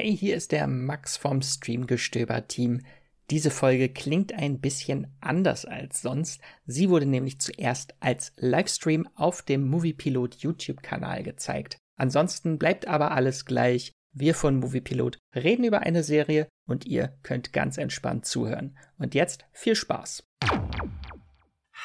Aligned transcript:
Hey, 0.00 0.16
hier 0.16 0.36
ist 0.36 0.52
der 0.52 0.68
Max 0.68 1.16
vom 1.16 1.42
Streamgestöber-Team. 1.42 2.82
Diese 3.30 3.50
Folge 3.50 3.88
klingt 3.88 4.32
ein 4.32 4.60
bisschen 4.60 5.08
anders 5.20 5.64
als 5.64 6.02
sonst. 6.02 6.40
Sie 6.66 6.88
wurde 6.88 7.04
nämlich 7.04 7.40
zuerst 7.40 7.96
als 7.98 8.32
Livestream 8.36 9.08
auf 9.16 9.42
dem 9.42 9.66
Moviepilot 9.66 10.36
YouTube-Kanal 10.36 11.24
gezeigt. 11.24 11.78
Ansonsten 11.96 12.60
bleibt 12.60 12.86
aber 12.86 13.10
alles 13.10 13.44
gleich. 13.44 13.90
Wir 14.12 14.36
von 14.36 14.60
Moviepilot 14.60 15.18
reden 15.34 15.64
über 15.64 15.80
eine 15.80 16.04
Serie 16.04 16.46
und 16.68 16.86
ihr 16.86 17.18
könnt 17.24 17.52
ganz 17.52 17.76
entspannt 17.76 18.24
zuhören. 18.24 18.78
Und 18.98 19.16
jetzt 19.16 19.46
viel 19.50 19.74
Spaß. 19.74 20.22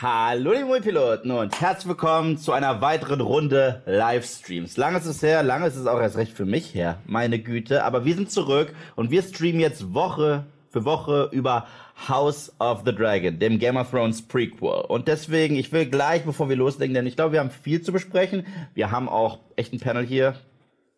Hallo 0.06 0.52
die 0.54 0.66
Movipiloten 0.66 1.32
und 1.32 1.62
herzlich 1.62 1.88
willkommen 1.88 2.38
zu 2.38 2.52
einer 2.52 2.82
weiteren 2.82 3.22
Runde 3.22 3.84
Livestreams. 3.86 4.76
Lange 4.76 4.98
ist 4.98 5.06
es 5.06 5.24
her, 5.24 5.44
lange 5.44 5.66
ist 5.66 5.78
es 5.78 5.88
auch 5.88 6.02
erst 6.02 6.18
recht 6.18 6.34
für 6.34 6.44
mich 6.44 6.76
her, 6.76 6.98
meine 7.06 7.40
Güte. 7.40 7.86
Aber 7.86 8.04
wir 8.04 8.14
sind 8.14 8.30
zurück 8.30 8.76
und 8.98 9.12
wir 9.12 9.22
streamen 9.22 9.62
jetzt 9.62 9.94
Woche 9.94 10.44
für 10.68 10.84
Woche 10.84 11.30
über 11.32 11.68
House 12.10 12.52
of 12.60 12.82
the 12.86 12.94
Dragon, 12.94 13.40
dem 13.40 13.60
Game 13.60 13.78
of 13.78 13.92
Thrones 13.92 14.22
Prequel. 14.22 14.84
Und 14.90 15.08
deswegen, 15.08 15.56
ich 15.56 15.72
will 15.72 15.86
gleich, 15.86 16.26
bevor 16.26 16.50
wir 16.50 16.58
loslegen, 16.58 16.94
denn 16.94 17.08
ich 17.08 17.16
glaube, 17.16 17.32
wir 17.32 17.40
haben 17.40 17.50
viel 17.50 17.82
zu 17.82 17.94
besprechen. 17.94 18.46
Wir 18.74 18.92
haben 18.92 19.08
auch 19.08 19.40
echt 19.56 19.72
ein 19.72 19.80
Panel 19.80 20.06
hier. 20.06 20.36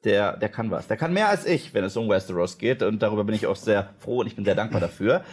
Der, 0.03 0.35
der 0.35 0.49
kann 0.49 0.71
was. 0.71 0.87
Der 0.87 0.97
kann 0.97 1.13
mehr 1.13 1.29
als 1.29 1.45
ich, 1.45 1.75
wenn 1.75 1.83
es 1.83 1.95
um 1.95 2.09
Westeros 2.09 2.57
geht. 2.57 2.81
Und 2.81 3.03
darüber 3.03 3.23
bin 3.23 3.35
ich 3.35 3.45
auch 3.45 3.55
sehr 3.55 3.89
froh 3.99 4.21
und 4.21 4.27
ich 4.27 4.35
bin 4.35 4.45
sehr 4.45 4.55
dankbar 4.55 4.81
dafür. 4.81 5.23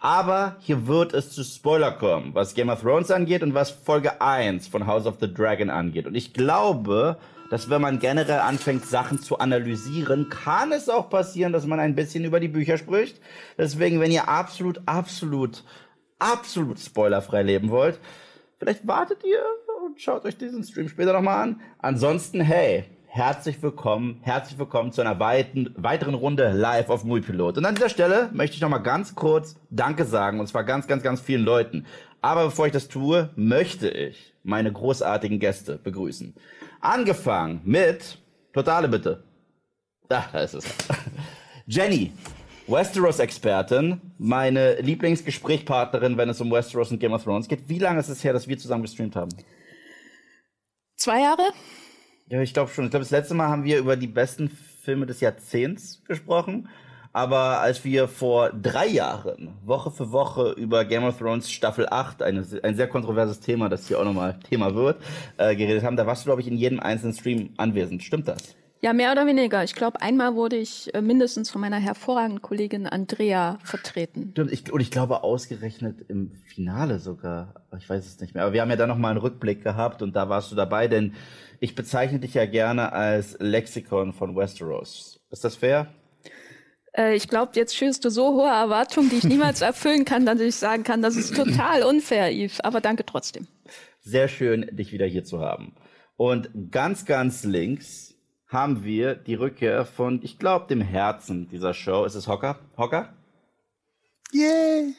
Aber 0.00 0.56
hier 0.60 0.86
wird 0.86 1.12
es 1.12 1.32
zu 1.32 1.42
Spoiler 1.42 1.92
kommen, 1.92 2.34
was 2.34 2.54
Game 2.54 2.68
of 2.68 2.82
Thrones 2.82 3.10
angeht 3.10 3.42
und 3.42 3.54
was 3.54 3.70
Folge 3.70 4.20
1 4.20 4.68
von 4.68 4.86
House 4.86 5.06
of 5.06 5.16
the 5.20 5.32
Dragon 5.32 5.70
angeht. 5.70 6.06
Und 6.06 6.14
ich 6.14 6.32
glaube, 6.32 7.18
dass 7.50 7.70
wenn 7.70 7.80
man 7.80 7.98
generell 7.98 8.40
anfängt, 8.40 8.86
Sachen 8.86 9.20
zu 9.20 9.38
analysieren, 9.38 10.28
kann 10.28 10.70
es 10.72 10.88
auch 10.88 11.10
passieren, 11.10 11.52
dass 11.52 11.66
man 11.66 11.80
ein 11.80 11.94
bisschen 11.94 12.24
über 12.24 12.40
die 12.40 12.48
Bücher 12.48 12.78
spricht. 12.78 13.20
Deswegen, 13.56 14.00
wenn 14.00 14.12
ihr 14.12 14.28
absolut, 14.28 14.80
absolut, 14.86 15.64
absolut 16.18 16.78
spoilerfrei 16.78 17.42
leben 17.42 17.70
wollt, 17.70 17.98
vielleicht 18.58 18.86
wartet 18.86 19.24
ihr 19.24 19.42
und 19.86 20.00
schaut 20.00 20.24
euch 20.24 20.36
diesen 20.36 20.62
Stream 20.62 20.88
später 20.88 21.12
nochmal 21.12 21.42
an. 21.42 21.60
Ansonsten, 21.78 22.40
hey, 22.40 22.84
herzlich 23.08 23.60
willkommen, 23.62 24.20
herzlich 24.22 24.58
willkommen 24.58 24.92
zu 24.92 25.00
einer 25.00 25.18
weiten, 25.18 25.74
weiteren 25.76 26.14
Runde 26.14 26.52
live 26.52 26.90
auf 26.90 27.04
Muipilot. 27.04 27.56
Und 27.56 27.64
an 27.64 27.74
dieser 27.74 27.88
Stelle 27.88 28.28
möchte 28.32 28.56
ich 28.56 28.60
noch 28.60 28.68
mal 28.68 28.78
ganz 28.78 29.14
kurz 29.14 29.56
Danke 29.70 30.04
sagen, 30.04 30.40
und 30.40 30.46
zwar 30.46 30.62
ganz, 30.64 30.86
ganz, 30.86 31.02
ganz 31.02 31.20
vielen 31.20 31.42
Leuten. 31.42 31.86
Aber 32.20 32.44
bevor 32.46 32.66
ich 32.66 32.72
das 32.72 32.88
tue, 32.88 33.30
möchte 33.34 33.88
ich 33.88 34.34
meine 34.42 34.72
großartigen 34.72 35.38
Gäste 35.38 35.78
begrüßen. 35.78 36.34
Angefangen 36.80 37.60
mit, 37.64 38.18
totale 38.52 38.88
Bitte. 38.88 39.24
Da, 40.08 40.26
da 40.32 40.40
ist 40.40 40.54
es. 40.54 40.64
Jenny, 41.66 42.12
Westeros-Expertin, 42.66 44.00
meine 44.18 44.80
Lieblingsgesprächspartnerin, 44.80 46.16
wenn 46.18 46.28
es 46.28 46.40
um 46.40 46.50
Westeros 46.50 46.90
und 46.90 47.00
Game 47.00 47.12
of 47.12 47.24
Thrones 47.24 47.48
geht. 47.48 47.68
Wie 47.68 47.78
lange 47.78 48.00
ist 48.00 48.08
es 48.08 48.22
her, 48.22 48.32
dass 48.32 48.46
wir 48.46 48.58
zusammen 48.58 48.82
gestreamt 48.82 49.16
haben? 49.16 49.30
Zwei 50.96 51.22
Jahre? 51.22 51.52
Ja, 52.28 52.40
ich 52.42 52.52
glaube 52.52 52.70
schon. 52.70 52.84
Ich 52.84 52.90
glaube, 52.90 53.04
das 53.04 53.10
letzte 53.10 53.34
Mal 53.34 53.48
haben 53.48 53.64
wir 53.64 53.78
über 53.78 53.96
die 53.96 54.06
besten 54.06 54.50
Filme 54.82 55.06
des 55.06 55.20
Jahrzehnts 55.20 56.02
gesprochen. 56.04 56.68
Aber 57.12 57.60
als 57.60 57.84
wir 57.84 58.06
vor 58.06 58.50
drei 58.50 58.86
Jahren 58.86 59.54
Woche 59.64 59.90
für 59.90 60.12
Woche 60.12 60.52
über 60.52 60.84
Game 60.84 61.04
of 61.04 61.18
Thrones 61.18 61.50
Staffel 61.50 61.86
8, 61.90 62.22
eine, 62.22 62.46
ein 62.62 62.76
sehr 62.76 62.86
kontroverses 62.86 63.40
Thema, 63.40 63.68
das 63.68 63.88
hier 63.88 63.98
auch 63.98 64.04
nochmal 64.04 64.38
Thema 64.48 64.74
wird, 64.74 65.02
äh, 65.38 65.56
geredet 65.56 65.82
haben, 65.84 65.96
da 65.96 66.06
warst 66.06 66.22
du, 66.22 66.26
glaube 66.26 66.42
ich, 66.42 66.48
in 66.48 66.56
jedem 66.56 66.80
einzelnen 66.80 67.14
Stream 67.14 67.50
anwesend. 67.56 68.02
Stimmt 68.02 68.28
das? 68.28 68.54
Ja, 68.80 68.92
mehr 68.92 69.10
oder 69.10 69.26
weniger. 69.26 69.64
Ich 69.64 69.74
glaube, 69.74 70.00
einmal 70.00 70.36
wurde 70.36 70.56
ich 70.56 70.94
äh, 70.94 71.00
mindestens 71.02 71.50
von 71.50 71.60
meiner 71.60 71.78
hervorragenden 71.78 72.42
Kollegin 72.42 72.86
Andrea 72.86 73.58
vertreten. 73.64 74.28
Stimmt, 74.32 74.52
ich, 74.52 74.70
und 74.72 74.80
ich 74.80 74.92
glaube 74.92 75.24
ausgerechnet 75.24 76.04
im 76.08 76.30
Finale 76.44 77.00
sogar. 77.00 77.66
Ich 77.76 77.90
weiß 77.90 78.06
es 78.06 78.20
nicht 78.20 78.34
mehr. 78.34 78.44
Aber 78.44 78.52
wir 78.52 78.60
haben 78.60 78.70
ja 78.70 78.76
da 78.76 78.86
nochmal 78.86 79.12
einen 79.12 79.20
Rückblick 79.20 79.64
gehabt 79.64 80.02
und 80.02 80.14
da 80.14 80.28
warst 80.28 80.52
du 80.52 80.54
dabei, 80.54 80.86
denn 80.86 81.14
ich 81.60 81.74
bezeichne 81.74 82.18
dich 82.18 82.34
ja 82.34 82.46
gerne 82.46 82.92
als 82.92 83.36
Lexikon 83.40 84.12
von 84.12 84.36
Westeros. 84.36 85.20
Ist 85.30 85.44
das 85.44 85.56
fair? 85.56 85.88
Äh, 86.92 87.14
ich 87.14 87.28
glaube, 87.28 87.52
jetzt 87.54 87.76
schürst 87.76 88.04
du 88.04 88.10
so 88.10 88.34
hohe 88.34 88.48
Erwartungen, 88.48 89.10
die 89.10 89.16
ich 89.16 89.24
niemals 89.24 89.60
erfüllen 89.62 90.04
kann, 90.04 90.26
dass 90.26 90.40
ich 90.40 90.56
sagen 90.56 90.84
kann, 90.84 91.02
das 91.02 91.16
ist 91.16 91.34
total 91.34 91.82
unfair, 91.82 92.30
Yves. 92.32 92.60
Aber 92.60 92.80
danke 92.80 93.04
trotzdem. 93.04 93.46
Sehr 94.00 94.28
schön, 94.28 94.68
dich 94.72 94.92
wieder 94.92 95.06
hier 95.06 95.24
zu 95.24 95.40
haben. 95.40 95.74
Und 96.16 96.50
ganz, 96.70 97.04
ganz 97.04 97.44
links 97.44 98.14
haben 98.48 98.82
wir 98.82 99.14
die 99.14 99.34
Rückkehr 99.34 99.84
von, 99.84 100.20
ich 100.22 100.38
glaube, 100.38 100.66
dem 100.68 100.80
Herzen 100.80 101.48
dieser 101.48 101.74
Show. 101.74 102.04
Ist 102.04 102.14
es 102.14 102.26
Hocker? 102.26 102.58
Hocker? 102.76 103.12
Yay! 104.32 104.94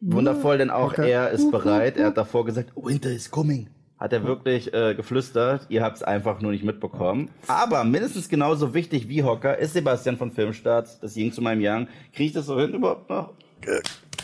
Wundervoll, 0.00 0.58
denn 0.58 0.70
auch 0.70 0.92
Hocker. 0.92 1.06
er 1.06 1.30
ist 1.30 1.50
bereit. 1.50 1.96
Er 1.96 2.06
hat 2.06 2.16
davor 2.16 2.44
gesagt, 2.44 2.72
Winter 2.74 3.10
is 3.10 3.30
coming. 3.30 3.68
Hat 4.02 4.12
er 4.12 4.24
wirklich 4.24 4.74
äh, 4.74 4.96
geflüstert. 4.96 5.66
Ihr 5.68 5.84
habt 5.84 5.98
es 5.98 6.02
einfach 6.02 6.40
nur 6.40 6.50
nicht 6.50 6.64
mitbekommen. 6.64 7.30
Aber 7.46 7.84
mindestens 7.84 8.28
genauso 8.28 8.74
wichtig 8.74 9.08
wie 9.08 9.22
Hocker 9.22 9.56
ist 9.56 9.74
Sebastian 9.74 10.16
von 10.16 10.32
Filmstarts. 10.32 10.98
Das 10.98 11.14
ging 11.14 11.30
zu 11.30 11.40
meinem 11.40 11.60
Young. 11.62 11.86
Kriege 12.12 12.24
ich 12.26 12.32
das 12.32 12.46
so 12.46 12.58
hin 12.58 12.74
überhaupt 12.74 13.08
noch? 13.08 13.32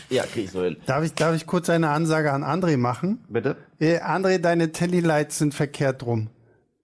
Ja, 0.09 0.23
kriege 0.23 0.47
ich 0.47 0.51
so 0.51 0.63
hin. 0.63 0.75
Darf 0.85 1.05
ich, 1.05 1.13
darf 1.13 1.33
ich 1.33 1.47
kurz 1.47 1.69
eine 1.69 1.91
Ansage 1.91 2.33
an 2.33 2.43
André 2.43 2.75
machen? 2.75 3.23
Bitte? 3.29 3.55
Äh, 3.79 3.99
André, 3.99 4.39
deine 4.39 4.73
Telly-Lights 4.73 5.37
sind 5.37 5.53
verkehrt 5.53 6.05
rum. 6.05 6.29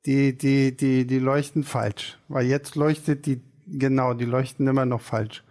Die, 0.05 0.37
die, 0.37 0.73
die, 0.77 1.05
die 1.05 1.19
leuchten 1.19 1.65
falsch. 1.65 2.17
Weil 2.29 2.45
jetzt 2.45 2.77
leuchtet 2.77 3.25
die, 3.25 3.41
genau, 3.67 4.13
die 4.13 4.23
leuchten 4.23 4.67
immer 4.67 4.85
noch 4.85 5.01
falsch. 5.01 5.43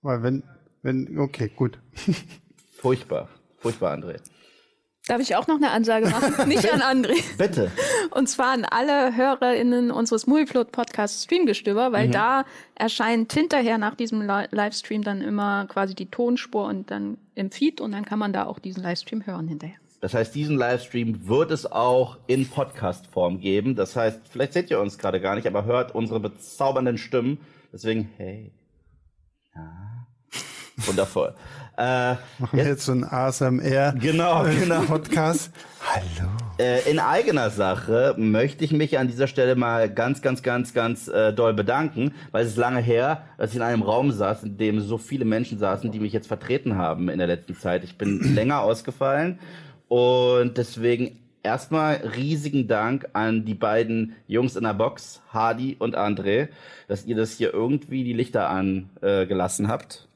Weil 0.00 0.22
wenn, 0.22 0.42
wenn, 0.80 1.18
okay, 1.18 1.52
gut. 1.54 1.78
Furchtbar. 2.80 3.28
Furchtbar, 3.58 3.94
André. 3.94 4.20
Darf 5.08 5.20
ich 5.20 5.34
auch 5.34 5.48
noch 5.48 5.56
eine 5.56 5.70
Ansage 5.72 6.08
machen? 6.08 6.32
Nicht 6.48 6.72
an 6.72 6.80
André. 6.80 7.20
Bitte. 7.36 7.72
Und 8.10 8.28
zwar 8.28 8.52
an 8.52 8.64
alle 8.64 9.16
HörerInnen 9.16 9.90
unseres 9.90 10.28
Movieflot 10.28 10.70
Podcasts 10.70 11.24
Streamgestöber, 11.24 11.90
weil 11.90 12.06
Mhm. 12.08 12.12
da 12.12 12.44
erscheint 12.76 13.32
hinterher 13.32 13.78
nach 13.78 13.96
diesem 13.96 14.22
Li 14.22 14.46
Livestream 14.52 15.02
dann 15.02 15.20
immer 15.20 15.66
quasi 15.66 15.94
die 15.96 16.06
Tonspur 16.10 16.66
und 16.66 16.90
dann 16.92 17.18
im 17.34 17.50
Feed 17.50 17.80
und 17.80 17.90
dann 17.92 18.04
kann 18.04 18.20
man 18.20 18.32
da 18.32 18.46
auch 18.46 18.60
diesen 18.60 18.82
Livestream 18.84 19.26
hören 19.26 19.48
hinterher. 19.48 19.76
Das 20.00 20.14
heißt, 20.14 20.34
diesen 20.34 20.56
Livestream 20.56 21.26
wird 21.28 21.50
es 21.50 21.64
auch 21.70 22.18
in 22.28 22.48
Podcast-Form 22.48 23.40
geben. 23.40 23.74
Das 23.74 23.94
heißt, 23.96 24.20
vielleicht 24.28 24.52
seht 24.52 24.70
ihr 24.70 24.80
uns 24.80 24.98
gerade 24.98 25.20
gar 25.20 25.34
nicht, 25.34 25.46
aber 25.48 25.64
hört 25.64 25.94
unsere 25.94 26.20
bezaubernden 26.20 26.98
Stimmen. 26.98 27.38
Deswegen, 27.72 28.08
hey. 28.18 28.52
Ja. 29.54 29.91
Wundervoll. 30.86 31.34
äh, 31.76 32.12
Machen 32.12 32.18
wir 32.52 32.64
jetzt 32.64 32.84
so 32.84 32.92
ein 32.92 33.04
ASMR 33.04 33.94
Genau, 33.98 34.44
genau. 34.60 34.80
Podcast. 34.82 35.52
Hallo. 35.86 36.30
Äh, 36.58 36.88
in 36.90 36.98
eigener 36.98 37.50
Sache 37.50 38.14
möchte 38.16 38.64
ich 38.64 38.72
mich 38.72 38.98
an 38.98 39.08
dieser 39.08 39.26
Stelle 39.26 39.54
mal 39.56 39.92
ganz, 39.92 40.22
ganz, 40.22 40.42
ganz, 40.42 40.72
ganz 40.72 41.08
äh, 41.08 41.32
doll 41.32 41.54
bedanken, 41.54 42.14
weil 42.30 42.44
es 42.44 42.52
ist 42.52 42.56
lange 42.56 42.80
her, 42.80 43.24
dass 43.36 43.50
ich 43.50 43.56
in 43.56 43.62
einem 43.62 43.82
Raum 43.82 44.12
saß, 44.12 44.44
in 44.44 44.56
dem 44.56 44.80
so 44.80 44.96
viele 44.98 45.24
Menschen 45.24 45.58
saßen, 45.58 45.90
die 45.90 46.00
mich 46.00 46.12
jetzt 46.12 46.28
vertreten 46.28 46.76
haben 46.76 47.08
in 47.08 47.18
der 47.18 47.26
letzten 47.26 47.56
Zeit. 47.56 47.84
Ich 47.84 47.98
bin 47.98 48.20
länger 48.34 48.60
ausgefallen 48.60 49.38
und 49.88 50.56
deswegen 50.56 51.18
erstmal 51.42 51.96
riesigen 52.16 52.68
Dank 52.68 53.08
an 53.14 53.44
die 53.44 53.54
beiden 53.54 54.14
Jungs 54.28 54.56
in 54.56 54.62
der 54.62 54.74
Box, 54.74 55.20
Hardy 55.30 55.76
und 55.78 55.96
André, 55.96 56.48
dass 56.86 57.04
ihr 57.04 57.16
das 57.16 57.32
hier 57.32 57.52
irgendwie 57.52 58.04
die 58.04 58.12
Lichter 58.12 58.48
angelassen 58.48 59.28
gelassen 59.28 59.68
habt 59.68 60.08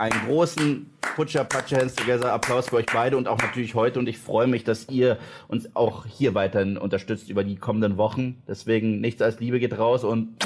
einen 0.00 0.26
großen 0.26 0.90
Putscher 1.14 1.44
Patscher 1.44 1.78
Hands 1.78 1.94
Together 1.94 2.32
Applaus 2.32 2.70
für 2.70 2.76
euch 2.76 2.86
beide 2.86 3.18
und 3.18 3.28
auch 3.28 3.38
natürlich 3.38 3.74
heute 3.74 3.98
und 3.98 4.08
ich 4.08 4.18
freue 4.18 4.46
mich, 4.46 4.64
dass 4.64 4.88
ihr 4.88 5.18
uns 5.46 5.76
auch 5.76 6.06
hier 6.06 6.34
weiterhin 6.34 6.78
unterstützt 6.78 7.28
über 7.28 7.44
die 7.44 7.56
kommenden 7.56 7.98
Wochen. 7.98 8.42
Deswegen 8.48 9.00
nichts 9.00 9.20
als 9.20 9.38
Liebe 9.40 9.60
geht 9.60 9.78
raus 9.78 10.02
und. 10.02 10.38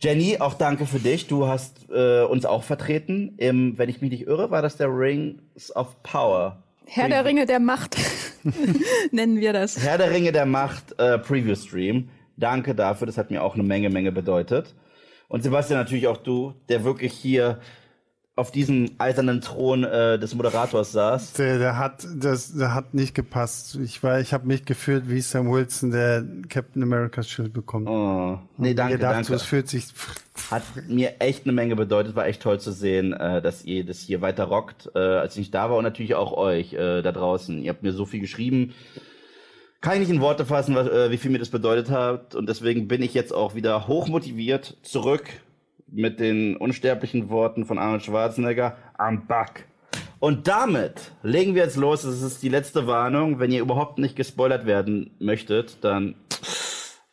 Jenny, 0.00 0.38
auch 0.40 0.54
danke 0.54 0.86
für 0.86 0.98
dich. 0.98 1.26
Du 1.26 1.46
hast 1.46 1.88
äh, 1.90 2.22
uns 2.22 2.44
auch 2.44 2.64
vertreten. 2.64 3.34
Im, 3.38 3.78
wenn 3.78 3.88
ich 3.88 4.02
mich 4.02 4.10
nicht 4.10 4.26
irre, 4.26 4.50
war 4.50 4.60
das 4.60 4.76
der 4.76 4.88
Rings 4.88 5.74
of 5.74 6.02
Power. 6.02 6.62
Herr 6.86 7.08
der 7.08 7.24
Ringe 7.24 7.46
der 7.46 7.60
Macht 7.60 7.96
nennen 9.12 9.40
wir 9.40 9.52
das. 9.52 9.82
Herr 9.82 9.98
der 9.98 10.10
Ringe 10.10 10.32
der 10.32 10.46
Macht 10.46 10.98
äh, 10.98 11.18
Preview 11.18 11.54
Stream. 11.54 12.08
Danke 12.36 12.74
dafür, 12.74 13.06
das 13.06 13.16
hat 13.16 13.30
mir 13.30 13.42
auch 13.42 13.54
eine 13.54 13.62
Menge, 13.62 13.88
Menge 13.88 14.12
bedeutet. 14.12 14.74
Und 15.28 15.42
Sebastian, 15.42 15.78
natürlich 15.78 16.06
auch 16.08 16.18
du, 16.18 16.54
der 16.68 16.84
wirklich 16.84 17.12
hier 17.12 17.58
auf 18.38 18.50
diesem 18.50 18.90
eisernen 18.98 19.40
Thron 19.40 19.82
äh, 19.82 20.18
des 20.18 20.34
Moderators 20.34 20.92
saß. 20.92 21.32
Der, 21.32 21.58
der 21.58 21.78
hat 21.78 22.06
das 22.16 22.54
der 22.54 22.74
hat 22.74 22.92
nicht 22.92 23.14
gepasst. 23.14 23.78
Ich 23.82 24.02
war, 24.02 24.20
ich 24.20 24.34
habe 24.34 24.46
mich 24.46 24.66
gefühlt 24.66 25.08
wie 25.08 25.22
Sam 25.22 25.50
Wilson, 25.50 25.90
der 25.90 26.22
Captain 26.50 26.82
America's 26.82 27.30
Schild 27.30 27.54
bekommt. 27.54 27.88
Oh, 27.88 28.38
nee, 28.58 28.74
danke, 28.74 28.98
gedacht, 28.98 29.14
danke. 29.14 29.34
Es 29.34 29.42
fühlt 29.42 29.68
sich 29.70 29.86
Hat 30.50 30.62
mir 30.86 31.14
echt 31.20 31.44
eine 31.44 31.54
Menge 31.54 31.76
bedeutet, 31.76 32.14
war 32.14 32.26
echt 32.26 32.42
toll 32.42 32.60
zu 32.60 32.72
sehen, 32.72 33.14
äh, 33.14 33.40
dass 33.40 33.64
ihr 33.64 33.86
das 33.86 34.00
hier 34.00 34.20
weiter 34.20 34.44
rockt, 34.44 34.90
äh, 34.94 34.98
als 34.98 35.32
ich 35.32 35.38
nicht 35.38 35.54
da 35.54 35.70
war 35.70 35.78
und 35.78 35.84
natürlich 35.84 36.14
auch 36.14 36.32
euch 36.32 36.74
äh, 36.74 37.00
da 37.00 37.12
draußen. 37.12 37.62
Ihr 37.62 37.70
habt 37.70 37.82
mir 37.82 37.92
so 37.94 38.04
viel 38.04 38.20
geschrieben. 38.20 38.74
kann 39.80 39.94
ich 39.94 40.00
nicht 40.00 40.10
in 40.10 40.20
Worte 40.20 40.44
fassen, 40.44 40.74
was, 40.74 40.88
äh, 40.88 41.10
wie 41.10 41.16
viel 41.16 41.30
mir 41.30 41.38
das 41.38 41.48
bedeutet 41.48 41.88
hat. 41.88 42.34
Und 42.34 42.50
deswegen 42.50 42.86
bin 42.86 43.00
ich 43.00 43.14
jetzt 43.14 43.32
auch 43.32 43.54
wieder 43.54 43.88
hochmotiviert 43.88 44.76
zurück 44.82 45.24
mit 45.86 46.20
den 46.20 46.56
unsterblichen 46.56 47.28
Worten 47.28 47.64
von 47.64 47.78
Arnold 47.78 48.04
Schwarzenegger. 48.04 48.76
I'm 48.98 49.26
back. 49.26 49.66
Und 50.18 50.48
damit 50.48 51.12
legen 51.22 51.54
wir 51.54 51.62
jetzt 51.62 51.76
los. 51.76 52.02
Das 52.02 52.22
ist 52.22 52.42
die 52.42 52.48
letzte 52.48 52.86
Warnung. 52.86 53.38
Wenn 53.38 53.52
ihr 53.52 53.60
überhaupt 53.60 53.98
nicht 53.98 54.16
gespoilert 54.16 54.66
werden 54.66 55.10
möchtet, 55.18 55.84
dann 55.84 56.14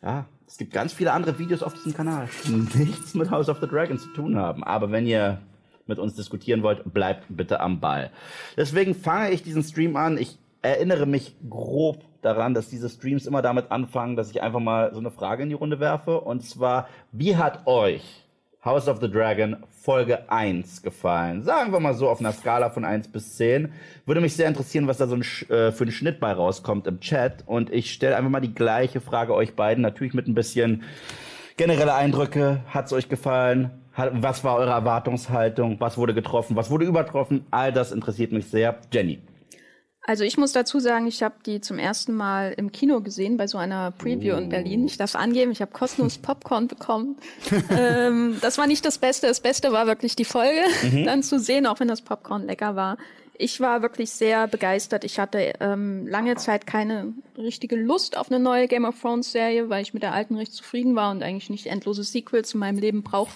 ja, 0.02 0.26
es 0.48 0.58
gibt 0.58 0.74
ganz 0.74 0.94
viele 0.94 1.12
andere 1.12 1.40
Videos 1.40 1.64
auf 1.64 1.74
diesem 1.74 1.94
Kanal, 1.94 2.30
die 2.46 2.80
nichts 2.80 3.14
mit 3.16 3.32
House 3.32 3.50
of 3.50 3.60
the 3.60 3.68
Dragon 3.68 3.98
zu 3.98 4.10
tun 4.10 4.38
haben. 4.38 4.64
Aber 4.64 4.92
wenn 4.92 5.08
ihr 5.08 5.40
mit 5.88 6.00
uns 6.00 6.16
diskutieren 6.16 6.64
wollt, 6.64 6.94
bleibt 6.94 7.26
bitte 7.30 7.60
am 7.60 7.80
Ball. 7.80 8.12
Deswegen 8.56 8.96
fange 8.96 9.32
ich 9.32 9.44
diesen 9.44 9.64
Stream 9.64 9.96
an. 9.96 10.18
Ich 10.18 10.38
erinnere 10.62 11.06
mich 11.06 11.36
grob 11.50 12.04
daran, 12.22 12.54
dass 12.54 12.70
diese 12.70 12.90
Streams 12.90 13.26
immer 13.26 13.42
damit 13.42 13.72
anfangen, 13.72 14.16
dass 14.16 14.32
ich 14.32 14.42
einfach 14.42 14.60
mal 14.60 14.94
so 14.94 15.00
eine 15.00 15.12
Frage 15.12 15.44
in 15.44 15.50
die 15.50 15.56
Runde 15.56 15.80
werfe. 15.80 16.22
Und 16.22 16.44
zwar, 16.46 16.88
wie 17.12 17.36
hat 17.36 17.68
euch 17.68 18.23
House 18.64 18.88
of 18.88 19.00
the 19.02 19.12
Dragon 19.12 19.58
Folge 19.82 20.30
1 20.30 20.84
gefallen? 20.84 21.44
Sagen 21.44 21.74
wir 21.74 21.82
mal 21.82 21.94
so 21.94 22.08
auf 22.08 22.22
einer 22.22 22.32
Skala 22.32 22.70
von 22.70 22.86
1 22.86 23.10
bis 23.10 23.36
10. 23.36 23.74
Würde 24.06 24.22
mich 24.22 24.36
sehr 24.36 24.48
interessieren, 24.48 24.88
was 24.88 24.98
da 24.98 25.08
so 25.08 25.16
ein, 25.16 25.22
äh, 25.50 25.72
für 25.72 25.84
ein 25.84 25.92
Schnitt 25.92 26.22
bei 26.22 26.32
rauskommt 26.32 26.88
im 26.88 27.02
Chat. 27.02 27.44
Und 27.46 27.74
ich 27.74 27.92
stelle 27.92 28.16
einfach 28.16 28.30
mal 28.30 28.40
die 28.40 28.54
gleiche 28.54 29.02
Frage 29.02 29.34
euch 29.34 29.56
beiden, 29.56 29.82
natürlich 29.82 30.14
mit 30.14 30.28
ein 30.28 30.34
bisschen 30.34 30.84
generelle 31.58 31.94
Eindrücke. 31.94 32.62
Hat 32.68 32.86
es 32.86 32.94
euch 32.94 33.10
gefallen? 33.10 33.72
was 33.96 34.44
war 34.44 34.56
eure 34.56 34.72
Erwartungshaltung? 34.72 35.80
Was 35.80 35.98
wurde 35.98 36.14
getroffen? 36.14 36.56
Was 36.56 36.72
wurde 36.72 36.86
übertroffen? 36.86 37.46
All 37.52 37.72
das 37.72 37.92
interessiert 37.92 38.32
mich 38.32 38.48
sehr. 38.48 38.80
Jenny. 38.92 39.20
Also 40.06 40.26
ich 40.26 40.38
muss 40.38 40.52
dazu 40.52 40.80
sagen, 40.80 41.08
ich 41.08 41.24
habe 41.24 41.36
die 41.46 41.62
zum 41.62 41.80
ersten 41.80 42.14
Mal 42.14 42.54
im 42.58 42.74
Kino 42.74 43.00
gesehen 43.00 43.38
bei 43.38 43.48
so 43.48 43.58
einer 43.58 43.92
Preview 43.92 44.36
oh. 44.36 44.38
in 44.38 44.50
Berlin. 44.50 44.86
Ich 44.86 44.98
darf 44.98 45.16
angeben, 45.16 45.52
ich 45.52 45.62
habe 45.62 45.72
kostenlos 45.72 46.18
Popcorn 46.22 46.68
bekommen. 46.68 47.18
ähm, 47.70 48.38
das 48.42 48.58
war 48.58 48.68
nicht 48.68 48.86
das 48.86 48.98
Beste. 48.98 49.28
Das 49.28 49.40
Beste 49.40 49.72
war 49.72 49.88
wirklich 49.88 50.16
die 50.16 50.26
Folge 50.26 50.62
mhm. 50.84 51.06
dann 51.06 51.24
zu 51.24 51.40
sehen, 51.40 51.66
auch 51.66 51.80
wenn 51.80 51.88
das 51.88 52.02
Popcorn 52.02 52.46
lecker 52.46 52.76
war. 52.76 52.98
Ich 53.38 53.62
war 53.62 53.82
wirklich 53.82 54.12
sehr 54.12 54.48
begeistert. 54.48 55.06
Ich 55.06 55.20
hatte 55.20 55.54
ähm, 55.60 56.06
lange 56.06 56.36
Zeit 56.36 56.68
keine 56.68 57.14
richtige 57.38 57.76
Lust 57.78 58.18
auf 58.18 58.30
eine 58.30 58.40
neue 58.40 58.68
Game 58.68 58.86
of 58.86 59.00
Thrones 59.00 59.32
Serie, 59.32 59.70
weil 59.70 59.82
ich 59.82 59.94
mit 59.94 60.04
der 60.04 60.14
alten 60.14 60.36
recht 60.36 60.54
zufrieden 60.54 60.96
war 60.96 61.12
und 61.12 61.24
eigentlich 61.24 61.50
nicht 61.50 61.66
endlose 61.68 62.04
Sequels 62.04 62.54
in 62.54 62.60
meinem 62.60 62.78
Leben 62.78 63.04
brauche 63.04 63.34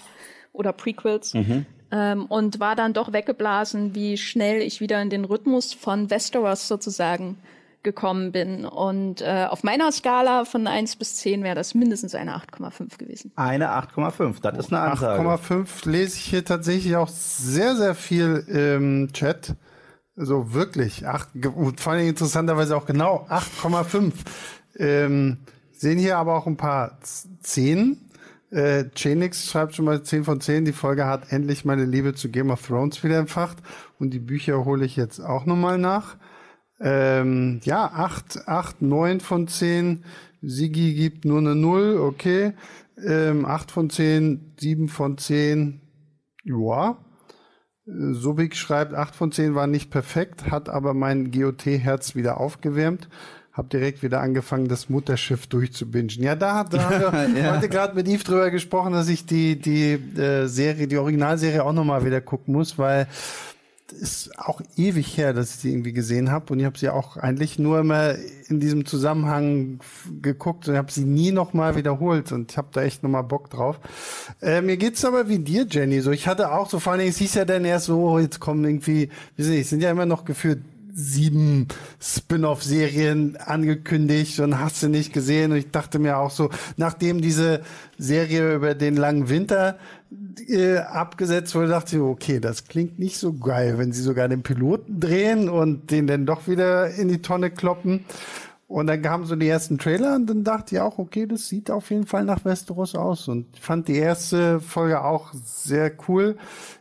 oder 0.52 0.72
Prequels. 0.72 1.34
Mhm. 1.34 1.66
Ähm, 1.90 2.26
und 2.26 2.60
war 2.60 2.76
dann 2.76 2.92
doch 2.92 3.12
weggeblasen, 3.12 3.94
wie 3.94 4.18
schnell 4.18 4.60
ich 4.60 4.80
wieder 4.80 5.00
in 5.00 5.10
den 5.10 5.24
Rhythmus 5.24 5.72
von 5.72 6.10
Westeros 6.10 6.68
sozusagen 6.68 7.38
gekommen 7.82 8.32
bin. 8.32 8.64
Und 8.66 9.22
äh, 9.22 9.46
auf 9.48 9.62
meiner 9.62 9.90
Skala 9.92 10.44
von 10.44 10.66
1 10.66 10.96
bis 10.96 11.16
10 11.16 11.42
wäre 11.42 11.54
das 11.54 11.74
mindestens 11.74 12.14
eine 12.14 12.36
8,5 12.36 12.98
gewesen. 12.98 13.32
Eine 13.36 13.70
8,5, 13.70 14.42
das 14.42 14.58
ist 14.58 14.72
eine 14.72 14.82
Ansage. 14.82 15.22
8,5 15.22 15.88
lese 15.88 16.16
ich 16.16 16.24
hier 16.24 16.44
tatsächlich 16.44 16.96
auch 16.96 17.08
sehr, 17.08 17.76
sehr 17.76 17.94
viel 17.94 18.44
im 18.48 19.12
Chat. 19.12 19.54
So 20.16 20.52
wirklich. 20.52 21.06
Acht, 21.06 21.28
und 21.34 21.80
vor 21.80 21.92
allem 21.92 22.08
interessanterweise 22.08 22.76
auch 22.76 22.86
genau 22.86 23.26
8,5. 23.30 24.12
Ähm, 24.76 25.38
sehen 25.72 25.98
hier 25.98 26.18
aber 26.18 26.36
auch 26.36 26.46
ein 26.46 26.56
paar 26.56 26.98
10 27.40 28.07
äh, 28.50 28.84
Chenix 28.94 29.46
schreibt 29.46 29.74
schon 29.74 29.84
mal 29.84 30.02
10 30.02 30.24
von 30.24 30.40
10. 30.40 30.64
Die 30.64 30.72
Folge 30.72 31.06
hat 31.06 31.32
endlich 31.32 31.64
meine 31.64 31.84
Liebe 31.84 32.14
zu 32.14 32.30
Game 32.30 32.50
of 32.50 32.66
Thrones 32.66 33.02
wieder 33.04 33.18
entfacht. 33.18 33.58
Und 33.98 34.10
die 34.10 34.20
Bücher 34.20 34.64
hole 34.64 34.84
ich 34.84 34.96
jetzt 34.96 35.20
auch 35.20 35.44
nochmal 35.44 35.78
nach. 35.78 36.16
Ähm, 36.80 37.60
ja, 37.64 37.84
8, 37.86 38.48
8, 38.48 38.82
9 38.82 39.20
von 39.20 39.48
10. 39.48 40.04
Sigi 40.40 40.94
gibt 40.94 41.24
nur 41.24 41.38
eine 41.38 41.54
0, 41.54 41.98
okay. 41.98 42.54
Ähm, 43.04 43.44
8 43.44 43.70
von 43.70 43.90
10, 43.90 44.54
7 44.58 44.88
von 44.88 45.18
10. 45.18 45.80
Ja. 46.44 46.98
Subik 47.84 48.54
schreibt, 48.54 48.92
8 48.92 49.16
von 49.16 49.32
10 49.32 49.54
war 49.54 49.66
nicht 49.66 49.90
perfekt, 49.90 50.50
hat 50.50 50.68
aber 50.68 50.92
mein 50.92 51.30
GOT-Herz 51.30 52.14
wieder 52.14 52.38
aufgewärmt 52.38 53.08
habe 53.58 53.68
direkt 53.68 54.02
wieder 54.02 54.20
angefangen, 54.20 54.68
das 54.68 54.88
Mutterschiff 54.88 55.48
durchzubingen. 55.48 56.08
Ja, 56.22 56.36
da, 56.36 56.54
hat, 56.54 56.72
da 56.72 56.88
haben 57.12 57.34
wir 57.34 57.42
ja. 57.42 57.56
heute 57.56 57.68
gerade 57.68 57.94
mit 57.94 58.08
Yves 58.08 58.24
drüber 58.24 58.50
gesprochen, 58.50 58.92
dass 58.92 59.08
ich 59.08 59.26
die, 59.26 59.56
die 59.56 59.92
äh, 60.18 60.46
Serie, 60.46 60.86
die 60.86 60.96
Originalserie 60.96 61.64
auch 61.64 61.72
nochmal 61.72 62.04
wieder 62.04 62.20
gucken 62.20 62.54
muss, 62.54 62.78
weil 62.78 63.08
ist 63.92 64.38
auch 64.38 64.60
ewig 64.76 65.16
her, 65.16 65.32
dass 65.32 65.54
ich 65.54 65.60
die 65.62 65.70
irgendwie 65.70 65.94
gesehen 65.94 66.30
habe 66.30 66.52
und 66.52 66.60
ich 66.60 66.66
habe 66.66 66.78
sie 66.78 66.90
auch 66.90 67.16
eigentlich 67.16 67.58
nur 67.58 67.80
immer 67.80 68.16
in 68.48 68.60
diesem 68.60 68.84
Zusammenhang 68.84 69.80
geguckt 70.20 70.68
und 70.68 70.76
habe 70.76 70.92
sie 70.92 71.04
nie 71.04 71.32
nochmal 71.32 71.74
wiederholt 71.74 72.30
und 72.30 72.50
ich 72.52 72.58
habe 72.58 72.68
da 72.72 72.82
echt 72.82 73.02
nochmal 73.02 73.24
Bock 73.24 73.48
drauf. 73.48 73.80
Äh, 74.42 74.60
mir 74.60 74.76
geht's 74.76 75.04
aber 75.06 75.28
wie 75.28 75.38
dir, 75.38 75.66
Jenny. 75.68 76.00
So, 76.00 76.10
ich 76.10 76.28
hatte 76.28 76.52
auch 76.52 76.68
so 76.68 76.78
vor 76.78 76.92
allen 76.92 77.00
Dingen, 77.00 77.10
es 77.10 77.16
hieß 77.16 77.34
ja 77.34 77.44
dann 77.46 77.64
erst 77.64 77.86
so, 77.86 78.18
jetzt 78.18 78.40
kommen 78.40 78.62
irgendwie, 78.64 79.08
ich, 79.36 79.68
sind 79.68 79.82
ja 79.82 79.90
immer 79.90 80.06
noch 80.06 80.26
gefühlt 80.26 80.60
sieben 80.92 81.68
Spin-off-Serien 82.00 83.36
angekündigt 83.36 84.40
und 84.40 84.58
hast 84.58 84.82
du 84.82 84.88
nicht 84.88 85.12
gesehen. 85.12 85.52
Und 85.52 85.58
ich 85.58 85.70
dachte 85.70 85.98
mir 85.98 86.18
auch 86.18 86.30
so, 86.30 86.50
nachdem 86.76 87.20
diese 87.20 87.62
Serie 87.98 88.54
über 88.54 88.74
den 88.74 88.96
langen 88.96 89.28
Winter 89.28 89.78
äh, 90.48 90.78
abgesetzt 90.78 91.54
wurde, 91.54 91.68
dachte 91.68 91.96
ich, 91.96 92.02
okay, 92.02 92.40
das 92.40 92.64
klingt 92.64 92.98
nicht 92.98 93.18
so 93.18 93.32
geil, 93.32 93.78
wenn 93.78 93.92
sie 93.92 94.02
sogar 94.02 94.28
den 94.28 94.42
Piloten 94.42 95.00
drehen 95.00 95.48
und 95.48 95.90
den 95.90 96.06
dann 96.06 96.26
doch 96.26 96.48
wieder 96.48 96.94
in 96.94 97.08
die 97.08 97.22
Tonne 97.22 97.50
kloppen. 97.50 98.04
Und 98.66 98.86
dann 98.86 99.00
kamen 99.00 99.24
so 99.24 99.34
die 99.34 99.48
ersten 99.48 99.78
Trailer 99.78 100.14
und 100.14 100.26
dann 100.26 100.44
dachte 100.44 100.74
ich 100.74 100.80
auch, 100.80 100.98
okay, 100.98 101.26
das 101.26 101.48
sieht 101.48 101.70
auf 101.70 101.90
jeden 101.90 102.06
Fall 102.06 102.24
nach 102.24 102.44
Westeros 102.44 102.94
aus 102.94 103.26
und 103.26 103.46
fand 103.58 103.88
die 103.88 103.96
erste 103.96 104.60
Folge 104.60 105.02
auch 105.02 105.32
sehr 105.32 105.90
cool. 106.06 106.36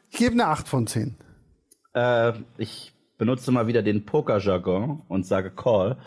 Ich 0.10 0.18
gebe 0.18 0.34
eine 0.34 0.48
8 0.48 0.68
von 0.68 0.86
10. 0.86 1.16
Äh, 1.94 2.34
ich 2.58 2.94
benutze 3.18 3.52
mal 3.52 3.68
wieder 3.68 3.82
den 3.82 4.06
Poker-Jargon 4.06 5.02
und 5.08 5.26
sage 5.26 5.52
Call, 5.52 5.98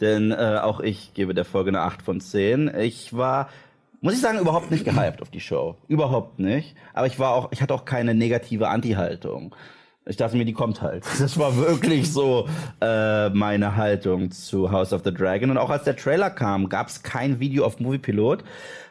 denn 0.00 0.30
äh, 0.30 0.58
auch 0.62 0.80
ich 0.80 1.14
gebe 1.14 1.34
der 1.34 1.44
Folge 1.44 1.70
eine 1.70 1.80
8 1.80 2.02
von 2.02 2.20
10. 2.20 2.72
Ich 2.78 3.16
war, 3.16 3.48
muss 4.00 4.14
ich 4.14 4.20
sagen, 4.20 4.38
überhaupt 4.38 4.70
nicht 4.70 4.84
gehypt 4.84 5.20
auf 5.20 5.30
die 5.30 5.40
Show. 5.40 5.76
Überhaupt 5.88 6.38
nicht. 6.38 6.74
Aber 6.94 7.06
ich 7.06 7.18
war 7.18 7.34
auch, 7.34 7.52
ich 7.52 7.60
hatte 7.60 7.74
auch 7.74 7.84
keine 7.84 8.14
negative 8.14 8.68
Anti-Haltung. 8.68 9.54
Ich 10.06 10.16
dachte 10.16 10.36
mir, 10.36 10.44
die 10.44 10.54
kommt 10.54 10.80
halt. 10.80 11.04
Das 11.20 11.38
war 11.38 11.56
wirklich 11.56 12.10
so 12.10 12.48
äh, 12.80 13.28
meine 13.30 13.76
Haltung 13.76 14.30
zu 14.30 14.72
House 14.72 14.92
of 14.92 15.02
the 15.04 15.12
Dragon. 15.12 15.50
Und 15.50 15.58
auch 15.58 15.70
als 15.70 15.84
der 15.84 15.96
Trailer 15.96 16.30
kam, 16.30 16.68
gab 16.68 16.88
es 16.88 17.02
kein 17.02 17.40
Video 17.40 17.64
auf 17.64 17.80
Movie 17.80 17.98
Pilot 17.98 18.42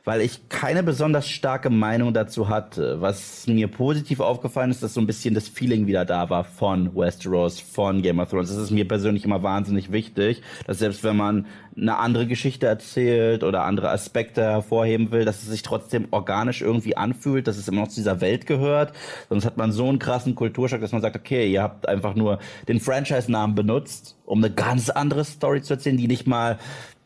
weil 0.03 0.21
ich 0.21 0.49
keine 0.49 0.83
besonders 0.83 1.29
starke 1.29 1.69
Meinung 1.69 2.13
dazu 2.13 2.49
hatte. 2.49 3.01
Was 3.01 3.47
mir 3.47 3.67
positiv 3.67 4.19
aufgefallen 4.19 4.71
ist, 4.71 4.83
dass 4.83 4.93
so 4.93 5.01
ein 5.01 5.07
bisschen 5.07 5.33
das 5.35 5.47
Feeling 5.47 5.87
wieder 5.87 6.05
da 6.05 6.29
war 6.29 6.43
von 6.43 6.95
Westeros, 6.95 7.59
von 7.59 8.01
Game 8.01 8.19
of 8.19 8.29
Thrones. 8.29 8.49
Das 8.49 8.57
ist 8.57 8.71
mir 8.71 8.87
persönlich 8.87 9.25
immer 9.25 9.43
wahnsinnig 9.43 9.91
wichtig, 9.91 10.41
dass 10.65 10.79
selbst 10.79 11.03
wenn 11.03 11.17
man 11.17 11.45
eine 11.77 11.97
andere 11.97 12.27
Geschichte 12.27 12.67
erzählt 12.67 13.43
oder 13.43 13.63
andere 13.63 13.89
Aspekte 13.89 14.41
hervorheben 14.41 15.11
will, 15.11 15.25
dass 15.25 15.43
es 15.43 15.49
sich 15.49 15.61
trotzdem 15.61 16.07
organisch 16.11 16.61
irgendwie 16.61 16.97
anfühlt, 16.97 17.47
dass 17.47 17.57
es 17.57 17.67
immer 17.67 17.81
noch 17.81 17.87
zu 17.87 17.95
dieser 17.95 18.21
Welt 18.21 18.45
gehört. 18.45 18.93
Sonst 19.29 19.45
hat 19.45 19.57
man 19.57 19.71
so 19.71 19.87
einen 19.87 19.99
krassen 19.99 20.35
Kulturschock, 20.35 20.81
dass 20.81 20.91
man 20.91 21.01
sagt, 21.01 21.15
okay, 21.15 21.49
ihr 21.49 21.63
habt 21.63 21.87
einfach 21.87 22.15
nur 22.15 22.39
den 22.67 22.79
Franchise-Namen 22.79 23.55
benutzt, 23.55 24.17
um 24.25 24.43
eine 24.43 24.53
ganz 24.53 24.89
andere 24.89 25.23
Story 25.23 25.61
zu 25.61 25.73
erzählen, 25.73 25.97
die 25.97 26.07
nicht 26.07 26.27
mal 26.27 26.59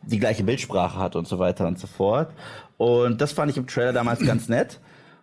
die 0.06 0.18
gleiche 0.18 0.44
Bildsprache 0.44 0.98
hat 0.98 1.16
und 1.16 1.26
so 1.26 1.38
weiter 1.38 1.66
und 1.66 1.78
so 1.78 1.86
fort. 1.86 2.30
Und 2.76 3.20
das 3.20 3.32
fand 3.32 3.50
ich 3.50 3.56
im 3.56 3.66
Trailer 3.66 3.92
damals 3.92 4.20
ganz 4.20 4.48
nett. 4.48 4.80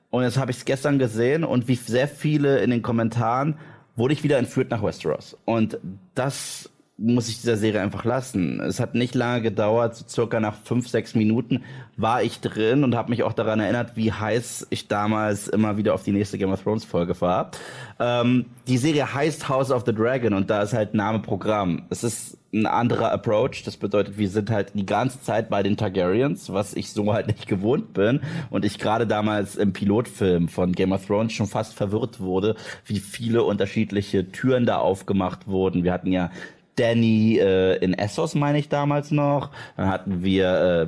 Und 0.10 0.24
jetzt 0.24 0.38
habe 0.38 0.52
ich 0.52 0.58
es 0.58 0.66
gestern 0.66 1.00
gesehen 1.00 1.44
und 1.44 1.68
wie 1.68 1.76
sehr 1.76 2.08
viele 2.08 2.60
in 2.60 2.70
den 2.70 2.82
Kommentaren 2.82 3.58
wurde 3.96 4.14
ich 4.14 4.24
wieder 4.24 4.38
entführt 4.38 4.70
nach 4.70 4.84
Westeros. 4.84 5.38
Und 5.46 5.78
das 6.16 6.70
muss 7.02 7.30
ich 7.30 7.38
dieser 7.42 7.58
Serie 7.58 7.82
einfach 7.82 8.06
lassen. 8.06 8.60
Es 8.60 8.80
hat 8.80 8.94
nicht 8.94 9.16
lange 9.16 9.42
gedauert, 9.42 9.96
so 9.96 10.06
circa 10.08 10.40
nach 10.40 10.56
fünf, 10.64 10.88
sechs 10.88 11.16
Minuten 11.16 11.64
war 11.98 12.22
ich 12.22 12.42
drin 12.42 12.84
und 12.84 12.96
habe 12.96 13.10
mich 13.10 13.24
auch 13.24 13.34
daran 13.34 13.60
erinnert, 13.60 13.96
wie 13.96 14.12
heiß 14.12 14.68
ich 14.70 14.88
damals 14.88 15.48
immer 15.48 15.78
wieder 15.78 15.96
auf 15.96 16.04
die 16.04 16.12
nächste 16.12 16.38
Game 16.38 16.52
of 16.52 16.62
Thrones 16.62 16.86
Folge 16.86 17.20
war. 17.20 17.52
Ähm, 18.00 18.46
die 18.68 18.78
Serie 18.78 19.12
heißt 19.14 19.50
House 19.50 19.72
of 19.72 19.84
the 19.86 19.94
Dragon 19.94 20.34
und 20.34 20.50
da 20.50 20.62
ist 20.62 20.74
halt 20.74 20.94
Name 20.94 21.20
Programm. 21.20 21.84
Es 21.90 22.04
ist 22.04 22.38
ein 22.54 22.66
anderer 22.66 23.12
Approach. 23.12 23.64
Das 23.64 23.78
bedeutet, 23.78 24.18
wir 24.18 24.30
sind 24.30 24.50
halt 24.50 24.74
die 24.74 24.86
ganze 24.86 25.22
Zeit 25.22 25.50
bei 25.50 25.64
den 25.64 25.78
Targaryens, 25.78 26.52
was 26.52 26.74
ich 26.74 26.92
so 26.92 27.14
halt 27.14 27.28
nicht 27.28 27.48
gewohnt 27.48 27.94
bin. 27.94 28.22
Und 28.50 28.66
ich 28.66 28.78
gerade 28.78 29.08
damals 29.08 29.56
im 29.56 29.74
Pilotfilm 29.74 30.48
von 30.48 30.74
Game 30.74 30.92
of 30.92 31.06
Thrones 31.06 31.34
schon 31.34 31.48
fast 31.48 31.74
verwirrt 31.74 32.20
wurde, 32.20 32.56
wie 32.86 33.00
viele 33.00 33.44
unterschiedliche 33.44 34.32
Türen 34.32 34.66
da 34.66 34.78
aufgemacht 34.78 35.48
wurden. 35.48 35.84
Wir 35.84 35.94
hatten 35.94 36.12
ja 36.12 36.32
Danny 36.76 37.38
äh, 37.38 37.78
in 37.78 37.94
Essos, 37.94 38.36
meine 38.36 38.60
ich 38.60 38.70
damals 38.70 39.12
noch. 39.12 39.52
Dann 39.78 39.90
hatten 39.90 40.24
wir 40.24 40.88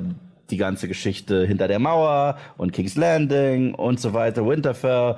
die 0.50 0.56
ganze 0.56 0.88
Geschichte 0.88 1.46
hinter 1.46 1.68
der 1.68 1.78
Mauer 1.78 2.36
und 2.56 2.72
King's 2.72 2.96
Landing 2.96 3.74
und 3.74 4.00
so 4.00 4.12
weiter, 4.12 4.46
Winterfell. 4.46 5.16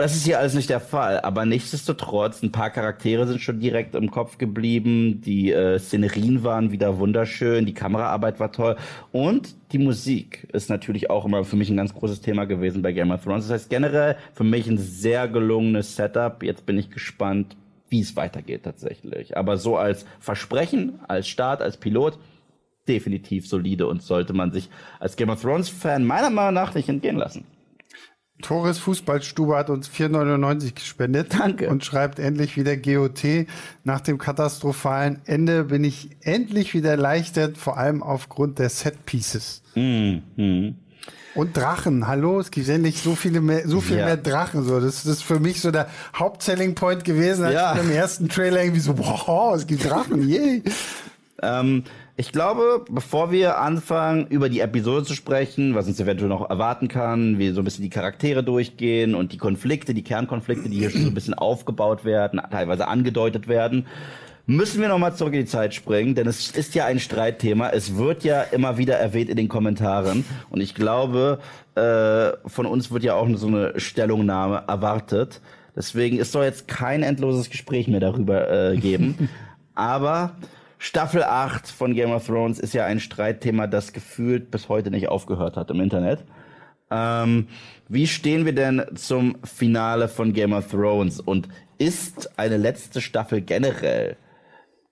Das 0.00 0.16
ist 0.16 0.24
hier 0.24 0.38
alles 0.38 0.54
nicht 0.54 0.70
der 0.70 0.80
Fall, 0.80 1.20
aber 1.20 1.44
nichtsdestotrotz, 1.44 2.42
ein 2.42 2.52
paar 2.52 2.70
Charaktere 2.70 3.26
sind 3.26 3.42
schon 3.42 3.60
direkt 3.60 3.94
im 3.94 4.10
Kopf 4.10 4.38
geblieben, 4.38 5.20
die 5.20 5.52
äh, 5.52 5.78
Szenerien 5.78 6.42
waren 6.42 6.72
wieder 6.72 6.98
wunderschön, 6.98 7.66
die 7.66 7.74
Kameraarbeit 7.74 8.40
war 8.40 8.50
toll 8.50 8.76
und 9.12 9.54
die 9.72 9.78
Musik 9.78 10.48
ist 10.54 10.70
natürlich 10.70 11.10
auch 11.10 11.26
immer 11.26 11.44
für 11.44 11.56
mich 11.56 11.68
ein 11.68 11.76
ganz 11.76 11.92
großes 11.92 12.22
Thema 12.22 12.46
gewesen 12.46 12.80
bei 12.80 12.92
Game 12.92 13.10
of 13.10 13.22
Thrones. 13.22 13.48
Das 13.48 13.60
heißt 13.60 13.68
generell 13.68 14.16
für 14.32 14.42
mich 14.42 14.66
ein 14.68 14.78
sehr 14.78 15.28
gelungenes 15.28 15.96
Setup. 15.96 16.42
Jetzt 16.42 16.64
bin 16.64 16.78
ich 16.78 16.88
gespannt, 16.88 17.58
wie 17.90 18.00
es 18.00 18.16
weitergeht 18.16 18.62
tatsächlich. 18.62 19.36
Aber 19.36 19.58
so 19.58 19.76
als 19.76 20.06
Versprechen, 20.18 20.98
als 21.08 21.28
Start, 21.28 21.60
als 21.60 21.76
Pilot, 21.76 22.18
definitiv 22.88 23.46
solide 23.46 23.86
und 23.86 24.00
sollte 24.00 24.32
man 24.32 24.50
sich 24.50 24.70
als 24.98 25.16
Game 25.16 25.28
of 25.28 25.42
Thrones 25.42 25.68
Fan 25.68 26.06
meiner 26.06 26.30
Meinung 26.30 26.54
nach 26.54 26.74
nicht 26.74 26.88
entgehen 26.88 27.18
lassen. 27.18 27.44
Torres 28.40 28.78
Fußballstube 28.78 29.56
hat 29.56 29.70
uns 29.70 29.88
4,99 29.88 30.74
gespendet. 30.74 31.34
Danke. 31.38 31.68
Und 31.68 31.84
schreibt 31.84 32.18
endlich 32.18 32.56
wieder 32.56 32.76
GOT. 32.76 33.46
Nach 33.84 34.00
dem 34.00 34.18
katastrophalen 34.18 35.20
Ende 35.24 35.64
bin 35.64 35.84
ich 35.84 36.10
endlich 36.22 36.74
wieder 36.74 36.90
erleichtert, 36.90 37.56
vor 37.58 37.78
allem 37.78 38.02
aufgrund 38.02 38.58
der 38.58 38.68
Set 38.70 39.06
Pieces. 39.06 39.62
Mhm. 39.74 40.74
Und 41.34 41.56
Drachen, 41.56 42.08
hallo, 42.08 42.40
es 42.40 42.50
gibt 42.50 42.68
endlich 42.68 43.00
so 43.02 43.14
viele 43.14 43.40
mehr, 43.40 43.66
so 43.68 43.80
viel 43.80 43.98
Ja. 43.98 44.06
mehr 44.06 44.16
Drachen. 44.16 44.64
So, 44.64 44.80
das, 44.80 45.04
das 45.04 45.12
ist 45.18 45.22
für 45.22 45.38
mich 45.38 45.60
so 45.60 45.70
der 45.70 45.86
Hauptselling 46.16 46.74
Point 46.74 47.04
gewesen, 47.04 47.44
als 47.44 47.54
Ja. 47.54 47.74
ich 47.74 47.80
im 47.82 47.90
ersten 47.90 48.28
Trailer 48.28 48.62
irgendwie 48.62 48.80
so, 48.80 48.98
wow, 48.98 49.54
es 49.54 49.66
gibt 49.66 49.84
Drachen, 49.88 50.28
yay. 50.28 50.62
Ähm, 51.42 51.84
ich 52.16 52.32
glaube, 52.32 52.84
bevor 52.90 53.30
wir 53.30 53.58
anfangen, 53.58 54.26
über 54.26 54.48
die 54.48 54.60
Episode 54.60 55.04
zu 55.04 55.14
sprechen, 55.14 55.74
was 55.74 55.86
uns 55.86 56.00
eventuell 56.00 56.28
noch 56.28 56.50
erwarten 56.50 56.88
kann, 56.88 57.38
wir 57.38 57.54
so 57.54 57.62
ein 57.62 57.64
bisschen 57.64 57.84
die 57.84 57.90
Charaktere 57.90 58.44
durchgehen 58.44 59.14
und 59.14 59.32
die 59.32 59.38
Konflikte, 59.38 59.94
die 59.94 60.04
Kernkonflikte, 60.04 60.68
die 60.68 60.78
hier 60.78 60.90
schon 60.90 61.02
so 61.02 61.08
ein 61.08 61.14
bisschen 61.14 61.34
aufgebaut 61.34 62.04
werden, 62.04 62.40
teilweise 62.50 62.88
angedeutet 62.88 63.48
werden, 63.48 63.86
müssen 64.46 64.80
wir 64.80 64.88
nochmal 64.88 65.14
zurück 65.14 65.34
in 65.34 65.40
die 65.40 65.46
Zeit 65.46 65.74
springen, 65.74 66.14
denn 66.14 66.26
es 66.26 66.50
ist 66.50 66.74
ja 66.74 66.84
ein 66.86 66.98
Streitthema. 66.98 67.70
Es 67.70 67.96
wird 67.96 68.24
ja 68.24 68.42
immer 68.42 68.78
wieder 68.78 68.96
erwähnt 68.96 69.30
in 69.30 69.36
den 69.36 69.48
Kommentaren. 69.48 70.24
Und 70.50 70.60
ich 70.60 70.74
glaube, 70.74 71.38
äh, 71.76 72.32
von 72.48 72.66
uns 72.66 72.90
wird 72.90 73.04
ja 73.04 73.14
auch 73.14 73.28
so 73.36 73.46
eine 73.46 73.78
Stellungnahme 73.78 74.64
erwartet. 74.66 75.40
Deswegen, 75.76 76.18
es 76.18 76.32
soll 76.32 76.44
jetzt 76.44 76.66
kein 76.66 77.02
endloses 77.02 77.48
Gespräch 77.48 77.86
mehr 77.86 78.00
darüber 78.00 78.72
äh, 78.72 78.76
geben. 78.76 79.28
Aber 79.74 80.32
Staffel 80.82 81.22
8 81.22 81.68
von 81.68 81.92
Game 81.92 82.10
of 82.10 82.26
Thrones 82.26 82.58
ist 82.58 82.72
ja 82.72 82.86
ein 82.86 83.00
Streitthema, 83.00 83.66
das 83.66 83.92
gefühlt 83.92 84.50
bis 84.50 84.70
heute 84.70 84.90
nicht 84.90 85.08
aufgehört 85.08 85.58
hat 85.58 85.70
im 85.70 85.78
Internet. 85.78 86.24
Ähm, 86.90 87.48
wie 87.86 88.06
stehen 88.06 88.46
wir 88.46 88.54
denn 88.54 88.82
zum 88.94 89.36
Finale 89.44 90.08
von 90.08 90.32
Game 90.32 90.54
of 90.54 90.70
Thrones? 90.70 91.20
Und 91.20 91.48
ist 91.76 92.38
eine 92.38 92.56
letzte 92.56 93.02
Staffel 93.02 93.42
generell 93.42 94.16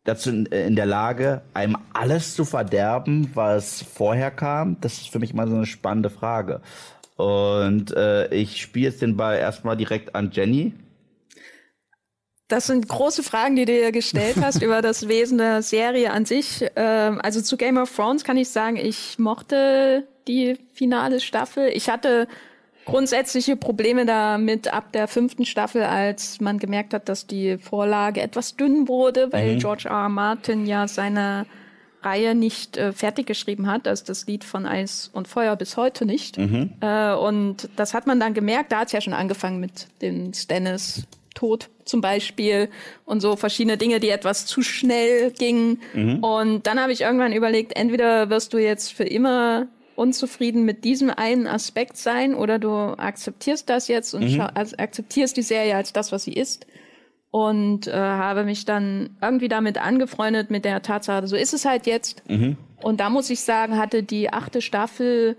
dazu 0.04 0.28
in, 0.28 0.44
in 0.44 0.76
der 0.76 0.84
Lage, 0.84 1.40
einem 1.54 1.78
alles 1.94 2.34
zu 2.34 2.44
verderben, 2.44 3.30
was 3.32 3.82
vorher 3.82 4.30
kam? 4.30 4.76
Das 4.82 4.98
ist 4.98 5.08
für 5.08 5.18
mich 5.18 5.32
mal 5.32 5.48
so 5.48 5.56
eine 5.56 5.64
spannende 5.64 6.10
Frage. 6.10 6.60
Und 7.16 7.96
äh, 7.96 8.28
ich 8.28 8.60
spiele 8.60 8.90
jetzt 8.90 9.00
den 9.00 9.16
Ball 9.16 9.38
erstmal 9.38 9.78
direkt 9.78 10.14
an 10.14 10.32
Jenny. 10.32 10.74
Das 12.48 12.66
sind 12.66 12.88
große 12.88 13.22
Fragen, 13.22 13.56
die 13.56 13.66
du 13.66 13.72
dir 13.72 13.92
gestellt 13.92 14.36
hast 14.40 14.62
über 14.62 14.82
das 14.82 15.06
Wesen 15.06 15.38
der 15.38 15.62
Serie 15.62 16.10
an 16.12 16.24
sich. 16.24 16.64
Ähm, 16.76 17.20
also 17.22 17.42
zu 17.42 17.56
Game 17.56 17.76
of 17.76 17.94
Thrones 17.94 18.24
kann 18.24 18.36
ich 18.38 18.48
sagen, 18.48 18.76
ich 18.76 19.18
mochte 19.18 20.08
die 20.26 20.58
finale 20.72 21.20
Staffel. 21.20 21.68
Ich 21.68 21.90
hatte 21.90 22.26
grundsätzliche 22.86 23.56
Probleme 23.56 24.06
damit 24.06 24.72
ab 24.72 24.92
der 24.92 25.08
fünften 25.08 25.44
Staffel, 25.44 25.82
als 25.82 26.40
man 26.40 26.58
gemerkt 26.58 26.94
hat, 26.94 27.10
dass 27.10 27.26
die 27.26 27.58
Vorlage 27.58 28.22
etwas 28.22 28.56
dünn 28.56 28.88
wurde, 28.88 29.30
weil 29.30 29.58
George 29.58 29.88
R. 29.88 30.04
R. 30.04 30.08
Martin 30.08 30.66
ja 30.66 30.88
seine 30.88 31.44
Reihe 32.02 32.34
nicht 32.34 32.78
äh, 32.78 32.92
fertig 32.92 33.26
geschrieben 33.26 33.66
hat, 33.66 33.86
also 33.86 34.04
das 34.06 34.26
Lied 34.26 34.44
von 34.44 34.64
Eis 34.64 35.10
und 35.12 35.28
Feuer 35.28 35.56
bis 35.56 35.76
heute 35.76 36.06
nicht. 36.06 36.38
Äh, 36.80 37.12
und 37.14 37.68
das 37.76 37.92
hat 37.92 38.06
man 38.06 38.20
dann 38.20 38.32
gemerkt, 38.32 38.72
da 38.72 38.78
hat 38.78 38.86
es 38.86 38.92
ja 38.92 39.00
schon 39.02 39.12
angefangen 39.12 39.60
mit 39.60 39.88
den 40.00 40.32
Stannis 40.32 41.06
Tod 41.38 41.68
zum 41.84 42.00
Beispiel 42.00 42.68
und 43.04 43.20
so 43.20 43.36
verschiedene 43.36 43.76
Dinge, 43.76 44.00
die 44.00 44.10
etwas 44.10 44.44
zu 44.46 44.60
schnell 44.62 45.30
gingen. 45.30 45.78
Und 46.22 46.66
dann 46.66 46.80
habe 46.80 46.92
ich 46.92 47.02
irgendwann 47.02 47.32
überlegt, 47.32 47.76
entweder 47.78 48.28
wirst 48.28 48.52
du 48.52 48.58
jetzt 48.58 48.92
für 48.92 49.04
immer 49.04 49.68
unzufrieden 49.94 50.64
mit 50.64 50.84
diesem 50.84 51.10
einen 51.10 51.46
Aspekt 51.46 51.96
sein 51.96 52.34
oder 52.34 52.58
du 52.58 52.68
akzeptierst 52.98 53.68
das 53.70 53.88
jetzt 53.88 54.14
und 54.14 54.22
schau- 54.36 54.50
also 54.54 54.76
akzeptierst 54.78 55.36
die 55.36 55.42
Serie 55.42 55.74
als 55.76 55.92
das, 55.92 56.10
was 56.12 56.24
sie 56.24 56.32
ist 56.34 56.66
und 57.30 57.86
äh, 57.88 57.92
habe 57.92 58.44
mich 58.44 58.64
dann 58.64 59.10
irgendwie 59.20 59.48
damit 59.48 59.78
angefreundet 59.78 60.50
mit 60.50 60.64
der 60.64 60.82
Tatsache, 60.82 61.26
so 61.28 61.36
ist 61.36 61.52
es 61.54 61.64
halt 61.64 61.86
jetzt. 61.86 62.22
Und 62.82 63.00
da 63.00 63.10
muss 63.10 63.28
ich 63.30 63.40
sagen, 63.40 63.76
hatte 63.76 64.02
die 64.02 64.32
achte 64.32 64.60
Staffel 64.62 65.36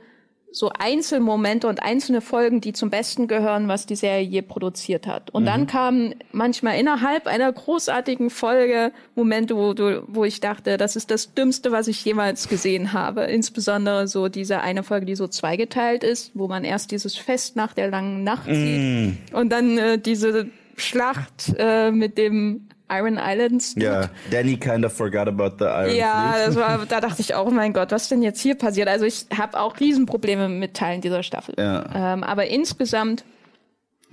so 0.51 0.71
Einzelmomente 0.77 1.67
und 1.67 1.83
einzelne 1.83 2.21
Folgen, 2.21 2.59
die 2.59 2.73
zum 2.73 2.89
Besten 2.89 3.27
gehören, 3.27 3.67
was 3.67 3.85
die 3.85 3.95
Serie 3.95 4.21
je 4.21 4.41
produziert 4.41 5.05
hat. 5.05 5.29
Und 5.29 5.45
dann 5.45 5.67
kamen 5.67 6.15
manchmal 6.31 6.79
innerhalb 6.79 7.27
einer 7.27 7.51
großartigen 7.51 8.29
Folge 8.29 8.91
Momente, 9.15 9.55
wo, 9.55 9.73
du, 9.73 10.03
wo 10.07 10.25
ich 10.25 10.39
dachte, 10.39 10.77
das 10.77 10.95
ist 10.95 11.11
das 11.11 11.33
Dümmste, 11.35 11.71
was 11.71 11.87
ich 11.87 12.03
jemals 12.03 12.47
gesehen 12.47 12.93
habe. 12.93 13.23
Insbesondere 13.23 14.07
so 14.07 14.27
diese 14.27 14.61
eine 14.61 14.83
Folge, 14.83 15.05
die 15.05 15.15
so 15.15 15.27
zweigeteilt 15.27 16.03
ist, 16.03 16.31
wo 16.33 16.47
man 16.47 16.63
erst 16.63 16.91
dieses 16.91 17.15
Fest 17.15 17.55
nach 17.55 17.73
der 17.73 17.89
langen 17.89 18.23
Nacht 18.23 18.45
sieht 18.45 19.33
und 19.33 19.49
dann 19.49 19.77
äh, 19.77 19.99
diese 19.99 20.47
Schlacht 20.77 21.53
äh, 21.57 21.91
mit 21.91 22.17
dem 22.17 22.68
Iron 22.89 23.19
Islands. 23.21 23.75
Ja, 23.77 24.09
Danny 24.31 24.57
kind 24.57 24.85
of 24.85 24.93
forgot 24.93 25.27
about 25.27 25.57
the 25.59 25.65
Iron 25.65 25.95
Ja, 25.95 26.35
das 26.45 26.55
war, 26.55 26.85
da 26.89 27.01
dachte 27.01 27.21
ich 27.21 27.35
auch, 27.35 27.47
oh 27.47 27.51
mein 27.51 27.73
Gott, 27.73 27.91
was 27.91 28.09
denn 28.09 28.21
jetzt 28.21 28.41
hier 28.41 28.55
passiert? 28.55 28.87
Also 28.87 29.05
ich 29.05 29.25
habe 29.35 29.59
auch 29.59 29.79
Riesenprobleme 29.79 30.49
mit 30.49 30.73
Teilen 30.73 31.01
dieser 31.01 31.23
Staffel. 31.23 31.55
Ja. 31.57 32.13
Ähm, 32.13 32.23
aber 32.23 32.47
insgesamt 32.47 33.23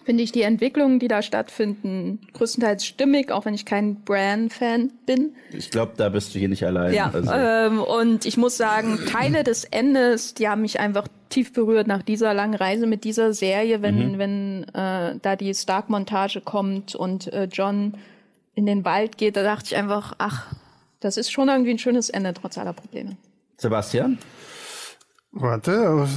finde 0.06 0.22
ich 0.22 0.30
die 0.30 0.42
Entwicklungen, 0.42 1.00
die 1.00 1.08
da 1.08 1.20
stattfinden, 1.20 2.20
größtenteils 2.32 2.86
stimmig, 2.86 3.32
auch 3.32 3.44
wenn 3.44 3.54
ich 3.54 3.64
kein 3.64 4.02
Bran-Fan 4.02 4.92
bin. 5.04 5.34
Ich 5.50 5.72
glaube, 5.72 5.94
da 5.96 6.08
bist 6.08 6.32
du 6.32 6.38
hier 6.38 6.48
nicht 6.48 6.64
allein. 6.64 6.94
Ja, 6.94 7.10
Also, 7.12 7.32
ähm, 7.32 7.80
und 7.80 8.24
ich 8.24 8.36
muss 8.36 8.56
sagen, 8.56 9.00
Teile 9.10 9.42
des 9.42 9.64
Endes, 9.64 10.34
die 10.34 10.48
haben 10.48 10.62
mich 10.62 10.78
einfach 10.78 11.08
tief 11.28 11.52
berührt 11.52 11.88
nach 11.88 12.02
dieser 12.02 12.34
langen 12.34 12.54
Reise 12.54 12.86
mit 12.86 13.02
dieser 13.02 13.32
Serie, 13.32 13.82
wenn, 13.82 14.16
wenn 14.16 14.62
äh, 14.74 15.16
da 15.20 15.34
die 15.34 15.52
Stark-Montage 15.52 16.40
kommt 16.40 16.94
und 16.94 17.32
äh, 17.32 17.48
John 17.50 17.94
in 18.56 18.66
den 18.66 18.84
Wald 18.84 19.18
geht, 19.18 19.36
da 19.36 19.44
dachte 19.44 19.66
ich 19.66 19.76
einfach, 19.76 20.14
ach, 20.18 20.46
das 20.98 21.16
ist 21.16 21.30
schon 21.30 21.48
irgendwie 21.48 21.70
ein 21.70 21.78
schönes 21.78 22.10
Ende, 22.10 22.34
trotz 22.34 22.58
aller 22.58 22.72
Probleme. 22.72 23.16
Sebastian? 23.58 24.18
Warte, 25.30 26.08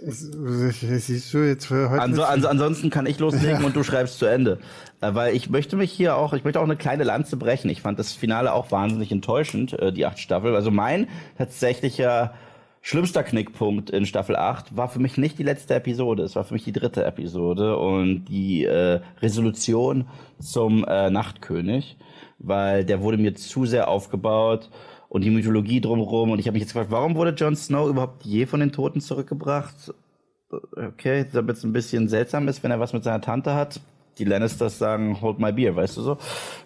siehst 0.00 1.34
du 1.34 1.38
jetzt 1.38 1.66
für 1.66 1.90
heute. 1.90 2.00
Anso, 2.00 2.22
also 2.22 2.46
ansonsten 2.46 2.90
kann 2.90 3.06
ich 3.06 3.18
loslegen 3.18 3.64
und 3.64 3.74
du 3.74 3.82
schreibst 3.82 4.20
zu 4.20 4.26
Ende. 4.26 4.60
Äh, 5.00 5.14
weil 5.14 5.34
ich 5.34 5.50
möchte 5.50 5.76
mich 5.76 5.90
hier 5.90 6.16
auch, 6.16 6.32
ich 6.32 6.44
möchte 6.44 6.60
auch 6.60 6.64
eine 6.64 6.76
kleine 6.76 7.02
Lanze 7.02 7.36
brechen. 7.36 7.68
Ich 7.70 7.82
fand 7.82 7.98
das 7.98 8.12
Finale 8.12 8.52
auch 8.52 8.70
wahnsinnig 8.70 9.10
enttäuschend, 9.10 9.72
äh, 9.72 9.92
die 9.92 10.06
acht 10.06 10.20
Staffel. 10.20 10.54
Also 10.54 10.70
mein 10.70 11.08
tatsächlicher 11.36 12.34
schlimmster 12.86 13.24
Knickpunkt 13.24 13.90
in 13.90 14.06
Staffel 14.06 14.36
8 14.36 14.76
war 14.76 14.88
für 14.88 15.00
mich 15.00 15.18
nicht 15.18 15.40
die 15.40 15.42
letzte 15.42 15.74
Episode, 15.74 16.22
es 16.22 16.36
war 16.36 16.44
für 16.44 16.54
mich 16.54 16.62
die 16.62 16.72
dritte 16.72 17.04
Episode 17.04 17.76
und 17.76 18.26
die 18.26 18.64
äh, 18.64 19.00
Resolution 19.20 20.06
zum 20.38 20.84
äh, 20.84 21.10
Nachtkönig, 21.10 21.96
weil 22.38 22.84
der 22.84 23.02
wurde 23.02 23.18
mir 23.18 23.34
zu 23.34 23.66
sehr 23.66 23.88
aufgebaut 23.88 24.70
und 25.08 25.24
die 25.24 25.30
Mythologie 25.30 25.80
drumherum 25.80 26.30
und 26.30 26.38
ich 26.38 26.46
habe 26.46 26.52
mich 26.54 26.62
jetzt 26.62 26.74
gefragt, 26.74 26.92
warum 26.92 27.16
wurde 27.16 27.30
Jon 27.30 27.56
Snow 27.56 27.88
überhaupt 27.88 28.24
je 28.24 28.46
von 28.46 28.60
den 28.60 28.70
Toten 28.70 29.00
zurückgebracht? 29.00 29.92
Okay, 30.76 31.26
damit 31.32 31.56
es 31.56 31.64
ein 31.64 31.72
bisschen 31.72 32.06
seltsam 32.06 32.46
ist, 32.46 32.62
wenn 32.62 32.70
er 32.70 32.78
was 32.78 32.92
mit 32.92 33.02
seiner 33.02 33.20
Tante 33.20 33.54
hat. 33.54 33.80
Die 34.18 34.24
Lannisters 34.24 34.78
sagen, 34.78 35.20
hold 35.20 35.40
my 35.40 35.50
beer, 35.50 35.74
weißt 35.74 35.96
du 35.96 36.02
so? 36.02 36.18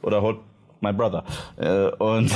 Oder 0.03 0.21
hold 0.21 0.37
my 0.83 0.93
brother. 0.93 1.25
Äh, 1.57 1.89
und 2.03 2.31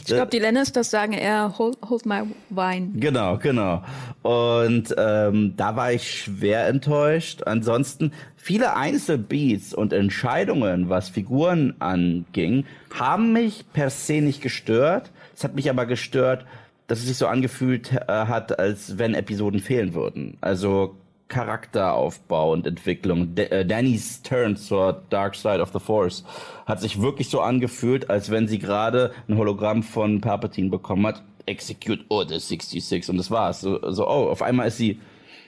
Ich 0.00 0.06
glaube, 0.06 0.30
die 0.30 0.38
Lannisters 0.38 0.90
sagen 0.90 1.12
eher, 1.12 1.58
hold, 1.58 1.78
hold 1.88 2.06
my 2.06 2.22
wine. 2.50 2.90
Genau, 2.94 3.38
genau. 3.38 3.82
Und 4.22 4.94
ähm, 4.96 5.54
da 5.56 5.76
war 5.76 5.92
ich 5.92 6.22
schwer 6.22 6.66
enttäuscht. 6.68 7.42
Ansonsten 7.44 8.12
viele 8.36 8.76
Einzelbeats 8.76 9.74
und 9.74 9.92
Entscheidungen, 9.92 10.88
was 10.88 11.08
Figuren 11.08 11.74
anging, 11.78 12.64
haben 12.98 13.32
mich 13.32 13.64
per 13.72 13.90
se 13.90 14.20
nicht 14.20 14.42
gestört. 14.42 15.10
Es 15.34 15.44
hat 15.44 15.54
mich 15.54 15.70
aber 15.70 15.86
gestört, 15.86 16.44
dass 16.86 16.98
es 16.98 17.06
sich 17.06 17.16
so 17.16 17.26
angefühlt 17.26 17.92
äh, 17.92 18.06
hat, 18.08 18.58
als 18.58 18.98
wenn 18.98 19.14
Episoden 19.14 19.60
fehlen 19.60 19.94
würden. 19.94 20.36
Also 20.40 20.96
Charakteraufbau 21.32 22.52
und 22.52 22.66
Entwicklung. 22.66 23.34
D 23.34 23.44
äh, 23.44 23.64
Dannys 23.64 24.22
Turn 24.22 24.56
zur 24.56 25.02
Dark 25.10 25.34
Side 25.34 25.60
of 25.60 25.72
the 25.72 25.80
Force 25.80 26.24
hat 26.66 26.80
sich 26.80 27.00
wirklich 27.00 27.28
so 27.30 27.40
angefühlt, 27.40 28.10
als 28.10 28.30
wenn 28.30 28.46
sie 28.46 28.58
gerade 28.58 29.12
ein 29.28 29.38
Hologramm 29.38 29.82
von 29.82 30.20
Palpatine 30.20 30.70
bekommen 30.70 31.06
hat. 31.06 31.22
Execute 31.46 32.04
Order 32.08 32.38
66 32.38 33.08
und 33.08 33.16
das 33.16 33.30
war's. 33.30 33.62
So, 33.62 33.90
so 33.90 34.06
oh, 34.06 34.28
auf 34.28 34.42
einmal 34.42 34.68
ist 34.68 34.76
sie 34.76 35.00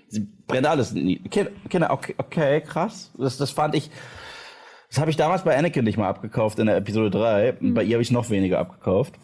Sie 0.08 0.28
brennt 0.46 0.66
alles. 0.66 0.94
Kinder, 0.94 1.90
okay, 1.90 2.14
okay, 2.18 2.60
krass. 2.60 3.10
Das, 3.18 3.36
das 3.36 3.50
fand 3.50 3.74
ich, 3.74 3.90
das 4.88 5.00
habe 5.00 5.10
ich 5.10 5.16
damals 5.16 5.42
bei 5.42 5.56
Anakin 5.56 5.84
nicht 5.84 5.98
mal 5.98 6.08
abgekauft 6.08 6.58
in 6.58 6.66
der 6.66 6.76
Episode 6.76 7.10
3. 7.10 7.56
Mhm. 7.58 7.74
Bei 7.74 7.82
ihr 7.82 7.94
habe 7.94 8.02
ich 8.02 8.10
noch 8.10 8.30
weniger 8.30 8.58
abgekauft. 8.58 9.14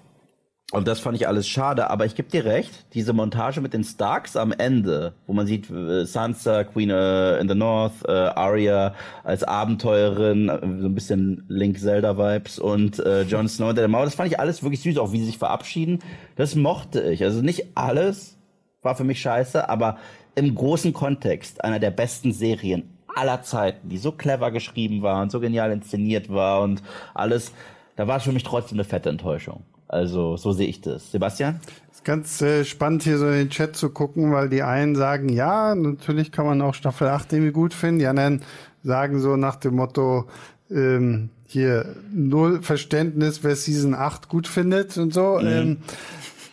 Und 0.73 0.87
das 0.87 1.01
fand 1.01 1.17
ich 1.17 1.27
alles 1.27 1.49
schade, 1.49 1.91
aber 1.91 2.07
ich 2.07 2.15
gebe 2.15 2.31
dir 2.31 2.45
recht, 2.45 2.71
diese 2.95 3.13
Montage 3.13 3.61
mit 3.61 3.75
den 3.75 3.83
Starks 3.83 4.37
am 4.37 4.53
Ende, 4.53 5.15
wo 5.27 5.33
man 5.33 5.47
sieht 5.47 5.69
äh, 5.69 6.05
Sansa, 6.05 6.63
Queen 6.63 6.91
äh, 6.91 7.39
in 7.39 7.49
the 7.49 7.57
North, 7.57 8.05
äh, 8.07 8.13
Arya 8.13 8.95
als 9.25 9.43
Abenteurerin, 9.43 10.49
äh, 10.49 10.61
so 10.81 10.87
ein 10.87 10.95
bisschen 10.95 11.45
Link 11.49 11.81
Zelda 11.81 12.17
Vibes 12.17 12.61
und 12.61 13.01
äh, 13.01 13.23
Jon 13.23 13.49
Snow 13.49 13.75
der 13.75 13.89
Mauer, 13.89 14.05
das 14.05 14.15
fand 14.15 14.31
ich 14.31 14.39
alles 14.39 14.63
wirklich 14.63 14.81
süß, 14.83 14.99
auch 14.99 15.11
wie 15.11 15.19
sie 15.19 15.27
sich 15.27 15.39
verabschieden. 15.39 15.99
Das 16.37 16.55
mochte 16.55 17.03
ich. 17.03 17.25
Also 17.25 17.43
nicht 17.43 17.77
alles 17.77 18.39
war 18.81 18.95
für 18.95 19.05
mich 19.05 19.21
scheiße, 19.21 19.69
aber 19.69 19.99
im 20.37 20.55
großen 20.55 20.93
Kontext 20.93 21.65
einer 21.65 21.81
der 21.81 21.91
besten 21.91 22.33
Serien 22.33 22.97
aller 23.13 23.43
Zeiten, 23.43 23.89
die 23.89 23.99
so 23.99 24.13
clever 24.13 24.53
geschrieben 24.53 25.03
war 25.03 25.21
und 25.21 25.33
so 25.33 25.41
genial 25.41 25.73
inszeniert 25.73 26.33
war 26.33 26.61
und 26.63 26.81
alles, 27.13 27.53
da 27.97 28.07
war 28.07 28.19
es 28.19 28.23
für 28.23 28.33
mich 28.33 28.45
trotzdem 28.45 28.77
eine 28.77 28.85
fette 28.85 29.09
Enttäuschung. 29.09 29.65
Also 29.91 30.37
so 30.37 30.53
sehe 30.53 30.69
ich 30.69 30.81
das. 30.81 31.11
Sebastian? 31.11 31.61
ist 32.01 32.05
ganz 32.05 32.41
äh, 32.41 32.65
spannend 32.65 33.03
hier 33.03 33.19
so 33.19 33.27
in 33.27 33.35
den 33.35 33.51
Chat 33.51 33.77
zu 33.77 33.91
gucken, 33.91 34.33
weil 34.33 34.49
die 34.49 34.63
einen 34.63 34.97
sagen, 34.97 35.29
ja, 35.29 35.75
natürlich 35.75 36.33
kann 36.33 36.47
man 36.47 36.63
auch 36.63 36.75
Staffel 36.75 37.09
8 37.09 37.33
irgendwie 37.33 37.53
gut 37.53 37.75
finden. 37.75 37.99
Die 37.99 38.07
anderen 38.07 38.43
sagen 38.83 39.21
so 39.21 39.37
nach 39.37 39.57
dem 39.57 39.75
Motto, 39.77 40.27
ähm, 40.71 41.29
hier 41.47 41.97
null 42.13 42.63
Verständnis, 42.63 43.43
wer 43.43 43.57
Season 43.57 43.95
8 43.95 44.29
gut 44.29 44.49
findet 44.49 44.97
und 44.97 45.13
so. 45.13 45.39
Mhm. 45.41 45.47
Ähm, 45.47 45.77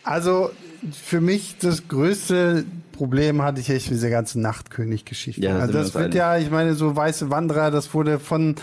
also 0.02 0.50
für 0.92 1.20
mich 1.20 1.56
das 1.58 1.88
größte 1.88 2.64
Problem 2.98 3.42
hatte 3.42 3.60
ich 3.60 3.70
echt 3.70 3.90
mit 3.90 3.98
dieser 3.98 4.10
ganzen 4.10 4.42
Nachtkönig-Geschichte. 4.42 5.40
Ja, 5.40 5.60
also 5.60 5.72
das 5.72 5.94
wird 5.94 6.14
ja, 6.14 6.36
ich 6.36 6.50
meine, 6.50 6.74
so 6.74 6.96
Weiße 6.96 7.30
Wanderer, 7.30 7.70
das 7.70 7.94
wurde 7.94 8.18
von 8.18 8.56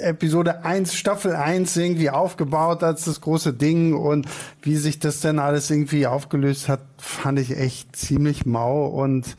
Episode 0.00 0.64
1, 0.64 0.94
Staffel 0.94 1.36
1 1.36 1.76
irgendwie 1.76 2.08
aufgebaut 2.08 2.82
als 2.82 3.04
das 3.04 3.20
große 3.20 3.52
Ding. 3.52 3.94
Und 3.94 4.26
wie 4.62 4.76
sich 4.76 5.00
das 5.00 5.20
denn 5.20 5.38
alles 5.38 5.70
irgendwie 5.70 6.06
aufgelöst 6.06 6.70
hat, 6.70 6.80
fand 6.96 7.38
ich 7.38 7.54
echt 7.54 7.94
ziemlich 7.94 8.46
mau. 8.46 8.86
Und 8.86 9.36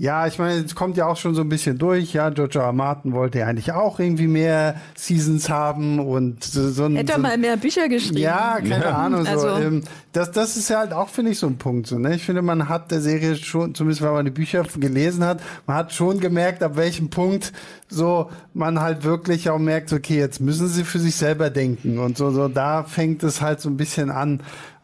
ja, 0.00 0.26
ich 0.26 0.38
meine, 0.38 0.64
es 0.64 0.74
kommt 0.74 0.96
ja 0.96 1.06
auch 1.06 1.18
schon 1.18 1.34
so 1.34 1.42
ein 1.42 1.50
bisschen 1.50 1.76
durch. 1.76 2.14
Ja, 2.14 2.30
George 2.30 2.58
R. 2.58 2.72
Martin 2.72 3.12
wollte 3.12 3.40
ja 3.40 3.46
eigentlich 3.46 3.72
auch 3.72 4.00
irgendwie 4.00 4.28
mehr 4.28 4.76
Seasons 4.94 5.50
haben 5.50 5.98
und 5.98 6.42
so, 6.42 6.70
so 6.70 6.86
ein. 6.86 6.96
Hätte 6.96 7.12
er 7.12 7.16
so 7.16 7.22
mal 7.22 7.36
mehr 7.36 7.58
Bücher 7.58 7.86
geschrieben. 7.86 8.16
Ja, 8.16 8.60
keine 8.60 8.84
ja. 8.86 8.96
Ahnung. 8.96 9.26
So. 9.26 9.30
Also. 9.30 9.48
Ähm, 9.48 9.82
das, 10.12 10.32
das 10.32 10.56
ist 10.56 10.70
ja 10.70 10.78
halt 10.78 10.94
auch, 10.94 11.10
finde 11.10 11.32
ich, 11.32 11.38
so 11.38 11.48
ein 11.48 11.58
Punkt. 11.58 11.86
So, 11.86 11.98
ne? 11.98 12.14
Ich 12.14 12.24
finde, 12.24 12.40
man 12.40 12.70
hat 12.70 12.90
der 12.90 13.02
Serie 13.02 13.36
schon, 13.36 13.74
zumindest 13.74 14.00
wenn 14.00 14.14
man 14.14 14.24
die 14.24 14.30
Bücher 14.30 14.62
gelesen 14.62 15.22
hat, 15.22 15.42
man 15.66 15.76
hat 15.76 15.92
schon 15.92 16.18
gemerkt, 16.18 16.62
ab 16.62 16.76
welchem 16.76 17.10
Punkt 17.10 17.52
so 17.90 18.30
man 18.54 18.80
halt 18.80 19.04
wirklich 19.04 19.50
auch 19.50 19.58
merkt, 19.58 19.92
okay, 19.92 20.16
jetzt 20.16 20.40
müssen 20.40 20.68
sie 20.68 20.84
für 20.84 20.98
sich 20.98 21.16
selber 21.16 21.50
denken 21.50 21.98
und 21.98 22.16
so, 22.16 22.30
so 22.30 22.48
da 22.48 22.84
fängt 22.84 23.22
es 23.22 23.42
halt 23.42 23.60
so 23.60 23.68
ein 23.68 23.76
bisschen 23.76 24.10
an, 24.10 24.40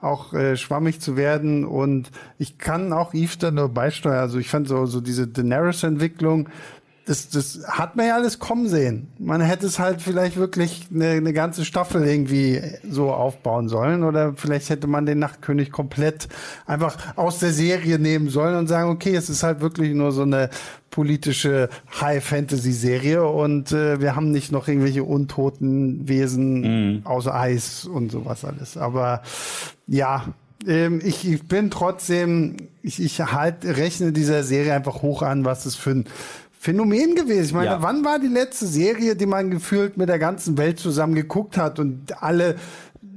auch 0.07 0.33
äh, 0.33 0.57
schwammig 0.57 1.01
zu 1.01 1.17
werden 1.17 1.65
und 1.65 2.11
ich 2.39 2.59
kann 2.59 2.93
auch 2.93 3.15
Eve 3.15 3.37
da 3.39 3.51
nur 3.51 3.69
beisteuern. 3.69 4.19
Also 4.19 4.39
ich 4.39 4.49
fand 4.49 4.69
so, 4.69 4.87
so 4.87 5.01
diese 5.01 5.27
Daenerys-Entwicklung, 5.27 6.49
das, 7.07 7.29
das 7.29 7.61
hat 7.69 7.95
man 7.95 8.09
ja 8.09 8.17
alles 8.17 8.41
kommen 8.41 8.69
sehen. 8.69 9.07
Man 9.19 9.41
hätte 9.41 9.67
es 9.67 9.79
halt 9.79 10.03
vielleicht 10.03 10.37
wirklich 10.37 10.87
eine, 10.93 11.11
eine 11.11 11.33
ganze 11.33 11.65
Staffel 11.65 12.05
irgendwie 12.05 12.61
so 12.89 13.13
aufbauen 13.13 13.69
sollen 13.69 14.03
oder 14.03 14.35
vielleicht 14.35 14.71
hätte 14.71 14.89
man 14.89 15.07
den 15.07 15.21
Nachtkönig 15.21 15.71
komplett 15.71 16.29
einfach 16.67 16.97
aus 17.15 17.39
der 17.39 17.53
Serie 17.53 18.01
nehmen 18.01 18.29
sollen 18.29 18.57
und 18.57 18.67
sagen, 18.67 18.91
okay, 18.91 19.15
es 19.15 19.31
ist 19.31 19.45
halt 19.45 19.61
wirklich 19.61 19.95
nur 19.95 20.11
so 20.11 20.23
eine 20.23 20.51
politische 20.91 21.69
High-Fantasy-Serie 22.01 23.25
und 23.25 23.71
äh, 23.71 24.01
wir 24.01 24.17
haben 24.17 24.33
nicht 24.33 24.51
noch 24.51 24.67
irgendwelche 24.67 25.05
untoten 25.05 26.09
Wesen 26.09 26.97
mhm. 26.97 27.07
außer 27.07 27.33
Eis 27.33 27.85
und 27.85 28.11
sowas 28.11 28.45
alles. 28.45 28.77
Aber 28.77 29.23
ja, 29.87 30.25
ähm, 30.67 31.01
ich, 31.05 31.31
ich 31.31 31.47
bin 31.47 31.71
trotzdem, 31.71 32.57
ich, 32.83 33.01
ich 33.01 33.21
halt 33.21 33.65
rechne 33.65 34.13
dieser 34.13 34.43
Serie 34.43 34.75
einfach 34.75 35.03
hoch 35.03 35.23
an, 35.23 35.45
was 35.45 35.67
es 35.67 35.77
für 35.77 35.91
ein 35.91 36.05
Phänomen 36.67 37.15
gewesen. 37.15 37.45
Ich 37.45 37.53
meine, 37.53 37.67
ja. 37.67 37.83
wann 37.83 38.05
war 38.05 38.19
die 38.19 38.27
letzte 38.27 38.67
Serie, 38.67 39.15
die 39.15 39.27
man 39.27 39.53
gefühlt 39.53 39.97
mit 39.97 40.09
der 40.09 40.19
ganzen 40.19 40.59
Welt 40.59 40.81
zusammen 40.81 41.15
geguckt 41.15 41.57
hat 41.57 41.79
und 41.79 42.21
alle 42.21 42.57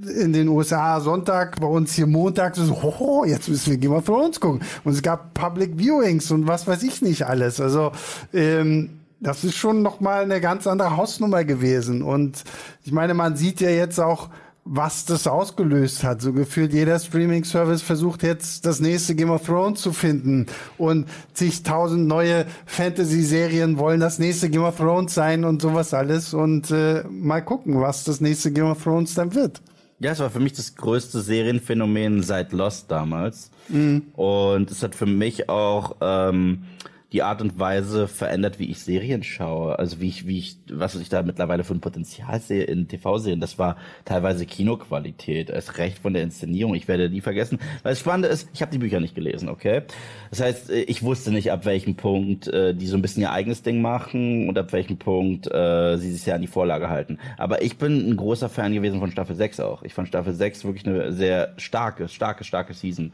in 0.06 0.34
den 0.34 0.48
USA 0.50 1.02
Sonntag, 1.02 1.60
bei 1.60 1.66
uns 1.66 1.96
hier 1.96 2.06
Montag, 2.06 2.56
so, 2.56 2.72
oh, 2.76 3.26
jetzt 3.26 3.50
müssen 3.50 3.72
wir 3.72 3.78
Game 3.80 3.94
of 3.94 4.06
Thrones 4.06 4.40
gucken. 4.40 4.62
Und 4.84 4.94
es 4.94 5.02
gab 5.02 5.34
Public 5.34 5.80
Viewings 5.80 6.30
und 6.30 6.48
was 6.48 6.68
weiß 6.68 6.84
ich 6.84 7.02
nicht 7.02 7.24
alles. 7.24 7.60
Also, 7.60 7.92
ähm, 8.34 9.00
das 9.20 9.44
ist 9.44 9.56
schon 9.56 9.82
nochmal 9.82 10.22
eine 10.22 10.42
ganz 10.42 10.68
andere 10.68 10.96
Hausnummer 10.96 11.44
gewesen. 11.44 12.04
Und 12.04 12.44
ich 12.84 12.92
meine, 12.92 13.16
man 13.16 13.36
sieht 13.36 13.62
ja 13.62 13.72
jetzt 13.72 14.00
auch, 14.00 14.30
was 14.65 15.06
das 15.06 15.26
ausgelöst 15.26 16.04
hat. 16.04 16.22
So 16.22 16.34
gefühlt 16.34 16.74
jeder 16.74 17.00
Streaming-Service 17.00 17.82
versucht 17.82 18.24
jetzt 18.24 18.65
das 18.65 18.80
nächste 18.80 19.15
Game 19.15 19.32
of 19.32 19.45
Thrones 19.45 19.82
zu 19.82 19.93
finden 19.93 20.45
und 20.78 21.08
zigtausend 21.34 22.08
neue 22.08 22.45
Fantasy-Serien 22.65 23.78
wollen 23.78 24.00
das 24.00 24.19
nächste 24.19 24.50
Game 24.50 24.63
of 24.63 24.78
Thrones 24.78 25.13
sein 25.13 25.43
und 25.43 25.62
sowas 25.62 25.93
alles 25.93 26.34
und 26.34 26.72
äh, 26.72 27.04
mal 27.10 27.41
gucken, 27.41 27.82
was 27.82 28.04
das 28.04 28.22
nächste 28.22 28.52
Game 28.52 28.67
of 28.67 28.84
Thrones 28.84 29.15
dann 29.15 29.34
wird. 29.34 29.62
Ja, 30.02 30.12
es 30.12 30.19
war 30.19 30.30
für 30.30 30.39
mich 30.39 30.54
das 30.54 30.76
größte 30.76 31.19
Serienphänomen 31.19 32.24
seit 32.24 32.54
Lost 32.54 32.89
damals. 32.89 33.52
Mhm. 33.67 34.04
Und 34.13 34.72
es 34.72 34.82
hat 34.82 34.95
für 34.95 35.06
mich 35.06 35.50
auch 35.50 35.98
ähm, 36.00 36.63
die 37.12 37.24
Art 37.24 37.41
und 37.41 37.58
Weise 37.58 38.08
verändert, 38.08 38.60
wie 38.60 38.69
ich 38.69 38.80
Serien 38.80 39.24
schaue. 39.24 39.80
Also 39.80 40.00
wie 40.00 40.10
ich, 40.10 40.28
wie 40.28 40.38
ich, 40.38 40.58
was 40.72 40.95
ich 40.95 41.10
da 41.10 41.24
mittlerweile 41.24 41.63
für 41.63 41.74
ein 41.74 41.82
Potenzial 41.82 42.39
sehe 42.39 42.63
in 42.63 42.88
TV-Serien. 42.88 43.39
Das 43.39 43.58
war 43.58 43.78
teilweise 44.06 44.45
Kinoqualität, 44.45 45.50
erst 45.50 45.78
recht 45.80 45.98
von 46.00 46.13
der 46.13 46.22
Inszenierung. 46.22 46.76
Ich 46.76 46.88
werde 46.88 47.10
nie 47.10 47.22
vergessen. 47.22 47.60
Weil 47.82 47.93
das 47.93 48.00
Spannende 48.00 48.28
ist, 48.28 48.48
ich 48.54 48.62
habe 48.62 48.72
die 48.72 48.78
Bücher 48.78 49.00
nicht 49.00 49.15
gelesen, 49.15 49.50
okay? 49.50 49.82
Das 50.30 50.41
heißt, 50.41 50.69
ich 50.69 51.02
wusste 51.02 51.32
nicht, 51.32 51.52
ab 51.52 51.65
welchem 51.65 51.95
Punkt 51.95 52.48
äh, 52.48 52.76
die 52.76 52.86
so 52.86 52.95
ein 52.95 53.02
bisschen 53.02 53.24
ihr 53.24 53.32
eigenes 53.32 53.63
Ding 53.63 53.82
machen 53.82 54.48
und 54.48 54.58
ab 54.58 54.72
welchem 54.72 54.98
Punkt 54.98 55.52
äh, 55.52 55.98
sie 55.98 56.12
sich 56.12 56.26
ja 56.28 56.36
an 56.36 56.41
die 56.41 56.48
Vorlage 56.48 56.89
halten. 56.89 57.17
Aber 57.38 57.63
ich 57.63 57.78
bin 57.78 58.10
ein 58.10 58.17
großer 58.17 58.50
Fan 58.50 58.74
gewesen 58.74 59.00
von 59.00 59.12
Staffel 59.12 59.36
6 59.36 59.62
auch. 59.62 59.82
Ich 59.82 59.95
fand 59.95 60.08
Staffel 60.08 60.34
6 60.34 60.63
wirklich 60.63 60.86
eine 60.86 61.12
sehr 61.12 61.54
starke, 61.58 62.08
starke, 62.08 62.43
starke 62.43 62.76
Season. 62.76 63.12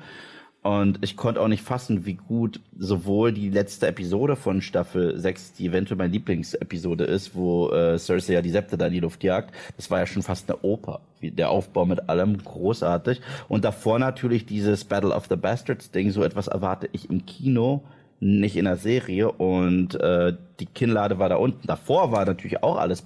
Und 0.65 0.97
ich 1.04 1.15
konnte 1.15 1.41
auch 1.41 1.47
nicht 1.47 1.62
fassen, 1.62 2.08
wie 2.08 2.15
gut 2.15 2.60
sowohl 2.75 3.32
die 3.32 3.51
letzte 3.51 3.86
Episode 3.86 4.36
von 4.36 4.63
Staffel 4.63 5.15
6, 5.15 5.54
die 5.54 5.67
eventuell 5.67 5.99
meine 5.99 6.12
Lieblingsepisode 6.12 7.04
ist, 7.04 7.36
wo 7.36 7.69
äh, 7.69 7.99
Cersei 7.99 8.34
ja 8.34 8.41
die 8.41 8.49
Septe 8.49 8.75
da 8.75 8.88
in 8.88 8.93
die 8.93 8.99
Luft 8.99 9.23
jagt, 9.23 9.54
das 9.78 9.91
war 9.91 9.99
ja 9.99 10.08
schon 10.08 10.23
fast 10.23 10.49
eine 10.49 10.60
Oper. 10.63 11.01
Der 11.21 11.51
Aufbau 11.51 11.86
mit 11.86 12.10
allem 12.10 12.39
großartig. 12.39 13.21
Und 13.47 13.63
davor 13.63 13.99
natürlich 13.99 14.47
dieses 14.47 14.86
Battle 14.86 15.13
of 15.13 15.28
the 15.30 15.36
Bastards 15.36 15.91
Ding, 15.91 16.10
so 16.10 16.23
etwas 16.23 16.47
erwarte 16.47 16.89
ich 16.93 17.12
im 17.12 17.28
Kino, 17.28 17.84
nicht 18.19 18.58
in 18.58 18.65
der 18.65 18.78
Serie. 18.78 19.32
Und 19.34 19.93
äh, 20.01 20.34
die 20.60 20.65
Kinnlade 20.65 21.19
war 21.19 21.30
da 21.30 21.36
unten. 21.36 21.67
Davor 21.67 22.12
war 22.12 22.25
natürlich 22.25 22.63
auch 22.63 22.78
alles 22.78 23.04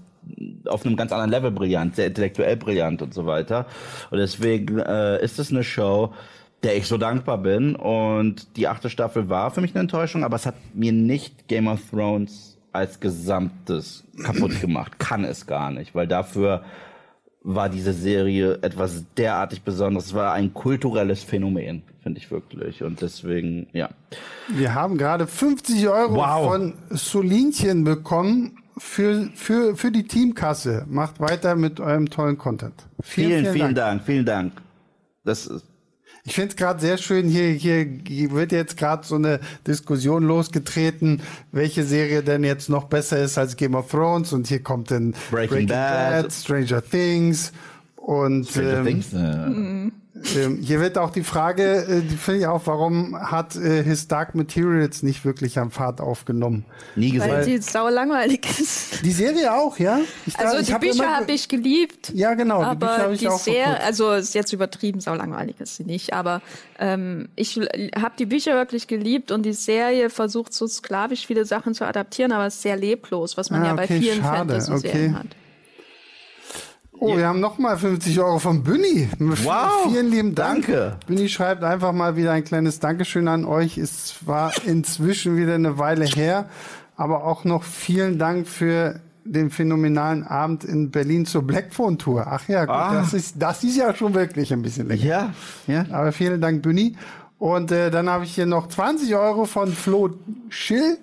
auf 0.66 0.86
einem 0.86 0.96
ganz 0.96 1.12
anderen 1.12 1.32
Level 1.32 1.52
brillant, 1.52 1.98
sehr 1.98 2.08
intellektuell 2.08 2.56
brillant 2.56 3.02
und 3.02 3.14
so 3.14 3.26
weiter. 3.26 3.66
Und 4.12 4.20
deswegen 4.20 4.80
äh, 4.80 5.22
ist 5.22 5.40
es 5.40 5.52
eine 5.52 5.66
Show, 5.66 6.14
der 6.64 6.78
ich 6.78 6.88
so 6.88 6.98
dankbar 6.98 7.38
bin. 7.38 7.76
Und 7.76 8.56
die 8.58 8.68
achte 8.68 8.90
Staffel 8.90 9.30
war 9.30 9.52
für 9.52 9.62
mich 9.62 9.72
eine 9.72 9.82
Enttäuschung, 9.82 10.24
aber 10.24 10.36
es 10.36 10.46
hat 10.46 10.56
mir 10.74 10.92
nicht 10.92 11.48
Game 11.48 11.68
of 11.68 11.82
Thrones 11.90 12.58
als 12.72 13.00
Gesamtes 13.00 14.04
kaputt 14.24 14.60
gemacht. 14.62 15.00
Kann 15.00 15.24
es 15.24 15.48
gar 15.48 15.72
nicht, 15.72 15.96
weil 15.96 16.08
dafür 16.08 16.64
war 17.42 17.70
diese 17.70 17.94
Serie 17.94 18.60
etwas 18.62 19.06
derartig 19.16 19.64
Besonderes. 19.64 20.08
Es 20.08 20.14
war 20.14 20.34
ein 20.34 20.54
kulturelles 20.54 21.24
Phänomen, 21.24 21.84
finde 22.04 22.20
ich 22.20 22.30
wirklich. 22.32 22.84
Und 22.84 23.02
deswegen, 23.02 23.68
ja. 23.72 23.90
Wir 24.50 24.76
haben 24.76 24.98
gerade 24.98 25.26
50 25.26 25.88
Euro 25.88 26.16
wow. 26.16 26.52
von 26.52 26.74
Solinchen 26.90 27.86
bekommen 27.86 28.58
für, 28.78 29.30
für, 29.36 29.76
für 29.76 29.92
die 29.92 30.04
Teamkasse. 30.04 30.86
Macht 30.90 31.20
weiter 31.20 31.56
mit 31.56 31.80
eurem 31.80 32.10
tollen 32.10 32.38
Content. 32.38 32.74
Vielen, 33.02 33.44
vielen, 33.44 33.54
vielen. 33.54 33.76
Dank. 33.76 34.04
Vielen 34.04 34.26
Dank. 34.26 34.54
Das 35.24 35.48
ist 35.48 35.66
ich 36.30 36.36
finde 36.36 36.50
es 36.50 36.56
gerade 36.56 36.80
sehr 36.80 37.00
schön, 37.00 37.28
hier, 37.28 37.54
hier 37.54 38.32
wird 38.32 38.52
jetzt 38.52 38.78
gerade 38.78 39.04
so 39.04 39.16
eine 39.16 39.40
Diskussion 39.66 40.24
losgetreten, 40.24 41.24
welche 41.52 41.84
Serie 41.84 42.22
denn 42.22 42.44
jetzt 42.44 42.70
noch 42.70 42.84
besser 42.84 43.18
ist 43.18 43.40
als 43.40 43.58
Game 43.58 43.74
of 43.74 43.90
Thrones 43.90 44.32
und 44.32 44.46
hier 44.46 44.62
kommt 44.62 44.92
dann 44.92 45.16
Breaking, 45.32 45.50
Breaking 45.50 45.68
Bad. 45.68 46.24
Bad, 46.24 46.32
Stranger 46.32 46.84
Things 46.84 47.52
Und 48.10 48.48
ähm, 48.58 49.92
äh, 50.34 50.40
ähm, 50.40 50.58
hier 50.64 50.80
wird 50.82 50.98
auch 50.98 51.12
die 51.12 51.22
Frage, 51.22 51.86
äh, 51.86 52.02
die 52.02 52.18
finde 52.18 52.40
ich 52.40 52.48
auch, 52.48 52.64
warum 52.66 53.16
hat 53.16 53.56
äh, 53.56 53.84
His 53.84 54.08
Dark 54.08 54.34
Materials 54.34 55.04
nicht 55.04 55.26
wirklich 55.26 55.60
am 55.60 55.70
Fahrt 55.70 56.02
aufgenommen? 56.02 56.66
nie 56.96 57.20
Weil 57.20 57.38
gesehen. 57.42 57.58
die 57.58 57.62
sau 57.62 57.88
langweilig 57.88 58.48
ist. 58.60 59.06
Die 59.06 59.12
Serie 59.12 59.54
auch, 59.54 59.78
ja? 59.78 60.00
Ich 60.26 60.34
da- 60.34 60.46
Also 60.46 60.58
ich 60.58 60.66
die 60.68 60.74
hab 60.74 60.82
Bücher 60.82 61.16
habe 61.18 61.32
ich 61.32 61.48
geliebt. 61.50 62.12
Ja, 62.16 62.34
genau, 62.34 62.68
die 62.72 62.78
Bücher 62.78 62.92
aber 62.94 63.04
habe 63.04 63.14
ich 63.14 63.20
die 63.20 63.28
auch 63.28 63.46
also 63.86 64.14
ist 64.14 64.34
jetzt 64.34 64.54
übertrieben, 64.54 65.02
sau 65.02 65.14
langweilig 65.14 65.60
ist 65.60 65.76
sie 65.76 65.84
nicht, 65.84 66.12
aber 66.14 66.42
ähm, 66.80 67.30
ich 67.36 67.58
habe 67.96 68.14
die 68.18 68.26
Bücher 68.26 68.56
wirklich 68.56 68.88
geliebt 68.88 69.32
und 69.32 69.44
die 69.46 69.54
Serie 69.54 70.10
versucht 70.10 70.52
so 70.56 70.66
sklavisch 70.66 71.28
viele 71.28 71.46
Sachen 71.46 71.76
zu 71.76 71.86
adaptieren, 71.86 72.32
aber 72.32 72.48
ist 72.48 72.64
sehr 72.64 72.76
leblos, 72.76 73.38
was 73.38 73.52
man 73.52 73.62
Ah, 73.62 73.66
ja 73.68 73.74
bei 73.76 73.84
okay, 73.84 74.00
vielen 74.02 74.22
schade, 74.24 74.38
Fantasy-Serien 74.60 75.16
okay. 75.16 75.20
hat. 75.20 75.28
Oh, 77.02 77.16
wir 77.16 77.28
haben 77.28 77.40
nochmal 77.40 77.78
50 77.78 78.20
Euro 78.20 78.40
von 78.40 78.62
Büni. 78.64 79.08
Wow, 79.20 79.88
Vielen 79.88 80.10
lieben 80.12 80.36
Dank. 80.36 80.66
danke. 80.68 80.98
Büni 81.08 81.30
schreibt 81.30 81.64
einfach 81.64 81.94
mal 81.94 82.18
wieder 82.18 82.34
ein 82.34 82.44
kleines 82.44 82.80
Dankeschön 82.80 83.28
an 83.30 83.46
euch. 83.46 83.78
Es 83.78 84.16
war 84.26 84.52
inzwischen 84.66 85.38
wieder 85.38 85.56
eine 85.56 85.78
Weile 85.78 86.06
her, 86.06 86.48
aber 86.98 87.24
auch 87.24 87.46
noch 87.46 87.64
vielen 87.64 88.20
Dank 88.20 88.48
für 88.48 89.00
den 89.24 89.50
phänomenalen 89.50 90.24
Abend 90.24 90.64
in 90.66 90.92
Berlin 90.92 91.26
zur 91.26 91.44
Blackphone 91.44 91.98
Tour. 91.98 92.26
Ach 92.28 92.48
ja, 92.50 92.66
gut, 92.66 92.76
Ah. 92.76 92.94
das, 92.96 93.14
ist, 93.14 93.36
das 93.42 93.64
ist 93.64 93.78
ja 93.78 93.94
schon 93.96 94.14
wirklich 94.14 94.52
ein 94.52 94.62
bisschen 94.62 94.88
länger. 94.90 95.04
Ja, 95.06 95.34
ja. 95.68 95.86
Aber 95.92 96.12
vielen 96.12 96.42
Dank, 96.42 96.62
Büni. 96.64 96.98
Und 97.38 97.72
äh, 97.72 97.92
dann 97.92 98.10
habe 98.10 98.26
ich 98.26 98.36
hier 98.36 98.46
noch 98.46 98.68
20 98.68 99.16
Euro 99.16 99.46
von 99.46 99.72
Flo 99.72 100.10
Schill. 100.50 100.98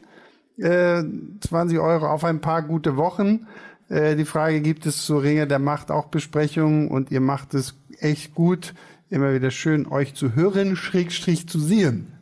Äh, 0.59 1.03
20 1.41 1.79
Euro 1.79 2.07
auf 2.09 2.25
ein 2.25 2.41
paar 2.41 2.61
gute 2.63 2.97
Wochen. 2.99 3.47
Äh, 3.88 4.16
die 4.16 4.25
Frage, 4.25 4.61
gibt 4.61 4.87
es 4.87 5.05
zu 5.05 5.18
Ringe 5.18 5.46
der 5.46 5.59
Macht 5.59 5.90
auch 5.90 6.07
Besprechungen? 6.07 6.88
Und 6.88 7.11
ihr 7.11 7.20
macht 7.20 7.55
es 7.55 7.79
echt 8.01 8.35
gut. 8.35 8.75
Immer 9.09 9.35
wieder 9.35 9.51
schön, 9.51 9.87
euch 9.87 10.14
zu 10.14 10.35
hören, 10.35 10.77
Schrägstrich 10.77 11.49
zu 11.49 11.61
sehen. 11.61 12.12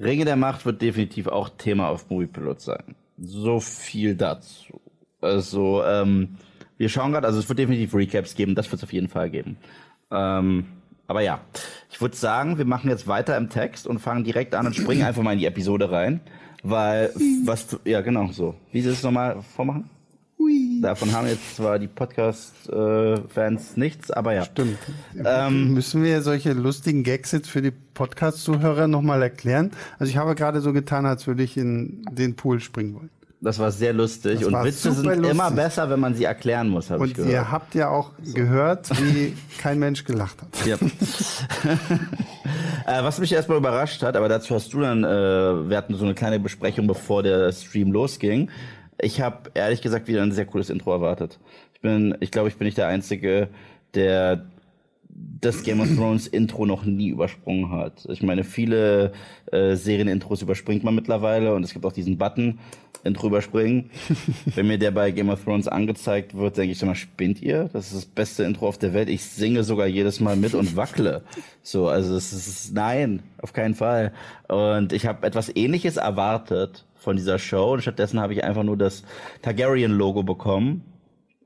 Ringe 0.00 0.24
der 0.24 0.36
Macht 0.36 0.66
wird 0.66 0.82
definitiv 0.82 1.28
auch 1.28 1.48
Thema 1.48 1.88
auf 1.88 2.10
Moviepilot 2.10 2.60
sein. 2.60 2.96
So 3.18 3.60
viel 3.60 4.14
dazu. 4.14 4.80
Also, 5.20 5.82
ähm, 5.84 6.36
wir 6.76 6.88
schauen 6.88 7.12
gerade, 7.12 7.26
also 7.26 7.38
es 7.38 7.48
wird 7.48 7.58
definitiv 7.58 7.94
Recaps 7.94 8.34
geben, 8.34 8.54
das 8.54 8.70
wird 8.70 8.80
es 8.80 8.84
auf 8.84 8.92
jeden 8.92 9.08
Fall 9.08 9.30
geben. 9.30 9.56
Ähm, 10.10 10.66
aber 11.06 11.22
ja, 11.22 11.40
ich 11.90 12.00
würde 12.00 12.16
sagen, 12.16 12.58
wir 12.58 12.64
machen 12.64 12.90
jetzt 12.90 13.06
weiter 13.06 13.36
im 13.36 13.48
Text 13.48 13.86
und 13.86 14.00
fangen 14.00 14.24
direkt 14.24 14.54
an 14.54 14.66
und 14.66 14.74
springen 14.74 15.02
einfach 15.02 15.22
mal 15.22 15.32
in 15.32 15.38
die 15.38 15.46
Episode 15.46 15.90
rein. 15.90 16.20
Weil, 16.62 17.12
was, 17.44 17.78
ja 17.84 18.00
genau 18.00 18.30
so. 18.32 18.54
Wie 18.72 18.82
sie 18.82 18.90
es 18.90 19.02
nochmal 19.02 19.40
vormachen? 19.54 19.88
Davon 20.82 21.12
haben 21.12 21.26
jetzt 21.26 21.56
zwar 21.56 21.78
die 21.78 21.88
Podcast-Fans 21.88 23.76
nichts, 23.76 24.10
aber 24.10 24.34
ja. 24.34 24.44
Stimmt. 24.44 24.78
Ähm, 25.24 25.72
Müssen 25.72 26.02
wir 26.02 26.22
solche 26.22 26.52
lustigen 26.52 27.02
Gags 27.02 27.32
jetzt 27.32 27.48
für 27.48 27.62
die 27.62 27.70
Podcast-Zuhörer 27.70 28.86
nochmal 28.86 29.22
erklären? 29.22 29.70
Also 29.98 30.10
ich 30.10 30.16
habe 30.16 30.34
gerade 30.34 30.60
so 30.60 30.72
getan, 30.72 31.06
als 31.06 31.26
würde 31.26 31.42
ich 31.42 31.56
in 31.56 32.04
den 32.10 32.36
Pool 32.36 32.60
springen 32.60 32.94
wollen. 32.94 33.10
Das 33.40 33.58
war 33.58 33.70
sehr 33.70 33.92
lustig. 33.92 34.40
Das 34.40 34.48
und 34.48 34.64
Witze 34.64 34.92
sind 34.92 35.04
lustig. 35.04 35.30
immer 35.30 35.50
besser, 35.50 35.88
wenn 35.90 36.00
man 36.00 36.14
sie 36.14 36.24
erklären 36.24 36.68
muss, 36.68 36.90
habe 36.90 37.04
ich 37.04 37.10
Und 37.10 37.16
gehört. 37.16 37.32
ihr 37.32 37.52
habt 37.52 37.74
ja 37.74 37.90
auch 37.90 38.12
gehört, 38.34 38.90
wie 39.00 39.36
kein 39.58 39.78
Mensch 39.78 40.04
gelacht 40.04 40.36
hat. 40.40 40.66
Ja. 40.66 40.76
äh, 42.86 43.04
was 43.04 43.18
mich 43.18 43.32
erstmal 43.32 43.58
überrascht 43.58 44.02
hat, 44.02 44.16
aber 44.16 44.28
dazu 44.28 44.54
hast 44.54 44.72
du 44.72 44.80
dann, 44.80 45.04
äh, 45.04 45.08
wir 45.68 45.76
hatten 45.76 45.94
so 45.94 46.04
eine 46.04 46.14
kleine 46.14 46.40
Besprechung, 46.40 46.86
bevor 46.86 47.22
der 47.22 47.52
Stream 47.52 47.92
losging. 47.92 48.50
Ich 49.00 49.20
habe 49.20 49.50
ehrlich 49.54 49.82
gesagt 49.82 50.08
wieder 50.08 50.22
ein 50.22 50.32
sehr 50.32 50.46
cooles 50.46 50.70
Intro 50.70 50.92
erwartet. 50.92 51.38
Ich 51.74 51.80
bin, 51.80 52.16
ich 52.20 52.30
glaube, 52.30 52.48
ich 52.48 52.56
bin 52.56 52.66
nicht 52.66 52.78
der 52.78 52.88
Einzige, 52.88 53.48
der 53.94 54.46
das 55.40 55.62
Game 55.62 55.80
of 55.80 55.94
Thrones 55.94 56.26
Intro 56.26 56.66
noch 56.66 56.84
nie 56.84 57.08
übersprungen 57.08 57.70
hat. 57.70 58.06
Ich 58.10 58.22
meine, 58.22 58.44
viele 58.44 59.12
äh, 59.52 59.74
Serienintros 59.74 60.42
überspringt 60.42 60.84
man 60.84 60.94
mittlerweile 60.94 61.54
und 61.54 61.62
es 61.62 61.72
gibt 61.72 61.84
auch 61.84 61.92
diesen 61.92 62.18
Button, 62.18 62.58
Intro 63.04 63.28
überspringen. 63.28 63.90
Wenn 64.46 64.66
mir 64.66 64.78
der 64.78 64.90
bei 64.90 65.10
Game 65.10 65.28
of 65.28 65.44
Thrones 65.44 65.68
angezeigt 65.68 66.36
wird, 66.36 66.56
denke 66.56 66.72
ich 66.72 66.82
immer, 66.82 66.94
spinnt 66.94 67.40
ihr? 67.42 67.68
Das 67.72 67.86
ist 67.86 67.94
das 67.94 68.06
beste 68.06 68.44
Intro 68.44 68.66
auf 68.66 68.78
der 68.78 68.94
Welt. 68.94 69.08
Ich 69.08 69.24
singe 69.24 69.62
sogar 69.62 69.86
jedes 69.86 70.20
Mal 70.20 70.36
mit 70.36 70.54
und 70.54 70.76
wackle. 70.76 71.22
So, 71.62 71.88
also 71.88 72.16
es 72.16 72.32
ist 72.32 72.74
nein, 72.74 73.22
auf 73.38 73.52
keinen 73.52 73.74
Fall. 73.74 74.12
Und 74.48 74.92
ich 74.92 75.06
habe 75.06 75.26
etwas 75.26 75.54
ähnliches 75.54 75.98
erwartet 75.98 76.85
von 76.98 77.16
dieser 77.16 77.38
Show 77.38 77.72
und 77.74 77.82
stattdessen 77.82 78.20
habe 78.20 78.32
ich 78.34 78.42
einfach 78.44 78.62
nur 78.62 78.76
das 78.76 79.02
Targaryen-Logo 79.42 80.22
bekommen. 80.22 80.82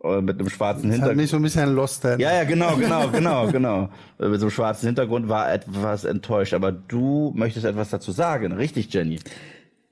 äh, 0.03 0.21
Mit 0.21 0.39
einem 0.39 0.49
schwarzen 0.49 0.83
Das 0.89 0.93
hat 0.93 1.09
Hintergrund. 1.11 1.17
mich 1.19 1.31
so 1.31 1.37
ein 1.37 1.43
bisschen 1.43 1.75
Lost 1.75 2.05
erinnert. 2.05 2.21
Ja, 2.21 2.35
ja, 2.37 2.45
genau, 2.45 2.77
genau, 2.79 3.09
genau, 3.09 3.47
genau. 3.49 3.89
Äh, 4.19 4.29
Mit 4.29 4.41
so 4.41 4.47
einem 4.47 4.51
schwarzen 4.51 4.87
Hintergrund 4.87 5.29
war 5.29 5.53
etwas 5.53 6.05
enttäuscht. 6.05 6.55
Aber 6.55 6.73
du 6.73 7.33
möchtest 7.35 7.65
etwas 7.67 7.91
dazu 7.91 8.13
sagen, 8.13 8.53
richtig, 8.53 8.93
Jenny? 8.93 9.19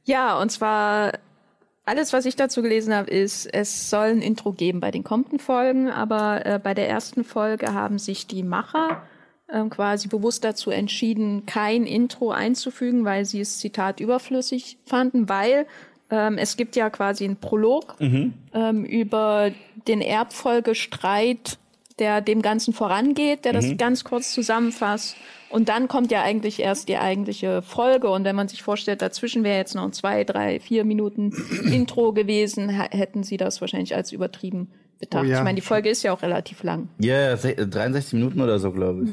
Ja, 0.04 0.40
und 0.40 0.50
zwar 0.50 1.12
alles, 1.84 2.12
was 2.12 2.26
ich 2.26 2.36
dazu 2.36 2.60
gelesen 2.62 2.94
habe, 2.94 3.10
ist, 3.10 3.46
es 3.46 3.88
soll 3.90 4.08
ein 4.08 4.20
Intro 4.22 4.52
geben 4.52 4.80
bei 4.80 4.90
den 4.90 5.04
kommenden 5.04 5.38
Folgen, 5.38 5.88
aber 5.90 6.44
äh, 6.44 6.58
bei 6.62 6.74
der 6.74 6.88
ersten 6.88 7.24
Folge 7.24 7.72
haben 7.72 7.98
sich 7.98 8.26
die 8.26 8.42
Macher 8.42 9.02
ähm, 9.52 9.70
quasi 9.70 10.08
bewusst 10.08 10.44
dazu 10.44 10.70
entschieden, 10.70 11.44
kein 11.46 11.84
Intro 11.86 12.30
einzufügen, 12.30 13.04
weil 13.04 13.24
sie 13.24 13.40
es, 13.40 13.58
Zitat, 13.58 14.00
überflüssig 14.00 14.78
fanden, 14.84 15.28
weil 15.28 15.66
ähm, 16.10 16.38
es 16.38 16.56
gibt 16.56 16.76
ja 16.76 16.90
quasi 16.90 17.24
einen 17.24 17.36
Prolog 17.36 17.96
ähm, 18.54 18.84
über 18.84 19.50
den 19.86 20.00
Erbfolgestreit, 20.00 21.58
der 21.98 22.20
dem 22.20 22.42
Ganzen 22.42 22.72
vorangeht, 22.72 23.44
der 23.44 23.52
das 23.52 23.64
ganz 23.76 24.04
kurz 24.04 24.32
zusammenfasst. 24.32 25.16
Und 25.50 25.68
dann 25.68 25.88
kommt 25.88 26.10
ja 26.12 26.22
eigentlich 26.22 26.60
erst 26.60 26.88
die 26.88 26.98
eigentliche 26.98 27.62
Folge. 27.62 28.10
Und 28.10 28.24
wenn 28.24 28.36
man 28.36 28.48
sich 28.48 28.62
vorstellt, 28.62 29.00
dazwischen 29.02 29.44
wäre 29.44 29.56
jetzt 29.56 29.74
noch 29.74 29.90
zwei, 29.92 30.22
drei, 30.24 30.60
vier 30.60 30.84
Minuten 30.84 31.32
Intro 31.72 32.12
gewesen, 32.12 32.68
hä- 32.68 32.90
hätten 32.96 33.22
sie 33.22 33.36
das 33.38 33.60
wahrscheinlich 33.60 33.96
als 33.96 34.12
übertrieben 34.12 34.70
betrachtet. 34.98 35.28
Oh 35.28 35.32
ja. 35.32 35.38
Ich 35.38 35.44
meine, 35.44 35.56
die 35.56 35.62
Folge 35.62 35.88
ist 35.90 36.02
ja 36.02 36.12
auch 36.12 36.22
relativ 36.22 36.62
lang. 36.62 36.88
Ja, 36.98 37.36
se- 37.36 37.54
63 37.54 38.14
Minuten 38.14 38.40
oder 38.40 38.58
so, 38.58 38.70
glaube 38.72 39.04
ich. 39.04 39.10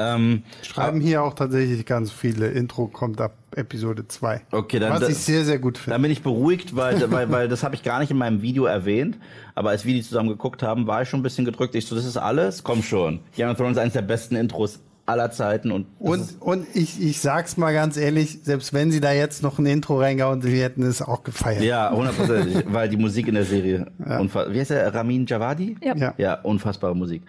Ähm, 0.00 0.44
Schreiben 0.62 1.00
hier 1.00 1.24
auch 1.24 1.34
tatsächlich 1.34 1.84
ganz 1.84 2.12
viele. 2.12 2.46
Intro 2.48 2.86
kommt 2.86 3.20
ab 3.20 3.32
Episode 3.56 4.06
2. 4.06 4.42
Okay, 4.52 4.78
dann- 4.78 4.92
Was 4.92 5.00
dann- 5.00 5.10
ich 5.10 5.18
sehr, 5.18 5.44
sehr 5.44 5.58
gut 5.58 5.76
finde. 5.76 5.94
Dann 5.94 6.02
bin 6.02 6.12
ich 6.12 6.22
beruhigt, 6.22 6.76
weil, 6.76 7.10
weil, 7.10 7.32
weil 7.32 7.48
das 7.48 7.64
habe 7.64 7.74
ich 7.74 7.82
gar 7.82 7.98
nicht 7.98 8.12
in 8.12 8.16
meinem 8.16 8.40
Video 8.40 8.64
erwähnt. 8.66 9.18
Aber 9.56 9.70
als 9.70 9.84
wir 9.84 9.94
die 9.94 10.02
zusammen 10.02 10.28
geguckt 10.28 10.62
haben, 10.62 10.86
war 10.86 11.02
ich 11.02 11.08
schon 11.08 11.18
ein 11.18 11.24
bisschen 11.24 11.44
gedrückt. 11.44 11.74
Ich 11.74 11.86
so, 11.86 11.96
das 11.96 12.04
ist 12.04 12.16
alles? 12.16 12.62
Komm 12.62 12.84
schon. 12.84 13.18
Game 13.34 13.48
of 13.50 13.56
Thrones 13.56 13.72
ist 13.76 13.78
eines 13.82 13.94
der 13.94 14.02
besten 14.02 14.36
Intros 14.36 14.78
aller 15.08 15.30
Zeiten. 15.30 15.70
Und, 15.70 15.86
Und, 15.98 16.40
und 16.40 16.66
ich, 16.74 17.00
ich 17.02 17.20
sag's 17.20 17.56
mal 17.56 17.72
ganz 17.72 17.96
ehrlich, 17.96 18.40
selbst 18.42 18.72
wenn 18.72 18.90
sie 18.90 19.00
da 19.00 19.12
jetzt 19.12 19.42
noch 19.42 19.58
ein 19.58 19.66
Intro 19.66 19.98
reingehauen, 19.98 20.42
sie 20.42 20.60
hätten 20.62 20.82
es 20.82 21.00
auch 21.02 21.22
gefeiert. 21.22 21.62
ja, 21.62 21.90
hundertprozentig. 21.92 22.64
weil 22.72 22.88
die 22.88 22.96
Musik 22.96 23.26
in 23.28 23.34
der 23.34 23.44
Serie. 23.44 23.86
unfa- 23.98 24.52
Wie 24.52 24.60
heißt 24.60 24.70
der? 24.70 24.94
Ramin 24.94 25.26
Javadi? 25.26 25.76
Ja. 25.82 25.96
Ja. 25.96 26.14
Ja, 26.18 26.34
unfassbare 26.42 26.94
Musik. 26.94 27.22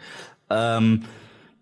Ähm, 0.49 1.03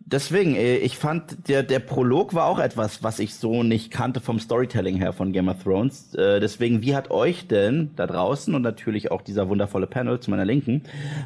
deswegen, 0.07 0.55
äh, 0.55 0.77
ich 0.77 0.97
fand, 0.97 1.47
der, 1.47 1.63
der 1.63 1.79
Prolog 1.79 2.33
war 2.33 2.45
auch 2.45 2.59
etwas, 2.59 3.03
was 3.03 3.19
ich 3.19 3.35
so 3.35 3.63
nicht 3.63 3.91
kannte 3.91 4.19
vom 4.19 4.39
Storytelling 4.39 4.97
her 4.97 5.13
von 5.13 5.31
Game 5.31 5.49
of 5.49 5.63
Thrones. 5.63 6.15
Äh, 6.15 6.39
deswegen, 6.39 6.81
wie 6.81 6.95
hat 6.95 7.11
euch 7.11 7.47
denn 7.47 7.91
da 7.95 8.07
draußen 8.07 8.53
und 8.55 8.61
natürlich 8.61 9.11
auch 9.11 9.21
dieser 9.21 9.49
wundervolle 9.49 9.87
Panel 9.87 10.19
zu 10.19 10.31
meiner 10.31 10.45
Linken, 10.45 10.83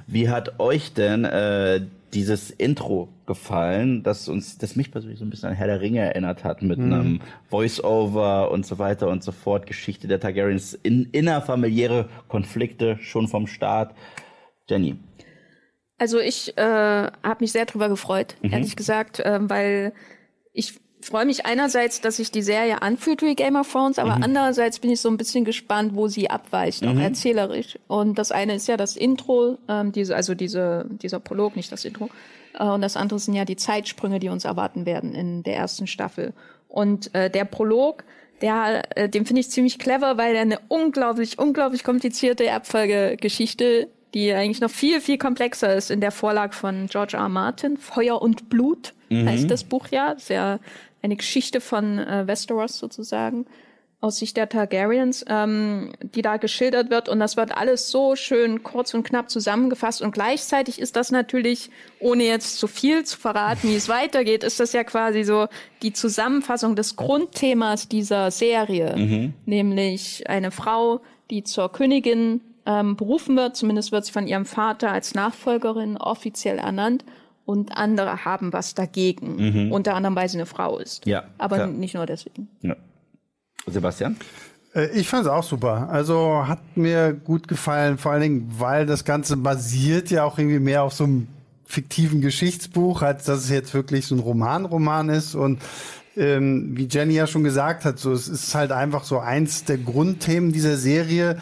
wie 0.07 0.29
hat 0.29 0.59
euch 0.59 0.93
denn 0.93 1.25
äh, 1.25 1.81
dieses 2.13 2.51
Intro 2.51 3.07
gefallen, 3.25 4.03
das 4.03 4.27
uns, 4.27 4.57
das 4.57 4.75
mich 4.75 4.91
persönlich 4.91 5.19
so 5.19 5.25
ein 5.25 5.29
bisschen 5.29 5.49
an 5.49 5.55
Herr 5.55 5.67
der 5.67 5.79
Ringe 5.79 5.99
erinnert 6.01 6.43
hat, 6.43 6.61
mit 6.61 6.77
einem 6.77 7.21
Voice-Over 7.49 8.51
und 8.51 8.65
so 8.65 8.79
weiter 8.79 9.07
und 9.07 9.23
so 9.23 9.31
fort, 9.31 9.65
Geschichte 9.65 10.09
der 10.09 10.19
Targaryens, 10.19 10.73
in, 10.73 11.05
innerfamiliäre 11.13 12.09
Konflikte 12.27 12.97
schon 12.99 13.29
vom 13.29 13.47
Start. 13.47 13.95
Jenny. 14.69 14.97
Also 16.01 16.19
ich 16.19 16.57
äh, 16.57 16.61
habe 16.63 17.37
mich 17.41 17.51
sehr 17.51 17.67
drüber 17.67 17.87
gefreut, 17.87 18.33
ehrlich 18.41 18.75
gesagt, 18.75 19.21
ähm, 19.23 19.51
weil 19.51 19.93
ich 20.51 20.79
freue 20.99 21.27
mich 21.27 21.45
einerseits, 21.45 22.01
dass 22.01 22.17
sich 22.17 22.31
die 22.31 22.41
Serie 22.41 22.81
anfühlt 22.81 23.21
wie 23.21 23.35
Game 23.35 23.55
of 23.55 23.71
Thrones, 23.71 23.99
aber 23.99 24.13
andererseits 24.23 24.79
bin 24.79 24.89
ich 24.89 24.99
so 24.99 25.09
ein 25.09 25.17
bisschen 25.17 25.45
gespannt, 25.45 25.93
wo 25.93 26.07
sie 26.07 26.27
abweicht, 26.27 26.83
auch 26.87 26.95
erzählerisch. 26.95 27.77
Und 27.87 28.17
das 28.17 28.31
eine 28.31 28.55
ist 28.55 28.67
ja 28.67 28.77
das 28.77 28.97
Intro, 28.97 29.59
ähm, 29.69 29.91
diese, 29.91 30.15
also 30.15 30.33
diese, 30.33 30.87
dieser 30.89 31.19
Prolog, 31.19 31.55
nicht 31.55 31.71
das 31.71 31.85
Intro. 31.85 32.09
Äh, 32.57 32.65
und 32.65 32.81
das 32.81 32.97
andere 32.97 33.19
sind 33.19 33.35
ja 33.35 33.45
die 33.45 33.55
Zeitsprünge, 33.55 34.17
die 34.17 34.29
uns 34.29 34.43
erwarten 34.43 34.87
werden 34.87 35.13
in 35.13 35.43
der 35.43 35.55
ersten 35.55 35.85
Staffel. 35.85 36.33
Und 36.67 37.13
äh, 37.13 37.29
der 37.29 37.45
Prolog, 37.45 38.05
der, 38.41 38.97
äh, 38.97 39.07
den 39.07 39.27
finde 39.27 39.41
ich 39.41 39.51
ziemlich 39.51 39.77
clever, 39.77 40.17
weil 40.17 40.33
er 40.33 40.41
eine 40.41 40.57
unglaublich, 40.67 41.37
unglaublich 41.37 41.83
komplizierte 41.83 42.47
Erbfolgegeschichte, 42.47 43.87
die 44.13 44.31
eigentlich 44.33 44.61
noch 44.61 44.69
viel, 44.69 45.01
viel 45.01 45.17
komplexer 45.17 45.75
ist 45.75 45.91
in 45.91 46.01
der 46.01 46.11
Vorlage 46.11 46.53
von 46.53 46.87
George 46.87 47.17
R. 47.17 47.23
R. 47.23 47.29
Martin. 47.29 47.77
Feuer 47.77 48.21
und 48.21 48.49
Blut 48.49 48.93
heißt 49.11 49.49
das 49.49 49.63
Buch 49.63 49.87
ja. 49.89 50.13
Das 50.13 50.23
ist 50.23 50.29
ja 50.29 50.59
eine 51.01 51.15
Geschichte 51.15 51.61
von 51.61 51.99
äh, 51.99 52.27
Westeros 52.27 52.77
sozusagen. 52.77 53.45
aus 54.01 54.17
Sicht 54.17 54.35
der 54.35 54.49
Targaryens, 54.49 55.23
ähm, 55.29 55.93
die 56.01 56.23
da 56.23 56.37
geschildert 56.37 56.89
wird. 56.89 57.07
Und 57.07 57.19
das 57.19 57.37
wird 57.37 57.55
alles 57.55 57.91
so 57.91 58.15
schön 58.15 58.63
kurz 58.63 58.93
und 58.95 59.03
knapp 59.03 59.29
zusammengefasst. 59.29 60.01
Und 60.01 60.11
gleichzeitig 60.11 60.81
ist 60.81 60.95
das 60.95 61.11
natürlich, 61.11 61.69
ohne 61.99 62.23
jetzt 62.23 62.57
zu 62.57 62.67
viel 62.67 63.05
zu 63.05 63.19
verraten, 63.19 63.69
wie 63.69 63.75
es 63.75 63.87
weitergeht, 64.01 64.43
ist 64.43 64.59
das 64.59 64.73
ja 64.73 64.83
quasi 64.83 65.23
so 65.23 65.47
die 65.83 65.93
Zusammenfassung 65.93 66.75
des 66.75 66.95
Grundthemas 66.95 67.87
dieser 67.87 68.31
Serie. 68.31 68.95
Mhm. 68.97 69.33
Nämlich 69.45 70.27
eine 70.27 70.49
Frau, 70.49 71.01
die 71.29 71.43
zur 71.43 71.71
Königin 71.71 72.41
ähm, 72.65 72.95
berufen 72.95 73.35
wird. 73.35 73.55
Zumindest 73.55 73.91
wird 73.91 74.05
sie 74.05 74.11
von 74.11 74.27
ihrem 74.27 74.45
Vater 74.45 74.91
als 74.91 75.13
Nachfolgerin 75.13 75.97
offiziell 75.97 76.57
ernannt. 76.57 77.05
Und 77.43 77.75
andere 77.75 78.23
haben 78.23 78.53
was 78.53 78.75
dagegen. 78.75 79.35
Mhm. 79.65 79.71
Unter 79.71 79.95
anderem, 79.95 80.15
weil 80.15 80.29
sie 80.29 80.37
eine 80.37 80.45
Frau 80.45 80.77
ist. 80.77 81.05
Ja. 81.05 81.23
Aber 81.37 81.57
klar. 81.57 81.67
nicht 81.67 81.95
nur 81.95 82.05
deswegen. 82.05 82.47
Ja. 82.61 82.75
Sebastian? 83.65 84.15
Äh, 84.73 84.89
ich 84.97 85.07
fand 85.07 85.25
es 85.25 85.31
auch 85.31 85.43
super. 85.43 85.89
Also 85.89 86.47
hat 86.47 86.77
mir 86.77 87.13
gut 87.13 87.47
gefallen, 87.47 87.97
vor 87.97 88.11
allen 88.11 88.21
Dingen, 88.21 88.51
weil 88.57 88.85
das 88.85 89.05
Ganze 89.05 89.37
basiert 89.37 90.11
ja 90.11 90.23
auch 90.23 90.37
irgendwie 90.37 90.59
mehr 90.59 90.83
auf 90.83 90.93
so 90.93 91.03
einem 91.03 91.27
fiktiven 91.65 92.21
Geschichtsbuch, 92.21 93.01
als 93.01 93.25
dass 93.25 93.45
es 93.45 93.49
jetzt 93.49 93.73
wirklich 93.73 94.05
so 94.05 94.15
ein 94.15 94.19
Roman-Roman 94.19 95.09
ist. 95.09 95.35
Und 95.35 95.59
ähm, 96.17 96.75
wie 96.75 96.87
Jenny 96.89 97.13
ja 97.13 97.27
schon 97.27 97.43
gesagt 97.43 97.85
hat, 97.85 97.97
so 97.97 98.11
es 98.11 98.27
ist 98.27 98.53
halt 98.53 98.71
einfach 98.71 99.05
so 99.05 99.19
eins 99.19 99.63
der 99.63 99.77
Grundthemen 99.77 100.51
dieser 100.51 100.75
Serie. 100.75 101.37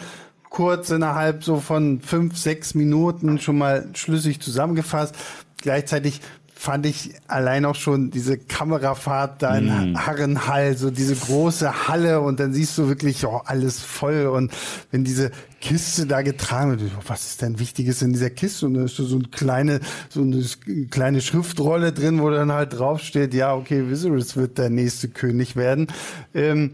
Kurz 0.50 0.90
innerhalb 0.90 1.42
so 1.42 1.60
von 1.60 2.00
fünf, 2.00 2.36
sechs 2.36 2.74
Minuten 2.74 3.38
schon 3.38 3.56
mal 3.56 3.88
schlüssig 3.94 4.40
zusammengefasst. 4.40 5.14
Gleichzeitig 5.62 6.20
fand 6.60 6.84
ich 6.84 7.12
allein 7.26 7.64
auch 7.64 7.74
schon 7.74 8.10
diese 8.10 8.36
Kamerafahrt 8.36 9.40
da 9.40 9.56
in 9.56 9.92
mm. 9.92 10.06
Harrenhall, 10.06 10.76
so 10.76 10.90
diese 10.90 11.16
große 11.16 11.88
Halle 11.88 12.20
und 12.20 12.38
dann 12.38 12.52
siehst 12.52 12.76
du 12.76 12.86
wirklich 12.86 13.24
oh, 13.24 13.40
alles 13.46 13.80
voll 13.80 14.26
und 14.26 14.52
wenn 14.90 15.02
diese 15.02 15.30
Kiste 15.62 16.04
da 16.04 16.20
getragen 16.20 16.78
wird, 16.78 16.92
oh, 16.98 17.02
was 17.06 17.30
ist 17.30 17.40
denn 17.40 17.58
Wichtiges 17.58 18.02
in 18.02 18.12
dieser 18.12 18.28
Kiste? 18.28 18.66
Und 18.66 18.74
da 18.74 18.84
ist 18.84 18.96
so 18.96 19.16
eine 19.16 19.28
kleine, 19.28 19.80
so 20.10 20.20
eine 20.20 20.44
kleine 20.90 21.22
Schriftrolle 21.22 21.92
drin, 21.92 22.20
wo 22.20 22.28
dann 22.28 22.52
halt 22.52 22.78
draufsteht, 22.78 23.32
ja, 23.32 23.54
okay, 23.54 23.88
Viserys 23.88 24.36
wird 24.36 24.58
der 24.58 24.68
nächste 24.68 25.08
König 25.08 25.56
werden. 25.56 25.86
Ähm, 26.34 26.72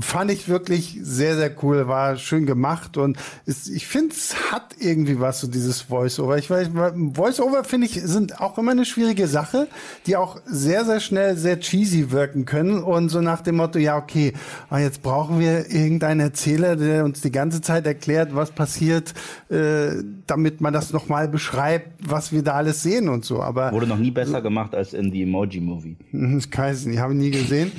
fand 0.00 0.30
ich 0.30 0.48
wirklich 0.48 0.98
sehr, 1.02 1.36
sehr 1.36 1.50
cool, 1.62 1.88
war 1.88 2.16
schön 2.16 2.44
gemacht 2.44 2.96
und 2.98 3.16
es, 3.46 3.68
ich 3.68 3.86
finde, 3.86 4.14
es 4.14 4.52
hat 4.52 4.76
irgendwie 4.78 5.18
was, 5.18 5.40
so 5.40 5.46
dieses 5.46 5.80
Voice-Over. 5.80 6.36
Ich 6.36 6.50
weiß, 6.50 6.70
Voice-Over 7.14 7.64
finde 7.64 7.86
ich, 7.86 7.94
sind 8.02 8.40
auch 8.40 8.58
immer 8.58 8.72
eine 8.72 8.84
schwierige 8.84 9.26
Sache, 9.26 9.66
die 10.06 10.16
auch 10.16 10.40
sehr, 10.44 10.84
sehr 10.84 11.00
schnell 11.00 11.36
sehr 11.36 11.60
cheesy 11.60 12.10
wirken 12.10 12.44
können 12.44 12.82
und 12.82 13.08
so 13.08 13.22
nach 13.22 13.40
dem 13.40 13.56
Motto, 13.56 13.78
ja, 13.78 13.96
okay, 13.96 14.34
ah, 14.68 14.78
jetzt 14.78 15.02
brauchen 15.02 15.40
wir 15.40 15.70
irgendeinen 15.70 16.20
Erzähler, 16.20 16.76
der 16.76 17.04
uns 17.04 17.22
die 17.22 17.32
ganze 17.32 17.62
Zeit 17.62 17.86
erklärt, 17.86 18.34
was 18.34 18.50
passiert, 18.50 19.14
äh, 19.48 20.02
damit 20.26 20.60
man 20.60 20.74
das 20.74 20.92
nochmal 20.92 21.28
beschreibt, 21.28 22.06
was 22.06 22.30
wir 22.30 22.42
da 22.42 22.54
alles 22.54 22.82
sehen 22.82 23.08
und 23.08 23.24
so. 23.24 23.42
Aber 23.42 23.72
Wurde 23.72 23.86
noch 23.86 23.98
nie 23.98 24.10
besser 24.10 24.42
gemacht 24.42 24.74
als 24.74 24.92
in 24.92 25.10
die 25.10 25.22
Emoji-Movie. 25.22 25.96
Ich 26.38 26.58
weiß 26.58 26.86
nicht, 26.86 26.98
habe 26.98 27.14
ich 27.14 27.18
nie 27.18 27.30
gesehen. 27.30 27.72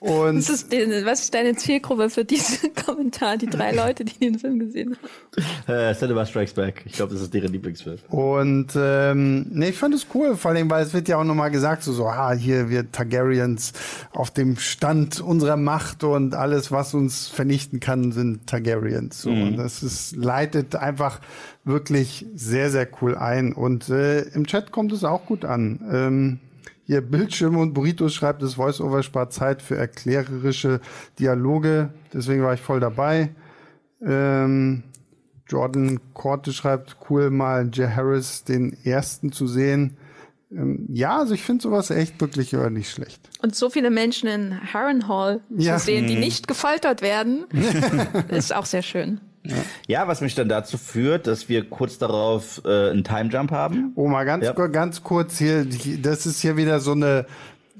Und 0.00 0.38
was 0.38 0.48
ist, 0.48 0.72
was 1.04 1.20
ist 1.20 1.34
deine 1.34 1.54
Zielgruppe 1.56 2.08
für 2.08 2.24
diesen 2.24 2.74
Kommentar? 2.86 3.36
Die 3.36 3.46
drei 3.46 3.72
Leute, 3.72 4.06
die 4.06 4.18
den 4.18 4.38
Film 4.38 4.58
gesehen 4.58 4.96
haben. 4.96 5.90
Äh, 5.90 5.94
Cinema 5.94 6.24
Strikes 6.24 6.54
Back. 6.54 6.82
Ich 6.86 6.94
glaube, 6.94 7.12
das 7.12 7.20
ist 7.20 7.34
deren 7.34 7.52
Lieblingsfilm. 7.52 7.98
Und 8.08 8.68
ähm, 8.76 9.46
nee, 9.50 9.68
ich 9.68 9.76
fand 9.76 9.94
es 9.94 10.06
cool, 10.14 10.36
vor 10.36 10.52
allem, 10.52 10.70
weil 10.70 10.84
es 10.84 10.94
wird 10.94 11.08
ja 11.08 11.18
auch 11.18 11.24
nochmal 11.24 11.50
gesagt, 11.50 11.82
so, 11.82 11.92
so, 11.92 12.06
ah, 12.06 12.32
hier 12.32 12.70
wir 12.70 12.90
Targaryens 12.90 13.74
auf 14.12 14.30
dem 14.30 14.56
Stand 14.56 15.20
unserer 15.20 15.58
Macht 15.58 16.02
und 16.02 16.34
alles, 16.34 16.72
was 16.72 16.94
uns 16.94 17.28
vernichten 17.28 17.78
kann, 17.78 18.12
sind 18.12 18.46
Targaryens. 18.46 19.20
So, 19.20 19.30
mhm. 19.30 19.48
Und 19.48 19.56
das 19.58 19.82
ist, 19.82 20.16
leitet 20.16 20.76
einfach 20.76 21.20
wirklich 21.64 22.24
sehr, 22.34 22.70
sehr 22.70 22.88
cool 23.02 23.16
ein. 23.16 23.52
Und 23.52 23.90
äh, 23.90 24.22
im 24.22 24.46
Chat 24.46 24.72
kommt 24.72 24.92
es 24.92 25.04
auch 25.04 25.26
gut 25.26 25.44
an. 25.44 25.80
Ähm, 25.92 26.38
hier 26.90 27.02
Bildschirme 27.02 27.60
und 27.60 27.72
Burritos 27.72 28.14
schreibt, 28.14 28.42
das 28.42 28.58
Voiceover 28.58 29.04
spart 29.04 29.32
Zeit 29.32 29.62
für 29.62 29.76
erklärerische 29.76 30.80
Dialoge. 31.20 31.90
Deswegen 32.12 32.42
war 32.42 32.52
ich 32.52 32.60
voll 32.60 32.80
dabei. 32.80 33.30
Ähm, 34.04 34.82
Jordan 35.46 36.00
Korte 36.14 36.52
schreibt, 36.52 36.96
cool 37.08 37.30
mal 37.30 37.70
Jay 37.72 37.88
Harris 37.88 38.42
den 38.42 38.76
ersten 38.82 39.30
zu 39.30 39.46
sehen. 39.46 39.98
Ähm, 40.50 40.84
ja, 40.92 41.16
also 41.18 41.32
ich 41.32 41.42
finde 41.44 41.62
sowas 41.62 41.90
echt 41.90 42.20
wirklich 42.20 42.50
ja, 42.50 42.68
nicht 42.70 42.90
schlecht. 42.90 43.20
Und 43.40 43.54
so 43.54 43.70
viele 43.70 43.90
Menschen 43.90 44.28
in 44.28 44.72
Harrenhal 44.72 45.42
ja. 45.56 45.76
zu 45.76 45.84
sehen, 45.84 46.08
die 46.08 46.14
mhm. 46.14 46.20
nicht 46.22 46.48
gefoltert 46.48 47.02
werden, 47.02 47.44
ist 48.30 48.52
auch 48.52 48.66
sehr 48.66 48.82
schön. 48.82 49.20
Ja. 49.50 49.56
ja. 49.86 50.08
was 50.08 50.20
mich 50.20 50.34
dann 50.34 50.48
dazu 50.48 50.78
führt, 50.78 51.26
dass 51.26 51.48
wir 51.48 51.68
kurz 51.68 51.98
darauf 51.98 52.62
äh, 52.64 52.90
einen 52.90 53.04
Time 53.04 53.30
Jump 53.30 53.50
haben. 53.50 53.92
Oh, 53.94 54.08
mal 54.08 54.24
ganz, 54.24 54.44
ja. 54.44 54.52
ganz 54.52 55.02
kurz 55.02 55.38
hier, 55.38 55.66
das 56.02 56.26
ist 56.26 56.40
hier 56.40 56.56
wieder 56.56 56.80
so 56.80 56.92
eine 56.92 57.26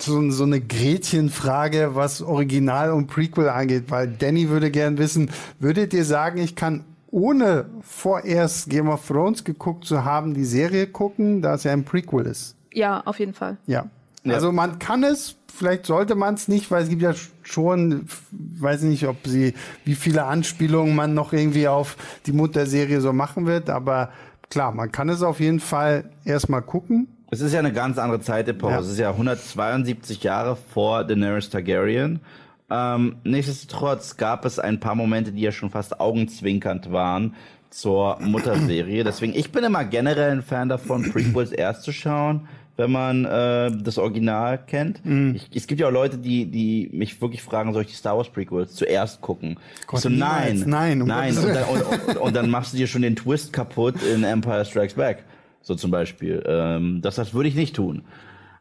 so, 0.03 0.31
so 0.31 0.45
eine 0.45 0.61
Gretchenfrage, 0.61 1.95
was 1.95 2.23
Original 2.23 2.93
und 2.93 3.07
Prequel 3.07 3.49
angeht, 3.49 3.85
weil 3.89 4.09
Danny 4.09 4.49
würde 4.49 4.71
gern 4.71 4.99
wissen, 4.99 5.31
würdet 5.59 5.93
ihr 5.93 6.05
sagen, 6.05 6.41
ich 6.41 6.57
kann 6.57 6.85
ohne 7.11 7.67
vorerst 7.83 8.71
Game 8.71 8.89
of 8.89 9.07
Thrones 9.07 9.45
geguckt 9.45 9.85
zu 9.85 10.05
haben, 10.05 10.35
die 10.35 10.45
Serie 10.45 10.87
gucken, 10.87 11.43
da 11.43 11.55
es 11.55 11.65
ja 11.65 11.73
ein 11.73 11.85
Prequel 11.85 12.27
ist? 12.27 12.57
Ja, 12.73 13.03
auf 13.05 13.19
jeden 13.19 13.35
Fall. 13.35 13.59
Ja. 13.67 13.87
Ja. 14.25 14.35
Also 14.35 14.53
man 14.53 14.79
kann 14.79 15.03
es, 15.03 15.37
vielleicht 15.55 15.87
sollte 15.87 16.15
man 16.15 16.35
es 16.35 16.49
nicht, 16.49 16.71
weil 16.71 16.83
es 16.83 16.89
gibt 16.89 17.03
ja 17.03 17.15
schon, 17.43 18.07
weiß 18.31 18.83
nicht, 18.83 19.07
ob 19.07 19.17
sie, 19.27 19.55
wie 19.85 19.95
viele 19.95 20.25
Anspielungen 20.25 20.95
man 20.95 21.15
noch 21.15 21.33
irgendwie 21.33 21.69
auf 21.69 21.97
die 22.27 22.33
Mutterserie 22.33 23.01
so 23.01 23.13
machen 23.13 23.47
wird, 23.47 23.71
aber 23.71 24.11
klar, 24.51 24.73
man 24.73 24.93
kann 24.93 25.09
es 25.09 25.23
auf 25.23 25.41
jeden 25.41 25.61
Fall 25.61 26.11
erstmal 26.25 26.63
gucken. 26.63 27.09
Es 27.31 27.41
ist 27.41 27.53
ja 27.53 27.61
eine 27.61 27.73
ganz 27.73 27.97
andere 27.97 28.21
Zeitepoche. 28.21 28.73
Ja. 28.73 28.81
Es 28.81 28.89
ist 28.89 28.99
ja 28.99 29.11
172 29.11 30.23
Jahre 30.23 30.57
vor 30.57 31.05
Daenerys 31.05 31.49
Targaryen. 31.49 32.21
Ähm, 32.69 33.17
nichtsdestotrotz 33.25 34.17
gab 34.17 34.45
es 34.45 34.59
ein 34.59 34.81
paar 34.81 34.95
Momente, 34.95 35.33
die 35.33 35.43
ja 35.43 35.53
schon 35.53 35.71
fast 35.71 36.01
augenzwinkernd 36.01 36.93
waren 36.93 37.35
zur 37.71 38.19
Mutterserie. 38.21 39.05
Deswegen, 39.05 39.35
ich 39.35 39.53
bin 39.53 39.65
immer 39.65 39.85
generell 39.85 40.33
ein 40.33 40.43
Fan 40.43 40.69
davon, 40.69 41.11
Prequels 41.13 41.53
erst 41.53 41.85
zu 41.85 41.93
schauen 41.93 42.49
wenn 42.81 42.91
man 42.91 43.27
äh, 43.27 43.71
das 43.83 43.99
Original 43.99 44.59
kennt. 44.67 45.05
Mm. 45.05 45.35
Ich, 45.35 45.49
es 45.55 45.67
gibt 45.67 45.81
ja 45.81 45.89
auch 45.89 45.93
Leute, 45.93 46.17
die, 46.17 46.47
die 46.47 46.89
mich 46.93 47.21
wirklich 47.21 47.43
fragen, 47.43 47.75
soll 47.75 47.83
ich 47.83 47.89
die 47.89 47.95
Star 47.95 48.17
Wars 48.17 48.31
Prequels 48.31 48.75
zuerst 48.75 49.21
gucken? 49.21 49.59
Gott, 49.87 50.01
so, 50.01 50.09
nein, 50.09 50.65
nein, 50.67 51.03
um 51.03 51.09
nein. 51.09 51.37
Und 51.37 51.49
dann, 51.49 51.65
und, 51.65 51.83
und, 51.83 52.17
und 52.17 52.37
dann, 52.37 52.49
machst 52.49 52.73
du 52.73 52.79
dir 52.79 52.87
schon 52.87 53.03
den 53.03 53.17
Twist 53.17 53.53
kaputt 53.53 53.97
in 54.03 54.25
Empire 54.25 54.65
Strikes 54.65 54.95
Back. 54.95 55.25
So 55.61 55.75
zum 55.75 55.91
Beispiel. 55.91 56.43
Ähm, 56.47 57.01
das, 57.03 57.17
das 57.17 57.35
würde 57.35 57.51
ich 57.51 57.55
nicht 57.55 57.77
tun. 57.77 58.03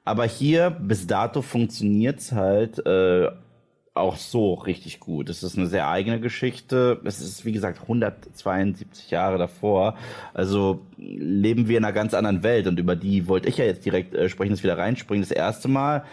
Aber 0.03 0.25
hier, 0.25 0.69
bis 0.69 1.08
dato 1.08 1.41
funktioniert's 1.41 2.34
halt 2.34 2.86
äh, 2.86 3.29
auch 3.99 4.17
so 4.17 4.53
richtig 4.53 4.99
gut. 4.99 5.29
Es 5.29 5.43
ist 5.43 5.57
eine 5.57 5.67
sehr 5.67 5.89
eigene 5.89 6.19
Geschichte. 6.19 6.99
Es 7.03 7.21
ist, 7.21 7.45
wie 7.45 7.51
gesagt, 7.51 7.81
172 7.81 9.12
Jahre 9.12 9.38
davor. 9.38 9.95
Also 10.33 10.81
leben 10.97 11.67
wir 11.67 11.77
in 11.77 11.85
einer 11.85 11.93
ganz 11.93 12.13
anderen 12.13 12.43
Welt 12.43 12.67
und 12.67 12.79
über 12.79 12.95
die 12.95 13.27
wollte 13.27 13.49
ich 13.49 13.57
ja 13.57 13.65
jetzt 13.65 13.85
direkt 13.85 14.13
äh, 14.13 14.29
sprechen, 14.29 14.51
das 14.51 14.63
wieder 14.63 14.77
reinspringen. 14.77 15.21
Das 15.21 15.31
erste 15.31 15.67
Mal 15.67 16.03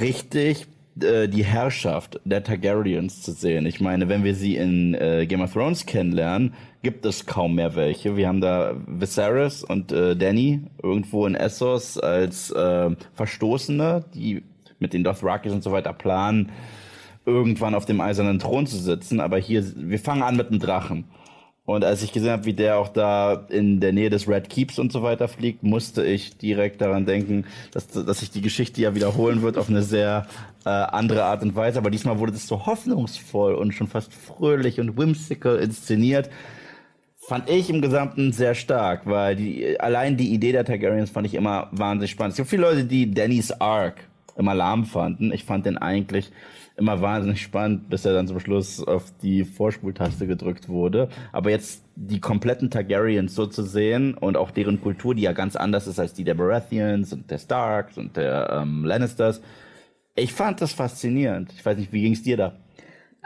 richtig 0.00 0.66
äh, 1.00 1.28
die 1.28 1.44
Herrschaft 1.44 2.20
der 2.24 2.42
Targaryens 2.44 3.22
zu 3.22 3.32
sehen. 3.32 3.64
Ich 3.66 3.80
meine, 3.80 4.08
wenn 4.08 4.24
wir 4.24 4.34
sie 4.34 4.56
in 4.56 4.94
äh, 4.94 5.26
Game 5.26 5.40
of 5.40 5.52
Thrones 5.52 5.86
kennenlernen, 5.86 6.54
gibt 6.82 7.06
es 7.06 7.24
kaum 7.24 7.54
mehr 7.54 7.74
welche. 7.76 8.16
Wir 8.16 8.28
haben 8.28 8.40
da 8.40 8.74
Viserys 8.86 9.64
und 9.64 9.92
äh, 9.92 10.16
Danny 10.16 10.60
irgendwo 10.82 11.26
in 11.26 11.34
Essos 11.34 11.98
als 11.98 12.50
äh, 12.50 12.90
Verstoßene, 13.14 14.04
die 14.14 14.42
mit 14.78 14.92
den 14.92 15.04
Dothrakis 15.04 15.52
und 15.52 15.62
so 15.62 15.72
weiter 15.72 15.92
planen, 15.92 16.50
irgendwann 17.24 17.74
auf 17.74 17.84
dem 17.84 18.00
eisernen 18.00 18.38
Thron 18.38 18.66
zu 18.66 18.76
sitzen. 18.76 19.20
Aber 19.20 19.38
hier, 19.38 19.64
wir 19.76 19.98
fangen 19.98 20.22
an 20.22 20.36
mit 20.36 20.48
einem 20.48 20.60
Drachen. 20.60 21.04
Und 21.64 21.84
als 21.84 22.02
ich 22.02 22.12
gesehen 22.12 22.32
habe, 22.32 22.44
wie 22.44 22.54
der 22.54 22.76
auch 22.76 22.88
da 22.88 23.46
in 23.48 23.78
der 23.78 23.92
Nähe 23.92 24.10
des 24.10 24.28
Red 24.28 24.50
Keeps 24.50 24.80
und 24.80 24.90
so 24.90 25.02
weiter 25.04 25.28
fliegt, 25.28 25.62
musste 25.62 26.04
ich 26.04 26.36
direkt 26.36 26.80
daran 26.80 27.06
denken, 27.06 27.44
dass, 27.70 27.86
dass 27.86 28.18
sich 28.18 28.32
die 28.32 28.40
Geschichte 28.40 28.80
ja 28.80 28.96
wiederholen 28.96 29.42
wird 29.42 29.56
auf 29.56 29.68
eine 29.68 29.82
sehr 29.82 30.26
äh, 30.64 30.70
andere 30.70 31.22
Art 31.22 31.42
und 31.42 31.54
Weise. 31.54 31.78
Aber 31.78 31.90
diesmal 31.90 32.18
wurde 32.18 32.32
das 32.32 32.48
so 32.48 32.66
hoffnungsvoll 32.66 33.54
und 33.54 33.72
schon 33.72 33.86
fast 33.86 34.12
fröhlich 34.12 34.80
und 34.80 34.98
whimsical 34.98 35.56
inszeniert. 35.58 36.30
Fand 37.28 37.48
ich 37.48 37.70
im 37.70 37.80
Gesamten 37.80 38.32
sehr 38.32 38.56
stark, 38.56 39.06
weil 39.06 39.36
die, 39.36 39.78
allein 39.78 40.16
die 40.16 40.34
Idee 40.34 40.50
der 40.50 40.64
Targaryens 40.64 41.10
fand 41.10 41.28
ich 41.28 41.34
immer 41.34 41.68
wahnsinnig 41.70 42.10
spannend. 42.10 42.32
Es 42.32 42.38
gibt 42.38 42.50
viele 42.50 42.62
Leute, 42.62 42.84
die 42.84 43.14
Dannys 43.14 43.52
Arc 43.52 44.08
immer 44.36 44.54
lahm 44.54 44.84
fanden. 44.84 45.32
Ich 45.32 45.44
fand 45.44 45.64
den 45.64 45.78
eigentlich 45.78 46.32
immer 46.76 47.00
wahnsinnig 47.00 47.42
spannend, 47.42 47.90
bis 47.90 48.04
er 48.04 48.14
dann 48.14 48.26
zum 48.26 48.40
Schluss 48.40 48.82
auf 48.82 49.12
die 49.22 49.44
Vorspultaste 49.44 50.26
gedrückt 50.26 50.68
wurde. 50.68 51.08
Aber 51.32 51.50
jetzt 51.50 51.84
die 51.96 52.20
kompletten 52.20 52.70
Targaryens 52.70 53.34
so 53.34 53.46
zu 53.46 53.62
sehen 53.62 54.14
und 54.14 54.36
auch 54.36 54.50
deren 54.50 54.80
Kultur, 54.80 55.14
die 55.14 55.22
ja 55.22 55.32
ganz 55.32 55.56
anders 55.56 55.86
ist 55.86 55.98
als 55.98 56.14
die 56.14 56.24
der 56.24 56.34
Baratheons 56.34 57.12
und 57.12 57.30
der 57.30 57.38
Starks 57.38 57.98
und 57.98 58.16
der 58.16 58.60
ähm, 58.62 58.84
Lannisters. 58.84 59.42
Ich 60.14 60.32
fand 60.32 60.60
das 60.60 60.72
faszinierend. 60.72 61.52
Ich 61.52 61.64
weiß 61.64 61.76
nicht, 61.78 61.92
wie 61.92 62.02
ging 62.02 62.12
es 62.12 62.22
dir 62.22 62.36
da? 62.36 62.56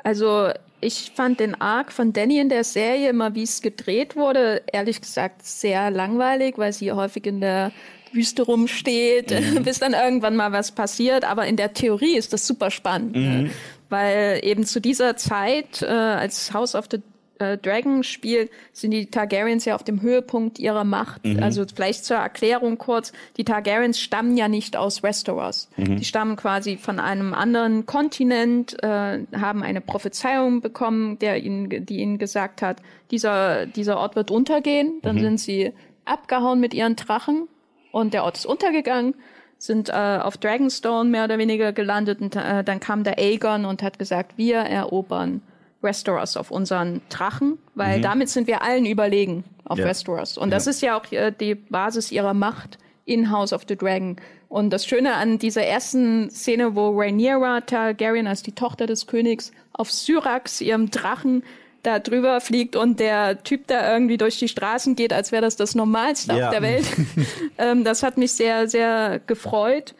Also 0.04 0.50
ich 0.80 1.12
fand 1.14 1.40
den 1.40 1.60
Arc 1.60 1.90
von 1.90 2.12
Danny 2.12 2.38
in 2.38 2.48
der 2.48 2.64
Serie 2.64 3.10
immer, 3.10 3.34
wie 3.34 3.42
es 3.42 3.62
gedreht 3.62 4.14
wurde, 4.14 4.62
ehrlich 4.72 5.00
gesagt 5.00 5.44
sehr 5.44 5.90
langweilig, 5.90 6.58
weil 6.58 6.72
sie 6.72 6.92
häufig 6.92 7.26
in 7.26 7.40
der 7.40 7.72
Wüste 8.16 8.42
rumsteht, 8.42 9.30
mhm. 9.30 9.62
bis 9.64 9.78
dann 9.78 9.92
irgendwann 9.92 10.34
mal 10.34 10.52
was 10.52 10.72
passiert. 10.72 11.24
Aber 11.24 11.46
in 11.46 11.56
der 11.56 11.74
Theorie 11.74 12.16
ist 12.16 12.32
das 12.32 12.46
super 12.46 12.70
spannend, 12.70 13.14
ne? 13.14 13.20
mhm. 13.20 13.50
weil 13.88 14.40
eben 14.42 14.64
zu 14.64 14.80
dieser 14.80 15.16
Zeit 15.16 15.82
äh, 15.82 15.86
als 15.86 16.52
House 16.52 16.74
of 16.74 16.86
the 16.90 17.00
äh, 17.38 17.58
Dragon 17.58 18.02
spielt, 18.02 18.50
sind 18.72 18.92
die 18.92 19.06
Targaryens 19.06 19.64
ja 19.64 19.74
auf 19.74 19.84
dem 19.84 20.00
Höhepunkt 20.00 20.58
ihrer 20.58 20.84
Macht. 20.84 21.24
Mhm. 21.24 21.42
Also 21.42 21.64
vielleicht 21.72 22.04
zur 22.04 22.16
Erklärung 22.16 22.78
kurz, 22.78 23.12
die 23.36 23.44
Targaryens 23.44 24.00
stammen 24.00 24.36
ja 24.36 24.48
nicht 24.48 24.76
aus 24.76 25.02
Westeros. 25.02 25.68
Mhm. 25.76 25.96
Die 25.98 26.04
stammen 26.04 26.36
quasi 26.36 26.76
von 26.76 26.98
einem 26.98 27.34
anderen 27.34 27.86
Kontinent, 27.86 28.82
äh, 28.82 29.20
haben 29.36 29.62
eine 29.62 29.80
Prophezeiung 29.80 30.60
bekommen, 30.60 31.18
der 31.18 31.42
ihnen, 31.42 31.84
die 31.84 31.98
ihnen 31.98 32.18
gesagt 32.18 32.62
hat, 32.62 32.78
dieser, 33.10 33.66
dieser 33.66 33.98
Ort 33.98 34.16
wird 34.16 34.30
untergehen. 34.30 34.94
Dann 35.02 35.16
mhm. 35.16 35.20
sind 35.20 35.40
sie 35.40 35.72
abgehauen 36.04 36.60
mit 36.60 36.72
ihren 36.72 36.96
Drachen 36.96 37.48
und 37.96 38.12
der 38.14 38.24
Ort 38.24 38.36
ist 38.36 38.46
untergegangen 38.46 39.14
sind 39.58 39.88
äh, 39.88 39.92
auf 40.22 40.36
Dragonstone 40.36 41.08
mehr 41.08 41.24
oder 41.24 41.38
weniger 41.38 41.72
gelandet 41.72 42.20
und 42.20 42.36
äh, 42.36 42.62
dann 42.62 42.78
kam 42.78 43.04
der 43.04 43.18
Aegon 43.18 43.64
und 43.64 43.82
hat 43.82 43.98
gesagt, 43.98 44.36
wir 44.36 44.58
erobern 44.58 45.40
Westeros, 45.80 46.36
auf 46.36 46.50
unseren 46.50 47.00
Drachen, 47.08 47.58
weil 47.74 47.98
mhm. 47.98 48.02
damit 48.02 48.28
sind 48.28 48.46
wir 48.48 48.62
allen 48.62 48.84
überlegen 48.84 49.44
auf 49.64 49.78
ja. 49.78 49.86
Westeros. 49.86 50.36
Und 50.36 50.50
das 50.50 50.66
ist 50.66 50.82
ja 50.82 50.98
auch 50.98 51.10
äh, 51.10 51.32
die 51.32 51.54
Basis 51.54 52.12
ihrer 52.12 52.34
Macht 52.34 52.78
in 53.06 53.30
House 53.30 53.52
of 53.52 53.62
the 53.66 53.76
Dragon. 53.76 54.16
Und 54.48 54.70
das 54.70 54.84
Schöne 54.86 55.14
an 55.14 55.38
dieser 55.38 55.62
ersten 55.62 56.30
Szene, 56.30 56.76
wo 56.76 56.90
Rhaenyra 56.90 57.62
Targaryen 57.62 58.26
als 58.26 58.42
die 58.42 58.52
Tochter 58.52 58.86
des 58.86 59.06
Königs 59.06 59.52
auf 59.72 59.90
Syrax, 59.90 60.60
ihrem 60.60 60.90
Drachen, 60.90 61.42
da 61.86 62.00
drüber 62.00 62.40
fliegt 62.40 62.74
und 62.74 62.98
der 62.98 63.42
Typ 63.44 63.68
da 63.68 63.92
irgendwie 63.92 64.16
durch 64.16 64.38
die 64.38 64.48
Straßen 64.48 64.96
geht, 64.96 65.12
als 65.12 65.30
wäre 65.30 65.42
das 65.42 65.56
das 65.56 65.74
Normalste 65.74 66.34
ja. 66.34 66.46
auf 66.46 66.52
der 66.52 66.62
Welt. 66.62 66.86
ähm, 67.58 67.84
das 67.84 68.02
hat 68.02 68.18
mich 68.18 68.32
sehr, 68.32 68.68
sehr 68.68 69.20
gefreut. 69.26 69.94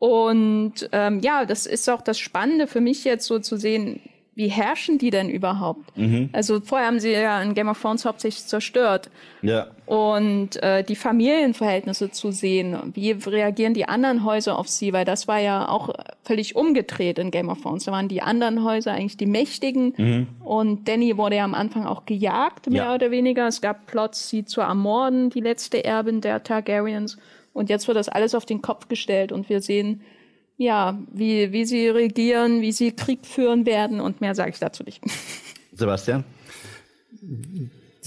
Und 0.00 0.88
ähm, 0.92 1.20
ja, 1.20 1.44
das 1.44 1.66
ist 1.66 1.88
auch 1.88 2.02
das 2.02 2.18
Spannende 2.18 2.66
für 2.66 2.80
mich 2.80 3.04
jetzt 3.04 3.26
so 3.26 3.38
zu 3.38 3.56
sehen, 3.56 4.00
wie 4.34 4.48
herrschen 4.48 4.98
die 4.98 5.10
denn 5.10 5.28
überhaupt? 5.28 5.96
Mhm. 5.96 6.30
Also 6.32 6.60
vorher 6.60 6.86
haben 6.86 7.00
sie 7.00 7.10
ja 7.10 7.42
in 7.42 7.54
Game 7.54 7.68
of 7.68 7.80
Thrones 7.80 8.04
hauptsächlich 8.04 8.46
zerstört. 8.46 9.10
Ja. 9.42 9.68
Und 9.88 10.62
äh, 10.62 10.84
die 10.84 10.96
Familienverhältnisse 10.96 12.10
zu 12.10 12.30
sehen, 12.30 12.76
wie 12.92 13.12
reagieren 13.12 13.72
die 13.72 13.88
anderen 13.88 14.22
Häuser 14.22 14.58
auf 14.58 14.68
sie, 14.68 14.92
weil 14.92 15.06
das 15.06 15.26
war 15.28 15.38
ja 15.38 15.66
auch 15.66 15.94
völlig 16.22 16.56
umgedreht 16.56 17.18
in 17.18 17.30
Game 17.30 17.48
of 17.48 17.62
Thrones. 17.62 17.84
Da 17.84 17.92
waren 17.92 18.06
die 18.06 18.20
anderen 18.20 18.64
Häuser 18.64 18.92
eigentlich 18.92 19.16
die 19.16 19.24
Mächtigen 19.24 19.94
mhm. 19.96 20.26
und 20.44 20.86
Danny 20.88 21.16
wurde 21.16 21.36
ja 21.36 21.44
am 21.44 21.54
Anfang 21.54 21.86
auch 21.86 22.04
gejagt, 22.04 22.68
mehr 22.68 22.84
ja. 22.84 22.94
oder 22.94 23.10
weniger. 23.10 23.48
Es 23.48 23.62
gab 23.62 23.86
Plots, 23.86 24.28
sie 24.28 24.44
zu 24.44 24.60
ermorden, 24.60 25.30
die 25.30 25.40
letzte 25.40 25.82
Erbin 25.82 26.20
der 26.20 26.42
Targaryens. 26.42 27.16
Und 27.54 27.70
jetzt 27.70 27.88
wird 27.88 27.96
das 27.96 28.10
alles 28.10 28.34
auf 28.34 28.44
den 28.44 28.60
Kopf 28.60 28.88
gestellt 28.88 29.32
und 29.32 29.48
wir 29.48 29.62
sehen, 29.62 30.02
ja, 30.58 30.98
wie, 31.10 31.50
wie 31.52 31.64
sie 31.64 31.88
regieren, 31.88 32.60
wie 32.60 32.72
sie 32.72 32.92
Krieg 32.92 33.24
führen 33.24 33.64
werden 33.64 34.00
und 34.00 34.20
mehr 34.20 34.34
sage 34.34 34.50
ich 34.50 34.58
dazu 34.58 34.82
nicht. 34.82 35.02
Sebastian? 35.72 36.24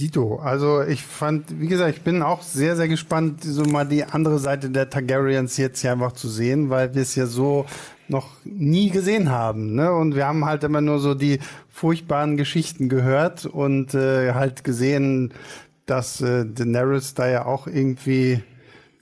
Dito, 0.02 0.38
also 0.38 0.82
ich 0.82 1.04
fand, 1.04 1.62
wie 1.62 1.68
gesagt, 1.68 1.96
ich 1.96 2.02
bin 2.02 2.24
auch 2.24 2.42
sehr, 2.42 2.76
sehr 2.76 2.88
gespannt, 2.88 3.44
so 3.44 3.64
mal 3.66 3.86
die 3.86 4.04
andere 4.04 4.40
Seite 4.40 4.72
der 4.72 4.90
Targaryens 4.90 5.58
jetzt 5.58 5.82
hier 5.82 5.92
einfach 5.92 6.14
zu 6.14 6.28
sehen, 6.28 6.72
weil 6.72 6.96
wir 6.96 7.04
es 7.04 7.14
ja 7.14 7.28
so 7.28 7.68
noch 8.08 8.30
nie 8.44 8.90
gesehen 8.90 9.30
haben. 9.30 9.76
Ne? 9.76 9.94
Und 9.94 10.16
wir 10.16 10.26
haben 10.26 10.46
halt 10.46 10.64
immer 10.64 10.82
nur 10.82 10.98
so 10.98 11.14
die 11.14 11.38
furchtbaren 11.70 12.36
Geschichten 12.36 12.90
gehört 12.90 13.46
und 13.46 13.94
äh, 13.94 14.34
halt 14.34 14.64
gesehen, 14.64 15.36
dass 15.86 16.20
äh, 16.20 16.48
Daenerys 16.48 17.14
da 17.14 17.30
ja 17.30 17.46
auch 17.46 17.68
irgendwie 17.68 18.42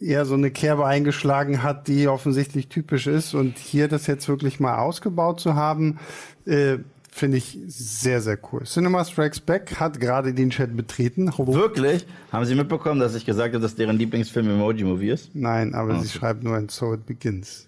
eher 0.01 0.25
so 0.25 0.33
eine 0.33 0.51
Kerbe 0.51 0.85
eingeschlagen 0.85 1.63
hat, 1.63 1.87
die 1.87 2.09
offensichtlich 2.09 2.67
typisch 2.67 3.07
ist. 3.07 3.33
Und 3.33 3.57
hier 3.57 3.87
das 3.87 4.05
jetzt 4.05 4.27
wirklich 4.27 4.59
mal 4.59 4.77
ausgebaut 4.77 5.39
zu 5.39 5.55
haben, 5.55 5.97
äh, 6.45 6.79
finde 7.11 7.37
ich 7.37 7.57
sehr, 7.67 8.21
sehr 8.21 8.37
cool. 8.51 8.63
Cinema 8.63 9.03
Strikes 9.05 9.39
Back 9.39 9.79
hat 9.79 9.99
gerade 9.99 10.33
den 10.33 10.49
Chat 10.49 10.75
betreten. 10.75 11.31
Wirklich? 11.37 12.05
Haben 12.31 12.45
Sie 12.45 12.55
mitbekommen, 12.55 12.99
dass 12.99 13.15
ich 13.15 13.25
gesagt 13.25 13.53
habe, 13.53 13.61
dass 13.61 13.75
deren 13.75 13.97
Lieblingsfilm 13.97 14.49
Emoji 14.49 14.83
Movie 14.83 15.09
ist? 15.09 15.35
Nein, 15.35 15.73
aber 15.73 15.93
okay. 15.93 16.03
sie 16.03 16.09
schreibt 16.09 16.43
nur 16.43 16.55
ein 16.55 16.69
So 16.69 16.93
It 16.93 17.05
Begins. 17.05 17.67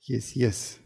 Yes, 0.00 0.34
yes. 0.34 0.78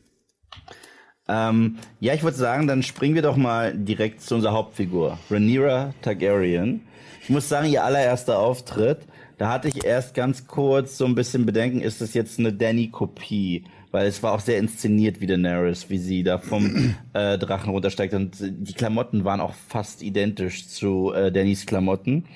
Ähm, 1.28 1.78
ja, 2.00 2.14
ich 2.14 2.22
würde 2.22 2.36
sagen, 2.36 2.66
dann 2.66 2.82
springen 2.82 3.14
wir 3.14 3.22
doch 3.22 3.36
mal 3.36 3.76
direkt 3.76 4.20
zu 4.20 4.36
unserer 4.36 4.52
Hauptfigur, 4.52 5.18
Rhaenyra 5.30 5.94
Targaryen. 6.02 6.82
Ich 7.22 7.30
muss 7.30 7.48
sagen, 7.48 7.68
ihr 7.68 7.82
allererster 7.82 8.38
Auftritt 8.38 9.06
da 9.38 9.50
hatte 9.50 9.68
ich 9.68 9.84
erst 9.84 10.14
ganz 10.14 10.46
kurz 10.46 10.96
so 10.96 11.04
ein 11.04 11.14
bisschen 11.14 11.44
Bedenken, 11.44 11.80
ist 11.80 12.00
das 12.00 12.14
jetzt 12.14 12.38
eine 12.38 12.52
Danny-Kopie? 12.52 13.64
Weil 13.96 14.08
es 14.08 14.22
war 14.22 14.34
auch 14.34 14.40
sehr 14.40 14.58
inszeniert 14.58 15.22
wie 15.22 15.26
Daenerys, 15.26 15.88
wie 15.88 15.96
sie 15.96 16.22
da 16.22 16.36
vom 16.36 16.94
äh, 17.14 17.38
Drachen 17.38 17.70
runtersteigt. 17.70 18.12
Und 18.12 18.36
die 18.38 18.74
Klamotten 18.74 19.24
waren 19.24 19.40
auch 19.40 19.54
fast 19.54 20.02
identisch 20.02 20.68
zu 20.68 21.14
äh, 21.14 21.32
Dannys 21.32 21.64
Klamotten. 21.64 22.26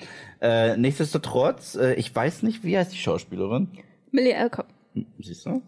Äh, 0.41 0.75
nichtsdestotrotz, 0.77 1.75
äh, 1.75 1.93
ich 1.93 2.15
weiß 2.15 2.41
nicht, 2.41 2.63
wie 2.63 2.75
heißt 2.75 2.91
die 2.91 2.97
Schauspielerin? 2.97 3.67
Millie 4.09 4.35
Alcock. 4.35 4.65
Hm, 4.95 5.05
siehst 5.19 5.45
du? 5.45 5.61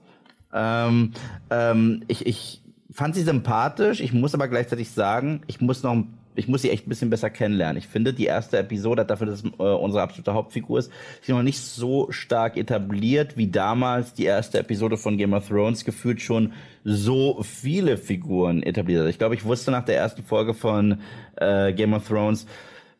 Ähm, 0.51 1.11
ähm, 1.51 2.03
ich, 2.07 2.25
ich 2.25 2.63
fand 2.89 3.13
sie 3.13 3.21
sympathisch. 3.21 3.99
Ich 3.99 4.13
muss 4.13 4.33
aber 4.33 4.47
gleichzeitig 4.47 4.89
sagen, 4.89 5.43
ich 5.45 5.61
muss 5.61 5.83
noch 5.83 5.91
ein 5.91 6.17
ich 6.35 6.47
muss 6.47 6.61
sie 6.61 6.69
echt 6.69 6.85
ein 6.85 6.89
bisschen 6.89 7.09
besser 7.09 7.29
kennenlernen. 7.29 7.77
Ich 7.77 7.87
finde, 7.87 8.13
die 8.13 8.25
erste 8.25 8.57
Episode 8.57 9.05
dafür, 9.05 9.27
dass 9.27 9.43
es 9.43 9.51
äh, 9.59 9.63
unsere 9.63 10.03
absolute 10.03 10.33
Hauptfigur 10.33 10.79
ist, 10.79 10.91
ist 11.21 11.29
noch 11.29 11.43
nicht 11.43 11.59
so 11.59 12.11
stark 12.11 12.57
etabliert 12.57 13.37
wie 13.37 13.47
damals 13.47 14.13
die 14.13 14.25
erste 14.25 14.59
Episode 14.59 14.97
von 14.97 15.17
Game 15.17 15.33
of 15.33 15.47
Thrones 15.47 15.85
gefühlt 15.85 16.21
schon 16.21 16.53
so 16.83 17.41
viele 17.43 17.97
Figuren 17.97 18.63
etabliert 18.63 19.03
hat. 19.03 19.09
Ich 19.09 19.17
glaube, 19.17 19.35
ich 19.35 19.45
wusste 19.45 19.71
nach 19.71 19.85
der 19.85 19.97
ersten 19.97 20.23
Folge 20.23 20.53
von 20.53 20.99
äh, 21.37 21.73
Game 21.73 21.93
of 21.93 22.07
Thrones, 22.07 22.45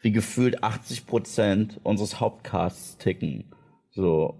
wie 0.01 0.11
gefühlt 0.11 0.63
80 0.63 1.05
Prozent 1.05 1.79
unseres 1.83 2.19
Hauptcasts 2.19 2.97
ticken. 2.97 3.45
So, 3.91 4.39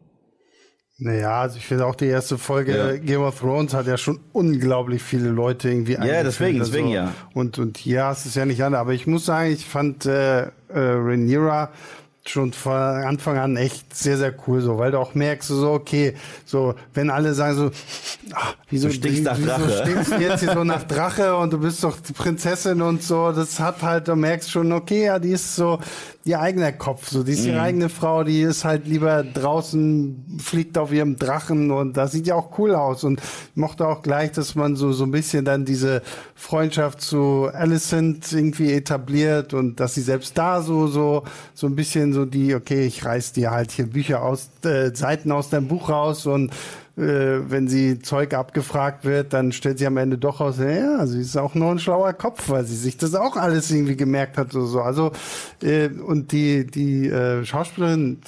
naja, 1.04 1.42
also 1.42 1.58
ich 1.58 1.66
finde 1.66 1.86
auch 1.86 1.96
die 1.96 2.06
erste 2.06 2.38
Folge 2.38 2.78
ja. 2.78 2.96
Game 2.96 3.22
of 3.22 3.38
Thrones 3.38 3.74
hat 3.74 3.88
ja 3.88 3.98
schon 3.98 4.22
unglaublich 4.32 5.04
viele 5.04 5.30
Leute 5.30 5.70
irgendwie 5.70 5.94
Ja, 5.94 6.24
deswegen, 6.24 6.60
deswegen 6.60 6.88
also, 6.88 6.96
ja. 6.96 7.14
Und, 7.34 7.60
und 7.60 7.78
hier 7.78 8.06
hast 8.06 8.26
es 8.26 8.36
ja 8.36 8.46
nicht 8.46 8.64
an. 8.64 8.74
Aber 8.74 8.94
ich 8.94 9.06
muss 9.06 9.26
sagen, 9.26 9.52
ich 9.52 9.66
fand 9.66 10.06
äh, 10.06 10.44
äh, 10.44 10.50
Rhaenyra 10.70 11.72
schon 12.26 12.54
von 12.54 12.74
Anfang 12.74 13.38
an 13.38 13.58
echt 13.58 13.96
sehr, 13.96 14.18
sehr 14.18 14.34
cool, 14.48 14.62
so, 14.62 14.78
weil 14.78 14.92
du 14.92 15.00
auch 15.00 15.14
merkst, 15.14 15.50
so, 15.50 15.72
okay, 15.72 16.16
so, 16.46 16.74
wenn 16.94 17.10
alle 17.10 17.34
sagen 17.34 17.58
so, 17.58 17.72
ach, 18.34 18.56
wieso, 18.70 18.88
du 18.88 18.94
stinkst 18.94 19.24
nach 19.24 19.38
Drache. 19.38 19.64
wieso 19.66 19.82
stinkst 19.82 20.12
du 20.12 20.16
jetzt 20.16 20.40
hier 20.40 20.54
so 20.54 20.64
nach 20.64 20.84
Drache 20.84 21.36
und 21.36 21.52
du 21.52 21.60
bist 21.60 21.84
doch 21.84 22.00
die 22.00 22.14
Prinzessin 22.14 22.82
und 22.82 23.04
so, 23.04 23.34
das 23.34 23.60
hat 23.60 23.82
halt, 23.82 24.08
du 24.08 24.16
merkst 24.16 24.50
schon, 24.50 24.72
okay, 24.72 25.06
ja, 25.06 25.20
die 25.20 25.32
ist 25.32 25.56
so, 25.56 25.80
ihr 26.26 26.40
eigener 26.40 26.72
Kopf, 26.72 27.10
so, 27.10 27.24
die 27.24 27.34
ist 27.34 27.46
ihre 27.46 27.58
mhm. 27.58 27.64
eigene 27.64 27.90
Frau, 27.90 28.24
die 28.24 28.42
ist 28.42 28.64
halt 28.64 28.88
lieber 28.88 29.24
draußen, 29.24 30.40
fliegt 30.40 30.78
auf 30.78 30.94
ihrem 30.94 31.18
Drachen 31.18 31.72
und 31.72 31.98
das 31.98 32.14
sieht 32.14 32.28
ja 32.28 32.36
auch 32.36 32.58
cool 32.58 32.74
aus 32.74 33.04
und 33.04 33.22
mochte 33.56 33.86
auch 33.86 34.02
gleich, 34.02 34.32
dass 34.32 34.56
man 34.56 34.78
so, 34.78 34.94
so 34.94 35.04
ein 35.04 35.12
bisschen 35.12 35.44
dann 35.44 35.66
diese 35.66 36.02
Freundschaft 36.36 37.02
zu 37.02 37.50
Alicent 37.54 38.32
irgendwie 38.32 38.72
etabliert 38.72 39.54
und 39.54 39.82
dass 39.82 39.96
sie 39.96 40.02
selbst 40.02 40.38
da 40.38 40.62
so, 40.62 40.88
so, 40.88 41.24
so 41.54 41.68
ein 41.68 41.76
bisschen 41.76 42.13
so 42.14 42.26
die, 42.26 42.56
okay, 42.56 42.86
ich 42.86 43.06
reiß 43.06 43.34
dir 43.34 43.52
halt 43.52 43.72
hier 43.72 43.88
Bücher 43.88 44.24
aus, 44.24 44.50
äh, 44.64 44.92
Seiten 44.94 45.32
aus 45.32 45.50
deinem 45.50 45.68
Buch 45.68 45.90
raus 45.90 46.26
und 46.26 46.52
äh, 46.96 47.50
wenn 47.50 47.68
sie 47.68 48.00
Zeug 48.00 48.34
abgefragt 48.36 49.04
wird, 49.04 49.34
dann 49.34 49.52
stellt 49.52 49.80
sie 49.80 49.88
am 49.88 49.98
Ende 49.98 50.18
doch 50.18 50.42
aus, 50.42 50.60
ja, 50.60 51.06
sie 51.08 51.22
ist 51.22 51.38
auch 51.38 51.56
nur 51.56 51.72
ein 51.72 51.80
schlauer 51.80 52.14
Kopf, 52.14 52.50
weil 52.50 52.66
sie 52.66 52.76
sich 52.76 52.98
das 52.98 53.16
auch 53.16 53.36
alles 53.36 53.72
irgendwie 53.72 53.96
gemerkt 53.96 54.38
hat 54.38 54.54
oder 54.56 54.66
so. 54.66 54.82
Also 54.82 55.12
äh, 55.64 55.88
und 55.88 56.32
die 56.32 56.68
die 56.68 57.10
äh, 57.10 57.44
Schauspielerin 57.46 58.22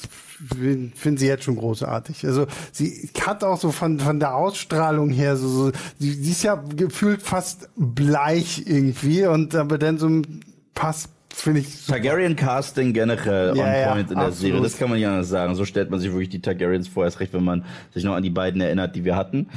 finde 0.95 1.19
sie 1.19 1.27
jetzt 1.27 1.43
schon 1.43 1.57
großartig. 1.57 2.25
Also 2.25 2.47
sie 2.71 3.09
hat 3.21 3.43
auch 3.43 3.59
so 3.59 3.71
von 3.71 3.99
von 3.99 4.19
der 4.19 4.35
Ausstrahlung 4.35 5.09
her 5.11 5.37
so, 5.37 5.47
so 5.47 5.71
die, 5.99 6.19
die 6.19 6.31
ist 6.31 6.43
ja 6.43 6.55
gefühlt 6.55 7.21
fast 7.21 7.69
bleich 7.75 8.63
irgendwie 8.65 9.25
und 9.25 9.53
aber 9.55 9.77
dann 9.77 9.99
so 9.99 10.07
ein 10.07 10.41
Pass 10.73 11.07
finde 11.41 11.61
ich 11.61 11.69
super. 11.69 11.99
Targaryen 11.99 12.35
Casting 12.35 12.93
generell 12.93 13.55
ja, 13.55 13.63
on 13.63 13.93
point 13.93 14.09
ja, 14.09 14.13
in 14.13 14.19
der 14.19 14.27
absolut. 14.27 14.35
Serie. 14.35 14.61
Das 14.61 14.77
kann 14.77 14.89
man 14.89 14.99
ja 14.99 15.09
anders 15.09 15.29
sagen. 15.29 15.55
So 15.55 15.65
stellt 15.65 15.89
man 15.89 15.99
sich 15.99 16.11
wirklich 16.11 16.29
die 16.29 16.41
Targaryens 16.41 16.87
vor, 16.87 17.05
erst 17.05 17.19
recht, 17.19 17.33
wenn 17.33 17.43
man 17.43 17.65
sich 17.93 18.03
noch 18.03 18.13
an 18.13 18.23
die 18.23 18.29
beiden 18.29 18.61
erinnert, 18.61 18.95
die 18.95 19.05
wir 19.05 19.15
hatten. 19.15 19.49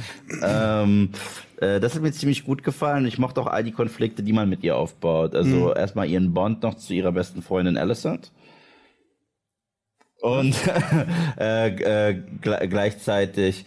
ähm, 0.43 1.09
äh, 1.59 1.79
das 1.79 1.95
hat 1.95 2.01
mir 2.01 2.11
ziemlich 2.11 2.45
gut 2.45 2.63
gefallen. 2.63 3.05
Ich 3.05 3.17
mochte 3.17 3.41
auch 3.41 3.47
all 3.47 3.63
die 3.63 3.71
Konflikte, 3.71 4.23
die 4.23 4.33
man 4.33 4.49
mit 4.49 4.63
ihr 4.63 4.75
aufbaut. 4.75 5.35
Also 5.35 5.69
mhm. 5.69 5.73
erstmal 5.75 6.07
ihren 6.09 6.33
Bond 6.33 6.63
noch 6.63 6.75
zu 6.75 6.93
ihrer 6.93 7.11
besten 7.11 7.41
Freundin 7.41 7.77
Alicent. 7.77 8.31
Und 10.21 10.55
äh, 11.39 12.11
äh, 12.11 12.21
gleichzeitig 12.41 13.65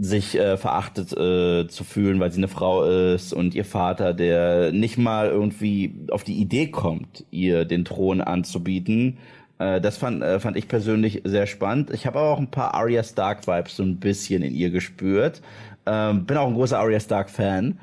sich 0.00 0.38
äh, 0.38 0.56
verachtet 0.56 1.12
äh, 1.12 1.66
zu 1.66 1.82
fühlen, 1.82 2.20
weil 2.20 2.30
sie 2.30 2.38
eine 2.38 2.48
Frau 2.48 2.84
ist 2.84 3.32
und 3.32 3.54
ihr 3.54 3.64
Vater, 3.64 4.14
der 4.14 4.70
nicht 4.72 4.96
mal 4.96 5.28
irgendwie 5.28 5.94
auf 6.10 6.22
die 6.22 6.38
Idee 6.38 6.68
kommt, 6.68 7.24
ihr 7.30 7.64
den 7.64 7.84
Thron 7.84 8.20
anzubieten. 8.20 9.18
Äh, 9.58 9.80
das 9.80 9.96
fand, 9.96 10.22
äh, 10.22 10.38
fand 10.38 10.56
ich 10.56 10.68
persönlich 10.68 11.22
sehr 11.24 11.46
spannend. 11.46 11.90
Ich 11.90 12.06
habe 12.06 12.20
aber 12.20 12.30
auch 12.30 12.38
ein 12.38 12.50
paar 12.50 12.74
Arya 12.74 13.02
Stark 13.02 13.46
Vibes 13.46 13.76
so 13.76 13.82
ein 13.82 13.98
bisschen 13.98 14.42
in 14.42 14.54
ihr 14.54 14.70
gespürt. 14.70 15.42
Ähm, 15.84 16.26
bin 16.26 16.36
auch 16.36 16.46
ein 16.46 16.54
großer 16.54 16.78
Arya 16.78 17.00
Stark 17.00 17.28
Fan. 17.28 17.80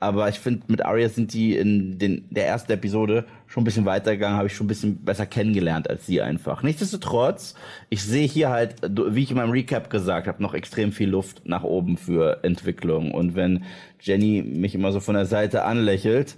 Aber 0.00 0.28
ich 0.28 0.38
finde, 0.38 0.62
mit 0.68 0.84
Arya 0.84 1.08
sind 1.08 1.32
die 1.34 1.56
in 1.56 1.98
den, 1.98 2.24
der 2.30 2.46
ersten 2.46 2.72
Episode 2.72 3.24
schon 3.48 3.62
ein 3.62 3.64
bisschen 3.64 3.86
weitergegangen, 3.86 4.36
habe 4.36 4.46
ich 4.46 4.54
schon 4.54 4.66
ein 4.66 4.68
bisschen 4.68 5.04
besser 5.04 5.26
kennengelernt 5.26 5.88
als 5.88 6.06
sie 6.06 6.20
einfach. 6.20 6.62
Nichtsdestotrotz, 6.62 7.54
ich 7.88 8.02
sehe 8.02 8.26
hier 8.26 8.50
halt, 8.50 8.76
wie 8.82 9.22
ich 9.22 9.30
in 9.30 9.36
meinem 9.36 9.50
Recap 9.50 9.90
gesagt 9.90 10.28
habe, 10.28 10.42
noch 10.42 10.54
extrem 10.54 10.92
viel 10.92 11.08
Luft 11.08 11.48
nach 11.48 11.64
oben 11.64 11.96
für 11.96 12.44
Entwicklung. 12.44 13.10
Und 13.10 13.34
wenn 13.34 13.64
Jenny 14.00 14.42
mich 14.42 14.74
immer 14.74 14.92
so 14.92 15.00
von 15.00 15.14
der 15.14 15.26
Seite 15.26 15.64
anlächelt, 15.64 16.36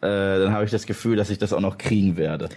äh, 0.00 0.08
dann 0.08 0.52
habe 0.52 0.64
ich 0.64 0.72
das 0.72 0.86
Gefühl, 0.86 1.16
dass 1.16 1.30
ich 1.30 1.38
das 1.38 1.52
auch 1.52 1.60
noch 1.60 1.78
kriegen 1.78 2.16
werde. 2.16 2.48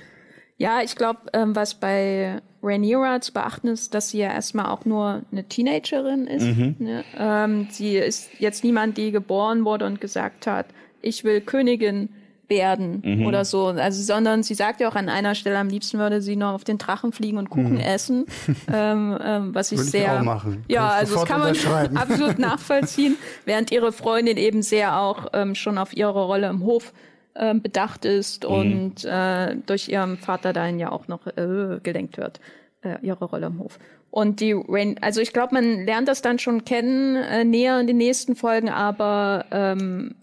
Ja, 0.58 0.82
ich 0.84 0.96
glaube, 0.96 1.20
ähm, 1.34 1.56
was 1.56 1.76
bei 1.76 2.41
Rhaenyra 2.64 3.22
zu 3.22 3.34
beachten 3.34 3.68
ist, 3.68 3.94
dass 3.94 4.10
sie 4.10 4.20
ja 4.20 4.32
erstmal 4.32 4.68
auch 4.68 4.86
nur 4.86 5.22
eine 5.32 5.44
Teenagerin 5.44 6.26
ist. 6.26 6.46
Mhm. 6.46 6.76
Ne? 6.80 7.04
Ähm, 7.18 7.68
sie 7.70 7.98
ist 7.98 8.30
jetzt 8.39 8.64
niemand, 8.64 8.98
die 8.98 9.12
geboren 9.12 9.66
wurde 9.66 9.86
und 9.86 10.02
gesagt 10.02 10.48
hat, 10.48 10.68
ich 11.02 11.24
will 11.24 11.41
Königin 11.41 12.10
werden 12.48 13.02
mhm. 13.04 13.26
oder 13.26 13.46
so. 13.46 13.68
Also, 13.68 14.02
sondern 14.02 14.44
sie 14.44 14.54
sagt 14.54 14.82
ja 14.82 14.89
auch 14.89 14.96
an 14.96 15.10
einer 15.10 15.36
Stelle, 15.36 15.58
am 15.58 15.70
liebsten 15.70 15.98
würde 16.00 16.22
sie 16.22 16.36
nur 16.36 16.50
auf 16.50 16.64
den 16.64 16.78
Drachen 16.78 17.12
fliegen 17.12 17.38
und 17.38 17.50
Kuchen 17.50 17.76
mhm. 17.76 17.80
essen. 17.80 18.26
ähm, 18.72 19.18
ähm, 19.24 19.56
was 19.56 19.72
ich 19.72 19.80
Würde 19.80 19.89
sehr. 19.89 20.14
Ich 20.14 20.20
auch 20.20 20.24
machen. 20.24 20.64
Ja, 20.68 20.89
also 20.89 21.16
das 21.16 21.26
kann 21.26 21.39
man 21.39 21.96
absolut 21.96 22.39
nachvollziehen. 22.39 23.18
Während 23.46 23.72
ihre 23.72 23.91
Freundin 23.91 24.38
eben 24.38 24.62
sehr 24.62 25.00
auch 25.00 25.28
ähm, 25.34 25.56
schon 25.56 25.78
auf 25.78 25.96
ihre 25.96 26.26
Rolle 26.26 26.48
im 26.48 26.64
Hof 26.64 26.94
ähm, 27.36 27.62
bedacht 27.62 28.06
ist 28.06 28.44
mhm. 28.44 28.50
und 28.50 29.06
äh, 29.06 29.56
durch 29.66 29.89
ihren 29.89 30.18
Vater 30.18 30.54
dahin 30.54 30.80
ja 30.80 30.91
auch 30.91 31.08
noch 31.08 31.26
äh, 31.28 31.80
gelenkt 31.82 32.18
wird, 32.18 32.39
äh, 32.82 32.98
ihre 33.02 33.26
Rolle 33.26 33.48
im 33.48 33.60
Hof. 33.60 33.80
Und 34.12 34.41
die 34.41 34.52
Rain, 34.52 34.98
also 35.02 35.22
ich 35.22 35.34
glaube, 35.34 35.56
man 35.56 35.86
lernt 35.86 36.08
das 36.08 36.22
dann 36.22 36.38
schon 36.38 36.66
kennen, 36.66 37.16
äh, 37.16 37.44
näher 37.44 37.80
in 37.80 37.88
den 37.88 37.98
nächsten 37.98 38.36
Folgen, 38.36 38.70
aber 38.70 39.46
ähm, 39.50 40.14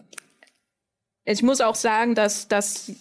ich 1.25 1.43
muss 1.43 1.61
auch 1.61 1.75
sagen, 1.75 2.15
dass, 2.15 2.47
dass 2.47 2.91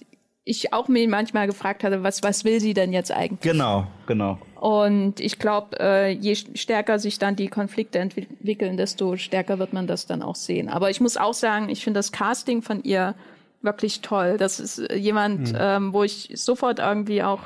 ich 0.45 0.73
auch 0.73 0.89
mir 0.89 1.09
manchmal 1.09 1.47
gefragt 1.47 1.85
hatte, 1.85 2.03
was, 2.03 2.23
was 2.23 2.45
will 2.45 2.61
sie 2.61 2.75
denn 2.75 2.93
jetzt 2.93 3.13
eigentlich? 3.13 3.53
Genau, 3.53 3.87
genau. 4.07 4.39
Und 4.61 5.21
ich 5.21 5.39
glaube, 5.39 5.79
äh, 5.81 6.11
je 6.11 6.35
stärker 6.35 6.99
sich 6.99 7.19
dann 7.19 7.37
die 7.37 7.49
Konflikte 7.49 7.99
entwickeln, 7.99 8.77
desto 8.77 9.17
stärker 9.17 9.59
wird 9.59 9.73
man 9.73 9.87
das 9.87 10.07
dann 10.07 10.23
auch 10.23 10.35
sehen. 10.35 10.69
Aber 10.69 10.91
ich 10.91 11.01
muss 11.01 11.17
auch 11.17 11.35
sagen, 11.35 11.69
ich 11.69 11.85
finde 11.85 11.99
das 11.99 12.13
Casting 12.13 12.63
von 12.63 12.83
ihr 12.83 13.15
wirklich 13.63 14.01
toll. 14.01 14.37
Das 14.39 14.61
ist 14.61 14.79
äh, 14.79 14.97
jemand, 14.97 15.53
mhm. 15.53 15.59
ähm, 15.59 15.93
wo 15.93 16.03
ich 16.03 16.31
sofort 16.35 16.79
irgendwie 16.79 17.23
auch 17.23 17.41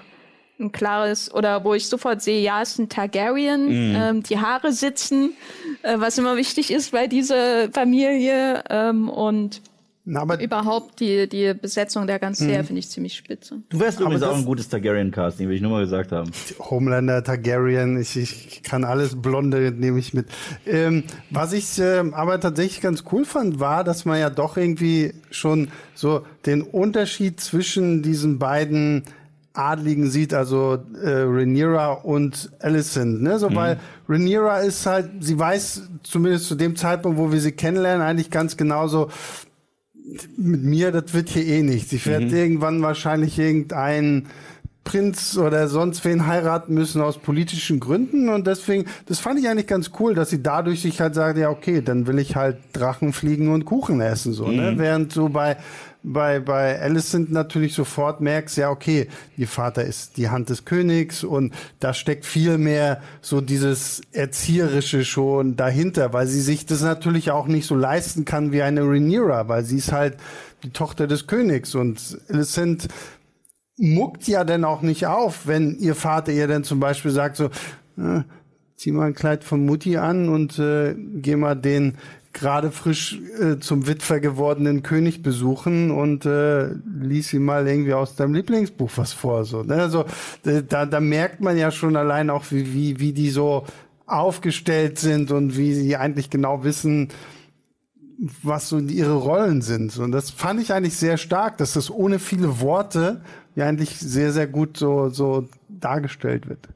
ein 0.59 0.71
klares 0.73 1.33
oder 1.35 1.65
wo 1.65 1.75
ich 1.75 1.89
sofort 1.89 2.23
sehe, 2.23 2.41
ja, 2.41 2.63
ist 2.63 2.79
ein 2.79 2.89
Targaryen, 2.89 3.67
mhm. 3.67 3.97
ähm, 3.97 4.23
die 4.23 4.39
Haare 4.39 4.73
sitzen, 4.73 5.33
äh, 5.83 5.99
was 5.99 6.17
immer 6.17 6.37
wichtig 6.37 6.71
ist 6.71 6.93
bei 6.93 7.07
dieser 7.07 7.71
Familie 7.73 8.63
ähm, 8.71 9.09
und 9.09 9.61
na, 10.07 10.21
aber 10.21 10.39
Überhaupt 10.39 11.01
die, 11.01 11.27
die 11.29 11.55
Besetzung 11.55 12.07
der 12.07 12.19
ganzen 12.19 12.45
Serie 12.45 12.63
mhm. 12.63 12.67
finde 12.67 12.79
ich 12.81 12.91
ziemlich 12.91 13.15
spitze. 13.15 13.63
Du 13.71 13.81
wärst 13.81 14.01
übrigens 14.01 14.23
auch 14.23 14.37
ein 14.37 14.45
gutes 14.45 14.69
Targaryen-Casting, 14.69 15.49
will 15.49 15.57
ich 15.57 15.63
nur 15.63 15.71
mal 15.71 15.81
gesagt 15.81 16.13
haben. 16.13 16.31
Homelander, 16.59 17.25
Targaryen, 17.25 17.99
ich, 17.99 18.17
ich 18.17 18.63
kann 18.63 18.85
alles 18.85 19.21
Blonde, 19.21 19.73
nehme 19.73 19.99
ich 19.99 20.13
mit. 20.13 20.27
Ähm, 20.67 21.05
was 21.31 21.55
ich 21.55 21.79
äh, 21.79 22.03
aber 22.13 22.39
tatsächlich 22.39 22.83
ganz 22.83 23.05
cool 23.13 23.25
fand, 23.25 23.61
war, 23.61 23.83
dass 23.83 24.05
man 24.05 24.21
ja 24.21 24.29
doch 24.29 24.59
irgendwie 24.59 25.15
schon 25.31 25.69
so 25.95 26.27
den 26.45 26.61
Unterschied 26.61 27.41
zwischen 27.41 28.03
diesen 28.03 28.39
beiden 28.39 29.05
Adligen 29.55 30.11
sieht, 30.11 30.35
also 30.35 30.85
äh, 31.01 31.23
Rhaenyra 31.23 31.93
und 31.93 32.51
Alicent, 32.59 33.23
ne? 33.23 33.39
So, 33.39 33.49
mhm. 33.49 33.55
weil 33.55 33.81
Rhaenyra 34.09 34.59
ist 34.59 34.85
halt, 34.85 35.11
sie 35.21 35.39
weiß 35.39 35.83
zumindest 36.03 36.49
zu 36.49 36.57
dem 36.57 36.75
Zeitpunkt, 36.75 37.19
wo 37.19 37.31
wir 37.31 37.41
sie 37.41 37.53
kennenlernen, 37.53 38.05
eigentlich 38.05 38.31
ganz 38.31 38.57
genauso, 38.57 39.11
mit 40.37 40.63
mir, 40.63 40.93
das 40.93 41.15
wird 41.15 41.31
hier 41.31 41.47
eh 41.47 41.63
nichts. 41.63 41.93
Ich 41.93 42.07
werde 42.07 42.27
mhm. 42.27 42.35
irgendwann 42.35 42.83
wahrscheinlich 42.83 43.39
irgendeinen 43.39 44.27
Prinz 44.85 45.39
oder 45.39 45.67
sonst 45.69 46.05
wen 46.05 46.27
heiraten 46.27 46.75
müssen 46.75 47.01
aus 47.01 47.17
politischen 47.17 47.81
Gründen 47.81 48.29
und 48.29 48.47
deswegen, 48.47 48.85
das 49.07 49.19
fand 49.19 49.41
ich 49.41 49.49
eigentlich 49.49 49.67
ganz 49.67 49.93
cool, 49.99 50.15
dass 50.15 50.29
sie 50.29 50.43
dadurch 50.43 50.83
sich 50.83 51.01
halt 51.01 51.15
sagt, 51.15 51.39
ja 51.39 51.49
okay, 51.49 51.81
dann 51.81 52.07
will 52.07 52.19
ich 52.19 52.37
halt 52.37 52.59
Drachen 52.75 53.15
fliegen 53.15 53.49
und 53.49 53.65
Kuchen 53.65 54.03
essen 54.03 54.35
so, 54.35 54.47
ne? 54.47 54.51
mhm. 54.51 54.57
ne? 54.57 54.75
Während 54.79 55.13
so 55.13 55.31
bei 55.31 55.57
bei, 56.05 56.39
bei 56.39 56.81
Alicent 56.81 57.33
natürlich 57.33 57.75
sofort 57.75 58.21
merkst, 58.21 58.59
ja, 58.59 58.71
okay, 58.71 59.09
ihr 59.37 59.49
Vater 59.49 59.85
ist 59.85 60.19
die 60.19 60.29
Hand 60.29 60.51
des 60.51 60.67
Königs 60.67 61.25
und 61.25 61.55
da 61.81 61.95
steckt 61.95 62.27
viel 62.27 62.59
mehr 62.59 63.01
so 63.23 63.41
dieses 63.41 64.03
Erzieherische 64.13 65.05
schon 65.05 65.57
dahinter, 65.57 66.13
weil 66.13 66.27
sie 66.27 66.43
sich 66.43 66.67
das 66.67 66.83
natürlich 66.83 67.31
auch 67.31 67.47
nicht 67.47 67.67
so 67.67 67.75
leisten 67.75 68.27
kann 68.27 68.53
wie 68.53 68.63
eine 68.63 68.83
Rhaenyra, 68.83 69.49
weil 69.49 69.65
sie 69.65 69.79
ist 69.79 69.93
halt 69.93 70.19
die 70.63 70.71
Tochter 70.71 71.07
des 71.07 71.27
Königs 71.27 71.75
und 71.75 72.19
Alicent 72.29 72.89
muckt 73.77 74.29
ja 74.29 74.45
dann 74.45 74.65
auch 74.65 74.83
nicht 74.83 75.07
auf, 75.07 75.47
wenn 75.47 75.79
ihr 75.79 75.95
Vater 75.95 76.33
ihr 76.33 76.47
dann 76.47 76.65
zum 76.65 76.81
Beispiel 76.81 77.11
sagt 77.11 77.37
so, 77.37 77.47
äh, 77.97 78.23
zieh 78.77 78.93
mal 78.93 79.07
ein 79.07 79.15
Kleid 79.15 79.43
von 79.43 79.65
Mutti 79.65 79.97
an 79.97 80.29
und 80.29 80.59
äh, 80.59 80.95
geh 80.97 81.37
mal 81.37 81.55
den 81.55 81.97
gerade 82.35 82.71
frisch 82.71 83.19
äh, 83.41 83.59
zum 83.59 83.87
Witwer 83.87 84.21
gewordenen 84.21 84.83
König 84.83 85.23
besuchen 85.23 85.91
und 85.91 86.27
äh, 86.27 86.75
lies 87.01 87.33
ihm 87.33 87.45
mal 87.45 87.67
irgendwie 87.67 87.95
aus 87.95 88.17
deinem 88.17 88.35
Lieblingsbuch 88.35 88.91
was 88.97 89.13
vor. 89.15 89.45
So, 89.45 89.63
ne? 89.63 89.77
Also 89.77 90.05
da, 90.43 90.85
da 90.85 91.01
merkt 91.01 91.41
man 91.41 91.57
ja 91.57 91.71
schon 91.71 91.97
allein 91.97 92.29
auch, 92.29 92.45
wie, 92.51 92.75
wie, 92.75 93.01
wie 93.01 93.13
die 93.13 93.31
so 93.31 93.65
aufgestellt 94.07 94.99
sind 94.99 95.31
und 95.31 95.57
wie 95.57 95.73
sie 95.73 95.97
eigentlich 95.97 96.29
genau 96.29 96.65
wissen, 96.65 97.09
was 98.43 98.69
so 98.69 98.79
ihre 98.79 99.15
Rollen 99.15 99.63
sind. 99.63 99.97
Und 99.99 100.13
das 100.13 100.31
fand 100.31 100.61
ich 100.61 100.73
eigentlich 100.73 100.97
sehr 100.97 101.17
stark, 101.17 101.59
dass 101.59 101.73
das 101.73 101.91
ohne 101.91 102.19
viele 102.19 102.61
Worte 102.61 103.23
ja 103.55 103.67
eigentlich 103.67 103.99
sehr, 103.99 104.33
sehr 104.33 104.47
gut 104.47 104.77
so, 104.77 105.09
so 105.09 105.49
dargestellt 105.69 106.49
wird. 106.49 106.69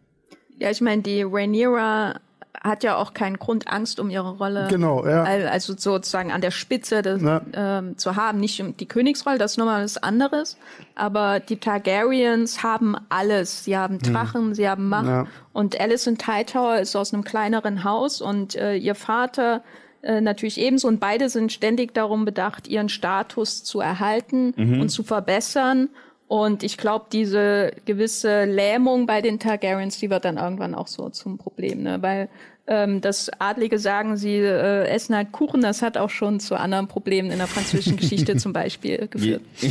Ja, 0.59 0.71
ich 0.71 0.81
meine, 0.81 1.03
die 1.03 1.23
Rhaenyra 1.23 2.21
hat 2.63 2.83
ja 2.83 2.97
auch 2.97 3.15
keinen 3.15 3.39
Grund, 3.39 3.69
Angst 3.69 4.01
um 4.01 4.11
ihre 4.11 4.37
Rolle, 4.37 4.67
genau, 4.69 5.07
ja. 5.07 5.23
also 5.23 5.75
sozusagen 5.77 6.33
an 6.33 6.41
der 6.41 6.51
Spitze 6.51 7.03
des, 7.03 7.23
ähm, 7.53 7.97
zu 7.97 8.17
haben. 8.17 8.41
Nicht 8.41 8.61
um 8.61 8.77
die 8.77 8.87
Königsrolle, 8.87 9.39
das 9.39 9.53
ist 9.53 9.57
nochmal 9.59 9.85
was 9.85 9.97
anderes. 9.99 10.57
Aber 10.95 11.41
die 11.41 11.59
Targaryens 11.59 12.63
haben 12.63 12.97
alles. 13.09 13.65
Sie 13.65 13.77
haben 13.77 14.01
hm. 14.01 14.13
Drachen, 14.13 14.43
hm. 14.47 14.55
sie 14.55 14.69
haben 14.69 14.89
Macht. 14.89 15.07
Ja. 15.07 15.27
Und 15.53 15.81
Alicent 15.81 16.27
Hightower 16.27 16.79
ist 16.79 16.97
aus 16.97 17.13
einem 17.13 17.25
kleineren 17.25 17.85
Haus 17.85 18.21
und 18.21 18.55
äh, 18.57 18.75
ihr 18.75 18.95
Vater 18.95 19.63
äh, 20.03 20.21
natürlich 20.21 20.59
ebenso. 20.59 20.89
Und 20.89 21.01
beide 21.01 21.29
sind 21.29 21.53
ständig 21.53 21.95
darum 21.95 22.25
bedacht, 22.25 22.69
ihren 22.69 22.89
Status 22.89 23.65
zu 23.65 23.81
erhalten 23.81 24.55
mhm. 24.57 24.81
und 24.81 24.89
zu 24.89 25.03
verbessern. 25.03 25.91
Und 26.29 26.63
ich 26.63 26.77
glaube, 26.77 27.07
diese 27.11 27.73
gewisse 27.87 28.45
Lähmung 28.45 29.07
bei 29.07 29.23
den 29.23 29.39
Targaryens, 29.39 29.99
die 29.99 30.11
wird 30.11 30.27
dann 30.27 30.37
irgendwann 30.37 30.75
auch 30.75 30.87
so 30.87 31.09
zum 31.09 31.39
Problem, 31.39 31.83
ne? 31.83 32.03
Weil 32.03 32.29
ähm, 32.67 33.01
das 33.01 33.31
Adlige 33.39 33.79
sagen, 33.79 34.19
sie 34.19 34.37
äh, 34.37 34.87
essen 34.89 35.17
halt 35.17 35.33
Kuchen, 35.33 35.63
das 35.63 35.81
hat 35.81 35.97
auch 35.97 36.11
schon 36.11 36.39
zu 36.39 36.55
anderen 36.55 36.87
Problemen 36.87 37.31
in 37.31 37.39
der 37.39 37.47
französischen 37.47 37.97
Geschichte 37.97 38.37
zum 38.37 38.53
Beispiel 38.53 39.09
geführt. 39.11 39.43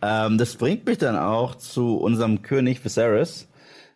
Ja. 0.00 0.26
ähm, 0.26 0.36
das 0.36 0.56
bringt 0.56 0.84
mich 0.84 0.98
dann 0.98 1.16
auch 1.16 1.54
zu 1.54 1.96
unserem 1.96 2.42
König 2.42 2.84
Viserys 2.84 3.48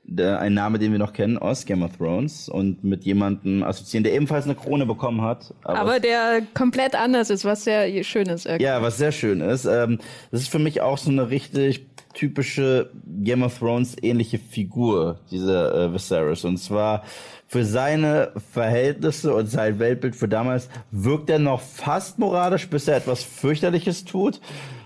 der, 0.05 0.40
ein 0.40 0.55
Name, 0.55 0.78
den 0.78 0.92
wir 0.92 0.98
noch 0.98 1.12
kennen 1.12 1.38
aus 1.38 1.64
Game 1.64 1.82
of 1.82 1.96
Thrones 1.96 2.48
und 2.48 2.82
mit 2.84 3.05
jemandem 3.05 3.62
assoziieren, 3.62 4.05
der 4.05 4.14
ebenfalls 4.14 4.44
eine 4.44 4.55
Krone 4.55 4.86
bekommen 4.86 5.22
hat. 5.22 5.55
Aber, 5.62 5.78
aber 5.78 6.00
der 6.00 6.42
komplett 6.55 6.94
anders 6.94 7.30
ist, 7.30 7.44
was 7.44 7.64
sehr 7.64 8.03
schön 8.05 8.26
ist. 8.26 8.46
Irgendwie. 8.46 8.64
Ja, 8.64 8.82
was 8.82 8.98
sehr 8.98 9.12
schön 9.12 9.40
ist. 9.40 9.64
Ähm, 9.64 9.98
das 10.30 10.42
ist 10.42 10.48
für 10.48 10.59
mich 10.59 10.80
auch 10.80 10.98
so 10.98 11.11
eine 11.11 11.30
richtig 11.30 11.86
typische 12.14 12.90
Game 13.22 13.42
of 13.42 13.59
Thrones 13.59 13.96
ähnliche 14.03 14.38
Figur, 14.38 15.20
dieser 15.30 15.74
äh, 15.74 15.94
Viserys. 15.94 16.44
Und 16.44 16.59
zwar 16.59 17.05
für 17.46 17.64
seine 17.64 18.32
Verhältnisse 18.53 19.34
und 19.34 19.46
sein 19.46 19.78
Weltbild 19.78 20.16
für 20.16 20.28
damals 20.28 20.68
wirkt 20.90 21.30
er 21.30 21.38
noch 21.38 21.61
fast 21.61 22.18
moralisch, 22.18 22.68
bis 22.68 22.88
er 22.88 22.96
etwas 22.96 23.22
fürchterliches 23.22 24.05
tut 24.05 24.40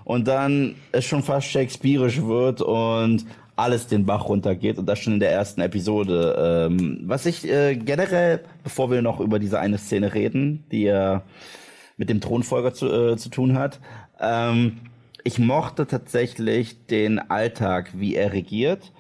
und 0.05 0.29
dann 0.29 0.77
es 0.93 1.05
schon 1.05 1.23
fast 1.23 1.49
shakespearisch 1.49 2.23
wird 2.23 2.63
und 2.63 3.25
alles 3.57 3.87
den 3.87 4.05
Bach 4.05 4.29
runtergeht 4.29 4.79
und 4.79 4.87
das 4.87 4.99
schon 4.99 5.15
in 5.15 5.21
der 5.21 5.33
ersten 5.33 5.63
Episode. 5.63 6.69
Ähm, 6.71 7.01
was 7.05 7.27
ich 7.27 7.49
äh, 7.49 7.75
generell, 7.75 8.45
bevor 8.63 8.91
wir 8.91 9.03
noch 9.03 9.21
über 9.21 9.39
diese 9.39 9.59
eine 9.59 9.79
Szene 9.79 10.15
reden, 10.15 10.65
die 10.71 10.83
ja 10.83 11.23
mit 11.97 12.11
dem 12.11 12.21
Thronfolger 12.21 12.75
zu, 12.75 12.93
äh, 12.93 13.17
zu 13.17 13.31
tun 13.31 13.59
hat, 13.59 13.81
ähm, 14.21 14.79
ich 15.25 15.39
mochte 15.39 15.87
tatsächlich 15.87 16.87
den 16.87 17.19
Alltag, 17.19 17.91
wie 17.95 18.15
er 18.15 18.33
regiert. 18.33 18.93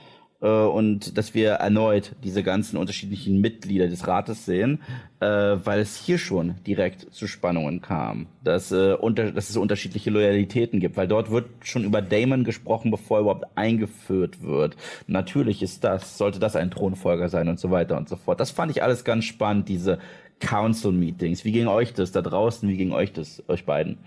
Äh, 0.46 0.66
und 0.66 1.18
dass 1.18 1.34
wir 1.34 1.50
erneut 1.52 2.12
diese 2.22 2.42
ganzen 2.42 2.76
unterschiedlichen 2.76 3.40
Mitglieder 3.40 3.88
des 3.88 4.06
Rates 4.06 4.46
sehen, 4.46 4.80
äh, 5.18 5.26
weil 5.26 5.80
es 5.80 5.96
hier 5.96 6.18
schon 6.18 6.54
direkt 6.66 7.12
zu 7.12 7.26
Spannungen 7.26 7.80
kam, 7.80 8.28
dass, 8.44 8.70
äh, 8.70 8.92
unter, 8.92 9.32
dass 9.32 9.50
es 9.50 9.56
unterschiedliche 9.56 10.10
Loyalitäten 10.10 10.78
gibt, 10.78 10.96
weil 10.96 11.08
dort 11.08 11.30
wird 11.30 11.46
schon 11.64 11.84
über 11.84 12.00
Damon 12.00 12.44
gesprochen, 12.44 12.92
bevor 12.92 13.18
er 13.18 13.20
überhaupt 13.22 13.46
eingeführt 13.56 14.42
wird. 14.42 14.76
Natürlich 15.08 15.62
ist 15.62 15.82
das, 15.82 16.16
sollte 16.16 16.38
das 16.38 16.54
ein 16.54 16.70
Thronfolger 16.70 17.28
sein 17.28 17.48
und 17.48 17.58
so 17.58 17.70
weiter 17.72 17.96
und 17.96 18.08
so 18.08 18.14
fort. 18.16 18.38
Das 18.38 18.52
fand 18.52 18.70
ich 18.70 18.82
alles 18.84 19.04
ganz 19.04 19.24
spannend, 19.24 19.68
diese 19.68 19.98
Council-Meetings. 20.38 21.44
Wie 21.44 21.52
ging 21.52 21.66
euch 21.66 21.92
das 21.92 22.12
da 22.12 22.22
draußen? 22.22 22.68
Wie 22.68 22.76
ging 22.76 22.92
euch 22.92 23.12
das, 23.12 23.42
euch 23.48 23.64
beiden? 23.64 23.98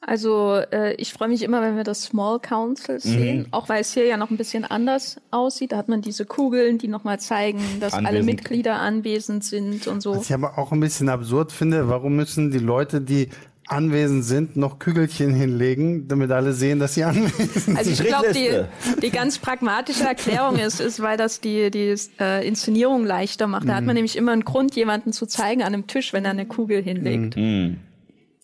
Also 0.00 0.60
äh, 0.72 0.94
ich 0.96 1.12
freue 1.12 1.28
mich 1.28 1.42
immer, 1.42 1.62
wenn 1.62 1.76
wir 1.76 1.82
das 1.82 2.04
Small 2.04 2.38
Council 2.38 3.00
sehen, 3.00 3.38
mhm. 3.38 3.46
auch 3.50 3.68
weil 3.68 3.80
es 3.80 3.92
hier 3.94 4.06
ja 4.06 4.16
noch 4.16 4.30
ein 4.30 4.36
bisschen 4.36 4.64
anders 4.64 5.16
aussieht. 5.30 5.72
Da 5.72 5.78
hat 5.78 5.88
man 5.88 6.02
diese 6.02 6.24
Kugeln, 6.24 6.78
die 6.78 6.86
nochmal 6.86 7.18
zeigen, 7.18 7.60
dass 7.80 7.94
anwesend. 7.94 8.06
alle 8.06 8.22
Mitglieder 8.22 8.74
anwesend 8.76 9.42
sind 9.42 9.86
und 9.86 10.02
so. 10.02 10.16
Was 10.16 10.26
ich 10.26 10.34
aber 10.34 10.58
auch 10.58 10.70
ein 10.70 10.80
bisschen 10.80 11.08
absurd 11.08 11.50
finde, 11.50 11.88
warum 11.88 12.14
müssen 12.14 12.50
die 12.50 12.58
Leute, 12.58 13.00
die 13.00 13.30
anwesend 13.68 14.24
sind, 14.24 14.56
noch 14.56 14.78
Kügelchen 14.78 15.34
hinlegen, 15.34 16.06
damit 16.06 16.30
alle 16.30 16.52
sehen, 16.52 16.78
dass 16.78 16.94
sie 16.94 17.04
anwesend 17.04 17.52
sind. 17.52 17.76
Also 17.76 17.90
ich 17.90 18.04
glaube, 18.04 18.32
die, 18.32 18.62
die 19.02 19.10
ganz 19.10 19.38
pragmatische 19.38 20.04
Erklärung 20.04 20.56
ist, 20.56 20.80
ist, 20.80 21.02
weil 21.02 21.16
das 21.16 21.40
die, 21.40 21.70
die 21.70 21.94
äh, 22.20 22.46
Inszenierung 22.46 23.04
leichter 23.04 23.46
macht. 23.46 23.64
Da 23.64 23.72
mhm. 23.72 23.76
hat 23.76 23.84
man 23.84 23.94
nämlich 23.94 24.16
immer 24.16 24.32
einen 24.32 24.44
Grund, 24.44 24.76
jemanden 24.76 25.12
zu 25.12 25.26
zeigen 25.26 25.62
an 25.62 25.74
einem 25.74 25.86
Tisch, 25.88 26.12
wenn 26.12 26.24
er 26.24 26.30
eine 26.30 26.46
Kugel 26.46 26.82
hinlegt. 26.82 27.36
Mhm. 27.36 27.78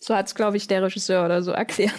So 0.03 0.17
hat 0.17 0.27
es, 0.27 0.35
glaube 0.35 0.57
ich, 0.57 0.67
der 0.67 0.83
Regisseur 0.83 1.25
oder 1.25 1.43
so 1.43 1.53
erklärt. 1.53 1.93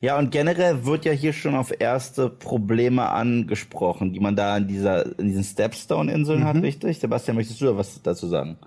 Ja, 0.00 0.18
und 0.18 0.32
generell 0.32 0.84
wird 0.84 1.04
ja 1.04 1.12
hier 1.12 1.32
schon 1.32 1.54
auf 1.54 1.72
erste 1.78 2.28
Probleme 2.28 3.08
angesprochen, 3.08 4.12
die 4.12 4.18
man 4.18 4.34
da 4.34 4.56
in, 4.56 4.66
dieser, 4.66 5.16
in 5.16 5.28
diesen 5.28 5.44
Stepstone-Inseln 5.44 6.40
mhm. 6.40 6.44
hat, 6.44 6.56
richtig? 6.56 6.98
Sebastian, 6.98 7.36
möchtest 7.36 7.60
du 7.60 7.66
da 7.66 7.76
was 7.76 8.02
dazu 8.02 8.26
sagen? 8.26 8.58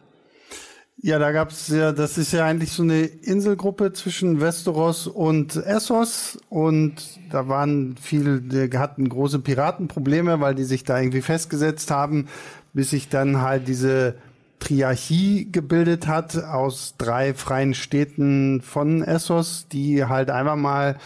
Ja, 0.96 1.20
da 1.20 1.34
gab's 1.34 1.68
ja, 1.68 1.92
das 1.92 2.18
ist 2.18 2.32
ja 2.32 2.46
eigentlich 2.46 2.72
so 2.72 2.84
eine 2.84 3.02
Inselgruppe 3.02 3.92
zwischen 3.92 4.40
Westeros 4.40 5.08
und 5.08 5.58
Essos 5.58 6.40
und 6.48 7.20
da 7.32 7.50
waren 7.50 7.96
viele, 8.02 8.40
die 8.40 8.78
hatten 8.78 9.10
große 9.10 9.40
Piratenprobleme, 9.40 10.40
weil 10.40 10.56
die 10.56 10.64
sich 10.64 10.86
da 10.86 11.00
irgendwie 11.02 11.22
festgesetzt 11.22 11.92
haben, 11.92 12.30
bis 12.72 12.92
sich 12.92 13.10
dann 13.10 13.42
halt 13.42 13.68
diese 13.68 14.16
Triarchie 14.60 15.52
gebildet 15.52 16.08
hat 16.08 16.42
aus 16.44 16.96
drei 16.98 17.34
freien 17.34 17.74
Städten 17.74 18.62
von 18.62 19.04
Essos, 19.04 19.68
die 19.72 20.06
halt 20.06 20.30
einfach 20.30 20.56
mal 20.56 20.98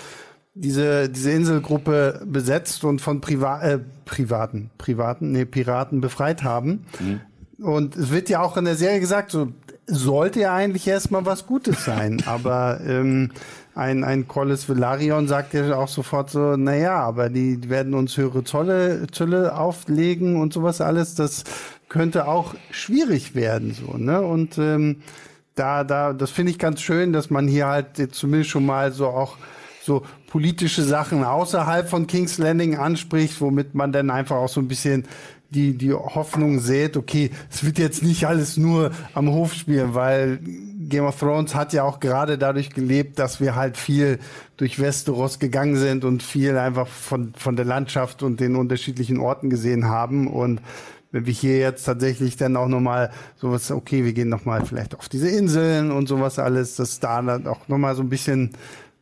diese, 0.54 1.10
diese 1.10 1.32
Inselgruppe 1.32 2.22
besetzt 2.26 2.84
und 2.84 3.00
von 3.00 3.22
Priva 3.22 3.62
äh, 3.62 3.80
Privaten, 4.06 4.72
Privaten, 4.78 5.32
nee, 5.32 5.46
Piraten 5.46 6.02
befreit 6.02 6.44
haben. 6.44 6.86
Mhm. 7.00 7.22
Und 7.64 7.96
es 7.96 8.12
wird 8.12 8.30
ja 8.30 8.42
auch 8.42 8.58
in 8.58 8.66
der 8.66 8.76
Serie 8.76 9.00
gesagt, 9.00 9.32
so 9.32 9.50
sollte 9.88 10.42
ja 10.42 10.54
eigentlich 10.54 10.88
erstmal 10.88 11.26
was 11.26 11.46
Gutes 11.46 11.86
sein, 11.86 12.24
aber 12.26 12.80
ähm, 12.86 13.32
ein, 13.78 14.04
ein 14.04 14.28
Collis 14.28 14.68
Velarion 14.68 15.28
sagt 15.28 15.54
ja 15.54 15.76
auch 15.76 15.88
sofort 15.88 16.32
so, 16.32 16.58
naja, 16.58 17.00
aber 17.00 17.30
die 17.30 17.70
werden 17.70 17.94
uns 17.94 18.18
höhere 18.18 18.44
Zolle, 18.44 19.06
Zölle 19.12 19.56
auflegen 19.56 20.36
und 20.42 20.52
sowas 20.52 20.82
alles, 20.82 21.14
das 21.16 21.44
könnte 21.88 22.28
auch 22.28 22.56
schwierig 22.72 23.36
werden, 23.36 23.74
so, 23.74 23.98
ne? 23.98 24.22
Und 24.22 24.58
ähm, 24.58 24.98
da, 25.56 25.84
da, 25.84 26.14
das 26.14 26.32
finde 26.32 26.52
ich 26.52 26.60
ganz 26.60 26.82
schön, 26.82 27.14
dass 27.14 27.30
man 27.30 27.48
hier 27.48 27.68
halt 27.68 28.14
zumindest 28.14 28.50
schon 28.50 28.66
mal 28.66 28.92
so 28.92 29.08
auch 29.08 29.38
so 29.82 30.04
politische 30.28 30.84
Sachen 30.84 31.24
außerhalb 31.24 31.88
von 31.88 32.08
King's 32.08 32.38
Landing 32.38 32.78
anspricht, 32.78 33.40
womit 33.42 33.74
man 33.74 33.92
dann 33.92 34.10
einfach 34.10 34.36
auch 34.36 34.50
so 34.50 34.60
ein 34.60 34.68
bisschen 34.68 35.06
die, 35.50 35.78
die 35.78 35.94
Hoffnung 35.94 36.60
sät, 36.60 36.98
okay, 36.98 37.32
es 37.50 37.64
wird 37.64 37.78
jetzt 37.78 38.04
nicht 38.04 38.26
alles 38.28 38.58
nur 38.58 38.92
am 39.14 39.30
Hof 39.30 39.54
spielen, 39.54 39.94
weil 39.94 40.40
Game 40.88 41.06
of 41.06 41.20
Thrones 41.20 41.56
hat 41.56 41.74
ja 41.74 41.84
auch 41.84 42.00
gerade 42.00 42.38
dadurch 42.38 42.70
gelebt, 42.70 43.20
dass 43.20 43.40
wir 43.40 43.56
halt 43.56 43.78
viel 43.78 44.20
durch 44.58 44.80
Westeros 44.80 45.40
gegangen 45.40 45.76
sind 45.76 46.06
und 46.06 46.24
viel 46.24 46.58
einfach 46.58 46.88
von, 46.88 47.34
von 47.38 47.56
der 47.56 47.66
Landschaft 47.66 48.24
und 48.24 48.40
den 48.40 48.56
unterschiedlichen 48.56 49.20
Orten 49.20 49.50
gesehen 49.50 49.86
haben 49.86 50.28
und 50.28 50.62
wenn 51.12 51.26
wir 51.26 51.34
hier 51.34 51.58
jetzt 51.58 51.86
tatsächlich 51.86 52.36
dann 52.36 52.58
auch 52.58 52.68
nochmal 52.68 53.12
sowas, 53.38 53.72
okay, 53.72 54.04
wir 54.04 54.14
gehen 54.14 54.30
nochmal 54.30 54.66
vielleicht 54.66 54.96
auf 54.96 55.08
diese 55.08 55.30
Inseln 55.30 55.92
und 55.92 56.08
sowas 56.08 56.38
alles, 56.38 56.76
dass 56.76 57.00
da 57.00 57.22
dann 57.22 57.48
auch 57.48 57.68
nochmal 57.68 57.96
so 57.96 58.04
ein 58.04 58.10
bisschen 58.10 58.52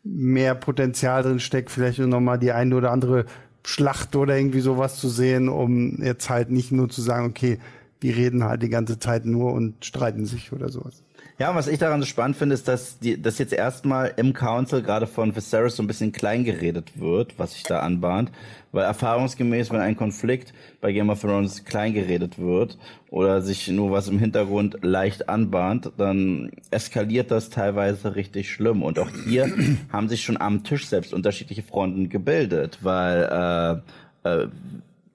mehr 0.03 0.53
Potenzial 0.53 1.23
drin 1.23 1.39
steckt, 1.39 1.71
vielleicht 1.71 1.99
nochmal 1.99 2.38
die 2.38 2.51
eine 2.51 2.75
oder 2.75 2.91
andere 2.91 3.25
Schlacht 3.63 4.15
oder 4.15 4.38
irgendwie 4.38 4.59
sowas 4.59 4.97
zu 4.99 5.09
sehen, 5.09 5.49
um 5.49 5.97
jetzt 6.03 6.29
halt 6.29 6.51
nicht 6.51 6.71
nur 6.71 6.89
zu 6.89 7.01
sagen, 7.01 7.25
okay, 7.25 7.57
die 8.03 8.11
reden 8.11 8.43
halt 8.43 8.61
die 8.61 8.69
ganze 8.69 8.99
Zeit 8.99 9.25
nur 9.25 9.53
und 9.53 9.83
streiten 9.83 10.27
sich 10.27 10.53
oder 10.53 10.69
sowas. 10.69 11.05
Ja, 11.38 11.53
was 11.53 11.67
ich 11.67 11.79
daran 11.79 11.99
so 11.99 12.05
spannend 12.05 12.38
finde, 12.38 12.53
ist, 12.53 12.69
dass 12.69 12.97
die, 12.97 13.21
dass 13.21 13.39
jetzt 13.39 13.51
erstmal 13.51 14.13
im 14.15 14.31
Council 14.31 14.81
gerade 14.81 15.05
von 15.05 15.36
Viserys 15.36 15.75
so 15.75 15.83
ein 15.83 15.88
bisschen 15.88 16.13
klein 16.13 16.45
geredet 16.45 16.97
wird, 16.97 17.38
was 17.38 17.53
sich 17.53 17.63
da 17.63 17.79
anbahnt. 17.79 18.31
Weil 18.71 18.86
erfahrungsgemäß, 18.86 19.69
wenn 19.71 19.81
ein 19.81 19.97
Konflikt 19.97 20.53
bei 20.79 20.93
Game 20.93 21.09
of 21.09 21.19
Thrones 21.19 21.65
klein 21.65 21.93
geredet 21.93 22.39
wird 22.39 22.77
oder 23.09 23.41
sich 23.41 23.67
nur 23.67 23.91
was 23.91 24.07
im 24.07 24.17
Hintergrund 24.17 24.77
leicht 24.81 25.27
anbahnt, 25.27 25.91
dann 25.97 26.51
eskaliert 26.71 27.31
das 27.31 27.49
teilweise 27.49 28.15
richtig 28.15 28.49
schlimm. 28.49 28.81
Und 28.81 28.97
auch 28.97 29.09
hier 29.25 29.51
haben 29.91 30.07
sich 30.07 30.23
schon 30.23 30.39
am 30.39 30.63
Tisch 30.63 30.88
selbst 30.88 31.13
unterschiedliche 31.13 31.63
Fronten 31.63 32.07
gebildet, 32.07 32.79
weil 32.81 33.83
äh, 34.23 34.29
äh, 34.29 34.47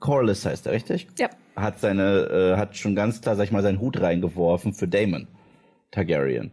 Corlys 0.01 0.45
heißt 0.45 0.67
er, 0.67 0.73
richtig? 0.73 1.07
Ja. 1.19 1.31
Hat 1.57 1.81
seine, 1.81 2.55
äh, 2.55 2.57
hat 2.59 2.77
schon 2.77 2.95
ganz 2.95 3.23
klar, 3.23 3.37
sag 3.37 3.45
ich 3.45 3.53
mal, 3.53 3.63
seinen 3.63 3.81
Hut 3.81 3.99
reingeworfen 4.03 4.75
für 4.75 4.87
Damon. 4.87 5.27
Targaryen. 5.91 6.51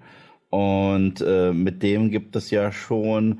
Und 0.50 1.22
äh, 1.22 1.52
mit 1.52 1.84
dem 1.84 2.10
gibt 2.10 2.36
es 2.36 2.52
ja 2.52 2.72
schon 2.72 3.40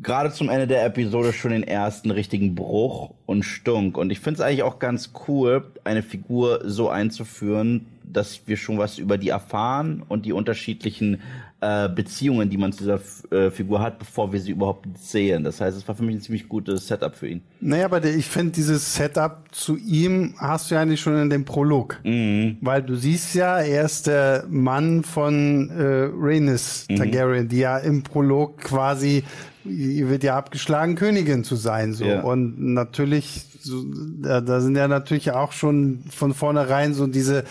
gerade 0.00 0.30
zum 0.30 0.48
Ende 0.48 0.66
der 0.66 0.84
Episode 0.84 1.32
schon 1.32 1.50
den 1.50 1.64
ersten 1.64 2.10
richtigen 2.10 2.54
Bruch 2.54 3.14
und 3.26 3.42
Stunk. 3.42 3.98
Und 3.98 4.10
ich 4.10 4.20
finde 4.20 4.40
es 4.40 4.40
eigentlich 4.40 4.62
auch 4.62 4.78
ganz 4.78 5.12
cool, 5.26 5.72
eine 5.84 6.02
Figur 6.02 6.60
so 6.64 6.88
einzuführen, 6.88 7.86
dass 8.04 8.46
wir 8.46 8.56
schon 8.56 8.78
was 8.78 8.98
über 8.98 9.18
die 9.18 9.28
erfahren 9.28 10.02
und 10.08 10.24
die 10.24 10.32
unterschiedlichen 10.32 11.20
äh, 11.60 11.88
Beziehungen, 11.88 12.48
die 12.48 12.56
man 12.56 12.72
zu 12.72 12.84
dieser 12.84 13.00
äh, 13.30 13.50
Figur 13.50 13.80
hat, 13.80 13.98
bevor 13.98 14.32
wir 14.32 14.40
sie 14.40 14.52
überhaupt 14.52 14.86
sehen. 14.96 15.42
Das 15.42 15.60
heißt, 15.60 15.76
es 15.76 15.88
war 15.88 15.94
für 15.96 16.04
mich 16.04 16.16
ein 16.16 16.20
ziemlich 16.20 16.48
gutes 16.48 16.86
Setup 16.86 17.16
für 17.16 17.26
ihn. 17.26 17.42
Naja, 17.60 17.86
aber 17.86 17.98
der, 18.00 18.14
ich 18.14 18.26
finde, 18.26 18.52
dieses 18.52 18.94
Setup 18.94 19.38
zu 19.50 19.76
ihm 19.76 20.34
hast 20.38 20.70
du 20.70 20.76
ja 20.76 20.82
eigentlich 20.82 21.00
schon 21.00 21.20
in 21.20 21.30
dem 21.30 21.44
Prolog. 21.44 21.98
Mhm. 22.04 22.58
Weil 22.60 22.82
du 22.82 22.94
siehst 22.94 23.34
ja, 23.34 23.58
er 23.58 23.84
ist 23.84 24.06
der 24.06 24.44
Mann 24.48 25.02
von 25.02 25.70
äh, 25.70 26.08
Rhaenys 26.14 26.86
mhm. 26.88 26.96
Targaryen, 26.96 27.44
mhm. 27.44 27.48
die 27.48 27.58
ja 27.58 27.78
im 27.78 28.04
Prolog 28.04 28.58
quasi 28.58 29.24
wird 29.64 30.22
ja 30.22 30.36
abgeschlagen, 30.36 30.94
Königin 30.94 31.44
zu 31.44 31.56
sein. 31.56 31.92
So. 31.92 32.04
Ja. 32.04 32.22
Und 32.22 32.58
natürlich, 32.72 33.42
so, 33.60 33.84
da, 34.22 34.40
da 34.40 34.60
sind 34.60 34.76
ja 34.76 34.88
natürlich 34.88 35.32
auch 35.32 35.52
schon 35.52 36.04
von 36.10 36.34
vornherein 36.34 36.94
so 36.94 37.06
diese 37.06 37.44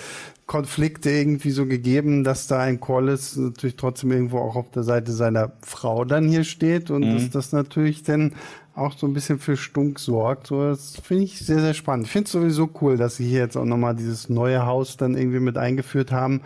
Konflikte 0.47 1.11
irgendwie 1.11 1.51
so 1.51 1.65
gegeben, 1.65 2.23
dass 2.23 2.47
da 2.47 2.59
ein 2.59 2.79
Corliss 2.79 3.35
natürlich 3.35 3.75
trotzdem 3.75 4.11
irgendwo 4.13 4.39
auch 4.39 4.55
auf 4.55 4.71
der 4.71 4.83
Seite 4.83 5.11
seiner 5.11 5.51
Frau 5.61 6.05
dann 6.05 6.29
hier 6.29 6.45
steht 6.45 6.89
und 6.89 7.01
mhm. 7.01 7.13
dass 7.13 7.29
das 7.29 7.51
natürlich 7.51 8.03
dann 8.03 8.33
auch 8.73 8.97
so 8.97 9.07
ein 9.07 9.13
bisschen 9.13 9.39
für 9.39 9.57
Stunk 9.57 9.99
sorgt. 9.99 10.47
So, 10.47 10.63
das 10.63 10.95
finde 10.97 11.25
ich 11.25 11.37
sehr, 11.37 11.59
sehr 11.59 11.73
spannend. 11.73 12.05
Ich 12.05 12.11
finde 12.13 12.27
es 12.27 12.31
sowieso 12.31 12.69
cool, 12.81 12.95
dass 12.95 13.17
sie 13.17 13.27
hier 13.27 13.39
jetzt 13.39 13.57
auch 13.57 13.65
nochmal 13.65 13.95
dieses 13.95 14.29
neue 14.29 14.65
Haus 14.65 14.95
dann 14.95 15.17
irgendwie 15.17 15.41
mit 15.41 15.57
eingeführt 15.57 16.13
haben. 16.13 16.41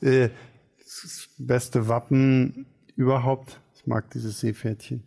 Äh, 0.00 0.30
das 0.78 1.28
beste 1.38 1.88
Wappen 1.88 2.66
überhaupt 2.96 3.60
mag 3.86 4.10
dieses 4.10 4.40
Seepferdchen. 4.40 5.02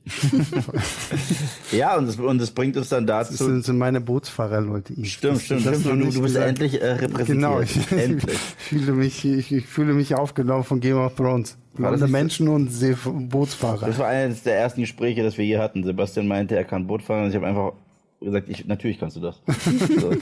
ja, 1.71 1.97
und 1.97 2.07
das, 2.07 2.15
und 2.17 2.39
das 2.39 2.51
bringt 2.51 2.77
uns 2.77 2.89
dann 2.89 3.05
dazu. 3.05 3.31
Das 3.31 3.39
sind, 3.39 3.65
sind 3.65 3.77
meine 3.77 4.01
Bootsfahrer, 4.01 4.61
Leute. 4.61 4.93
Ich, 4.93 5.13
stimmt, 5.13 5.41
stimmt, 5.41 5.61
stimmt. 5.61 5.85
Du, 5.85 5.95
du 5.95 6.21
bist 6.21 6.35
endlich 6.35 6.81
äh, 6.81 6.91
repräsentiert. 6.91 7.27
Genau, 7.27 7.61
ich, 7.61 7.91
endlich. 7.91 8.33
ich, 8.33 8.39
fühle 8.39 8.91
mich, 8.93 9.25
ich, 9.25 9.51
ich, 9.51 9.67
fühle 9.67 9.93
mich 9.93 10.15
aufgenommen 10.15 10.63
von 10.63 10.79
Game 10.79 10.97
of 10.97 11.15
Thrones. 11.15 11.57
Alle 11.81 12.07
Menschen 12.07 12.47
und 12.49 12.71
See 12.71 12.95
Bootsfahrer. 13.03 13.87
Das 13.87 13.97
war 13.97 14.07
eines 14.07 14.43
der 14.43 14.57
ersten 14.57 14.81
Gespräche, 14.81 15.23
das 15.23 15.37
wir 15.37 15.45
hier 15.45 15.61
hatten. 15.61 15.83
Sebastian 15.83 16.27
meinte, 16.27 16.55
er 16.55 16.65
kann 16.65 16.87
Boot 16.87 17.03
fahren 17.03 17.25
und 17.25 17.29
ich 17.29 17.35
habe 17.35 17.47
einfach 17.47 17.73
gesagt, 18.19 18.49
ich, 18.49 18.65
natürlich 18.65 18.99
kannst 18.99 19.15
du 19.15 19.21
das. 19.21 19.41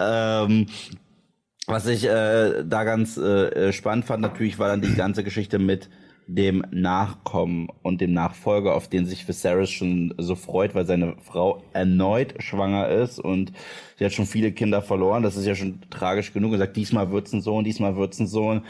ähm, 0.00 0.66
was 1.66 1.86
ich 1.86 2.04
äh, 2.04 2.64
da 2.64 2.84
ganz 2.84 3.16
äh, 3.16 3.72
spannend 3.72 4.04
fand, 4.04 4.22
natürlich 4.22 4.58
war 4.58 4.68
dann 4.68 4.80
die 4.80 4.94
ganze 4.94 5.22
Geschichte 5.22 5.58
mit 5.58 5.88
dem 6.34 6.64
Nachkommen 6.70 7.68
und 7.82 8.00
dem 8.00 8.12
Nachfolger, 8.12 8.74
auf 8.74 8.88
den 8.88 9.04
sich 9.04 9.26
Viserys 9.26 9.70
schon 9.70 10.14
so 10.18 10.36
freut, 10.36 10.74
weil 10.74 10.86
seine 10.86 11.16
Frau 11.22 11.62
erneut 11.72 12.34
schwanger 12.42 12.88
ist 12.88 13.18
und 13.18 13.52
sie 13.98 14.04
hat 14.04 14.12
schon 14.12 14.26
viele 14.26 14.52
Kinder 14.52 14.80
verloren. 14.80 15.22
Das 15.22 15.36
ist 15.36 15.46
ja 15.46 15.54
schon 15.54 15.80
tragisch 15.90 16.32
genug. 16.32 16.52
Er 16.52 16.58
sagt, 16.58 16.76
diesmal 16.76 17.10
wird's 17.10 17.32
ein 17.32 17.40
Sohn, 17.40 17.64
diesmal 17.64 17.96
wird's 17.96 18.20
ein 18.20 18.28
Sohn. 18.28 18.62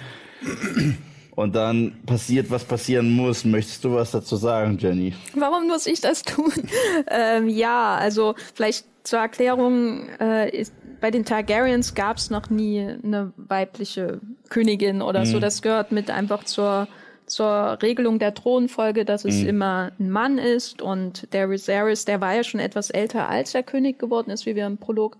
Und 1.37 1.55
dann 1.55 1.93
passiert, 2.07 2.51
was 2.51 2.65
passieren 2.65 3.11
muss. 3.11 3.45
Möchtest 3.45 3.85
du 3.85 3.95
was 3.95 4.11
dazu 4.11 4.37
sagen, 4.37 4.79
Jenny? 4.79 5.15
Warum 5.35 5.69
muss 5.69 5.87
ich 5.87 6.01
das 6.01 6.23
tun? 6.23 6.53
ähm, 7.11 7.49
ja, 7.49 7.95
also 7.97 8.35
vielleicht 8.55 8.87
zur 9.05 9.19
Erklärung, 9.19 10.09
äh, 10.19 10.51
ist, 10.51 10.73
bei 11.01 11.11
den 11.11 11.25
Targaryens 11.25 11.95
gab 11.95 12.17
es 12.17 12.31
noch 12.31 12.51
nie 12.51 12.81
eine 12.81 13.33
weibliche 13.37 14.21
Königin 14.49 15.03
oder 15.03 15.21
mhm. 15.21 15.27
so. 15.27 15.41
Das 15.41 15.63
gehört 15.63 15.93
mit 15.93 16.11
einfach 16.11 16.45
zur 16.45 16.89
zur 17.31 17.79
Regelung 17.81 18.19
der 18.19 18.35
Thronfolge, 18.35 19.05
dass 19.05 19.25
es 19.25 19.43
mhm. 19.43 19.49
immer 19.49 19.93
ein 19.99 20.11
Mann 20.11 20.39
ist 20.39 20.83
und 20.83 21.33
der 21.33 21.49
Viserys, 21.49 22.05
der 22.05 22.21
war 22.21 22.35
ja 22.35 22.43
schon 22.43 22.61
etwas 22.61 22.91
älter, 22.91 23.29
als 23.29 23.53
der 23.53 23.63
König 23.63 23.99
geworden 23.99 24.31
ist, 24.31 24.47
wie 24.47 24.57
wir 24.57 24.67
im 24.67 24.79
Prolog 24.79 25.17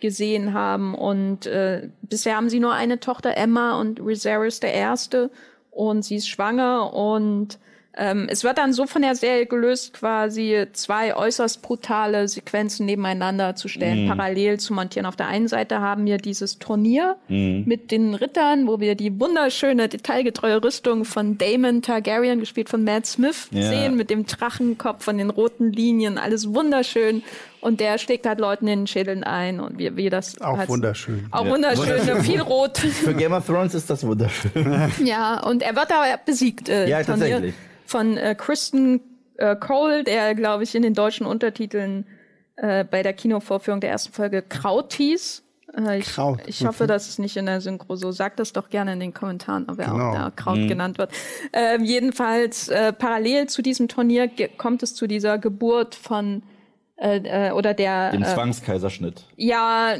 gesehen 0.00 0.52
haben. 0.52 0.94
Und 0.94 1.46
äh, 1.46 1.88
bisher 2.02 2.36
haben 2.36 2.50
sie 2.50 2.60
nur 2.60 2.74
eine 2.74 3.00
Tochter, 3.00 3.36
Emma, 3.36 3.80
und 3.80 4.04
Viserys 4.04 4.60
der 4.60 4.74
Erste. 4.74 5.30
Und 5.70 6.04
sie 6.04 6.16
ist 6.16 6.28
schwanger 6.28 6.92
und 6.92 7.58
ähm, 7.98 8.28
es 8.30 8.44
wird 8.44 8.58
dann 8.58 8.72
so 8.72 8.86
von 8.86 9.02
der 9.02 9.16
Serie 9.16 9.46
gelöst, 9.46 9.92
quasi 9.92 10.66
zwei 10.72 11.16
äußerst 11.16 11.62
brutale 11.62 12.28
Sequenzen 12.28 12.86
nebeneinander 12.86 13.56
zu 13.56 13.66
stellen, 13.66 14.04
mhm. 14.04 14.08
parallel 14.08 14.60
zu 14.60 14.72
montieren. 14.72 15.04
Auf 15.04 15.16
der 15.16 15.26
einen 15.26 15.48
Seite 15.48 15.80
haben 15.80 16.06
wir 16.06 16.18
dieses 16.18 16.60
Turnier 16.60 17.16
mhm. 17.26 17.64
mit 17.66 17.90
den 17.90 18.14
Rittern, 18.14 18.68
wo 18.68 18.78
wir 18.78 18.94
die 18.94 19.18
wunderschöne, 19.18 19.88
detailgetreue 19.88 20.62
Rüstung 20.62 21.04
von 21.04 21.38
Damon 21.38 21.82
Targaryen, 21.82 22.38
gespielt 22.38 22.68
von 22.68 22.84
Matt 22.84 23.06
Smith, 23.06 23.48
ja. 23.50 23.68
sehen, 23.68 23.96
mit 23.96 24.10
dem 24.10 24.26
Drachenkopf 24.26 25.02
von 25.02 25.18
den 25.18 25.30
roten 25.30 25.72
Linien, 25.72 26.18
alles 26.18 26.54
wunderschön. 26.54 27.24
Und 27.60 27.80
der 27.80 27.98
schlägt 27.98 28.26
halt 28.26 28.38
Leuten 28.38 28.68
in 28.68 28.80
den 28.80 28.86
Schädeln 28.86 29.24
ein 29.24 29.58
und 29.58 29.78
wie, 29.78 29.96
wie 29.96 30.10
das 30.10 30.40
auch 30.40 30.58
halt, 30.58 30.68
wunderschön. 30.68 31.26
Auch 31.32 31.44
ja. 31.44 31.50
wunderschön, 31.50 31.88
wunderschön. 31.88 32.22
viel 32.22 32.40
rot. 32.40 32.78
Für 32.78 33.14
Game 33.14 33.32
of 33.32 33.46
Thrones 33.46 33.74
ist 33.74 33.90
das 33.90 34.06
wunderschön. 34.06 34.90
ja, 35.04 35.40
und 35.40 35.62
er 35.62 35.74
wird 35.74 35.90
aber 35.90 36.06
besiegt. 36.24 36.68
Äh, 36.68 36.88
ja, 36.88 37.02
tatsächlich 37.02 37.54
von 37.88 38.16
äh, 38.18 38.34
Kristen 38.34 39.00
äh, 39.36 39.56
Cole, 39.56 40.04
der, 40.04 40.34
glaube 40.34 40.64
ich, 40.64 40.74
in 40.74 40.82
den 40.82 40.94
deutschen 40.94 41.26
Untertiteln 41.26 42.06
äh, 42.56 42.84
bei 42.84 43.02
der 43.02 43.14
Kinovorführung 43.14 43.80
der 43.80 43.90
ersten 43.90 44.12
Folge 44.12 44.42
Kraut 44.42 44.92
hieß. 44.92 45.42
Äh, 45.74 45.98
ich, 45.98 46.06
Kraut. 46.06 46.40
ich 46.46 46.66
hoffe, 46.66 46.84
mhm. 46.84 46.88
dass 46.88 47.08
es 47.08 47.18
nicht 47.18 47.36
in 47.36 47.46
der 47.46 47.62
Synchro 47.62 47.96
so. 47.96 48.12
Sagt 48.12 48.40
das 48.40 48.52
doch 48.52 48.68
gerne 48.68 48.92
in 48.92 49.00
den 49.00 49.14
Kommentaren, 49.14 49.66
ob 49.70 49.78
er 49.78 49.86
genau. 49.86 50.10
auch 50.10 50.14
da 50.14 50.32
Kraut 50.36 50.58
mhm. 50.58 50.68
genannt 50.68 50.98
wird. 50.98 51.12
Ähm, 51.52 51.84
jedenfalls, 51.84 52.68
äh, 52.68 52.92
parallel 52.92 53.48
zu 53.48 53.62
diesem 53.62 53.88
Turnier 53.88 54.30
kommt 54.58 54.82
es 54.82 54.94
zu 54.94 55.06
dieser 55.06 55.38
Geburt 55.38 55.94
von 55.94 56.42
äh, 57.00 57.48
äh, 57.48 57.52
oder 57.52 57.74
der 57.74 58.10
dem 58.12 58.24
Zwangskaiserschnitt. 58.24 59.24
Ja, 59.36 59.96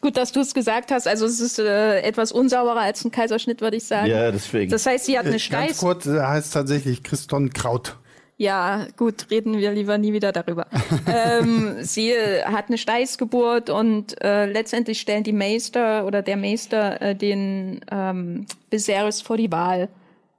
Gut, 0.00 0.16
dass 0.16 0.32
du 0.32 0.40
es 0.40 0.54
gesagt 0.54 0.90
hast. 0.92 1.06
Also 1.06 1.26
es 1.26 1.40
ist 1.40 1.58
äh, 1.58 2.00
etwas 2.00 2.32
unsauberer 2.32 2.80
als 2.80 3.04
ein 3.04 3.10
Kaiserschnitt, 3.10 3.60
würde 3.60 3.76
ich 3.76 3.84
sagen. 3.84 4.08
Ja, 4.08 4.30
deswegen. 4.30 4.70
Das 4.70 4.86
heißt, 4.86 5.04
sie 5.04 5.18
hat 5.18 5.26
eine 5.26 5.38
Steiß... 5.38 5.66
Ganz 5.66 5.78
kurz, 5.78 6.06
äh, 6.06 6.20
heißt 6.20 6.54
tatsächlich 6.54 7.02
Christon 7.02 7.50
Kraut. 7.50 7.96
Ja, 8.38 8.86
gut, 8.96 9.26
reden 9.30 9.58
wir 9.58 9.72
lieber 9.72 9.98
nie 9.98 10.14
wieder 10.14 10.32
darüber. 10.32 10.66
ähm, 11.06 11.76
sie 11.82 12.12
äh, 12.12 12.44
hat 12.44 12.68
eine 12.68 12.78
Steißgeburt 12.78 13.68
und 13.68 14.18
äh, 14.22 14.46
letztendlich 14.46 14.98
stellen 14.98 15.24
die 15.24 15.34
Meister 15.34 16.06
oder 16.06 16.22
der 16.22 16.38
Meister 16.38 17.02
äh, 17.02 17.14
den 17.14 17.82
ähm, 17.90 18.46
Viserys 18.70 19.20
vor 19.20 19.36
die 19.36 19.52
Wahl. 19.52 19.90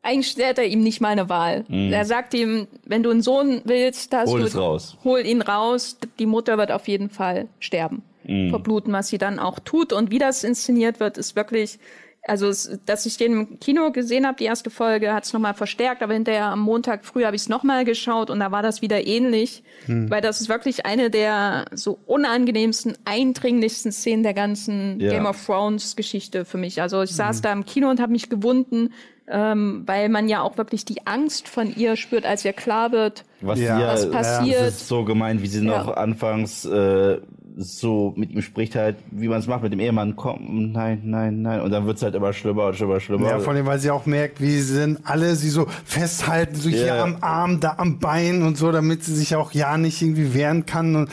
Eigentlich 0.03 0.31
stellt 0.31 0.57
er 0.57 0.65
ihm 0.65 0.81
nicht 0.81 0.99
mal 0.99 1.09
eine 1.09 1.29
Wahl. 1.29 1.63
Mhm. 1.67 1.93
Er 1.93 2.05
sagt 2.05 2.33
ihm, 2.33 2.67
wenn 2.85 3.03
du 3.03 3.11
einen 3.11 3.21
Sohn 3.21 3.61
willst, 3.65 4.11
hol, 4.25 4.41
du, 4.41 4.57
raus. 4.57 4.97
hol 5.03 5.19
ihn 5.19 5.41
raus. 5.41 5.97
Die 6.17 6.25
Mutter 6.25 6.57
wird 6.57 6.71
auf 6.71 6.87
jeden 6.87 7.09
Fall 7.09 7.47
sterben 7.59 8.03
mhm. 8.23 8.49
verbluten, 8.49 8.93
was 8.93 9.09
sie 9.09 9.17
dann 9.17 9.39
auch 9.39 9.59
tut. 9.59 9.93
Und 9.93 10.11
wie 10.11 10.19
das 10.19 10.43
inszeniert 10.43 10.99
wird, 10.99 11.17
ist 11.17 11.35
wirklich, 11.35 11.79
also 12.23 12.47
es, 12.47 12.79
dass 12.85 13.05
ich 13.05 13.17
den 13.17 13.31
im 13.33 13.59
Kino 13.59 13.91
gesehen 13.91 14.27
habe, 14.27 14.37
die 14.37 14.45
erste 14.45 14.69
Folge, 14.69 15.13
hat 15.13 15.25
es 15.25 15.33
nochmal 15.33 15.53
verstärkt, 15.53 16.03
aber 16.03 16.13
hinterher 16.13 16.45
am 16.45 16.59
Montag 16.59 17.03
früh 17.05 17.25
habe 17.25 17.35
ich 17.35 17.43
es 17.43 17.49
nochmal 17.49 17.83
geschaut 17.83 18.29
und 18.29 18.39
da 18.39 18.51
war 18.51 18.61
das 18.61 18.81
wieder 18.81 19.05
ähnlich, 19.05 19.63
mhm. 19.87 20.09
weil 20.09 20.21
das 20.21 20.41
ist 20.41 20.49
wirklich 20.49 20.85
eine 20.85 21.09
der 21.09 21.65
so 21.73 21.97
unangenehmsten, 22.05 22.95
eindringlichsten 23.05 23.91
Szenen 23.91 24.23
der 24.23 24.33
ganzen 24.33 24.99
ja. 24.99 25.11
Game 25.11 25.25
of 25.25 25.43
Thrones 25.43 25.95
Geschichte 25.95 26.45
für 26.45 26.57
mich. 26.57 26.81
Also 26.81 27.01
ich 27.01 27.11
saß 27.11 27.37
mhm. 27.37 27.41
da 27.41 27.53
im 27.53 27.65
Kino 27.65 27.89
und 27.89 27.99
habe 27.99 28.11
mich 28.11 28.29
gewunden, 28.29 28.93
ähm, 29.31 29.83
weil 29.85 30.09
man 30.09 30.27
ja 30.27 30.41
auch 30.41 30.57
wirklich 30.57 30.85
die 30.85 31.07
Angst 31.07 31.47
von 31.47 31.75
ihr 31.75 31.95
spürt, 31.95 32.25
als 32.25 32.45
ihr 32.45 32.53
klar 32.53 32.91
wird, 32.91 33.23
was, 33.41 33.59
ja, 33.59 33.79
was 33.87 34.09
passiert. 34.11 34.59
Ja, 34.59 34.65
das 34.65 34.75
ist 34.75 34.87
so 34.87 35.03
gemeint, 35.03 35.41
wie 35.41 35.47
sie 35.47 35.61
noch 35.61 35.95
anfangs 35.95 36.65
äh, 36.65 37.19
so 37.57 38.13
mit 38.15 38.31
ihm 38.31 38.41
spricht 38.41 38.75
halt, 38.75 38.97
wie 39.11 39.27
man 39.27 39.39
es 39.39 39.47
macht 39.47 39.63
mit 39.63 39.73
dem 39.73 39.79
Ehemann, 39.79 40.15
komm, 40.15 40.71
nein, 40.71 41.01
nein, 41.03 41.41
nein. 41.41 41.61
Und 41.61 41.71
dann 41.71 41.85
wird 41.85 41.97
es 41.97 42.03
halt 42.03 42.15
immer 42.15 42.33
schlimmer 42.33 42.67
und 42.67 42.75
schlimmer, 42.75 42.99
schlimmer. 42.99 43.29
Ja, 43.29 43.39
vor 43.39 43.53
allem, 43.53 43.65
weil 43.65 43.79
sie 43.79 43.91
auch 43.91 44.05
merkt, 44.05 44.41
wie 44.41 44.51
sie 44.51 44.61
sind 44.61 44.99
alle 45.03 45.35
sie 45.35 45.49
so 45.49 45.67
festhalten, 45.85 46.55
so 46.55 46.69
yeah. 46.69 46.83
hier 46.83 47.03
am 47.03 47.17
Arm, 47.21 47.59
da 47.59 47.75
am 47.77 47.99
Bein 47.99 48.43
und 48.43 48.57
so, 48.57 48.71
damit 48.71 49.03
sie 49.03 49.15
sich 49.15 49.35
auch 49.35 49.51
ja 49.51 49.77
nicht 49.77 50.01
irgendwie 50.01 50.33
wehren 50.33 50.65
kann. 50.65 50.95
Und 50.95 51.09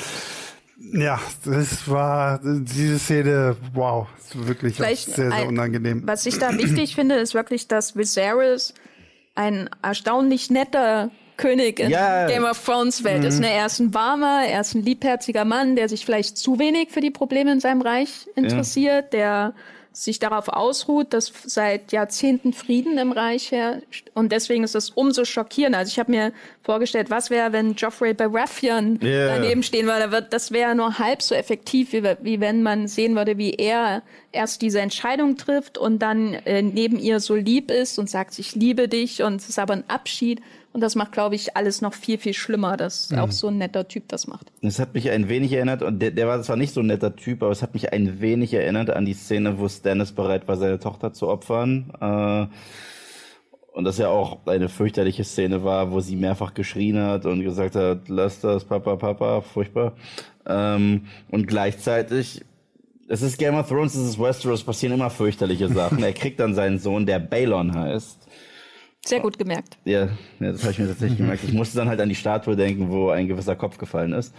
ja, 0.92 1.20
das 1.44 1.88
war 1.88 2.40
diese 2.42 2.98
Szene, 2.98 3.56
wow, 3.74 4.06
wirklich 4.34 4.76
sehr, 4.76 4.96
sehr 4.96 5.32
ein, 5.32 5.48
unangenehm. 5.48 6.02
Was 6.06 6.26
ich 6.26 6.38
da 6.38 6.56
wichtig 6.56 6.94
finde, 6.94 7.16
ist 7.16 7.34
wirklich, 7.34 7.68
dass 7.68 7.96
Viserys 7.96 8.74
ein 9.34 9.70
erstaunlich 9.82 10.50
netter 10.50 11.10
König 11.36 11.78
in 11.80 11.90
ja. 11.90 12.26
Game 12.26 12.44
of 12.44 12.62
Thrones 12.62 13.04
Welt 13.04 13.20
mhm. 13.20 13.28
ist. 13.28 13.40
Ne? 13.40 13.50
Er 13.50 13.66
ist 13.66 13.78
ein 13.78 13.94
warmer, 13.94 14.42
er 14.46 14.60
ist 14.60 14.74
ein 14.74 14.82
liebherziger 14.82 15.44
Mann, 15.44 15.76
der 15.76 15.88
sich 15.88 16.04
vielleicht 16.04 16.36
zu 16.36 16.58
wenig 16.58 16.90
für 16.90 17.00
die 17.00 17.10
Probleme 17.10 17.52
in 17.52 17.60
seinem 17.60 17.80
Reich 17.80 18.28
interessiert, 18.34 19.14
ja. 19.14 19.18
der 19.18 19.54
sich 20.04 20.20
darauf 20.20 20.48
ausruht, 20.48 21.12
dass 21.12 21.32
seit 21.44 21.90
Jahrzehnten 21.90 22.52
Frieden 22.52 22.98
im 22.98 23.10
Reich 23.10 23.50
herrscht. 23.50 24.10
Und 24.14 24.30
deswegen 24.30 24.62
ist 24.62 24.76
es 24.76 24.90
umso 24.90 25.24
schockierender. 25.24 25.78
Also 25.78 25.90
ich 25.90 25.98
habe 25.98 26.12
mir 26.12 26.32
vorgestellt, 26.62 27.10
was 27.10 27.30
wäre, 27.30 27.52
wenn 27.52 27.74
Joffrey 27.74 28.14
Baratheon 28.14 29.00
yeah. 29.02 29.34
daneben 29.34 29.64
stehen 29.64 29.86
würde. 29.86 30.26
Das 30.30 30.52
wäre 30.52 30.76
nur 30.76 31.00
halb 31.00 31.20
so 31.20 31.34
effektiv, 31.34 31.92
wie, 31.92 32.04
wie, 32.22 32.40
wenn 32.40 32.62
man 32.62 32.86
sehen 32.86 33.16
würde, 33.16 33.38
wie 33.38 33.54
er 33.54 34.02
erst 34.30 34.62
diese 34.62 34.80
Entscheidung 34.80 35.36
trifft 35.36 35.78
und 35.78 35.98
dann 36.00 36.34
äh, 36.34 36.62
neben 36.62 36.98
ihr 36.98 37.18
so 37.18 37.34
lieb 37.34 37.70
ist 37.70 37.98
und 37.98 38.08
sagt, 38.08 38.38
ich 38.38 38.54
liebe 38.54 38.86
dich 38.86 39.22
und 39.22 39.40
es 39.40 39.48
ist 39.48 39.58
aber 39.58 39.72
ein 39.74 39.84
Abschied. 39.88 40.40
Und 40.78 40.82
das 40.82 40.94
macht, 40.94 41.10
glaube 41.10 41.34
ich, 41.34 41.56
alles 41.56 41.80
noch 41.80 41.92
viel, 41.92 42.18
viel 42.18 42.34
schlimmer, 42.34 42.76
dass 42.76 43.10
mhm. 43.10 43.18
auch 43.18 43.32
so 43.32 43.48
ein 43.48 43.58
netter 43.58 43.88
Typ 43.88 44.06
das 44.06 44.28
macht. 44.28 44.52
Es 44.62 44.78
hat 44.78 44.94
mich 44.94 45.10
ein 45.10 45.28
wenig 45.28 45.52
erinnert, 45.52 45.82
und 45.82 45.98
der, 45.98 46.12
der 46.12 46.28
war 46.28 46.40
zwar 46.42 46.54
nicht 46.54 46.72
so 46.72 46.82
ein 46.82 46.86
netter 46.86 47.16
Typ, 47.16 47.42
aber 47.42 47.50
es 47.50 47.62
hat 47.62 47.74
mich 47.74 47.92
ein 47.92 48.20
wenig 48.20 48.54
erinnert 48.54 48.88
an 48.88 49.04
die 49.04 49.14
Szene, 49.14 49.58
wo 49.58 49.68
Stannis 49.68 50.12
bereit 50.12 50.46
war, 50.46 50.56
seine 50.56 50.78
Tochter 50.78 51.12
zu 51.12 51.26
opfern. 51.26 51.92
Äh, 52.00 52.46
und 53.72 53.82
das 53.82 53.98
ja 53.98 54.06
auch 54.06 54.46
eine 54.46 54.68
fürchterliche 54.68 55.24
Szene 55.24 55.64
war, 55.64 55.90
wo 55.90 55.98
sie 55.98 56.14
mehrfach 56.14 56.54
geschrien 56.54 57.02
hat 57.02 57.26
und 57.26 57.42
gesagt 57.42 57.74
hat, 57.74 58.08
lass 58.08 58.38
das, 58.38 58.64
Papa, 58.64 58.94
Papa, 58.94 59.40
furchtbar. 59.40 59.94
Ähm, 60.46 61.06
und 61.28 61.48
gleichzeitig, 61.48 62.44
es 63.08 63.22
ist 63.22 63.36
Game 63.36 63.56
of 63.56 63.68
Thrones, 63.68 63.96
es 63.96 64.10
ist 64.10 64.20
Westeros, 64.20 64.62
passieren 64.62 64.94
immer 64.94 65.10
fürchterliche 65.10 65.66
Sachen. 65.66 66.00
er 66.04 66.12
kriegt 66.12 66.38
dann 66.38 66.54
seinen 66.54 66.78
Sohn, 66.78 67.04
der 67.04 67.18
Balon 67.18 67.74
heißt. 67.74 68.17
Sehr 69.08 69.20
gut 69.20 69.38
gemerkt. 69.38 69.78
Ja, 69.84 70.08
ja 70.38 70.52
das 70.52 70.62
habe 70.62 70.72
ich 70.72 70.78
mir 70.78 70.86
tatsächlich 70.86 71.18
gemerkt. 71.18 71.42
Ich 71.44 71.54
musste 71.54 71.78
dann 71.78 71.88
halt 71.88 72.00
an 72.00 72.10
die 72.10 72.14
Statue 72.14 72.56
denken, 72.56 72.90
wo 72.90 73.08
ein 73.08 73.26
gewisser 73.26 73.56
Kopf 73.56 73.78
gefallen 73.78 74.12
ist. 74.12 74.34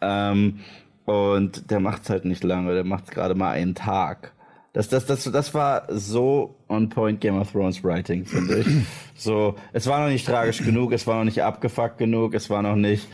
Ähm, 0.00 0.60
und 1.04 1.70
der 1.70 1.80
macht's 1.80 2.08
halt 2.08 2.24
nicht 2.24 2.42
lange, 2.42 2.72
der 2.72 2.84
macht's 2.84 3.10
gerade 3.10 3.34
mal 3.34 3.50
einen 3.50 3.74
Tag. 3.74 4.32
Das, 4.72 4.88
das, 4.88 5.04
das, 5.04 5.24
das 5.24 5.52
war 5.52 5.82
so 5.88 6.54
on 6.68 6.88
point 6.88 7.20
Game 7.20 7.38
of 7.38 7.50
Thrones 7.52 7.82
Writing, 7.82 8.24
finde 8.24 8.60
ich. 8.60 8.66
So, 9.16 9.56
es 9.74 9.86
war 9.86 10.00
noch 10.00 10.08
nicht 10.08 10.24
tragisch 10.24 10.64
genug, 10.64 10.92
es 10.92 11.06
war 11.06 11.16
noch 11.16 11.24
nicht 11.24 11.42
abgefuckt 11.42 11.98
genug, 11.98 12.32
es 12.32 12.48
war 12.48 12.62
noch 12.62 12.76
nicht 12.76 13.06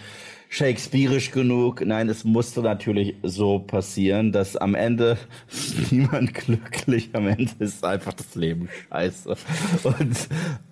shakespearisch 0.48 1.30
genug. 1.32 1.84
Nein, 1.84 2.08
es 2.08 2.24
musste 2.24 2.62
natürlich 2.62 3.14
so 3.22 3.58
passieren, 3.58 4.32
dass 4.32 4.56
am 4.56 4.74
Ende 4.74 5.18
niemand 5.90 6.34
glücklich. 6.34 7.10
Am 7.12 7.26
Ende 7.28 7.52
ist 7.58 7.84
einfach 7.84 8.12
das 8.12 8.34
Leben 8.34 8.68
scheiße. 8.88 9.36
Und 9.84 10.16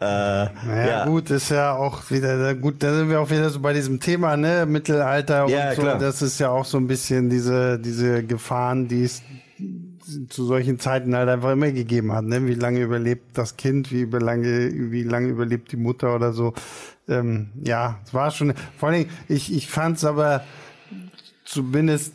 äh, 0.01 0.05
naja, 0.05 0.87
ja. 0.87 1.05
gut, 1.07 1.31
ist 1.31 1.51
ja 1.51 1.75
auch 1.75 2.11
wieder 2.11 2.55
gut. 2.55 2.83
Da 2.83 2.95
sind 2.95 3.11
wir 3.11 3.20
auch 3.20 3.31
wieder 3.31 3.51
so 3.51 3.61
bei 3.61 3.72
diesem 3.72 4.01
Thema, 4.01 4.37
ne, 4.37 4.66
Mittelalter 4.66 5.49
ja, 5.49 5.70
und 5.70 5.77
so. 5.77 5.83
Klar. 5.83 5.99
Das 5.99 6.22
ist 6.22 6.39
ja 6.39 6.51
auch 6.51 6.64
so 6.64 6.79
ein 6.79 6.87
bisschen 6.87 7.31
diese 7.31 7.79
diese 7.79 8.22
Gefahren, 8.25 8.89
die 8.89 9.05
es 9.05 9.22
zu 10.29 10.45
solchen 10.45 10.79
Zeiten 10.79 11.14
halt 11.14 11.29
einfach 11.29 11.53
immer 11.53 11.70
gegeben 11.70 12.12
hat. 12.12 12.25
Ne? 12.25 12.47
Wie 12.47 12.55
lange 12.55 12.81
überlebt 12.81 13.39
das 13.39 13.57
Kind, 13.57 13.91
wie 13.91 14.05
lange, 14.05 14.70
wie 14.91 15.03
lange 15.03 15.29
überlebt 15.29 15.72
die 15.72 15.77
Mutter 15.77 16.14
oder 16.14 16.33
so. 16.33 16.53
Ähm, 17.09 17.50
ja, 17.62 17.98
es 18.07 18.14
war 18.14 18.30
schon. 18.30 18.55
Vor 18.78 18.88
allem, 18.88 19.07
ich, 19.28 19.52
ich 19.52 19.68
fand 19.68 19.98
es 19.98 20.05
aber 20.05 20.42
zumindest, 21.44 22.14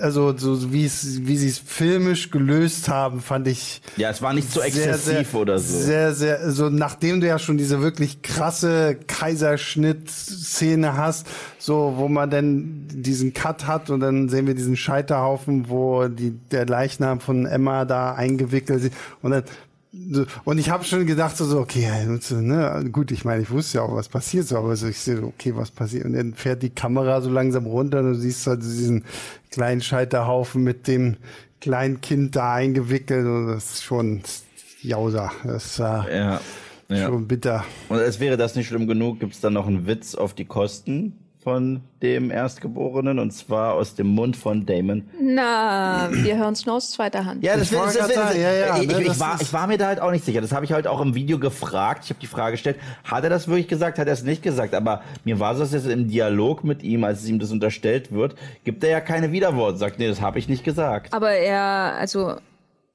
also 0.00 0.36
so 0.36 0.72
wie 0.72 0.84
es, 0.84 1.26
wie 1.26 1.36
sie 1.38 1.48
es 1.48 1.58
filmisch 1.58 2.30
gelöst 2.30 2.88
haben, 2.88 3.20
fand 3.20 3.48
ich. 3.48 3.80
Ja, 3.96 4.10
es 4.10 4.20
war 4.20 4.34
nicht 4.34 4.52
so 4.52 4.60
exzessiv 4.60 5.30
sehr, 5.30 5.40
oder 5.40 5.58
so. 5.58 5.78
Sehr, 5.78 6.14
sehr, 6.14 6.50
so 6.50 6.68
nachdem 6.68 7.20
du 7.20 7.26
ja 7.26 7.38
schon 7.38 7.56
diese 7.56 7.80
wirklich 7.80 8.20
krasse 8.20 8.98
Kaiserschnitt-Szene 9.06 10.96
hast, 10.96 11.26
so 11.58 11.94
wo 11.96 12.08
man 12.08 12.28
dann 12.28 12.86
diesen 12.92 13.32
Cut 13.32 13.66
hat 13.66 13.88
und 13.88 14.00
dann 14.00 14.28
sehen 14.28 14.46
wir 14.46 14.54
diesen 14.54 14.76
Scheiterhaufen, 14.76 15.70
wo 15.70 16.08
die 16.08 16.32
der 16.50 16.66
Leichnam 16.66 17.20
von 17.20 17.46
Emma 17.46 17.86
da 17.86 18.14
eingewickelt 18.14 18.84
ist 18.84 18.94
und 19.22 19.30
dann 19.30 19.44
und 20.44 20.58
ich 20.58 20.70
habe 20.70 20.84
schon 20.84 21.04
gedacht, 21.04 21.36
so, 21.36 21.58
okay, 21.58 21.88
ne, 22.30 22.88
gut, 22.92 23.10
ich 23.10 23.24
meine, 23.24 23.42
ich 23.42 23.50
wusste 23.50 23.78
ja 23.78 23.84
auch, 23.84 23.94
was 23.94 24.08
passiert, 24.08 24.46
so, 24.46 24.56
aber 24.56 24.76
so, 24.76 24.86
ich 24.86 24.98
sehe, 24.98 25.20
okay, 25.22 25.56
was 25.56 25.72
passiert? 25.72 26.04
Und 26.04 26.12
dann 26.12 26.34
fährt 26.34 26.62
die 26.62 26.70
Kamera 26.70 27.20
so 27.20 27.28
langsam 27.28 27.66
runter 27.66 27.98
und 27.98 28.12
du 28.12 28.14
siehst 28.14 28.46
halt 28.46 28.62
diesen 28.62 29.04
kleinen 29.50 29.80
Scheiterhaufen 29.80 30.62
mit 30.62 30.86
dem 30.86 31.16
kleinen 31.60 32.00
Kind 32.00 32.36
da 32.36 32.54
eingewickelt 32.54 33.26
und 33.26 33.48
das 33.48 33.74
ist 33.74 33.82
schon 33.82 34.22
Jauser. 34.80 35.32
Das 35.42 35.66
ist 35.66 35.78
äh, 35.80 35.82
ja, 35.82 36.40
ja. 36.88 37.06
schon 37.06 37.26
bitter. 37.26 37.64
Und 37.88 37.98
es 37.98 38.20
wäre 38.20 38.36
das 38.36 38.54
nicht 38.54 38.68
schlimm 38.68 38.86
genug, 38.86 39.18
gibt 39.18 39.34
es 39.34 39.40
dann 39.40 39.54
noch 39.54 39.66
einen 39.66 39.86
Witz 39.86 40.14
auf 40.14 40.34
die 40.34 40.44
Kosten? 40.44 41.18
Von 41.42 41.80
dem 42.02 42.30
Erstgeborenen 42.30 43.18
und 43.18 43.30
zwar 43.30 43.74
aus 43.74 43.94
dem 43.94 44.08
Mund 44.08 44.36
von 44.36 44.66
Damon. 44.66 45.08
Na, 45.20 46.08
wir 46.12 46.36
hören 46.36 46.52
es 46.52 46.66
nur 46.66 46.76
aus 46.76 46.90
zweiter 46.90 47.24
Hand. 47.24 47.42
Ja, 47.42 47.56
das, 47.56 47.70
das, 47.70 47.96
das, 47.96 48.08
das 48.08 48.36
ja, 48.36 48.52
ja, 48.52 48.78
ich, 48.78 48.86
ne, 48.86 49.02
ich, 49.02 49.18
war, 49.18 49.40
ich 49.40 49.50
war 49.52 49.66
mir 49.66 49.78
da 49.78 49.86
halt 49.86 50.00
auch 50.00 50.10
nicht 50.10 50.24
sicher. 50.24 50.42
Das 50.42 50.52
habe 50.52 50.66
ich 50.66 50.72
halt 50.72 50.86
auch 50.86 51.00
im 51.00 51.14
Video 51.14 51.38
gefragt. 51.38 52.04
Ich 52.04 52.10
habe 52.10 52.20
die 52.20 52.26
Frage 52.26 52.52
gestellt, 52.52 52.76
hat 53.04 53.24
er 53.24 53.30
das 53.30 53.48
wirklich 53.48 53.68
gesagt, 53.68 53.98
hat 53.98 54.06
er 54.06 54.12
es 54.12 54.22
nicht 54.22 54.42
gesagt? 54.42 54.74
Aber 54.74 55.02
mir 55.24 55.40
war 55.40 55.58
es 55.58 55.72
jetzt 55.72 55.86
im 55.86 56.08
Dialog 56.08 56.62
mit 56.62 56.82
ihm, 56.82 57.04
als 57.04 57.26
ihm 57.26 57.38
das 57.38 57.50
unterstellt 57.50 58.12
wird, 58.12 58.34
gibt 58.64 58.84
er 58.84 58.90
ja 58.90 59.00
keine 59.00 59.32
Widerworte. 59.32 59.78
Sagt, 59.78 59.98
nee, 59.98 60.08
das 60.08 60.20
habe 60.20 60.38
ich 60.38 60.48
nicht 60.48 60.62
gesagt. 60.62 61.14
Aber 61.14 61.30
er, 61.30 61.94
also 61.98 62.36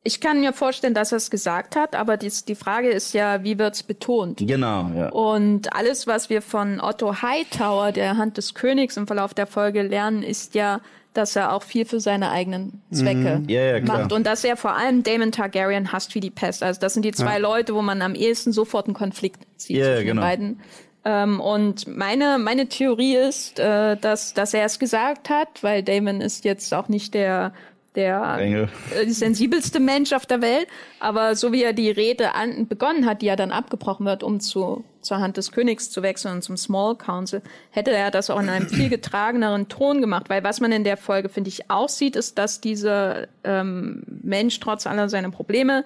ich 0.05 0.21
kann 0.21 0.39
mir 0.39 0.53
vorstellen, 0.53 0.93
dass 0.93 1.11
er 1.11 1.17
es 1.17 1.31
gesagt 1.31 1.75
hat, 1.75 1.95
aber 1.95 2.15
die, 2.15 2.31
die 2.47 2.53
Frage 2.53 2.89
ist 2.89 3.13
ja, 3.15 3.43
wie 3.43 3.57
wird's 3.57 3.81
betont? 3.81 4.37
Genau, 4.37 4.91
ja. 4.95 5.09
Und 5.09 5.73
alles, 5.73 6.05
was 6.05 6.29
wir 6.29 6.43
von 6.43 6.79
Otto 6.79 7.23
Hightower, 7.23 7.91
der 7.91 8.15
Hand 8.15 8.37
des 8.37 8.53
Königs 8.53 8.97
im 8.97 9.07
Verlauf 9.07 9.33
der 9.33 9.47
Folge 9.47 9.81
lernen, 9.81 10.21
ist 10.21 10.53
ja, 10.53 10.79
dass 11.13 11.35
er 11.35 11.53
auch 11.53 11.63
viel 11.63 11.85
für 11.85 11.99
seine 11.99 12.29
eigenen 12.29 12.83
Zwecke 12.91 13.39
mhm. 13.39 13.49
ja, 13.49 13.77
ja, 13.77 13.81
macht. 13.83 14.13
Und 14.13 14.27
dass 14.27 14.43
er 14.43 14.57
vor 14.57 14.75
allem 14.75 15.01
Damon 15.01 15.31
Targaryen 15.31 15.91
hasst 15.91 16.13
wie 16.13 16.19
die 16.19 16.29
Pest. 16.29 16.61
Also 16.61 16.79
das 16.79 16.93
sind 16.93 17.03
die 17.03 17.11
zwei 17.11 17.33
ja. 17.33 17.39
Leute, 17.39 17.73
wo 17.73 17.81
man 17.81 18.03
am 18.03 18.13
ehesten 18.13 18.51
sofort 18.51 18.85
einen 18.85 18.93
Konflikt 18.93 19.41
sieht 19.57 19.77
ja, 19.77 19.85
zwischen 19.85 20.05
genau. 20.05 20.21
den 20.21 20.27
beiden. 20.27 20.59
Ähm, 21.03 21.39
und 21.39 21.87
meine, 21.87 22.37
meine 22.37 22.67
Theorie 22.67 23.15
ist, 23.15 23.59
äh, 23.59 23.97
dass, 23.97 24.35
dass 24.35 24.53
er 24.53 24.65
es 24.65 24.77
gesagt 24.77 25.31
hat, 25.31 25.63
weil 25.63 25.81
Damon 25.81 26.21
ist 26.21 26.45
jetzt 26.45 26.71
auch 26.75 26.89
nicht 26.89 27.15
der 27.15 27.53
der 27.95 28.37
Engel. 28.39 28.69
Äh, 28.93 29.09
sensibelste 29.09 29.79
Mensch 29.79 30.13
auf 30.13 30.25
der 30.25 30.41
Welt. 30.41 30.67
Aber 30.99 31.35
so 31.35 31.51
wie 31.51 31.63
er 31.63 31.73
die 31.73 31.89
Rede 31.89 32.33
an, 32.33 32.67
begonnen 32.67 33.05
hat, 33.05 33.21
die 33.21 33.27
ja 33.27 33.35
dann 33.35 33.51
abgebrochen 33.51 34.05
wird, 34.05 34.23
um 34.23 34.39
zu, 34.39 34.83
zur 35.01 35.19
Hand 35.19 35.37
des 35.37 35.51
Königs 35.51 35.89
zu 35.89 36.03
wechseln 36.03 36.35
und 36.35 36.41
zum 36.41 36.57
Small 36.57 36.95
Council, 36.95 37.41
hätte 37.71 37.91
er 37.91 38.11
das 38.11 38.29
auch 38.29 38.39
in 38.39 38.49
einem 38.49 38.67
viel 38.67 38.89
getrageneren 38.89 39.67
Ton 39.67 40.01
gemacht. 40.01 40.29
Weil 40.29 40.43
was 40.43 40.61
man 40.61 40.71
in 40.71 40.83
der 40.83 40.97
Folge, 40.97 41.29
finde 41.29 41.49
ich, 41.49 41.69
auch 41.69 41.89
sieht, 41.89 42.15
ist, 42.15 42.37
dass 42.37 42.61
dieser 42.61 43.27
ähm, 43.43 44.03
Mensch 44.23 44.59
trotz 44.59 44.87
aller 44.87 45.09
seiner 45.09 45.31
Probleme 45.31 45.85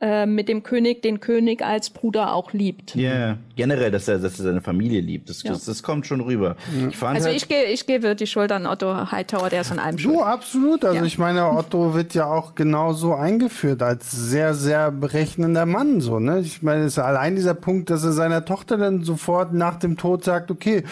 äh, 0.00 0.24
mit 0.24 0.48
dem 0.48 0.62
König 0.62 1.02
den 1.02 1.20
König 1.20 1.62
als 1.62 1.90
Bruder 1.90 2.32
auch 2.32 2.54
liebt. 2.54 2.94
Ja, 2.94 3.10
yeah. 3.10 3.38
generell, 3.54 3.90
dass 3.90 4.08
er, 4.08 4.18
dass 4.18 4.38
er 4.38 4.44
seine 4.44 4.62
Familie 4.62 5.02
liebt. 5.02 5.28
Das, 5.28 5.42
ja. 5.42 5.52
das, 5.52 5.66
das 5.66 5.82
kommt 5.82 6.06
schon 6.06 6.22
rüber. 6.22 6.56
Ich 6.88 7.02
also 7.02 7.26
halt 7.26 7.36
ich, 7.36 7.48
gebe 7.48 7.64
ich 7.70 7.86
gebe 7.86 8.16
die 8.16 8.26
Schuld 8.26 8.50
an 8.50 8.66
Otto 8.66 9.10
Hightower, 9.12 9.50
der 9.50 9.60
ist 9.60 9.72
an 9.72 9.78
allem 9.78 9.98
schuld. 9.98 10.16
Du, 10.16 10.22
absolut. 10.22 10.84
Also 10.86 10.96
ja. 10.96 11.04
ich 11.04 11.18
meine, 11.18 11.50
Otto 11.50 11.94
wird 11.94 12.14
ja 12.14 12.24
auch 12.26 12.54
genauso 12.54 13.14
eingeführt 13.14 13.82
als 13.82 14.10
sehr, 14.10 14.54
sehr 14.54 14.90
berechnender 14.90 15.66
Mann. 15.66 16.00
So, 16.00 16.18
ne? 16.18 16.40
Ich 16.40 16.62
meine, 16.62 16.84
es 16.84 16.94
ist 16.94 16.98
allein 16.98 17.36
dieser 17.36 17.54
Punkt, 17.54 17.90
dass 17.90 18.02
er 18.02 18.12
seiner 18.12 18.46
Tochter 18.46 18.78
dann 18.78 19.02
sofort 19.02 19.52
nach 19.52 19.76
dem 19.76 19.98
Tod 19.98 20.24
sagt, 20.24 20.50
okay, 20.50 20.82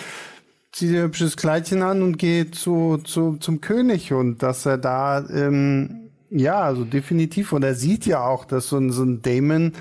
zieh 0.72 0.88
dir 0.88 1.00
ein 1.00 1.04
hübsches 1.06 1.38
Kleidchen 1.38 1.82
an 1.82 2.02
und 2.02 2.18
geh 2.18 2.50
zu, 2.50 2.98
zu, 2.98 3.36
zum 3.38 3.61
König 3.62 4.12
und 4.12 4.42
dass 4.42 4.66
er 4.66 4.76
da 4.76 5.24
ähm, 5.30 6.07
ja, 6.31 6.61
also 6.61 6.85
definitiv. 6.85 7.53
Und 7.53 7.62
er 7.62 7.74
sieht 7.74 8.07
ja 8.07 8.24
auch, 8.24 8.45
dass 8.45 8.68
so 8.68 8.79
ein, 8.79 8.93
so 8.93 9.03
ein 9.03 9.22
Damon 9.22 9.72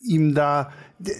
ihm 0.00 0.34
da 0.34 0.70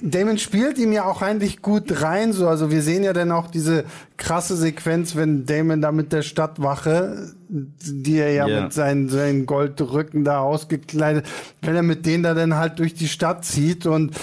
Damon 0.03 0.39
spielt 0.39 0.77
ihm 0.79 0.93
ja 0.93 1.05
auch 1.05 1.23
eigentlich 1.23 1.63
gut 1.63 2.03
rein, 2.03 2.33
so. 2.33 2.49
Also 2.49 2.73
wir 2.73 2.83
sehen 2.83 3.05
ja 3.05 3.13
dann 3.13 3.31
auch 3.31 3.47
diese 3.47 3.85
krasse 4.17 4.57
Sequenz, 4.57 5.15
wenn 5.15 5.47
Damon 5.47 5.81
da 5.81 5.93
mit 5.93 6.13
der 6.13 6.23
Stadtwache, 6.23 7.31
die 7.49 8.19
er 8.19 8.33
ja 8.33 8.49
yeah. 8.49 8.63
mit 8.63 8.73
seinen, 8.73 9.09
seinen 9.09 9.47
Goldrücken 9.47 10.25
da 10.25 10.41
ausgekleidet, 10.41 11.27
wenn 11.63 11.77
er 11.77 11.85
mit 11.85 12.07
denen 12.07 12.25
da 12.25 12.35
dann 12.35 12.57
halt 12.57 12.81
durch 12.81 12.95
die 12.95 13.07
Stadt 13.07 13.45
zieht 13.45 13.87
und 13.87 14.17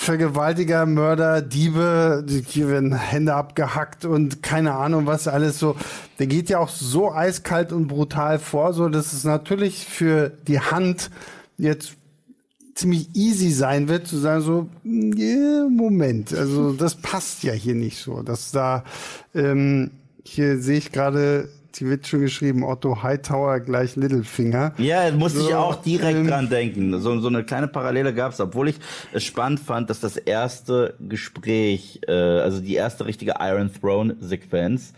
Vergewaltiger, 0.00 0.86
Mörder, 0.86 1.42
Diebe, 1.42 2.24
hier 2.46 2.68
werden 2.70 2.94
Hände 2.94 3.34
abgehackt 3.34 4.06
und 4.06 4.42
keine 4.42 4.72
Ahnung 4.72 5.04
was 5.04 5.28
alles 5.28 5.58
so. 5.58 5.76
Der 6.18 6.26
geht 6.26 6.48
ja 6.48 6.58
auch 6.58 6.70
so 6.70 7.12
eiskalt 7.12 7.70
und 7.70 7.86
brutal 7.86 8.38
vor, 8.38 8.72
so 8.72 8.88
dass 8.88 9.12
es 9.12 9.24
natürlich 9.24 9.84
für 9.84 10.32
die 10.48 10.58
Hand 10.58 11.10
jetzt 11.58 11.96
ziemlich 12.74 13.14
easy 13.14 13.50
sein 13.50 13.88
wird, 13.88 14.06
zu 14.06 14.16
sagen 14.16 14.40
so, 14.40 14.68
yeah, 14.86 15.68
Moment, 15.68 16.32
also 16.32 16.72
das 16.72 16.94
passt 16.94 17.42
ja 17.42 17.52
hier 17.52 17.74
nicht 17.74 17.98
so, 17.98 18.22
dass 18.22 18.52
da, 18.52 18.84
ähm, 19.34 19.90
hier 20.24 20.62
sehe 20.62 20.78
ich 20.78 20.92
gerade 20.92 21.50
die 21.76 21.86
wird 21.86 22.06
schon 22.06 22.20
geschrieben, 22.20 22.64
Otto 22.64 23.02
Hightower 23.02 23.60
gleich 23.60 23.96
Littlefinger. 23.96 24.74
Ja, 24.78 25.10
musste 25.12 25.40
so, 25.40 25.48
ich 25.48 25.54
auch 25.54 25.76
direkt 25.76 26.18
ähm, 26.18 26.26
dran 26.26 26.48
denken. 26.48 27.00
So, 27.00 27.18
so 27.20 27.28
eine 27.28 27.44
kleine 27.44 27.68
Parallele 27.68 28.14
gab 28.14 28.32
es, 28.32 28.40
obwohl 28.40 28.68
ich 28.68 28.76
es 29.12 29.24
spannend 29.24 29.60
fand, 29.60 29.90
dass 29.90 30.00
das 30.00 30.16
erste 30.16 30.94
Gespräch, 31.00 32.00
äh, 32.06 32.12
also 32.12 32.60
die 32.60 32.74
erste 32.74 33.06
richtige 33.06 33.34
Iron 33.40 33.70
Throne 33.72 34.16
Sequenz, 34.20 34.92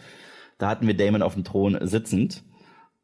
da 0.59 0.69
hatten 0.69 0.87
wir 0.87 0.97
Damon 0.97 1.23
auf 1.23 1.35
dem 1.35 1.45
Thron 1.45 1.79
sitzend. 1.83 2.43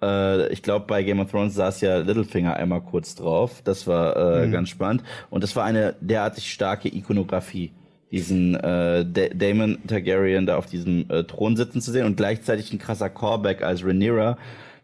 Äh, 0.00 0.52
ich 0.52 0.62
glaube, 0.62 0.86
bei 0.86 1.02
Game 1.02 1.20
of 1.20 1.30
Thrones 1.30 1.54
saß 1.54 1.80
ja 1.80 1.98
Littlefinger 1.98 2.54
einmal 2.54 2.82
kurz 2.82 3.14
drauf. 3.14 3.62
Das 3.64 3.86
war 3.86 4.16
äh, 4.16 4.46
mhm. 4.46 4.52
ganz 4.52 4.68
spannend. 4.68 5.02
Und 5.30 5.42
das 5.42 5.56
war 5.56 5.64
eine 5.64 5.96
derartig 6.00 6.52
starke 6.52 6.88
Ikonografie 6.88 7.72
diesen 8.10 8.54
äh, 8.54 9.04
Damon 9.34 9.78
Targaryen 9.86 10.46
da 10.46 10.56
auf 10.56 10.66
diesem 10.66 11.08
äh, 11.10 11.24
Thron 11.24 11.56
sitzen 11.56 11.80
zu 11.80 11.92
sehen 11.92 12.06
und 12.06 12.16
gleichzeitig 12.16 12.72
ein 12.72 12.78
krasser 12.78 13.10
Callback 13.10 13.62
als 13.62 13.84
Rhaenyra 13.84 14.38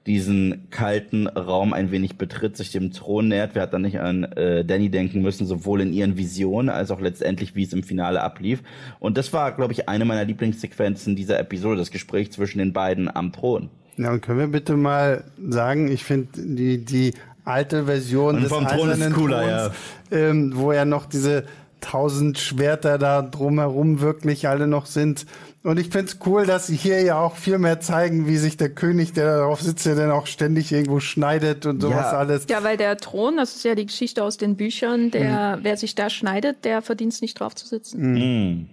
diesen 0.06 0.68
kalten 0.70 1.26
Raum 1.28 1.72
ein 1.72 1.90
wenig 1.90 2.18
betritt, 2.18 2.56
sich 2.56 2.70
dem 2.70 2.92
Thron 2.92 3.28
nähert. 3.28 3.54
Wir 3.54 3.62
hatten 3.62 3.72
dann 3.72 3.82
nicht 3.82 4.00
an 4.00 4.24
äh, 4.24 4.64
Danny 4.64 4.90
denken 4.90 5.22
müssen, 5.22 5.46
sowohl 5.46 5.80
in 5.80 5.92
ihren 5.92 6.16
Visionen 6.16 6.68
als 6.68 6.90
auch 6.90 7.00
letztendlich, 7.00 7.54
wie 7.54 7.62
es 7.62 7.72
im 7.72 7.82
Finale 7.82 8.20
ablief. 8.20 8.62
Und 9.00 9.16
das 9.16 9.32
war, 9.32 9.52
glaube 9.52 9.72
ich, 9.72 9.88
eine 9.88 10.04
meiner 10.04 10.24
Lieblingssequenzen 10.24 11.16
dieser 11.16 11.38
Episode, 11.38 11.78
das 11.78 11.90
Gespräch 11.90 12.32
zwischen 12.32 12.58
den 12.58 12.72
beiden 12.74 13.14
am 13.14 13.32
Thron. 13.32 13.70
Ja, 13.96 14.12
und 14.12 14.20
können 14.20 14.40
wir 14.40 14.48
bitte 14.48 14.76
mal 14.76 15.24
sagen, 15.48 15.90
ich 15.90 16.04
finde 16.04 16.28
die, 16.36 16.84
die 16.84 17.14
alte 17.44 17.84
Version 17.84 18.36
und 18.36 18.42
des 18.42 18.50
vom 18.50 18.66
Thron 18.66 18.90
ist 18.90 19.12
cooler, 19.14 19.40
Throns, 19.40 19.74
ja. 20.10 20.18
ähm, 20.18 20.52
wo 20.54 20.72
er 20.72 20.84
noch 20.84 21.06
diese 21.06 21.44
tausend 21.84 22.38
Schwerter 22.38 22.96
da 22.96 23.20
drumherum 23.20 24.00
wirklich 24.00 24.48
alle 24.48 24.66
noch 24.66 24.86
sind. 24.86 25.26
Und 25.62 25.78
ich 25.78 25.90
find's 25.90 26.18
cool, 26.26 26.46
dass 26.46 26.66
sie 26.66 26.76
hier 26.76 27.02
ja 27.02 27.18
auch 27.18 27.36
viel 27.36 27.58
mehr 27.58 27.80
zeigen, 27.80 28.26
wie 28.26 28.36
sich 28.36 28.56
der 28.56 28.70
König, 28.70 29.12
der 29.12 29.38
darauf 29.38 29.60
sitzt, 29.60 29.84
der 29.86 29.94
dann 29.94 30.10
auch 30.10 30.26
ständig 30.26 30.72
irgendwo 30.72 31.00
schneidet 31.00 31.66
und 31.66 31.80
sowas 31.80 32.12
ja. 32.12 32.18
alles. 32.18 32.46
Ja, 32.48 32.64
weil 32.64 32.76
der 32.76 32.96
Thron, 32.96 33.36
das 33.36 33.56
ist 33.56 33.64
ja 33.64 33.74
die 33.74 33.86
Geschichte 33.86 34.24
aus 34.24 34.36
den 34.36 34.56
Büchern, 34.56 35.10
der, 35.10 35.58
mhm. 35.58 35.64
wer 35.64 35.76
sich 35.76 35.94
da 35.94 36.10
schneidet, 36.10 36.64
der 36.64 36.82
verdient 36.82 37.12
es 37.12 37.20
nicht 37.20 37.38
drauf 37.40 37.54
zu 37.54 37.66
sitzen. 37.66 38.12
Mhm. 38.12 38.68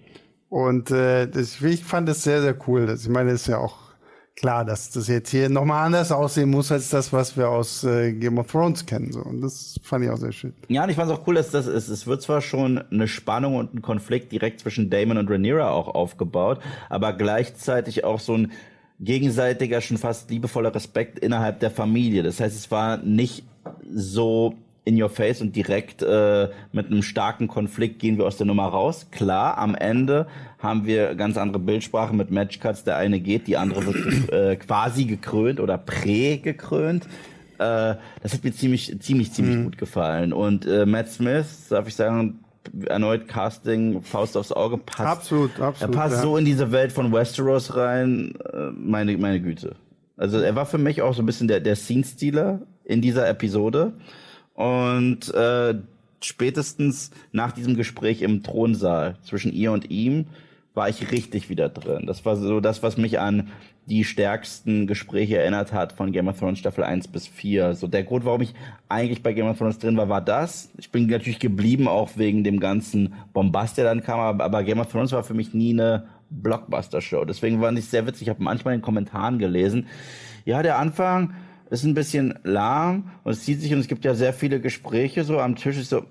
Und 0.49 0.91
äh, 0.91 1.27
das, 1.27 1.61
ich 1.61 1.83
fand 1.83 2.09
es 2.09 2.23
sehr, 2.23 2.41
sehr 2.41 2.55
cool. 2.67 2.85
Das, 2.85 3.03
ich 3.03 3.09
meine, 3.09 3.31
das 3.31 3.41
ist 3.41 3.47
ja 3.47 3.57
auch 3.57 3.90
klar, 4.41 4.65
dass 4.65 4.89
das 4.89 5.07
jetzt 5.07 5.29
hier 5.29 5.49
nochmal 5.49 5.85
anders 5.85 6.11
aussehen 6.11 6.49
muss 6.49 6.71
als 6.71 6.89
das, 6.89 7.13
was 7.13 7.37
wir 7.37 7.49
aus 7.49 7.83
äh, 7.83 8.11
Game 8.11 8.39
of 8.39 8.51
Thrones 8.51 8.85
kennen. 8.85 9.11
So. 9.11 9.21
Und 9.21 9.41
das 9.41 9.79
fand 9.83 10.03
ich 10.03 10.09
auch 10.09 10.17
sehr 10.17 10.31
schön. 10.31 10.53
Ja, 10.67 10.83
und 10.83 10.89
ich 10.89 10.95
fand 10.95 11.11
es 11.11 11.17
auch 11.17 11.27
cool, 11.27 11.35
dass 11.35 11.51
das 11.51 11.67
ist. 11.67 11.89
Es 11.89 12.07
wird 12.07 12.23
zwar 12.23 12.41
schon 12.41 12.83
eine 12.91 13.07
Spannung 13.07 13.55
und 13.55 13.75
ein 13.75 13.81
Konflikt 13.81 14.31
direkt 14.31 14.59
zwischen 14.59 14.89
Damon 14.89 15.17
und 15.17 15.29
Rhaenyra 15.29 15.69
auch 15.69 15.87
aufgebaut, 15.87 16.59
aber 16.89 17.13
gleichzeitig 17.13 18.03
auch 18.03 18.19
so 18.19 18.35
ein 18.35 18.51
gegenseitiger, 18.99 19.79
schon 19.79 19.97
fast 19.97 20.29
liebevoller 20.31 20.73
Respekt 20.73 21.19
innerhalb 21.19 21.59
der 21.59 21.71
Familie. 21.71 22.23
Das 22.23 22.39
heißt, 22.39 22.55
es 22.55 22.71
war 22.71 22.97
nicht 22.97 23.43
so 23.93 24.55
in 24.83 25.01
your 25.01 25.09
face 25.09 25.41
und 25.41 25.55
direkt 25.55 26.01
äh, 26.01 26.49
mit 26.71 26.87
einem 26.87 27.03
starken 27.03 27.47
Konflikt 27.47 27.99
gehen 27.99 28.17
wir 28.17 28.25
aus 28.25 28.37
der 28.37 28.47
Nummer 28.47 28.65
raus. 28.65 29.07
Klar, 29.11 29.57
am 29.57 29.75
Ende 29.75 30.27
haben 30.61 30.85
wir 30.85 31.15
ganz 31.15 31.37
andere 31.37 31.59
Bildsprache 31.59 32.15
mit 32.15 32.31
Matchcuts. 32.31 32.83
Der 32.83 32.97
eine 32.97 33.19
geht, 33.19 33.47
die 33.47 33.57
andere 33.57 33.85
wird 33.85 34.31
äh, 34.31 34.55
quasi 34.55 35.05
gekrönt 35.05 35.59
oder 35.59 35.77
prä-gekrönt. 35.77 37.05
Äh, 37.57 37.95
das 38.21 38.33
hat 38.33 38.43
mir 38.43 38.53
ziemlich, 38.53 38.95
ziemlich, 38.99 39.31
ziemlich 39.31 39.57
mhm. 39.57 39.63
gut 39.65 39.77
gefallen. 39.77 40.33
Und 40.33 40.65
äh, 40.65 40.85
Matt 40.85 41.09
Smith, 41.09 41.67
darf 41.69 41.87
ich 41.87 41.95
sagen, 41.95 42.39
erneut 42.85 43.27
Casting, 43.27 44.01
Faust 44.01 44.37
aufs 44.37 44.51
Auge, 44.51 44.77
passt. 44.77 44.99
Absolut, 44.99 45.59
absolut. 45.59 45.95
Er 45.95 45.99
passt 45.99 46.15
ja. 46.17 46.21
so 46.21 46.37
in 46.37 46.45
diese 46.45 46.71
Welt 46.71 46.91
von 46.91 47.11
Westeros 47.11 47.75
rein, 47.75 48.35
äh, 48.53 48.71
meine, 48.75 49.17
meine 49.17 49.41
Güte. 49.41 49.75
Also 50.17 50.39
er 50.39 50.55
war 50.55 50.67
für 50.67 50.77
mich 50.77 51.01
auch 51.01 51.15
so 51.15 51.23
ein 51.23 51.25
bisschen 51.25 51.47
der, 51.47 51.59
der 51.59 51.75
Scene-Stealer 51.75 52.61
in 52.85 53.01
dieser 53.01 53.27
Episode. 53.27 53.93
Und 54.53 55.33
äh, 55.33 55.75
spätestens 56.21 57.09
nach 57.31 57.51
diesem 57.51 57.75
Gespräch 57.75 58.21
im 58.21 58.43
Thronsaal 58.43 59.15
zwischen 59.23 59.51
ihr 59.51 59.71
und 59.71 59.89
ihm 59.89 60.27
war 60.73 60.89
ich 60.89 61.11
richtig 61.11 61.49
wieder 61.49 61.69
drin. 61.69 62.05
Das 62.05 62.25
war 62.25 62.35
so 62.35 62.59
das, 62.59 62.81
was 62.81 62.97
mich 62.97 63.19
an 63.19 63.49
die 63.87 64.03
stärksten 64.03 64.87
Gespräche 64.87 65.37
erinnert 65.37 65.73
hat 65.73 65.91
von 65.91 66.11
Game 66.11 66.27
of 66.27 66.39
Thrones 66.39 66.59
Staffel 66.59 66.83
1 66.83 67.09
bis 67.09 67.27
4. 67.27 67.73
So 67.73 67.87
der 67.87 68.03
Grund, 68.03 68.25
warum 68.25 68.41
ich 68.41 68.53
eigentlich 68.87 69.21
bei 69.23 69.33
Game 69.33 69.47
of 69.47 69.57
Thrones 69.57 69.79
drin 69.79 69.97
war, 69.97 70.07
war 70.07 70.21
das. 70.21 70.69
Ich 70.77 70.91
bin 70.91 71.07
natürlich 71.07 71.39
geblieben, 71.39 71.87
auch 71.87 72.11
wegen 72.15 72.43
dem 72.43 72.59
ganzen 72.59 73.13
Bombast, 73.33 73.77
der 73.77 73.85
dann 73.85 74.03
kam, 74.03 74.39
aber 74.39 74.63
Game 74.63 74.79
of 74.79 74.91
Thrones 74.91 75.11
war 75.11 75.23
für 75.23 75.33
mich 75.33 75.53
nie 75.53 75.73
eine 75.73 76.05
Blockbuster-Show. 76.29 77.25
Deswegen 77.25 77.59
war 77.59 77.73
ich 77.73 77.85
sehr 77.85 78.07
witzig. 78.07 78.23
Ich 78.23 78.29
habe 78.29 78.43
manchmal 78.43 78.73
in 78.73 78.79
den 78.79 78.85
Kommentaren 78.85 79.39
gelesen, 79.39 79.87
ja, 80.45 80.63
der 80.63 80.77
Anfang 80.79 81.33
ist 81.69 81.83
ein 81.83 81.93
bisschen 81.93 82.39
lahm 82.43 83.11
und 83.23 83.31
es 83.31 83.43
zieht 83.43 83.61
sich 83.61 83.73
und 83.73 83.79
es 83.79 83.87
gibt 83.87 84.05
ja 84.05 84.13
sehr 84.13 84.33
viele 84.33 84.59
Gespräche 84.59 85.23
so 85.23 85.39
am 85.39 85.55
Tisch. 85.55 85.77
Ist 85.77 85.89
so, 85.89 86.05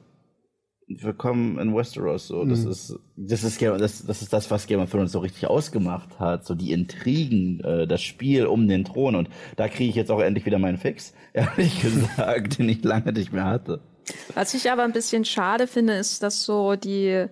willkommen 0.98 1.58
in 1.58 1.74
Westeros. 1.74 2.26
So, 2.26 2.44
das 2.44 2.64
mhm. 2.64 2.70
ist, 2.70 2.98
das 3.16 3.44
ist, 3.44 3.62
das, 3.62 4.04
das 4.04 4.22
ist 4.22 4.32
das, 4.32 4.50
was 4.50 4.66
Game 4.66 4.80
of 4.80 4.90
Thrones 4.90 5.12
so 5.12 5.20
richtig 5.20 5.46
ausgemacht 5.46 6.18
hat. 6.18 6.44
So 6.44 6.54
die 6.54 6.72
Intrigen, 6.72 7.60
äh, 7.60 7.86
das 7.86 8.02
Spiel 8.02 8.46
um 8.46 8.66
den 8.68 8.84
Thron. 8.84 9.14
Und 9.14 9.28
da 9.56 9.68
kriege 9.68 9.90
ich 9.90 9.96
jetzt 9.96 10.10
auch 10.10 10.20
endlich 10.20 10.46
wieder 10.46 10.58
meinen 10.58 10.78
Fix, 10.78 11.14
ehrlich 11.32 11.80
gesagt, 11.80 12.58
den 12.58 12.68
ich 12.68 12.82
lange 12.82 13.12
nicht 13.12 13.32
mehr 13.32 13.44
hatte. 13.44 13.80
Was 14.34 14.54
ich 14.54 14.70
aber 14.70 14.82
ein 14.82 14.92
bisschen 14.92 15.24
schade 15.24 15.66
finde, 15.66 15.94
ist, 15.94 16.22
dass 16.22 16.42
so 16.42 16.74
die 16.74 17.26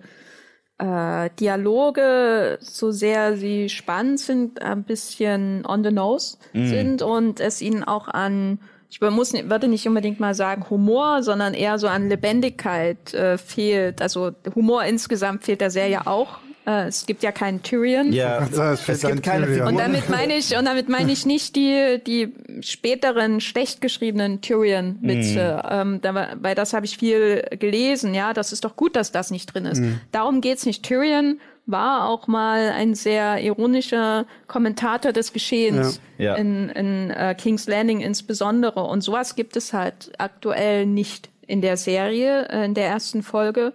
äh, 0.77 1.29
Dialoge, 1.39 2.57
so 2.61 2.91
sehr 2.91 3.35
sie 3.35 3.67
spannend 3.67 4.19
sind, 4.19 4.61
ein 4.61 4.83
bisschen 4.83 5.65
on 5.65 5.83
the 5.83 5.91
nose 5.91 6.37
mm. 6.53 6.65
sind 6.67 7.01
und 7.01 7.41
es 7.41 7.61
ihnen 7.61 7.83
auch 7.83 8.07
an 8.07 8.59
ich 8.89 8.99
muss, 9.01 9.33
würde 9.33 9.67
nicht 9.67 9.87
unbedingt 9.87 10.19
mal 10.19 10.33
sagen 10.33 10.65
Humor, 10.69 11.21
sondern 11.21 11.53
eher 11.53 11.77
so 11.77 11.87
an 11.87 12.09
Lebendigkeit 12.09 13.13
äh, 13.13 13.37
fehlt. 13.37 14.01
Also 14.01 14.31
Humor 14.55 14.83
insgesamt 14.83 15.43
fehlt 15.43 15.61
der 15.61 15.69
Serie 15.69 16.07
auch. 16.07 16.39
Äh, 16.65 16.87
es 16.87 17.05
gibt 17.05 17.21
ja 17.21 17.31
keinen 17.31 17.61
Tyrion. 17.61 18.11
Ja, 18.11 18.39
es, 18.39 18.89
es 18.89 19.01
gibt 19.01 19.23
keine 19.23 19.45
Tyrion. 19.45 19.67
Und 19.67 19.79
damit 19.79 20.09
meine 20.09 20.35
ich, 20.35 20.57
und 20.57 20.65
damit 20.65 20.89
meine 20.89 21.11
ich 21.11 21.25
nicht 21.25 21.55
die, 21.55 22.01
die 22.05 22.33
späteren 22.61 23.41
schlecht 23.41 23.79
geschriebenen 23.81 24.41
Tyrion-Witze. 24.41 25.63
Mhm. 25.63 26.01
Ähm, 26.03 26.17
weil 26.41 26.55
das 26.55 26.73
habe 26.73 26.85
ich 26.85 26.97
viel 26.97 27.43
gelesen, 27.59 28.13
ja. 28.15 28.33
Das 28.33 28.51
ist 28.51 28.65
doch 28.65 28.75
gut, 28.75 28.95
dass 28.95 29.11
das 29.11 29.29
nicht 29.29 29.53
drin 29.53 29.65
ist. 29.65 29.81
Mhm. 29.81 30.01
Darum 30.11 30.41
geht's 30.41 30.65
nicht. 30.65 30.83
Tyrion 30.83 31.39
war 31.71 32.07
auch 32.09 32.27
mal 32.27 32.69
ein 32.69 32.95
sehr 32.95 33.41
ironischer 33.41 34.25
Kommentator 34.47 35.11
des 35.11 35.33
Geschehens 35.33 36.01
ja. 36.17 36.31
Ja. 36.31 36.35
in, 36.35 36.69
in 36.69 37.11
uh, 37.11 37.33
King's 37.35 37.67
Landing 37.67 38.01
insbesondere. 38.01 38.83
Und 38.83 39.01
sowas 39.01 39.35
gibt 39.35 39.55
es 39.55 39.73
halt 39.73 40.11
aktuell 40.17 40.85
nicht 40.85 41.29
in 41.47 41.61
der 41.61 41.77
Serie, 41.77 42.47
äh, 42.49 42.65
in 42.65 42.73
der 42.73 42.87
ersten 42.87 43.23
Folge. 43.23 43.73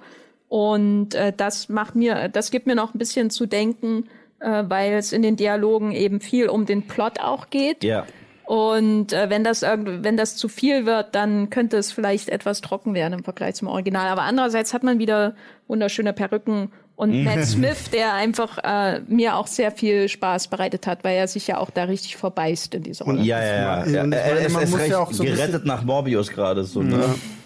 Und 0.49 1.15
äh, 1.15 1.33
das 1.37 1.69
macht 1.69 1.95
mir, 1.97 2.29
das 2.29 2.51
gibt 2.51 2.67
mir 2.67 2.75
noch 2.75 2.95
ein 2.95 2.99
bisschen 2.99 3.31
zu 3.31 3.47
denken, 3.47 4.09
äh, 4.41 4.65
weil 4.69 4.93
es 4.95 5.13
in 5.13 5.23
den 5.23 5.37
Dialogen 5.37 5.93
eben 5.93 6.21
viel 6.21 6.49
um 6.49 6.67
den 6.67 6.87
Plot 6.87 7.21
auch 7.21 7.51
geht. 7.51 7.83
Ja. 7.83 8.07
Und 8.45 9.13
äh, 9.15 9.31
wenn 9.31 9.43
das 9.43 9.63
wenn 9.63 10.17
das 10.19 10.37
zu 10.37 10.49
viel 10.49 10.85
wird, 10.85 11.15
dann 11.15 11.49
könnte 11.49 11.79
es 11.79 11.93
vielleicht 11.93 12.29
etwas 12.29 12.61
trocken 12.61 12.93
werden 12.93 13.15
im 13.15 13.25
Vergleich 13.25 13.55
zum 13.55 13.69
Original. 13.69 14.09
Aber 14.09 14.23
andererseits 14.23 14.75
hat 14.75 14.83
man 14.83 14.99
wieder 14.99 15.35
wunderschöne 15.67 16.13
Perücken 16.13 16.71
und 16.97 17.25
Matt 17.25 17.45
Smith, 17.47 17.91
der 17.93 18.15
einfach 18.15 18.59
äh, 18.63 19.01
mir 19.09 19.37
auch 19.37 19.49
sehr 19.49 19.73
viel 19.73 20.09
Spaß 20.09 20.49
bereitet 20.49 20.87
hat, 20.87 21.03
weil 21.03 21.17
er 21.17 21.27
sich 21.27 21.49
ja 21.49 21.59
auch 21.59 21.71
da 21.71 21.85
richtig 21.85 22.17
verbeißt 22.17 22.75
in 22.77 22.85
dieser 22.85 23.05
Rolle. 23.07 23.23
Ja, 23.23 23.43
ja, 23.43 23.87
ja. 23.87 23.87
ja. 23.87 24.05
Er, 24.05 24.47
ist, 24.47 24.57
ist 24.57 24.79
recht 24.79 24.91
ja 24.91 25.07
so 25.11 25.25
gerettet 25.25 25.65
nach 25.65 25.83
Morbius 25.83 26.31
gerade 26.31 26.63
so. 26.63 26.83
Ne? 26.83 27.01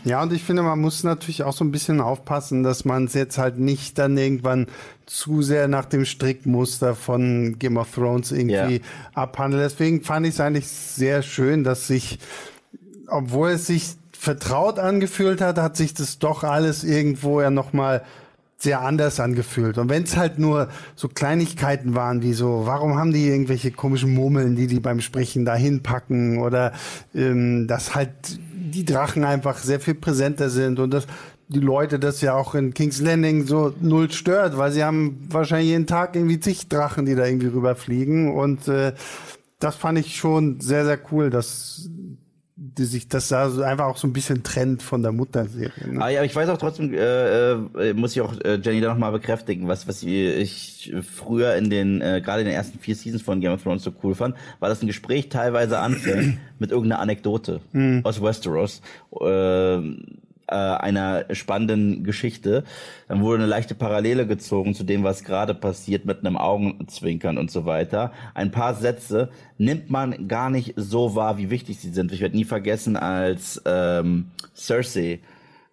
Ja. 0.04 0.10
ja, 0.10 0.22
und 0.22 0.34
ich 0.34 0.44
finde, 0.44 0.62
man 0.62 0.78
muss 0.78 1.02
natürlich 1.02 1.44
auch 1.44 1.54
so 1.54 1.64
ein 1.64 1.70
bisschen 1.70 2.02
aufpassen, 2.02 2.62
dass 2.62 2.84
man 2.84 3.06
es 3.06 3.14
jetzt 3.14 3.38
halt 3.38 3.58
nicht 3.58 3.98
dann 3.98 4.18
irgendwann 4.18 4.66
zu 5.06 5.40
sehr 5.40 5.66
nach 5.66 5.86
dem 5.86 6.04
Strickmuster 6.04 6.94
von 6.94 7.58
Game 7.58 7.78
of 7.78 7.94
Thrones 7.94 8.32
irgendwie 8.32 8.76
ja. 8.76 8.80
abhandelt. 9.14 9.62
Deswegen 9.62 10.02
fand 10.02 10.26
ich 10.26 10.34
es 10.34 10.40
eigentlich 10.40 10.68
sehr 10.68 11.22
schön, 11.22 11.64
dass 11.64 11.86
sich, 11.86 12.18
obwohl 13.06 13.50
es 13.50 13.66
sich 13.66 13.86
vertraut 14.12 14.78
angefühlt 14.78 15.40
hat, 15.40 15.56
hat 15.56 15.76
sich 15.76 15.94
das 15.94 16.18
doch 16.18 16.44
alles 16.44 16.84
irgendwo 16.84 17.40
ja 17.40 17.50
nochmal 17.50 18.02
sehr 18.58 18.80
anders 18.80 19.20
angefühlt. 19.20 19.78
Und 19.78 19.88
wenn 19.88 20.02
es 20.02 20.16
halt 20.16 20.40
nur 20.40 20.68
so 20.96 21.08
Kleinigkeiten 21.08 21.94
waren, 21.94 22.22
wie 22.22 22.32
so, 22.32 22.62
warum 22.66 22.96
haben 22.96 23.12
die 23.12 23.28
irgendwelche 23.28 23.70
komischen 23.70 24.12
Murmeln, 24.12 24.56
die 24.56 24.66
die 24.66 24.80
beim 24.80 25.00
Sprechen 25.00 25.44
da 25.44 25.54
hinpacken 25.54 26.38
oder 26.38 26.72
ähm, 27.14 27.68
dass 27.68 27.94
halt 27.94 28.10
die 28.20 28.84
Drachen 28.84 29.24
einfach 29.24 29.58
sehr 29.58 29.78
viel 29.78 29.94
präsenter 29.94 30.50
sind 30.50 30.80
und 30.80 30.92
dass 30.92 31.06
die 31.46 31.60
Leute 31.60 31.98
das 31.98 32.20
ja 32.20 32.34
auch 32.34 32.54
in 32.54 32.74
King's 32.74 33.00
Landing 33.00 33.46
so 33.46 33.72
null 33.80 34.10
stört, 34.10 34.58
weil 34.58 34.72
sie 34.72 34.84
haben 34.84 35.28
wahrscheinlich 35.30 35.70
jeden 35.70 35.86
Tag 35.86 36.14
irgendwie 36.14 36.40
zig 36.40 36.68
Drachen, 36.68 37.06
die 37.06 37.14
da 37.14 37.24
irgendwie 37.26 37.46
rüberfliegen 37.46 38.32
und 38.32 38.66
äh, 38.66 38.92
das 39.60 39.76
fand 39.76 39.98
ich 39.98 40.16
schon 40.16 40.60
sehr, 40.60 40.84
sehr 40.84 40.98
cool, 41.10 41.30
dass 41.30 41.88
die 42.60 42.86
sich 42.86 43.06
das 43.06 43.28
da 43.28 43.50
so 43.50 43.62
einfach 43.62 43.86
auch 43.86 43.96
so 43.96 44.08
ein 44.08 44.12
bisschen 44.12 44.42
trennt 44.42 44.82
von 44.82 45.00
der 45.02 45.12
Mutterserie. 45.12 45.70
Ne? 45.86 46.02
Ah, 46.02 46.08
ja, 46.08 46.24
ich 46.24 46.34
weiß 46.34 46.48
auch 46.48 46.58
trotzdem, 46.58 46.92
äh, 46.92 47.52
äh, 47.52 47.94
muss 47.94 48.16
ich 48.16 48.20
auch 48.20 48.34
äh, 48.40 48.58
Jenny 48.60 48.80
da 48.80 48.88
nochmal 48.88 49.12
bekräftigen, 49.12 49.68
was, 49.68 49.86
was 49.86 50.02
ich 50.02 50.92
früher 51.08 51.54
in 51.54 51.70
den, 51.70 52.00
äh, 52.00 52.20
gerade 52.20 52.40
in 52.40 52.46
den 52.46 52.56
ersten 52.56 52.80
vier 52.80 52.96
Seasons 52.96 53.22
von 53.22 53.40
Game 53.40 53.52
of 53.52 53.62
Thrones 53.62 53.84
so 53.84 53.92
cool 54.02 54.16
fand, 54.16 54.34
war, 54.58 54.68
dass 54.68 54.82
ein 54.82 54.88
Gespräch 54.88 55.28
teilweise 55.28 55.78
anfängt 55.78 56.38
mit 56.58 56.72
irgendeiner 56.72 57.00
Anekdote 57.00 57.60
mhm. 57.72 58.00
aus 58.02 58.20
Westeros. 58.20 58.82
Äh, 59.20 59.78
äh, 60.48 60.54
einer 60.54 61.26
spannenden 61.32 62.04
Geschichte. 62.04 62.64
Dann 63.06 63.20
wurde 63.20 63.42
eine 63.42 63.46
leichte 63.46 63.74
Parallele 63.74 64.26
gezogen 64.26 64.74
zu 64.74 64.84
dem, 64.84 65.04
was 65.04 65.24
gerade 65.24 65.54
passiert 65.54 66.04
mit 66.04 66.20
einem 66.20 66.36
Augenzwinkern 66.36 67.38
und 67.38 67.50
so 67.50 67.64
weiter. 67.64 68.12
Ein 68.34 68.50
paar 68.50 68.74
Sätze 68.74 69.30
nimmt 69.58 69.90
man 69.90 70.28
gar 70.28 70.50
nicht 70.50 70.74
so 70.76 71.14
wahr, 71.14 71.38
wie 71.38 71.50
wichtig 71.50 71.78
sie 71.78 71.90
sind. 71.90 72.12
Ich 72.12 72.20
werde 72.20 72.36
nie 72.36 72.44
vergessen, 72.44 72.96
als 72.96 73.62
ähm, 73.64 74.30
Cersei, 74.54 75.20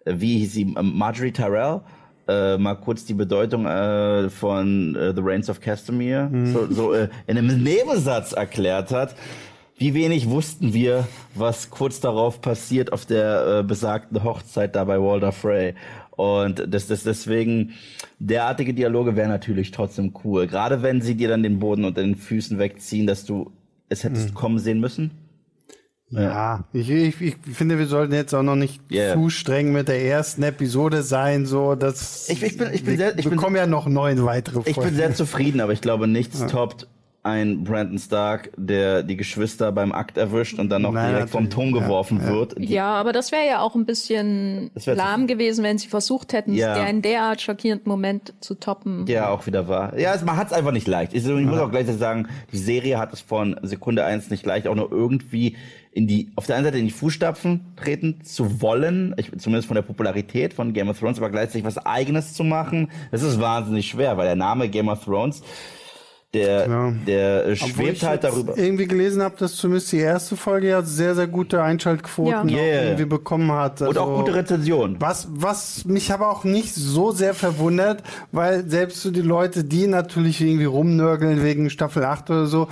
äh, 0.04 0.14
wie 0.16 0.38
hieß 0.38 0.52
sie, 0.52 0.64
Marjorie 0.64 1.32
Tyrell, 1.32 1.80
äh, 2.28 2.58
mal 2.58 2.74
kurz 2.74 3.04
die 3.04 3.14
Bedeutung 3.14 3.66
äh, 3.66 4.28
von 4.30 4.94
äh, 4.96 5.14
The 5.14 5.22
Reigns 5.22 5.48
of 5.48 5.60
Castamere 5.60 6.28
mhm. 6.28 6.52
so, 6.52 6.66
so 6.70 6.92
äh, 6.92 7.08
in 7.26 7.38
einem 7.38 7.62
Nebensatz 7.62 8.32
erklärt 8.32 8.90
hat 8.90 9.14
wie 9.78 9.94
wenig 9.94 10.28
wussten 10.28 10.72
wir, 10.72 11.06
was 11.34 11.70
kurz 11.70 12.00
darauf 12.00 12.40
passiert 12.40 12.92
auf 12.92 13.04
der 13.04 13.58
äh, 13.60 13.62
besagten 13.62 14.24
Hochzeit 14.24 14.74
da 14.74 14.84
bei 14.84 15.00
Walter 15.00 15.32
Frey. 15.32 15.74
Und 16.12 16.64
das, 16.66 16.86
das 16.86 17.02
deswegen, 17.02 17.74
derartige 18.18 18.72
Dialoge 18.72 19.16
wären 19.16 19.28
natürlich 19.28 19.70
trotzdem 19.70 20.14
cool. 20.24 20.46
Gerade 20.46 20.82
wenn 20.82 21.02
sie 21.02 21.14
dir 21.14 21.28
dann 21.28 21.42
den 21.42 21.58
Boden 21.58 21.84
unter 21.84 22.00
den 22.00 22.16
Füßen 22.16 22.58
wegziehen, 22.58 23.06
dass 23.06 23.26
du 23.26 23.52
es 23.90 24.02
hättest 24.02 24.30
mhm. 24.30 24.34
kommen 24.34 24.58
sehen 24.58 24.80
müssen. 24.80 25.10
Ja, 26.08 26.22
ja. 26.22 26.64
Ich, 26.72 26.88
ich, 26.88 27.20
ich 27.20 27.36
finde, 27.52 27.78
wir 27.78 27.86
sollten 27.86 28.14
jetzt 28.14 28.32
auch 28.32 28.44
noch 28.44 28.54
nicht 28.54 28.80
yeah. 28.90 29.14
zu 29.14 29.28
streng 29.28 29.72
mit 29.72 29.88
der 29.88 30.02
ersten 30.04 30.42
Episode 30.44 31.02
sein, 31.02 31.46
so 31.46 31.74
dass 31.74 32.28
ich, 32.28 32.42
ich 32.42 32.56
bin, 32.56 32.72
ich 32.72 32.84
bin 32.84 32.96
sehr, 32.96 33.18
ich 33.18 33.28
bekomme 33.28 33.58
ja 33.58 33.66
noch 33.66 33.88
neun 33.88 34.24
weitere 34.24 34.62
Folgen. 34.62 34.70
Ich 34.70 34.76
bin 34.76 34.94
sehr 34.94 35.14
zufrieden, 35.14 35.60
aber 35.60 35.72
ich 35.72 35.80
glaube, 35.80 36.06
nichts 36.06 36.40
ja. 36.40 36.46
toppt 36.46 36.86
ein 37.26 37.64
Brandon 37.64 37.98
Stark, 37.98 38.52
der 38.56 39.02
die 39.02 39.16
Geschwister 39.16 39.72
beim 39.72 39.90
Akt 39.90 40.16
erwischt 40.16 40.60
und 40.60 40.70
dann 40.70 40.82
noch 40.82 40.92
naja, 40.92 41.10
direkt 41.10 41.30
vom 41.30 41.50
Turm 41.50 41.72
geworfen 41.72 42.20
ja, 42.22 42.28
wird. 42.28 42.54
Ja, 42.60 42.94
aber 42.94 43.12
das 43.12 43.32
wäre 43.32 43.44
ja 43.46 43.60
auch 43.60 43.74
ein 43.74 43.84
bisschen 43.84 44.70
lahm 44.86 45.26
gewesen, 45.26 45.64
wenn 45.64 45.76
sie 45.76 45.88
versucht 45.88 46.32
hätten, 46.32 46.54
ja. 46.54 46.74
der 46.74 46.88
in 46.88 47.02
derart 47.02 47.40
schockierenden 47.40 47.90
Moment 47.90 48.32
zu 48.40 48.54
toppen. 48.54 49.06
Ja, 49.08 49.30
auch 49.30 49.46
wieder 49.46 49.66
wahr. 49.66 49.98
Ja, 49.98 50.14
man 50.24 50.36
hat 50.36 50.46
es 50.48 50.52
einfach 50.52 50.70
nicht 50.70 50.86
leicht. 50.86 51.14
Ich, 51.14 51.26
ich 51.26 51.46
muss 51.46 51.58
auch 51.58 51.70
gleich 51.70 51.86
sagen, 51.86 52.28
die 52.52 52.58
Serie 52.58 52.98
hat 52.98 53.12
es 53.12 53.20
von 53.20 53.56
Sekunde 53.62 54.04
eins 54.04 54.30
nicht 54.30 54.46
leicht, 54.46 54.68
auch 54.68 54.76
nur 54.76 54.92
irgendwie 54.92 55.56
in 55.96 56.06
die, 56.06 56.30
auf 56.36 56.46
der 56.46 56.56
einen 56.56 56.64
Seite 56.66 56.78
in 56.78 56.84
die 56.84 56.92
Fußstapfen 56.92 57.72
treten 57.74 58.22
zu 58.22 58.60
wollen, 58.60 59.14
ich, 59.16 59.32
zumindest 59.38 59.66
von 59.66 59.76
der 59.76 59.82
Popularität 59.82 60.52
von 60.54 60.74
Game 60.74 60.90
of 60.90 60.98
Thrones, 60.98 61.18
aber 61.18 61.30
gleichzeitig 61.30 61.64
was 61.64 61.78
eigenes 61.78 62.34
zu 62.34 62.44
machen. 62.44 62.90
Das 63.10 63.22
ist 63.22 63.40
wahnsinnig 63.40 63.88
schwer, 63.88 64.16
weil 64.16 64.26
der 64.26 64.36
Name 64.36 64.68
Game 64.68 64.88
of 64.88 65.02
Thrones 65.04 65.42
der, 66.34 66.68
ja. 66.68 66.90
der 67.06 67.46
äh, 67.46 67.56
schwebt 67.56 68.02
halt 68.02 68.24
darüber. 68.24 68.58
irgendwie 68.58 68.86
gelesen 68.86 69.22
habe, 69.22 69.36
dass 69.38 69.56
zumindest 69.56 69.92
die 69.92 69.98
erste 69.98 70.36
Folge 70.36 70.68
ja 70.68 70.82
sehr, 70.82 71.14
sehr 71.14 71.26
gute 71.26 71.62
Einschaltquoten 71.62 72.48
ja. 72.48 72.58
yeah. 72.58 72.84
irgendwie 72.84 73.06
bekommen 73.06 73.50
hat. 73.52 73.80
Also, 73.80 73.86
Und 73.86 73.98
auch 73.98 74.08
also 74.08 74.20
gute 74.22 74.34
Rezensionen. 74.34 74.96
Was, 75.00 75.28
was 75.30 75.84
mich 75.84 76.12
aber 76.12 76.30
auch 76.30 76.44
nicht 76.44 76.74
so 76.74 77.12
sehr 77.12 77.32
verwundert, 77.32 78.02
weil 78.32 78.68
selbst 78.68 79.02
so 79.02 79.10
die 79.10 79.22
Leute, 79.22 79.64
die 79.64 79.86
natürlich 79.86 80.40
irgendwie 80.40 80.64
rumnörgeln 80.64 81.42
wegen 81.42 81.70
Staffel 81.70 82.04
8 82.04 82.30
oder 82.30 82.46
so, 82.46 82.68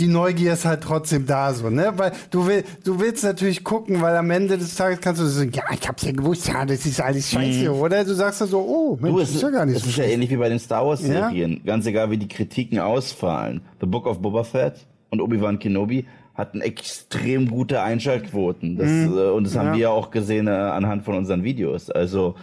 die 0.00 0.08
Neugier 0.08 0.54
ist 0.54 0.64
halt 0.64 0.82
trotzdem 0.82 1.26
da 1.26 1.52
so, 1.52 1.68
ne? 1.68 1.92
Weil 1.96 2.12
du 2.30 2.46
will, 2.46 2.64
du 2.84 2.98
willst 2.98 3.22
natürlich 3.22 3.62
gucken, 3.62 4.00
weil 4.00 4.16
am 4.16 4.30
Ende 4.30 4.56
des 4.56 4.74
Tages 4.74 5.00
kannst 5.00 5.20
du 5.20 5.26
so, 5.26 5.42
ja, 5.42 5.64
ich 5.72 5.86
hab's 5.86 6.02
ja 6.02 6.12
gewusst, 6.12 6.48
ja, 6.48 6.64
das 6.64 6.86
ist 6.86 7.00
alles 7.00 7.30
scheiße, 7.30 7.70
mhm. 7.70 7.80
oder? 7.80 8.04
Du 8.04 8.14
sagst 8.14 8.40
dann 8.40 8.48
so, 8.48 8.60
oh, 8.60 8.98
Mensch, 9.00 9.14
du, 9.14 9.20
es, 9.20 9.34
ist 9.34 9.42
ja 9.42 9.50
gar 9.50 9.66
nicht 9.66 9.76
Es 9.76 9.82
so 9.82 9.88
ist 9.88 9.94
schlecht. 9.94 10.08
ja 10.08 10.14
ähnlich 10.14 10.30
wie 10.30 10.36
bei 10.36 10.48
den 10.48 10.58
Star 10.58 10.86
Wars 10.86 11.00
Serien. 11.00 11.52
Ja? 11.52 11.58
Ganz 11.64 11.86
egal, 11.86 12.10
wie 12.10 12.16
die 12.16 12.28
Kritiken 12.28 12.78
ausfallen. 12.78 13.60
The 13.80 13.86
Book 13.86 14.06
of 14.06 14.20
Boba 14.20 14.44
Fett 14.44 14.86
und 15.10 15.20
Obi-Wan 15.20 15.58
Kenobi 15.58 16.06
hatten 16.34 16.62
extrem 16.62 17.50
gute 17.50 17.82
Einschaltquoten. 17.82 18.78
Das, 18.78 18.88
mhm. 18.88 19.18
äh, 19.18 19.30
und 19.30 19.44
das 19.44 19.56
haben 19.56 19.68
ja. 19.68 19.72
wir 19.74 19.80
ja 19.80 19.90
auch 19.90 20.10
gesehen 20.10 20.46
äh, 20.46 20.50
anhand 20.50 21.04
von 21.04 21.16
unseren 21.16 21.44
Videos. 21.44 21.90
Also, 21.90 22.36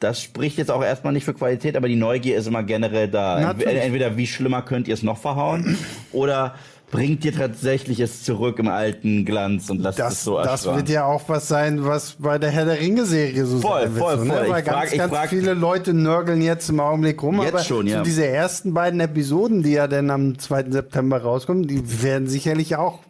das 0.00 0.22
spricht 0.22 0.58
jetzt 0.58 0.70
auch 0.70 0.82
erstmal 0.82 1.12
nicht 1.12 1.24
für 1.24 1.34
Qualität, 1.34 1.76
aber 1.76 1.88
die 1.88 1.96
Neugier 1.96 2.36
ist 2.36 2.46
immer 2.46 2.62
generell 2.62 3.08
da. 3.08 3.40
Natürlich. 3.40 3.82
Entweder 3.82 4.16
wie 4.16 4.26
schlimmer 4.26 4.62
könnt 4.62 4.88
ihr 4.88 4.94
es 4.94 5.02
noch 5.02 5.18
verhauen 5.18 5.76
oder 6.12 6.54
bringt 6.90 7.24
ihr 7.24 7.34
tatsächlich 7.34 8.00
es 8.00 8.22
zurück 8.24 8.58
im 8.58 8.68
alten 8.68 9.24
Glanz 9.26 9.68
und 9.68 9.80
lasst 9.80 9.98
Das, 9.98 10.14
es 10.14 10.24
so 10.24 10.38
das 10.38 10.46
erstrahlen. 10.46 10.78
wird 10.78 10.88
ja 10.88 11.04
auch 11.04 11.28
was 11.28 11.46
sein, 11.48 11.84
was 11.84 12.12
bei 12.18 12.38
der 12.38 12.50
Herr 12.50 12.64
der 12.64 12.80
Ringe-Serie 12.80 13.44
so 13.44 13.58
Voll, 13.60 13.82
sein 13.82 13.94
wird. 13.94 14.04
voll, 14.04 14.18
so, 14.18 14.24
ne? 14.24 14.32
voll. 14.32 14.42
Ich 14.46 14.50
Weil 14.52 14.62
ganz, 14.62 14.88
frag- 14.90 14.98
ganz 14.98 15.12
frag- 15.12 15.28
viele 15.28 15.54
Leute 15.54 15.92
nörgeln 15.94 16.40
jetzt 16.40 16.70
im 16.70 16.80
Augenblick 16.80 17.22
rum. 17.22 17.40
Jetzt 17.42 17.52
aber 17.54 17.62
schon, 17.62 17.86
ja. 17.86 17.98
so 17.98 18.04
diese 18.04 18.26
ersten 18.26 18.72
beiden 18.72 19.00
Episoden, 19.00 19.62
die 19.62 19.72
ja 19.72 19.86
dann 19.86 20.10
am 20.10 20.38
2. 20.38 20.70
September 20.70 21.20
rauskommen, 21.20 21.66
die 21.66 22.02
werden 22.02 22.26
sicherlich 22.26 22.76
auch 22.76 23.00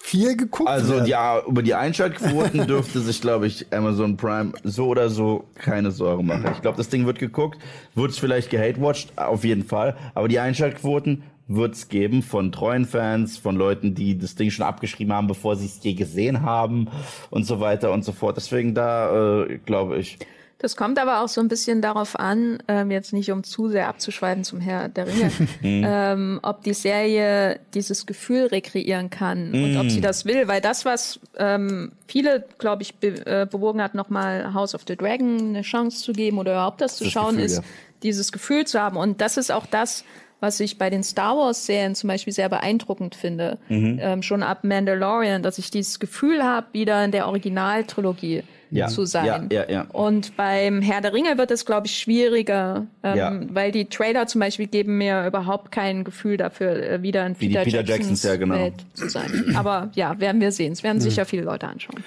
viel 0.00 0.36
geguckt 0.36 0.68
Also 0.70 0.94
werden. 0.94 1.06
ja, 1.06 1.40
über 1.46 1.62
die 1.62 1.74
Einschaltquoten 1.74 2.66
dürfte 2.66 3.00
sich, 3.00 3.20
glaube 3.20 3.46
ich, 3.46 3.66
Amazon 3.72 4.16
Prime 4.16 4.52
so 4.64 4.86
oder 4.86 5.10
so 5.10 5.44
keine 5.54 5.90
Sorgen 5.90 6.26
machen. 6.26 6.46
Ich 6.54 6.62
glaube, 6.62 6.76
das 6.78 6.88
Ding 6.88 7.04
wird 7.06 7.18
geguckt, 7.18 7.58
wird 7.94 8.10
es 8.12 8.18
vielleicht 8.18 8.48
gehatewatcht, 8.50 9.12
auf 9.16 9.44
jeden 9.44 9.64
Fall. 9.64 9.96
Aber 10.14 10.28
die 10.28 10.38
Einschaltquoten 10.38 11.22
wird 11.48 11.74
es 11.74 11.88
geben 11.88 12.22
von 12.22 12.52
treuen 12.52 12.84
Fans, 12.84 13.38
von 13.38 13.56
Leuten, 13.56 13.94
die 13.94 14.18
das 14.18 14.34
Ding 14.34 14.50
schon 14.50 14.66
abgeschrieben 14.66 15.12
haben, 15.14 15.26
bevor 15.26 15.56
sie 15.56 15.66
es 15.66 15.82
je 15.82 15.94
gesehen 15.94 16.42
haben 16.42 16.88
und 17.30 17.44
so 17.44 17.58
weiter 17.58 17.90
und 17.90 18.04
so 18.04 18.12
fort. 18.12 18.36
Deswegen 18.36 18.74
da, 18.74 19.44
äh, 19.44 19.58
glaube 19.64 19.98
ich, 19.98 20.18
Das 20.60 20.76
kommt 20.76 20.98
aber 20.98 21.20
auch 21.22 21.28
so 21.28 21.40
ein 21.40 21.48
bisschen 21.48 21.80
darauf 21.80 22.18
an, 22.18 22.62
ähm, 22.66 22.90
jetzt 22.90 23.12
nicht 23.12 23.30
um 23.30 23.44
zu 23.44 23.68
sehr 23.68 23.88
abzuschweifen 23.88 24.44
zum 24.44 24.60
Herr 24.60 24.88
der 24.88 25.06
Ringe, 25.06 25.30
ähm, 25.62 26.40
ob 26.42 26.64
die 26.64 26.74
Serie 26.74 27.60
dieses 27.74 28.04
Gefühl 28.04 28.46
rekreieren 28.46 29.08
kann 29.08 29.54
und 29.54 29.76
ob 29.78 29.88
sie 29.88 30.00
das 30.00 30.26
will, 30.26 30.48
weil 30.48 30.60
das, 30.60 30.84
was 30.84 31.20
ähm, 31.38 31.92
viele, 32.08 32.44
glaube 32.58 32.82
ich, 32.82 32.96
be 32.96 33.24
äh, 33.24 33.46
bewogen 33.46 33.80
hat, 33.80 33.94
nochmal 33.94 34.52
House 34.52 34.74
of 34.74 34.82
the 34.86 34.96
Dragon 34.96 35.38
eine 35.38 35.62
Chance 35.62 36.02
zu 36.02 36.12
geben 36.12 36.38
oder 36.38 36.52
überhaupt 36.52 36.80
das 36.80 36.96
zu 36.96 37.04
Das 37.04 37.12
schauen, 37.12 37.36
Gefühl, 37.36 37.44
ist 37.44 37.56
ja. 37.58 37.62
dieses 38.02 38.32
Gefühl 38.32 38.66
zu 38.66 38.80
haben. 38.80 38.96
Und 38.96 39.20
das 39.20 39.36
ist 39.36 39.50
auch 39.50 39.64
das, 39.64 40.04
was 40.40 40.60
ich 40.60 40.78
bei 40.78 40.88
den 40.90 41.02
Star 41.02 41.36
Wars-Serien 41.36 41.94
zum 41.94 42.08
Beispiel 42.08 42.32
sehr 42.32 42.48
beeindruckend 42.48 43.14
finde. 43.14 43.58
Mhm. 43.68 43.98
Ähm, 44.00 44.22
schon 44.22 44.42
ab 44.42 44.62
Mandalorian, 44.64 45.42
dass 45.42 45.58
ich 45.58 45.70
dieses 45.70 45.98
Gefühl 45.98 46.42
habe, 46.42 46.66
wieder 46.72 47.04
in 47.04 47.10
der 47.10 47.26
Originaltrilogie 47.26 48.42
Ja. 48.70 48.86
zu 48.88 49.04
sein. 49.06 49.48
Ja, 49.50 49.68
ja. 49.68 49.86
Und 49.92 50.36
beim 50.36 50.82
Herr 50.82 51.00
der 51.00 51.12
Ringe 51.14 51.38
wird 51.38 51.50
es, 51.50 51.64
glaube 51.64 51.86
ich, 51.86 51.96
schwieriger, 51.98 52.86
ähm, 53.02 53.48
weil 53.52 53.72
die 53.72 53.86
Trailer 53.86 54.26
zum 54.26 54.40
Beispiel 54.40 54.66
geben 54.66 54.98
mir 54.98 55.26
überhaupt 55.26 55.72
kein 55.72 56.04
Gefühl 56.04 56.36
dafür, 56.36 56.76
äh, 56.76 57.02
wieder 57.02 57.26
in 57.26 57.34
Wie 57.40 57.48
Peter, 57.48 57.62
Peter 57.64 57.78
Jacksons 57.78 58.22
Jacksons, 58.22 58.22
ja, 58.24 58.36
genau. 58.36 58.54
Welt 58.56 58.74
zu 58.94 59.08
sein. 59.08 59.54
Aber 59.56 59.90
ja, 59.94 60.20
werden 60.20 60.40
wir 60.40 60.52
sehen. 60.52 60.72
Es 60.72 60.82
werden 60.82 61.00
sicher 61.00 61.24
viele 61.24 61.42
Leute 61.42 61.66
anschauen. 61.66 62.04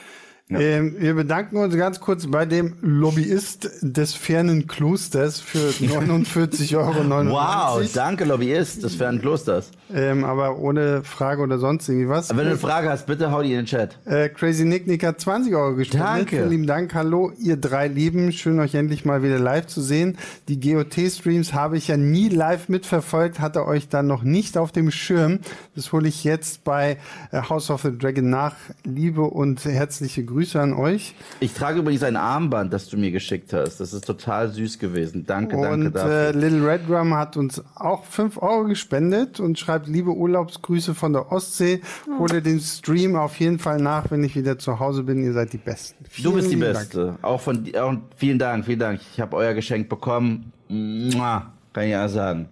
Ähm, 0.60 0.96
wir 1.00 1.14
bedanken 1.14 1.58
uns 1.58 1.76
ganz 1.78 2.00
kurz 2.02 2.28
bei 2.28 2.46
dem 2.46 2.74
Lobbyist 2.82 3.70
des 3.82 4.14
fernen 4.14 4.68
Klosters 4.68 5.40
für 5.40 5.58
49,99 5.70 6.76
Euro. 6.78 7.32
wow, 7.32 7.92
danke 7.94 8.26
Lobbyist 8.26 8.84
des 8.84 8.96
fernen 8.96 9.22
Klosters. 9.22 9.72
Ähm, 9.94 10.26
aber 10.26 10.58
ohne 10.60 11.04
Frage 11.04 11.42
oder 11.42 11.58
sonst 11.58 11.88
irgendwie 11.88 12.10
was. 12.10 12.30
Wenn 12.30 12.38
du 12.38 12.44
eine 12.44 12.58
Frage 12.58 12.90
hast, 12.90 13.06
bitte 13.06 13.32
hau 13.32 13.42
die 13.42 13.52
in 13.52 13.58
den 13.60 13.66
Chat. 13.66 13.98
Äh, 14.06 14.28
Crazy 14.30 14.66
Nick 14.66 14.88
Nick 14.88 15.06
hat 15.06 15.22
20 15.22 15.56
Euro 15.56 15.76
gespendet. 15.76 16.08
Danke. 16.10 16.36
Vielen 16.38 16.50
lieben 16.50 16.68
Dank. 16.68 16.94
Hallo, 16.94 17.32
ihr 17.40 17.56
drei 17.56 17.88
Lieben. 17.88 18.32
Schön, 18.34 18.60
euch 18.60 18.76
endlich 18.76 19.06
mal 19.06 19.24
wieder 19.24 19.40
live 19.40 19.68
zu 19.68 19.82
sehen. 19.82 20.18
Die 20.50 20.60
GOT-Streams 20.60 21.54
habe 21.54 21.78
ich 21.78 21.88
ja 21.88 21.96
nie 21.98 22.28
live 22.28 22.68
mitverfolgt, 22.68 23.40
hatte 23.40 23.66
euch 23.66 23.88
dann 23.88 24.08
noch 24.08 24.24
nicht 24.24 24.58
auf 24.58 24.74
dem 24.74 24.92
Schirm. 24.92 25.40
Das 25.76 25.94
hole 25.94 26.10
ich 26.10 26.26
jetzt 26.26 26.66
bei 26.66 26.98
äh, 27.32 27.42
House 27.50 27.70
of 27.70 27.84
the 27.84 27.98
Dragon 27.98 28.30
nach. 28.30 28.56
Liebe 28.84 29.22
und 29.22 29.64
herzliche 29.64 30.26
Grüße 30.26 30.41
an 30.56 30.74
euch. 30.74 31.14
Ich 31.40 31.54
trage 31.54 31.80
übrigens 31.80 32.04
ein 32.04 32.16
Armband, 32.16 32.74
das 32.74 32.90
du 32.90 32.98
mir 32.98 33.12
geschickt 33.12 33.54
hast. 33.54 33.80
Das 33.80 33.94
ist 33.94 34.06
total 34.06 34.50
süß 34.52 34.80
gewesen. 34.80 35.26
Danke, 35.26 35.56
danke 35.56 35.72
Und 35.72 35.86
äh, 35.88 35.92
dafür. 35.92 36.34
Little 36.34 36.68
Red 36.68 36.90
Drum 36.90 37.16
hat 37.16 37.38
uns 37.38 37.62
auch 37.76 38.04
5 38.06 38.42
Euro 38.42 38.66
gespendet 38.66 39.40
und 39.40 39.58
schreibt 39.60 39.88
liebe 39.88 40.12
Urlaubsgrüße 40.12 40.96
von 40.96 41.14
der 41.14 41.32
Ostsee. 41.32 41.82
Hole 42.20 42.42
den 42.42 42.60
Stream 42.60 43.16
auf 43.16 43.40
jeden 43.40 43.60
Fall 43.60 43.80
nach, 43.82 44.12
wenn 44.12 44.24
ich 44.24 44.36
wieder 44.36 44.58
zu 44.60 44.80
Hause 44.80 45.04
bin. 45.04 45.24
Ihr 45.24 45.34
seid 45.34 45.54
die 45.54 45.58
Besten. 45.58 46.04
Du 46.22 46.34
bist 46.34 46.52
die 46.52 46.56
Vielen 46.58 46.74
Beste. 46.74 47.16
Auch 47.22 47.42
von 47.42 47.64
dir. 47.64 47.86
Auch, 47.86 47.94
vielen 48.18 48.40
Dank, 48.40 48.66
vielen 48.66 48.80
Dank. 48.80 49.00
Ich 49.14 49.20
habe 49.20 49.36
euer 49.36 49.54
Geschenk 49.54 49.90
bekommen. 49.90 50.52
Mua, 50.68 51.52
kann 51.74 51.84
ich 51.84 51.92
ja 51.92 52.08
sagen. 52.08 52.48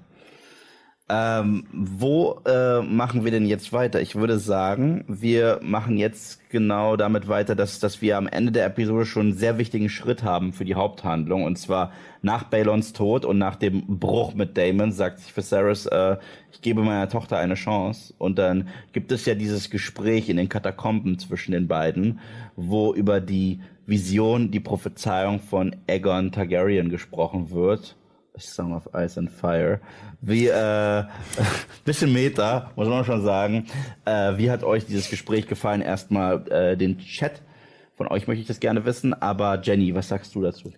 Ähm, 1.12 1.64
wo 1.74 2.40
äh, 2.46 2.84
machen 2.84 3.26
wir 3.26 3.32
denn 3.32 3.48
jetzt 3.48 3.74
weiter? 3.74 4.00
Ich 4.00 4.16
würde 4.16 4.38
sagen, 4.38 5.06
wir 5.08 5.60
machen 5.64 5.98
jetzt 5.98 6.48
genau 6.52 6.98
damit 6.98 7.28
weiter, 7.28 7.56
dass, 7.56 7.80
dass 7.80 8.04
wir 8.04 8.16
am 8.16 8.28
Ende 8.28 8.52
der 8.52 8.68
Episode 8.68 9.08
schon 9.08 9.28
einen 9.28 9.38
sehr 9.38 9.58
wichtigen 9.58 9.90
Schritt 9.90 10.22
haben 10.22 10.54
für 10.54 10.66
die 10.66 10.76
Haupthandlung. 10.76 11.46
Und 11.46 11.58
zwar 11.58 11.92
nach 12.22 12.44
Balons 12.44 12.94
Tod 12.94 13.26
und 13.26 13.40
nach 13.40 13.56
dem 13.56 14.00
Bruch 14.00 14.36
mit 14.36 14.56
Damon 14.56 14.92
sagt 14.92 15.20
sich 15.20 15.36
Viserys, 15.36 15.88
äh, 15.88 16.18
ich 16.52 16.62
gebe 16.62 16.84
meiner 16.84 17.10
Tochter 17.10 17.40
eine 17.40 17.56
Chance. 17.56 18.14
Und 18.20 18.38
dann 18.38 18.68
gibt 18.92 19.12
es 19.12 19.26
ja 19.26 19.34
dieses 19.34 19.72
Gespräch 19.72 20.30
in 20.30 20.38
den 20.38 20.48
Katakomben 20.48 21.18
zwischen 21.18 21.54
den 21.54 21.68
beiden, 21.68 22.20
wo 22.56 22.94
über 22.94 23.20
die 23.20 23.62
Vision, 23.88 24.52
die 24.52 24.60
Prophezeiung 24.60 25.40
von 25.40 25.76
Aegon 25.88 26.32
Targaryen 26.32 26.90
gesprochen 26.90 27.50
wird. 27.50 27.96
Song 28.40 28.74
of 28.74 28.90
Ice 28.94 29.18
and 29.18 29.30
Fire. 29.30 29.80
Wie, 30.22 30.48
äh, 30.48 31.04
bisschen 31.86 32.12
Meta, 32.14 32.72
muss 32.76 32.88
man 32.88 33.06
schon 33.06 33.24
sagen. 33.24 33.68
Äh, 34.06 34.38
wie 34.38 34.52
hat 34.52 34.64
euch 34.64 34.86
dieses 34.86 35.10
Gespräch 35.10 35.48
gefallen? 35.48 35.82
Erstmal 35.82 36.48
äh, 36.52 36.78
den 36.78 36.98
Chat. 37.00 37.42
Von 37.96 38.08
euch 38.08 38.28
möchte 38.28 38.42
ich 38.42 38.48
das 38.48 38.60
gerne 38.60 38.86
wissen. 38.86 39.14
Aber 39.14 39.62
Jenny, 39.62 39.94
was 39.94 40.08
sagst 40.08 40.34
du 40.36 40.42
dazu? 40.42 40.72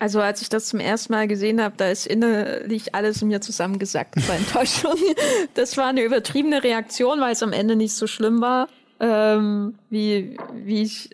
Also 0.00 0.20
als 0.20 0.40
ich 0.40 0.48
das 0.48 0.66
zum 0.66 0.80
ersten 0.80 1.12
Mal 1.12 1.28
gesehen 1.28 1.60
habe, 1.60 1.74
da 1.76 1.90
ist 1.90 2.06
innerlich 2.06 2.94
alles 2.94 3.20
in 3.20 3.28
mir 3.28 3.42
zusammengesackt 3.42 4.18
vor 4.20 4.34
Enttäuschung. 4.34 4.94
Das 5.54 5.76
war 5.76 5.88
eine 5.88 6.02
übertriebene 6.02 6.64
Reaktion, 6.64 7.20
weil 7.20 7.32
es 7.32 7.42
am 7.42 7.52
Ende 7.52 7.76
nicht 7.76 7.92
so 7.92 8.06
schlimm 8.06 8.40
war, 8.40 8.68
ähm, 8.98 9.74
wie, 9.90 10.38
wie 10.54 10.82
ich 10.82 11.10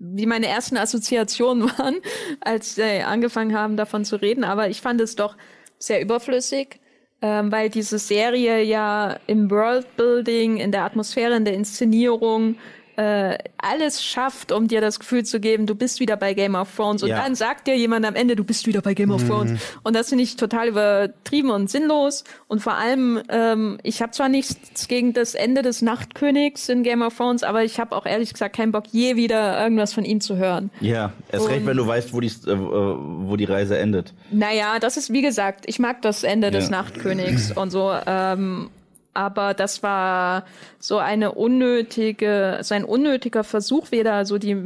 wie 0.00 0.26
meine 0.26 0.48
ersten 0.48 0.76
Assoziationen 0.76 1.70
waren, 1.78 1.96
als 2.40 2.74
sie 2.74 3.02
angefangen 3.02 3.54
haben, 3.56 3.76
davon 3.76 4.04
zu 4.04 4.16
reden. 4.16 4.42
Aber 4.42 4.68
ich 4.68 4.80
fand 4.80 5.00
es 5.00 5.14
doch 5.14 5.36
sehr 5.78 6.00
überflüssig, 6.00 6.80
ähm, 7.22 7.52
weil 7.52 7.68
diese 7.68 7.98
Serie 7.98 8.62
ja 8.62 9.18
im 9.26 9.50
Worldbuilding, 9.50 10.56
in 10.56 10.72
der 10.72 10.84
Atmosphäre, 10.84 11.36
in 11.36 11.44
der 11.44 11.54
Inszenierung 11.54 12.56
äh, 13.00 13.38
alles 13.56 14.02
schafft, 14.04 14.52
um 14.52 14.68
dir 14.68 14.80
das 14.80 14.98
Gefühl 15.00 15.24
zu 15.24 15.40
geben, 15.40 15.64
du 15.66 15.74
bist 15.74 16.00
wieder 16.00 16.16
bei 16.16 16.34
Game 16.34 16.54
of 16.54 16.68
Thrones. 16.76 17.02
Und 17.02 17.08
Ja. 17.08 17.22
dann 17.22 17.34
sagt 17.34 17.66
dir 17.66 17.76
jemand 17.76 18.04
am 18.04 18.14
Ende, 18.14 18.36
du 18.36 18.44
bist 18.44 18.66
wieder 18.66 18.82
bei 18.82 18.92
Game 18.94 19.10
of 19.10 19.26
Thrones. 19.26 19.58
Und 19.82 19.96
das 19.96 20.10
finde 20.10 20.24
ich 20.24 20.36
total 20.36 20.68
übertrieben 20.68 21.50
und 21.50 21.70
sinnlos. 21.70 22.24
Und 22.48 22.60
vor 22.60 22.74
allem, 22.74 23.20
ähm, 23.30 23.78
ich 23.82 24.02
habe 24.02 24.12
zwar 24.12 24.28
nichts 24.28 24.86
gegen 24.88 25.12
das 25.14 25.34
Ende 25.34 25.62
des 25.62 25.80
Nachtkönigs 25.82 26.68
in 26.68 26.82
Game 26.82 27.00
of 27.02 27.16
Thrones, 27.16 27.42
aber 27.42 27.64
ich 27.64 27.80
habe 27.80 27.96
auch 27.96 28.04
ehrlich 28.06 28.32
gesagt 28.32 28.56
keinen 28.56 28.72
Bock, 28.72 28.84
je 28.90 29.16
wieder 29.16 29.62
irgendwas 29.62 29.92
von 29.94 30.04
ihm 30.04 30.20
zu 30.20 30.36
hören. 30.36 30.70
Ja, 30.80 31.12
erst 31.32 31.48
recht, 31.48 31.60
Und- 31.60 31.66
wenn 31.66 31.76
du 31.76 31.86
weißt, 31.86 32.12
wo 32.12 32.20
die, 32.20 32.28
äh, 32.28 32.56
wo 32.56 33.36
die 33.36 33.44
Reise 33.44 33.78
endet. 33.78 34.12
Naja, 34.30 34.78
das 34.78 34.96
ist 34.96 35.12
wie 35.12 35.22
gesagt, 35.22 35.64
ich 35.66 35.78
mag 35.78 36.02
das 36.02 36.22
Ende 36.22 36.50
des 36.50 36.64
Ja. 36.66 36.70
Nachtkönigs 36.82 37.52
und 37.52 37.70
so. 37.70 37.92
Ähm, 38.06 38.68
aber 39.12 39.54
das 39.54 39.82
war 39.82 40.44
so 40.78 40.98
eine 40.98 41.32
unnötige, 41.32 42.58
so 42.62 42.74
ein 42.74 42.84
unnötiger 42.84 43.42
Versuch, 43.44 43.90
wieder 43.90 44.24
so 44.24 44.38
die 44.38 44.56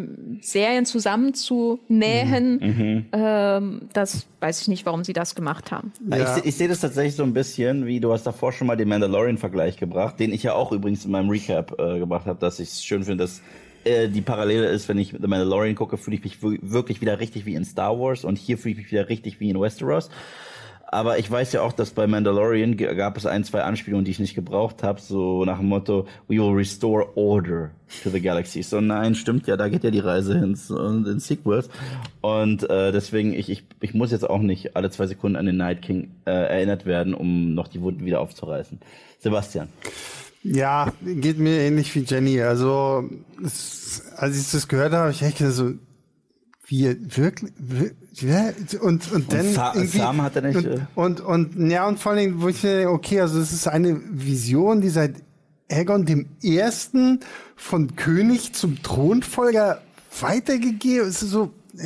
Serien 0.42 0.84
zusammenzunähen. 0.84 2.58
Mhm. 2.60 3.06
Ähm, 3.12 3.88
das 3.92 4.26
weiß 4.40 4.62
ich 4.62 4.68
nicht, 4.68 4.84
warum 4.84 5.04
sie 5.04 5.14
das 5.14 5.34
gemacht 5.34 5.72
haben. 5.72 5.92
Ja. 6.10 6.36
Ich, 6.36 6.44
ich 6.44 6.56
sehe 6.56 6.68
das 6.68 6.80
tatsächlich 6.80 7.16
so 7.16 7.22
ein 7.22 7.32
bisschen, 7.32 7.86
wie 7.86 8.00
du 8.00 8.12
hast 8.12 8.24
davor 8.24 8.52
schon 8.52 8.66
mal 8.66 8.76
den 8.76 8.88
Mandalorian-Vergleich 8.88 9.78
gebracht, 9.78 10.20
den 10.20 10.32
ich 10.32 10.42
ja 10.42 10.54
auch 10.54 10.72
übrigens 10.72 11.04
in 11.04 11.10
meinem 11.10 11.30
Recap 11.30 11.78
äh, 11.78 11.98
gebracht 11.98 12.26
habe, 12.26 12.38
dass 12.38 12.60
ich 12.60 12.68
es 12.68 12.84
schön 12.84 13.04
finde, 13.04 13.24
dass 13.24 13.40
äh, 13.84 14.08
die 14.08 14.20
Parallele 14.20 14.66
ist, 14.66 14.88
wenn 14.88 14.98
ich 14.98 15.10
The 15.18 15.26
Mandalorian 15.26 15.74
gucke, 15.74 15.96
fühle 15.96 16.16
ich 16.16 16.24
mich 16.24 16.38
wirklich 16.42 17.00
wieder 17.00 17.20
richtig 17.20 17.46
wie 17.46 17.54
in 17.54 17.64
Star 17.64 17.98
Wars 17.98 18.24
und 18.24 18.36
hier 18.36 18.58
fühle 18.58 18.72
ich 18.72 18.78
mich 18.78 18.92
wieder 18.92 19.08
richtig 19.08 19.40
wie 19.40 19.50
in 19.50 19.60
Westeros. 19.60 20.10
Aber 20.94 21.18
ich 21.18 21.28
weiß 21.28 21.52
ja 21.52 21.62
auch, 21.62 21.72
dass 21.72 21.90
bei 21.90 22.06
Mandalorian 22.06 22.76
gab 22.76 23.16
es 23.16 23.26
ein, 23.26 23.42
zwei 23.42 23.62
Anspielungen, 23.62 24.04
die 24.04 24.12
ich 24.12 24.20
nicht 24.20 24.36
gebraucht 24.36 24.84
habe, 24.84 25.00
so 25.00 25.44
nach 25.44 25.58
dem 25.58 25.66
Motto, 25.66 26.06
we 26.28 26.36
will 26.36 26.54
restore 26.54 27.16
order 27.16 27.72
to 28.04 28.10
the 28.10 28.20
galaxy. 28.20 28.62
So 28.62 28.80
nein, 28.80 29.16
stimmt 29.16 29.48
ja, 29.48 29.56
da 29.56 29.68
geht 29.68 29.82
ja 29.82 29.90
die 29.90 29.98
Reise 29.98 30.38
hin 30.38 30.56
in 31.04 31.18
Sequels. 31.18 31.68
Und 32.20 32.70
äh, 32.70 32.92
deswegen, 32.92 33.34
ich, 33.34 33.50
ich, 33.50 33.64
ich 33.80 33.92
muss 33.92 34.12
jetzt 34.12 34.30
auch 34.30 34.38
nicht 34.38 34.76
alle 34.76 34.88
zwei 34.88 35.08
Sekunden 35.08 35.34
an 35.34 35.46
den 35.46 35.56
Night 35.56 35.82
King 35.82 36.12
äh, 36.26 36.30
erinnert 36.30 36.86
werden, 36.86 37.12
um 37.12 37.54
noch 37.54 37.66
die 37.66 37.80
Wunden 37.80 38.04
wieder 38.04 38.20
aufzureißen. 38.20 38.78
Sebastian. 39.18 39.70
Ja, 40.44 40.92
geht 41.04 41.38
mir 41.38 41.58
ähnlich 41.58 41.92
wie 41.96 42.04
Jenny. 42.06 42.40
Also, 42.40 43.10
es, 43.44 44.02
als 44.16 44.38
ich 44.38 44.52
das 44.52 44.68
gehört 44.68 44.92
habe, 44.92 45.10
ich 45.10 45.22
echt 45.22 45.38
so, 45.38 45.72
wie, 46.66 46.96
wirklich, 47.16 47.52
wir- 47.58 47.92
ja, 48.14 48.52
und, 48.80 49.10
und 49.12 49.32
dann 49.32 49.52
Sa- 49.52 49.72
irgendwie, 49.74 49.98
Sam 49.98 50.22
hat 50.22 50.36
er 50.36 50.42
nicht, 50.42 50.56
und, 50.56 50.66
äh, 50.66 50.78
und, 50.94 51.20
und, 51.20 51.70
ja, 51.70 51.86
und 51.86 51.98
vor 51.98 52.12
allen 52.12 52.20
Dingen, 52.20 52.42
wo 52.42 52.48
ich 52.48 52.62
mir 52.62 52.76
denke, 52.76 52.90
okay, 52.92 53.20
also 53.20 53.40
es 53.40 53.52
ist 53.52 53.66
eine 53.68 54.00
Vision, 54.12 54.80
die 54.80 54.88
seit 54.88 55.16
Aegon 55.70 56.04
dem 56.06 56.26
Ersten 56.42 57.20
von 57.56 57.96
König 57.96 58.54
zum 58.54 58.82
Thronfolger 58.82 59.80
weitergegeben, 60.20 61.08
es 61.08 61.22
ist 61.22 61.30
so, 61.30 61.50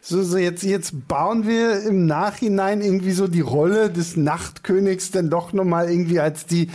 so, 0.00 0.22
so 0.22 0.38
jetzt, 0.38 0.62
jetzt 0.62 1.06
bauen 1.06 1.46
wir 1.46 1.82
im 1.82 2.06
Nachhinein 2.06 2.80
irgendwie 2.80 3.12
so 3.12 3.28
die 3.28 3.40
Rolle 3.40 3.90
des 3.90 4.16
Nachtkönigs 4.16 5.10
dann 5.10 5.28
doch 5.30 5.52
nochmal 5.52 5.90
irgendwie 5.90 6.18
als 6.20 6.46
die, 6.46 6.70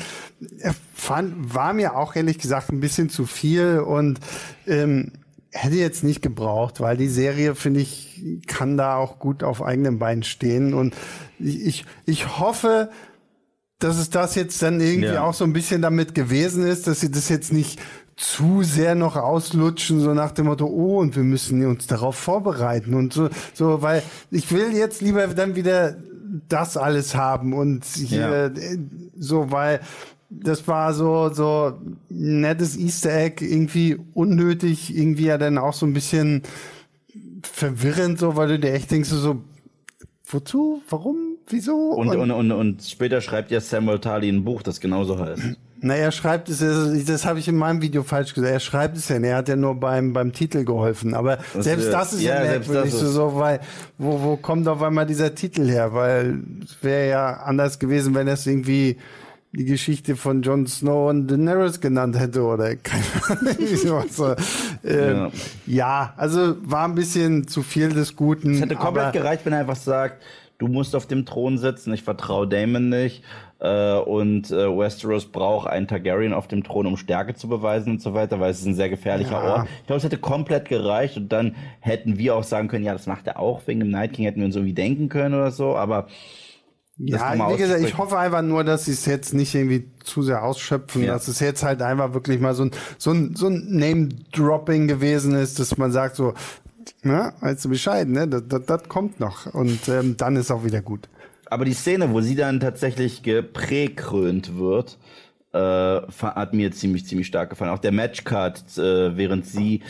fand, 0.93 1.53
war 1.53 1.73
mir 1.73 1.95
auch 1.97 2.15
ehrlich 2.15 2.37
gesagt 2.37 2.71
ein 2.71 2.79
bisschen 2.79 3.09
zu 3.09 3.25
viel 3.25 3.79
und 3.79 4.19
ähm, 4.67 5.11
hätte 5.51 5.75
jetzt 5.75 6.03
nicht 6.03 6.21
gebraucht, 6.21 6.81
weil 6.81 6.97
die 6.97 7.07
Serie, 7.07 7.55
finde 7.55 7.79
ich, 7.81 8.21
kann 8.47 8.77
da 8.77 8.95
auch 8.95 9.19
gut 9.19 9.43
auf 9.43 9.63
eigenen 9.63 9.99
Beinen 9.99 10.23
stehen 10.23 10.73
und 10.73 10.95
ich, 11.39 11.65
ich, 11.65 11.85
ich 12.05 12.39
hoffe, 12.39 12.89
dass 13.79 13.97
es 13.97 14.09
das 14.09 14.35
jetzt 14.35 14.61
dann 14.61 14.81
irgendwie 14.81 15.13
ja. 15.13 15.23
auch 15.23 15.33
so 15.33 15.43
ein 15.43 15.53
bisschen 15.53 15.81
damit 15.81 16.15
gewesen 16.15 16.65
ist, 16.65 16.87
dass 16.87 16.99
sie 16.99 17.11
das 17.11 17.29
jetzt 17.29 17.53
nicht 17.53 17.79
zu 18.15 18.63
sehr 18.63 18.95
noch 18.95 19.15
auslutschen, 19.15 19.99
so 19.99 20.13
nach 20.13 20.31
dem 20.31 20.47
Motto, 20.47 20.65
oh, 20.65 20.99
und 20.99 21.15
wir 21.15 21.23
müssen 21.23 21.63
uns 21.65 21.85
darauf 21.85 22.15
vorbereiten 22.15 22.95
und 22.95 23.13
so, 23.13 23.29
so, 23.53 23.83
weil 23.83 24.01
ich 24.31 24.51
will 24.51 24.75
jetzt 24.75 25.01
lieber 25.01 25.27
dann 25.27 25.55
wieder 25.55 25.97
das 26.49 26.77
alles 26.77 27.15
haben 27.15 27.53
und 27.53 27.85
hier, 27.85 28.51
ja. 28.53 28.77
so, 29.17 29.51
weil 29.51 29.81
das 30.29 30.67
war 30.67 30.93
so, 30.93 31.29
so 31.33 31.73
nettes 32.09 32.77
Easter 32.77 33.13
Egg, 33.13 33.45
irgendwie 33.45 33.97
unnötig, 34.13 34.95
irgendwie 34.95 35.25
ja 35.25 35.37
dann 35.37 35.57
auch 35.57 35.73
so 35.73 35.85
ein 35.85 35.93
bisschen 35.93 36.43
verwirrend, 37.43 38.19
so, 38.19 38.35
weil 38.35 38.49
du 38.49 38.59
dir 38.59 38.73
echt 38.73 38.91
denkst, 38.91 39.09
so, 39.09 39.41
wozu, 40.25 40.81
warum, 40.89 41.37
wieso? 41.47 41.75
Und, 41.91 42.09
und, 42.09 42.31
und, 42.31 42.51
und 42.51 42.83
später 42.83 43.21
schreibt 43.21 43.51
ja 43.51 43.61
Samuel 43.61 43.99
Tali 43.99 44.29
ein 44.29 44.43
Buch, 44.43 44.61
das 44.61 44.79
genauso 44.79 45.17
heißt. 45.17 45.41
Na, 45.79 45.95
er 45.95 46.11
schreibt 46.11 46.49
es, 46.49 46.59
das 46.59 47.25
habe 47.25 47.37
ich 47.37 47.47
in 47.47 47.55
meinem 47.55 47.81
Video 47.83 48.01
falsch 48.01 48.33
gesagt. 48.33 48.51
Er 48.51 48.59
schreibt 48.59 48.97
es 48.97 49.09
ja, 49.09 49.17
er 49.17 49.37
hat 49.37 49.47
ja 49.47 49.55
nur 49.55 49.75
beim, 49.75 50.11
beim 50.11 50.33
Titel 50.33 50.65
geholfen. 50.65 51.13
Aber 51.13 51.37
das 51.53 51.65
selbst 51.65 51.93
das 51.93 52.13
ist 52.13 52.23
ja, 52.23 52.43
ja 52.43 52.51
merkwürdig, 52.51 52.91
so, 52.91 53.07
so, 53.07 53.35
weil, 53.35 53.59
wo, 53.99 54.21
wo 54.23 54.37
kommt 54.37 54.67
auf 54.67 54.81
einmal 54.81 55.05
dieser 55.05 55.35
Titel 55.35 55.69
her? 55.69 55.93
Weil 55.93 56.41
es 56.63 56.77
wäre 56.81 57.09
ja 57.09 57.33
anders 57.37 57.77
gewesen, 57.77 58.15
wenn 58.15 58.27
er 58.27 58.33
es 58.33 58.47
irgendwie 58.47 58.97
die 59.57 59.65
Geschichte 59.65 60.15
von 60.15 60.43
Jon 60.43 60.67
Snow 60.67 61.09
und 61.09 61.27
Daenerys 61.27 61.81
genannt 61.81 62.17
hätte 62.17 62.43
oder 62.43 62.75
keine 62.75 63.03
Ahnung. 63.27 64.05
so. 64.09 64.35
ähm, 64.85 65.15
ja. 65.17 65.31
ja, 65.65 66.13
also 66.15 66.55
war 66.61 66.87
ein 66.87 66.93
bisschen 66.93 67.47
zu 67.47 67.63
viel 67.63 67.89
des 67.89 68.15
Guten. 68.15 68.53
Es 68.53 68.61
hätte 68.61 68.75
komplett 68.75 69.13
gereicht, 69.13 69.45
wenn 69.45 69.53
er 69.53 69.59
einfach 69.59 69.75
sagt, 69.75 70.21
du 70.59 70.67
musst 70.67 70.95
auf 70.95 71.07
dem 71.07 71.25
Thron 71.25 71.57
sitzen, 71.57 71.91
ich 71.91 72.03
vertraue 72.03 72.47
Damon 72.47 72.89
nicht 72.89 73.23
äh, 73.59 73.95
und 73.95 74.51
äh, 74.51 74.77
Westeros 74.77 75.25
braucht 75.25 75.67
einen 75.67 75.87
Targaryen 75.87 76.33
auf 76.33 76.47
dem 76.47 76.63
Thron, 76.63 76.85
um 76.85 76.95
Stärke 76.95 77.33
zu 77.33 77.47
beweisen 77.47 77.93
und 77.93 78.01
so 78.01 78.13
weiter, 78.13 78.39
weil 78.39 78.51
es 78.51 78.59
ist 78.59 78.67
ein 78.67 78.75
sehr 78.75 78.89
gefährlicher 78.89 79.43
ja. 79.43 79.55
Ort. 79.55 79.67
Ich 79.81 79.87
glaube, 79.87 79.97
es 79.97 80.03
hätte 80.03 80.19
komplett 80.19 80.69
gereicht 80.69 81.17
und 81.17 81.29
dann 81.31 81.55
hätten 81.79 82.19
wir 82.19 82.35
auch 82.35 82.43
sagen 82.43 82.67
können, 82.67 82.85
ja, 82.85 82.93
das 82.93 83.07
macht 83.07 83.25
er 83.25 83.39
auch 83.39 83.61
wegen 83.65 83.79
dem 83.79 83.89
Night 83.89 84.13
King, 84.13 84.25
hätten 84.25 84.39
wir 84.39 84.45
uns 84.45 84.55
irgendwie 84.55 84.75
denken 84.75 85.09
können 85.09 85.33
oder 85.33 85.49
so, 85.49 85.75
aber 85.75 86.07
ja, 86.99 87.51
wie 87.51 87.57
gesagt, 87.57 87.81
ich 87.83 87.97
hoffe 87.97 88.17
einfach 88.17 88.41
nur, 88.41 88.63
dass 88.63 88.85
sie 88.85 88.91
es 88.91 89.05
jetzt 89.05 89.33
nicht 89.33 89.53
irgendwie 89.53 89.89
zu 90.03 90.23
sehr 90.23 90.43
ausschöpfen, 90.43 91.03
ja. 91.03 91.13
dass 91.13 91.27
es 91.27 91.39
jetzt 91.39 91.63
halt 91.63 91.81
einfach 91.81 92.13
wirklich 92.13 92.39
mal 92.39 92.55
so 92.55 92.63
ein, 92.63 92.71
so 92.97 93.11
ein, 93.11 93.35
so 93.35 93.47
ein 93.47 93.67
Name-Dropping 93.69 94.87
gewesen 94.87 95.35
ist, 95.35 95.59
dass 95.59 95.77
man 95.77 95.91
sagt 95.91 96.15
so, 96.15 96.33
na, 97.03 97.33
weißt 97.41 97.65
du 97.65 97.69
Bescheid, 97.69 98.07
ne, 98.07 98.27
das, 98.27 98.43
das, 98.47 98.65
das 98.65 98.89
kommt 98.89 99.19
noch 99.19 99.45
und 99.53 99.87
ähm, 99.89 100.17
dann 100.17 100.35
ist 100.35 100.51
auch 100.51 100.63
wieder 100.63 100.81
gut 100.81 101.07
aber 101.49 101.65
die 101.65 101.73
Szene, 101.73 102.11
wo 102.11 102.21
sie 102.21 102.35
dann 102.35 102.59
tatsächlich 102.59 103.23
gepräkrönt 103.23 104.57
wird, 104.57 104.97
äh, 105.53 105.57
hat 105.59 106.53
mir 106.53 106.71
ziemlich, 106.71 107.05
ziemlich 107.05 107.27
stark 107.27 107.49
gefallen. 107.49 107.71
Auch 107.71 107.79
der 107.79 107.91
Matchcard, 107.91 108.77
äh, 108.77 109.15
während 109.15 109.45
sie 109.45 109.81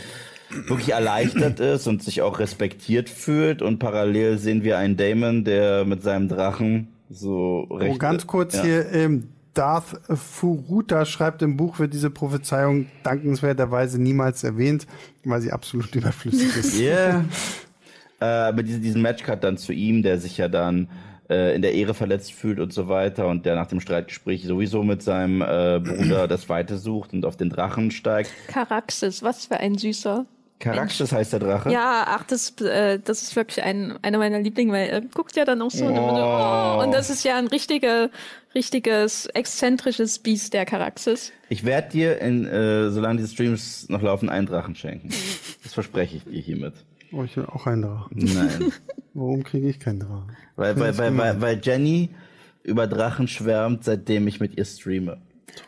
wirklich 0.68 0.90
erleichtert 0.90 1.60
ist 1.60 1.88
und 1.88 2.04
sich 2.04 2.22
auch 2.22 2.40
respektiert 2.40 3.10
fühlt 3.10 3.62
und 3.62 3.80
parallel 3.80 4.38
sehen 4.38 4.64
wir 4.64 4.78
einen 4.78 4.96
Damon, 4.96 5.44
der 5.44 5.84
mit 5.84 6.04
seinem 6.04 6.30
Drachen 6.30 6.88
so 7.10 7.62
recht. 7.72 7.96
Oh, 7.96 7.98
ganz 7.98 8.28
kurz 8.28 8.56
ja. 8.56 8.64
hier, 8.64 8.92
ähm, 8.94 9.30
Darth 9.54 10.00
Furuta 10.14 11.06
schreibt 11.06 11.42
im 11.42 11.58
Buch, 11.58 11.80
wird 11.80 11.94
diese 11.94 12.12
Prophezeiung 12.12 12.88
dankenswerterweise 13.04 14.00
niemals 14.00 14.44
erwähnt, 14.44 14.86
weil 15.24 15.42
sie 15.42 15.52
absolut 15.52 15.96
überflüssig 15.96 16.56
ist. 16.56 16.80
Ja. 16.80 16.86
Yeah. 16.86 17.26
äh, 18.22 18.26
aber 18.26 18.64
diesen, 18.64 18.82
diesen 18.84 19.02
Matchcard 19.02 19.44
dann 19.44 19.58
zu 19.58 19.74
ihm, 19.74 20.04
der 20.04 20.20
sich 20.20 20.38
ja 20.38 20.48
dann 20.48 20.90
äh, 21.30 21.56
in 21.56 21.62
der 21.62 21.74
Ehre 21.74 21.94
verletzt 21.96 22.34
fühlt 22.34 22.60
und 22.60 22.72
so 22.72 22.88
weiter 22.88 23.28
und 23.28 23.46
der 23.46 23.56
nach 23.56 23.68
dem 23.68 23.80
Streitgespräch 23.80 24.46
sowieso 24.46 24.84
mit 24.84 25.02
seinem 25.02 25.42
äh, 25.42 25.80
Bruder 25.80 26.28
das 26.28 26.50
Weite 26.50 26.78
sucht 26.78 27.14
und 27.14 27.26
auf 27.26 27.36
den 27.36 27.50
Drachen 27.50 27.90
steigt. 27.90 28.32
Karaxis, 28.48 29.24
was 29.24 29.48
für 29.48 29.58
ein 29.58 29.76
süßer. 29.76 30.26
Karaxis 30.60 31.12
heißt 31.12 31.34
der 31.34 31.40
Drache? 31.40 31.72
Ja, 31.72 32.06
ach, 32.08 32.24
das, 32.24 32.60
äh, 32.62 33.00
das 33.00 33.22
ist 33.22 33.36
wirklich 33.36 33.64
ein, 33.64 33.98
einer 34.02 34.18
meiner 34.18 34.40
Lieblinge, 34.40 34.74
weil 34.74 34.90
er 34.90 35.02
guckt 35.02 35.36
ja 35.36 35.46
dann 35.46 35.62
auch 35.62 35.70
so 35.70 35.86
oh. 35.86 35.90
und, 35.90 35.98
oh, 35.98 36.84
und 36.84 36.92
das 36.94 37.10
ist 37.10 37.24
ja 37.24 37.38
ein 37.38 37.48
richtiger, 37.48 38.10
richtiges, 38.56 39.28
exzentrisches 39.28 40.20
Biest, 40.20 40.54
der 40.54 40.66
Karaxis. 40.66 41.32
Ich 41.50 41.64
werde 41.64 41.90
dir, 41.90 42.20
in, 42.22 42.46
äh, 42.46 42.90
solange 42.90 43.22
die 43.22 43.28
Streams 43.28 43.88
noch 43.90 44.02
laufen, 44.02 44.30
einen 44.30 44.48
Drachen 44.48 44.76
schenken. 44.76 45.10
Das 45.64 45.74
verspreche 45.74 46.18
ich 46.18 46.24
dir 46.24 46.42
hiermit. 46.42 46.74
Oh, 47.12 47.24
ich 47.24 47.38
will 47.38 47.46
auch 47.46 47.68
einen 47.68 47.84
Drachen. 47.84 48.18
Nein. 48.18 48.74
Warum 49.14 49.44
kriege 49.44 49.70
ich 49.70 49.80
keinen 49.80 50.00
Drachen? 50.00 50.36
Weil, 50.56 50.80
weil, 50.80 50.98
weil, 50.98 51.18
weil, 51.18 51.42
weil 51.42 51.62
Jenny 51.64 52.10
über 52.64 52.88
Drachen 52.88 53.28
schwärmt, 53.28 53.84
seitdem 53.84 54.28
ich 54.28 54.40
mit 54.40 54.58
ihr 54.58 54.66
streame. 54.66 55.20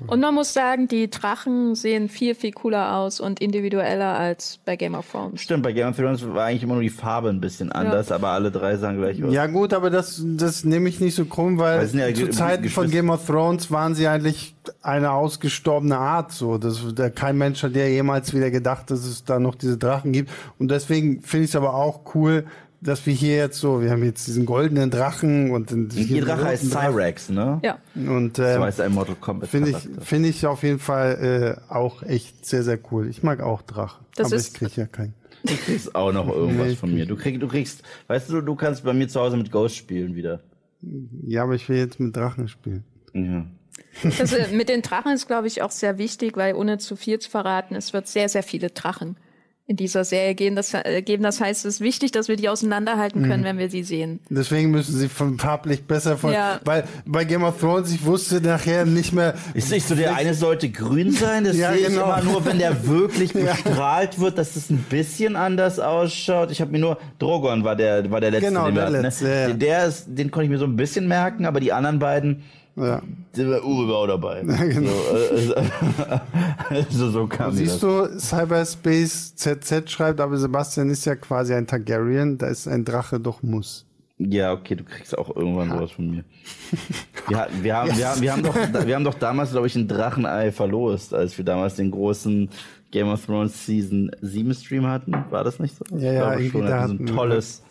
Und 0.08 0.22
man 0.22 0.34
muss 0.34 0.54
sagen, 0.54 0.88
die 0.88 1.10
Drachen 1.10 1.76
sehen 1.76 2.10
viel, 2.10 2.36
viel 2.36 2.52
cooler 2.52 2.96
aus 2.96 3.20
und 3.20 3.42
individueller 3.42 4.18
als 4.18 4.60
bei 4.64 4.76
Game 4.76 4.96
of 4.96 5.10
Thrones. 5.12 5.42
Stimmt, 5.42 5.64
bei 5.64 5.74
Game 5.74 5.90
of 5.90 5.98
Thrones 5.98 6.26
war 6.28 6.46
eigentlich 6.46 6.64
immer 6.64 6.76
nur 6.76 6.84
die 6.84 6.90
Farbe 6.90 7.30
ein 7.30 7.42
bisschen 7.42 7.72
anders, 7.72 8.10
ja. 8.10 8.16
aber 8.16 8.30
alle 8.30 8.52
drei 8.52 8.78
sagen 8.78 9.00
gleich 9.00 9.22
was. 9.22 9.34
Ja 9.34 9.48
gut, 9.48 9.74
aber 9.74 9.90
das, 9.90 10.22
das 10.24 10.64
nehme 10.64 10.90
ich 10.90 11.00
nicht 11.00 11.16
so 11.16 11.26
krumm, 11.26 11.58
weil, 11.58 11.80
weil 11.94 12.00
ja 12.00 12.14
zu 12.14 12.30
Zeiten 12.30 12.70
von 12.70 12.90
Game 12.90 13.10
of 13.10 13.26
Thrones 13.26 13.72
waren 13.72 13.96
sie 13.96 14.08
eigentlich 14.08 14.56
eine 14.82 15.12
ausgestorbene 15.12 15.98
Art. 15.98 16.32
So, 16.32 16.58
das, 16.58 16.82
da, 16.96 17.10
kein 17.10 17.38
Mensch 17.38 17.64
hat 17.64 17.76
ja 17.76 17.86
jemals 17.86 18.34
wieder 18.34 18.52
gedacht, 18.52 18.92
dass 18.92 19.06
es 19.06 19.24
da 19.24 19.40
noch 19.40 19.56
diese 19.56 19.78
Drachen 19.78 20.12
gibt. 20.12 20.32
Und 20.58 20.72
deswegen 20.72 21.22
finde 21.22 21.46
ich 21.46 21.52
es 21.52 21.56
aber 21.56 21.74
auch 21.74 22.02
cool, 22.16 22.46
dass 22.82 23.06
wir 23.06 23.14
hier 23.14 23.36
jetzt 23.36 23.60
so, 23.60 23.82
wir 23.82 23.92
haben 23.92 24.04
jetzt 24.04 24.28
diesen 24.28 24.46
goldenen 24.46 24.90
Drachen 24.90 25.52
und 25.52 25.72
den, 25.72 25.90
Ihr 25.92 26.24
Drache 26.24 26.46
heißt 26.46 26.72
Cyrex, 26.72 27.30
ne? 27.30 27.60
Ja. 27.64 27.80
Und 27.96 28.40
ähm, 28.40 28.56
so 28.56 28.64
heißt 28.64 28.82
ein 28.82 28.94
Mortal 28.94 29.16
Kombat. 29.16 29.50
Finde 29.50 29.72
ich, 29.72 29.78
finde 30.06 30.30
ich 30.30 30.46
auf 30.46 30.64
jeden 30.64 30.80
Fall 30.80 31.58
äh, 31.70 31.74
auch 31.74 32.04
echt 32.04 32.46
sehr, 32.46 32.64
sehr 32.64 32.80
cool. 32.92 33.10
Ich 33.10 33.22
mag 33.24 33.42
auch 33.42 33.62
Drachen, 33.62 34.06
das 34.16 34.28
aber 34.28 34.38
ich 34.38 34.54
kriege 34.54 34.72
ja 34.76 34.86
keinen. 34.86 35.14
Du 35.44 35.56
kriegst 35.56 35.96
auch 35.96 36.12
noch 36.12 36.28
irgendwas 36.30 36.68
nee, 36.68 36.76
von 36.76 36.94
mir. 36.94 37.06
Du 37.06 37.16
kriegst, 37.16 37.42
du 37.42 37.48
kriegst, 37.48 37.84
weißt 38.08 38.30
du, 38.30 38.42
du 38.42 38.56
kannst 38.56 38.84
bei 38.84 38.94
mir 38.94 39.08
zu 39.08 39.20
Hause 39.20 39.38
mit 39.38 39.52
Ghost 39.52 39.76
spielen 39.76 40.16
wieder. 40.16 40.42
Ja, 41.26 41.44
aber 41.44 41.56
ich 41.56 41.68
will 41.70 41.78
jetzt 41.78 42.00
mit 42.00 42.16
Drachen 42.16 42.48
spielen. 42.48 42.84
Ja. 43.14 43.46
Also 44.20 44.36
mit 44.54 44.70
den 44.70 44.82
Drachen 44.82 45.14
ist, 45.14 45.28
glaube 45.28 45.48
ich, 45.48 45.62
auch 45.62 45.72
sehr 45.72 45.98
wichtig, 45.98 46.38
weil 46.38 46.56
ohne 46.56 46.78
zu 46.78 46.96
viel 46.96 47.20
zu 47.20 47.30
verraten, 47.30 47.76
es 47.76 47.94
wird 47.94 48.08
sehr, 48.08 48.30
sehr 48.30 48.44
viele 48.44 48.70
Drachen 48.70 49.18
in 49.70 49.76
dieser 49.76 50.04
Serie 50.04 50.34
gehen. 50.34 50.56
Das, 50.56 50.74
äh, 50.74 51.04
geben. 51.04 51.22
das 51.22 51.40
heißt, 51.40 51.64
es 51.64 51.76
ist 51.76 51.82
wichtig, 51.82 52.12
dass 52.12 52.28
wir 52.28 52.36
die 52.36 52.50
auseinanderhalten 52.50 53.22
können, 53.22 53.42
mhm. 53.42 53.46
wenn 53.46 53.58
wir 53.60 53.70
sie 53.70 53.84
sehen. 53.84 54.20
Deswegen 54.28 54.72
müssen 54.72 54.98
sie 54.98 55.08
von 55.08 55.38
farblich 55.38 55.84
besser 55.84 56.18
von, 56.18 56.34
ja. 56.34 56.60
weil 56.66 56.86
bei 57.06 57.24
Game 57.24 57.44
of 57.44 57.60
Thrones, 57.60 57.94
ich 57.94 58.04
wusste 58.04 58.42
nachher 58.42 58.86
nicht 58.86 59.14
mehr. 59.14 59.36
Ist 59.54 59.70
nicht 59.70 59.88
so, 59.88 59.94
der 59.94 60.16
eine 60.16 60.34
sollte 60.34 60.70
grün 60.70 61.12
sein, 61.12 61.44
das 61.44 61.56
ja, 61.56 61.72
sehe 61.72 61.88
genau. 61.88 62.16
ich 62.16 62.24
immer 62.24 62.32
nur, 62.32 62.46
wenn 62.48 62.58
der 62.58 62.88
wirklich 62.88 63.34
bestrahlt 63.34 64.16
ja. 64.16 64.22
wird, 64.22 64.40
dass 64.40 64.56
es 64.56 64.72
ein 64.72 64.84
bisschen 64.90 65.36
anders 65.36 65.80
ausschaut. 65.80 66.50
Ich 66.50 66.62
habe 66.62 66.72
mir 66.72 66.80
nur, 66.80 66.98
Drogon 67.20 67.64
war 67.64 67.76
der, 67.76 68.10
war 68.10 68.22
der 68.22 68.32
letzte, 68.32 68.48
genau, 68.48 68.66
den 68.66 68.76
der, 68.76 68.90
ne? 68.90 69.02
letzte, 69.02 69.28
ja. 69.28 69.54
der 69.54 69.86
ist, 69.86 70.08
den 70.08 70.32
konnte 70.32 70.46
ich 70.46 70.50
mir 70.50 70.58
so 70.58 70.66
ein 70.66 70.78
bisschen 70.78 71.08
merken, 71.08 71.46
aber 71.46 71.60
die 71.60 71.74
anderen 71.74 72.00
beiden, 72.00 72.42
ja. 72.76 73.02
Uwe 73.38 73.88
war 73.88 73.98
auch 73.98 74.08
dabei. 74.08 74.44
Ja, 74.48 74.64
genau. 74.66 74.92
So, 75.36 75.54
äh, 75.54 76.20
also, 76.70 77.10
so 77.10 77.28
kam 77.28 77.54
Siehst 77.54 77.82
du, 77.84 78.08
Cyberspace 78.20 79.36
ZZ 79.36 79.90
schreibt, 79.90 80.20
aber 80.20 80.38
Sebastian 80.38 80.90
ist 80.90 81.06
ja 81.06 81.16
quasi 81.16 81.54
ein 81.54 81.68
Targaryen, 81.68 82.38
da 82.38 82.48
ist 82.48 82.68
ein 82.68 82.86
Drache 82.86 83.20
doch 83.20 83.44
muss. 83.44 83.86
Ja, 84.18 84.52
okay, 84.52 84.76
du 84.76 84.84
kriegst 84.84 85.18
auch 85.18 85.34
irgendwann 85.34 85.70
sowas 85.70 85.92
von 85.92 86.12
mir. 86.12 86.24
Wir, 87.30 87.48
wir, 87.62 87.76
haben, 87.76 87.90
yes. 87.90 87.98
wir, 88.00 88.10
haben, 88.10 88.22
wir, 88.22 88.32
haben 88.34 88.44
doch, 88.74 88.88
wir 88.88 88.96
haben 88.96 89.04
doch 89.04 89.14
damals, 89.14 89.52
glaube 89.52 89.68
ich, 89.68 89.76
ein 89.76 89.88
Drachenei 89.88 90.52
verlost, 90.52 91.14
als 91.14 91.38
wir 91.38 91.46
damals 91.46 91.76
den 91.76 91.92
großen 91.92 92.50
Game 92.90 93.08
of 93.08 93.24
Thrones 93.24 93.68
Season 93.68 94.10
7 94.22 94.54
Stream 94.56 94.88
hatten. 94.88 95.14
War 95.30 95.44
das 95.44 95.60
nicht 95.60 95.76
so? 95.76 95.86
Ja, 95.96 96.12
ja, 96.12 96.40
ich 96.40 96.52
glaube 96.52 96.68
schon. 96.68 96.98
So 96.98 97.04
ein 97.04 97.06
tolles, 97.06 97.64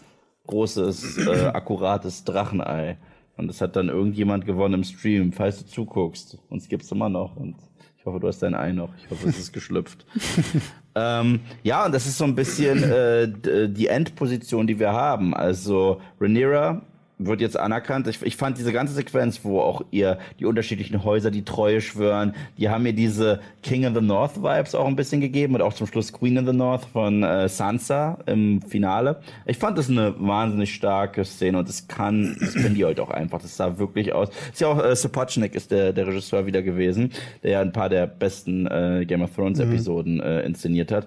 großes, 0.47 1.27
äh, 1.27 1.47
akkurates 1.47 2.23
Drachenei. 2.23 2.99
Und 3.39 3.47
das 3.47 3.61
hat 3.61 3.77
dann 3.77 3.89
irgendjemand 3.89 4.45
gewonnen 4.45 4.75
im 4.75 4.85
Stream, 4.85 5.33
falls 5.33 5.61
du 5.61 5.67
zuguckst. 5.67 6.39
Uns 6.51 6.69
gibt's 6.69 6.91
immer 6.91 7.09
noch. 7.09 7.37
Und 7.37 7.55
ich 7.97 8.05
hoffe, 8.05 8.19
du 8.19 8.27
hast 8.27 8.41
dein 8.41 8.55
Ei 8.55 8.73
noch. 8.73 8.91
Ich 8.99 9.11
hoffe, 9.11 9.29
es 9.29 9.39
ist 9.39 9.53
geschlüpft. 9.53 10.05
ähm, 10.97 11.41
ja, 11.63 11.87
und 11.87 11.93
das 11.93 12.07
ist 12.07 12.19
so 12.19 12.25
ein 12.25 12.35
bisschen 12.35 12.83
äh, 12.83 13.69
die 13.69 13.87
Endposition, 13.87 14.67
die 14.67 14.81
wir 14.81 14.93
haben. 14.93 15.35
Also 15.35 16.01
Rhaenyra 16.21 16.83
wird 17.19 17.41
jetzt 17.41 17.59
anerkannt. 17.59 18.07
Ich, 18.07 18.23
ich 18.23 18.37
fand 18.37 18.59
diese 18.59 18.73
ganze 18.73 18.95
Sequenz, 18.95 19.41
wo 19.43 19.61
auch 19.61 19.83
ihr 19.91 20.19
die 20.39 20.45
unterschiedlichen 20.45 21.05
Häuser 21.05 21.31
die 21.31 21.45
Treue 21.45 21.81
schwören, 21.81 22.35
die 22.57 22.69
haben 22.69 22.85
mir 22.85 22.93
diese 22.93 23.41
King 23.63 23.85
in 23.85 23.95
the 23.95 24.01
North 24.01 24.43
Vibes 24.43 24.75
auch 24.75 24.87
ein 24.87 24.97
bisschen 24.97 25.21
gegeben 25.21 25.55
und 25.55 25.63
auch 25.63 25.73
zum 25.73 25.87
Schluss 25.87 26.13
Queen 26.13 26.37
in 26.37 26.47
the 26.47 26.53
North 26.53 26.85
von 26.85 27.23
äh, 27.23 27.49
Sansa 27.49 28.19
im 28.27 28.63
Finale. 28.63 29.21
Ich 29.47 29.59
fand 29.59 29.77
das 29.77 29.91
eine 29.91 30.15
wahnsinnig 30.19 30.73
starke 30.73 31.25
Szene 31.25 31.59
und 31.59 31.69
das 31.69 31.89
kann, 31.89 32.37
das 32.41 32.55
können 32.55 32.75
die 32.75 32.85
halt 32.85 33.01
auch 33.01 33.11
einfach. 33.11 33.43
Das 33.43 33.57
sah 33.57 33.79
wirklich 33.79 34.13
aus. 34.13 34.29
Ist 34.53 34.61
ja 34.61 34.69
auch 34.69 34.83
äh, 34.83 34.95
Sapochnik 34.95 35.55
ist 35.55 35.71
der, 35.71 35.93
der 35.93 36.07
Regisseur 36.07 36.47
wieder 36.47 36.63
gewesen, 36.63 37.13
der 37.43 37.51
ja 37.51 37.61
ein 37.61 37.73
paar 37.73 37.89
der 37.89 38.07
besten 38.07 38.67
äh, 38.67 39.05
Game 39.07 39.23
of 39.23 39.35
Thrones 39.35 39.59
Episoden 39.59 40.15
mhm. 40.15 40.21
äh, 40.21 40.41
inszeniert 40.43 40.93
hat. 40.93 41.07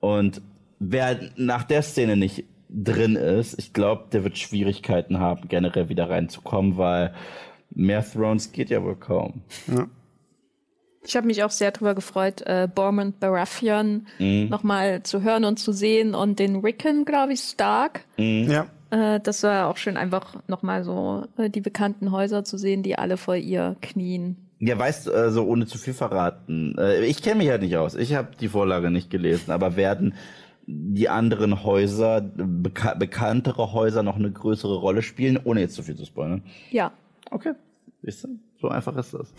Und 0.00 0.42
wer 0.78 1.18
nach 1.36 1.64
der 1.64 1.82
Szene 1.82 2.16
nicht 2.16 2.44
drin 2.72 3.16
ist, 3.16 3.58
ich 3.58 3.72
glaube, 3.72 4.04
der 4.12 4.24
wird 4.24 4.38
Schwierigkeiten 4.38 5.18
haben, 5.18 5.48
generell 5.48 5.88
wieder 5.88 6.08
reinzukommen, 6.08 6.76
weil 6.76 7.14
mehr 7.70 8.04
Thrones 8.04 8.52
geht 8.52 8.70
ja 8.70 8.82
wohl 8.82 8.96
kaum. 8.96 9.42
Ja. 9.66 9.86
Ich 11.02 11.16
habe 11.16 11.26
mich 11.26 11.42
auch 11.42 11.50
sehr 11.50 11.70
darüber 11.70 11.94
gefreut, 11.94 12.42
äh, 12.42 12.68
Bormund 12.72 13.20
Baratheon 13.20 14.06
mhm. 14.18 14.48
nochmal 14.50 15.02
zu 15.02 15.22
hören 15.22 15.44
und 15.44 15.58
zu 15.58 15.72
sehen 15.72 16.14
und 16.14 16.38
den 16.38 16.56
Rickon, 16.56 17.04
glaube 17.04 17.32
ich, 17.32 17.40
Stark. 17.40 18.04
Mhm. 18.18 18.50
Ja. 18.50 18.66
Äh, 18.90 19.20
das 19.20 19.42
war 19.42 19.68
auch 19.68 19.78
schön, 19.78 19.96
einfach 19.96 20.36
nochmal 20.46 20.84
so 20.84 21.24
äh, 21.38 21.48
die 21.48 21.62
bekannten 21.62 22.12
Häuser 22.12 22.44
zu 22.44 22.58
sehen, 22.58 22.82
die 22.82 22.98
alle 22.98 23.16
vor 23.16 23.36
ihr 23.36 23.76
knien. 23.80 24.36
Ja, 24.58 24.78
weißt 24.78 25.06
du, 25.06 25.12
also 25.12 25.44
ohne 25.44 25.66
zu 25.66 25.78
viel 25.78 25.94
verraten. 25.94 26.76
Äh, 26.78 27.06
ich 27.06 27.22
kenne 27.22 27.36
mich 27.36 27.48
halt 27.48 27.62
nicht 27.62 27.78
aus. 27.78 27.94
Ich 27.94 28.14
habe 28.14 28.36
die 28.38 28.48
Vorlage 28.48 28.90
nicht 28.90 29.08
gelesen, 29.08 29.52
aber 29.52 29.76
werden 29.76 30.14
die 30.70 31.08
anderen 31.08 31.64
Häuser, 31.64 32.20
beka 32.20 32.94
bekanntere 32.94 33.72
Häuser 33.72 34.02
noch 34.02 34.16
eine 34.16 34.30
größere 34.30 34.76
Rolle 34.76 35.02
spielen, 35.02 35.38
ohne 35.42 35.60
jetzt 35.60 35.74
zu 35.74 35.82
viel 35.82 35.96
zu 35.96 36.04
spoilern? 36.04 36.42
Ja. 36.70 36.92
Okay. 37.30 37.52
Siehst 38.02 38.24
du? 38.24 38.38
So 38.60 38.68
einfach 38.68 38.96
ist 38.96 39.14
das. 39.14 39.32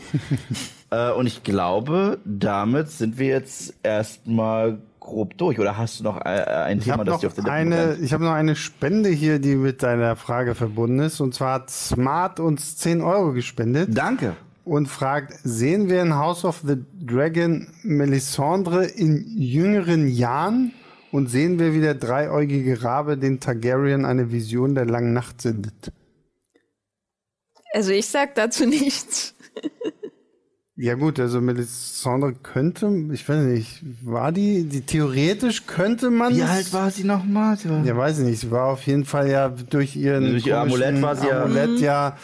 äh, 0.90 1.12
und 1.12 1.28
ich 1.28 1.44
glaube, 1.44 2.20
damit 2.26 2.90
sind 2.90 3.20
wir 3.20 3.28
jetzt 3.28 3.76
erstmal 3.84 4.80
grob 5.00 5.38
durch. 5.38 5.60
Oder 5.60 5.78
hast 5.78 6.00
du 6.00 6.04
noch 6.04 6.18
äh, 6.18 6.30
ein 6.30 6.80
ich 6.80 6.86
Thema, 6.86 7.04
das 7.04 7.20
dir 7.20 7.28
auf 7.28 7.34
der 7.34 7.46
eine, 7.46 7.98
Ich 8.02 8.14
habe 8.14 8.24
noch 8.24 8.32
eine 8.32 8.56
Spende 8.56 9.10
hier, 9.10 9.40
die 9.40 9.56
mit 9.56 9.84
deiner 9.84 10.16
Frage 10.16 10.56
verbunden 10.56 11.00
ist. 11.00 11.20
Und 11.20 11.34
zwar 11.34 11.56
hat 11.56 11.70
Smart 11.70 12.40
uns 12.40 12.78
10 12.78 13.02
Euro 13.02 13.34
gespendet. 13.34 13.90
Danke. 13.94 14.36
Und 14.64 14.88
fragt, 14.88 15.34
sehen 15.44 15.90
wir 15.90 16.02
in 16.02 16.16
House 16.16 16.46
of 16.46 16.64
the 16.66 16.78
Dragon 17.00 17.68
Melisandre 17.84 18.86
in 18.86 19.26
jüngeren 19.38 20.08
Jahren? 20.08 20.72
Und 21.12 21.28
sehen 21.28 21.60
wir, 21.60 21.74
wie 21.74 21.82
der 21.82 21.96
dreieugige 21.96 22.84
Rabe 22.84 23.18
den 23.18 23.40
Targaryen 23.40 24.06
eine 24.06 24.32
Vision 24.32 24.76
der 24.76 24.86
langen 24.86 25.14
Nacht 25.14 25.42
sendet? 25.42 25.92
Also 27.74 27.92
ich 27.92 28.08
sag 28.08 28.36
dazu 28.36 28.66
nichts. 28.68 29.34
ja 30.76 30.96
gut, 30.96 31.20
also 31.20 31.42
Melisandre 31.42 32.34
könnte, 32.34 32.88
ich 33.12 33.28
weiß 33.28 33.44
nicht, 33.46 33.82
war 34.04 34.32
die, 34.32 34.64
die 34.64 34.82
theoretisch 34.82 35.68
könnte 35.68 36.12
man. 36.12 36.36
Wie 36.36 36.44
alt 36.44 36.72
war 36.72 36.92
sie 36.92 37.04
nochmal? 37.04 37.58
Ja, 37.84 37.96
weiß 37.96 38.20
ich 38.20 38.26
nicht. 38.26 38.40
Sie 38.40 38.52
war 38.52 38.68
auf 38.68 38.86
jeden 38.88 39.06
Fall 39.06 39.30
ja 39.30 39.50
durch 39.50 39.96
ihren 39.96 40.32
durch 40.32 40.48
ihr 40.48 40.60
Amulett 40.60 41.02
war 41.02 41.16
sie 41.16 41.32
Amulett 41.32 41.80
ja, 41.80 42.10
ja 42.10 42.18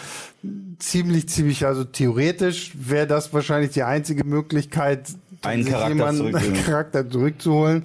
ziemlich, 0.79 1.27
ziemlich, 1.29 1.65
also 1.65 1.83
theoretisch 1.83 2.71
wäre 2.75 3.07
das 3.07 3.33
wahrscheinlich 3.33 3.71
die 3.71 3.83
einzige 3.83 4.23
Möglichkeit, 4.23 5.09
einen 5.41 5.65
Charakter, 5.65 5.89
jemanden, 5.89 6.35
einen 6.35 6.63
Charakter 6.63 7.09
zurückzuholen. 7.09 7.83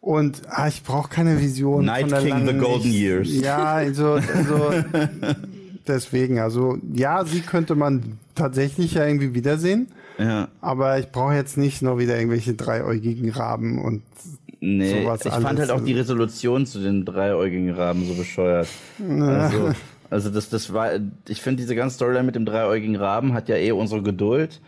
Und 0.00 0.42
ah, 0.48 0.68
ich 0.68 0.82
brauche 0.82 1.08
keine 1.08 1.40
Vision. 1.40 1.84
Night 1.84 2.08
King, 2.20 2.46
The 2.46 2.54
Golden 2.54 2.90
ich, 2.90 3.00
Years. 3.00 3.40
Ja, 3.40 3.64
also, 3.64 4.12
also 4.12 4.72
deswegen, 5.88 6.38
also 6.38 6.78
ja, 6.94 7.24
sie 7.24 7.40
könnte 7.40 7.74
man 7.74 8.18
tatsächlich 8.34 8.94
ja 8.94 9.06
irgendwie 9.06 9.34
wiedersehen. 9.34 9.88
Ja. 10.18 10.48
Aber 10.60 10.98
ich 10.98 11.10
brauche 11.10 11.34
jetzt 11.34 11.56
nicht 11.56 11.82
noch 11.82 11.98
wieder 11.98 12.16
irgendwelche 12.16 12.54
dreiäugigen 12.54 13.30
Raben 13.30 13.80
und 13.80 14.02
nee, 14.60 15.02
sowas 15.02 15.24
ich 15.24 15.32
alles. 15.32 15.44
fand 15.44 15.58
halt 15.58 15.70
auch 15.70 15.84
die 15.84 15.92
Resolution 15.92 16.66
zu 16.66 16.80
den 16.80 17.04
dreiäugigen 17.04 17.70
Raben 17.70 18.06
so 18.06 18.14
bescheuert. 18.14 18.68
Also, 18.98 19.72
also 20.10 20.30
das, 20.30 20.48
das 20.48 20.72
war, 20.72 20.90
ich 21.28 21.40
finde 21.42 21.62
diese 21.62 21.74
ganze 21.74 21.96
Storyline 21.96 22.24
mit 22.24 22.34
dem 22.34 22.46
dreiäugigen 22.46 22.96
Raben 22.96 23.32
hat 23.32 23.48
ja 23.48 23.56
eh 23.56 23.72
unsere 23.72 24.02
Geduld 24.02 24.60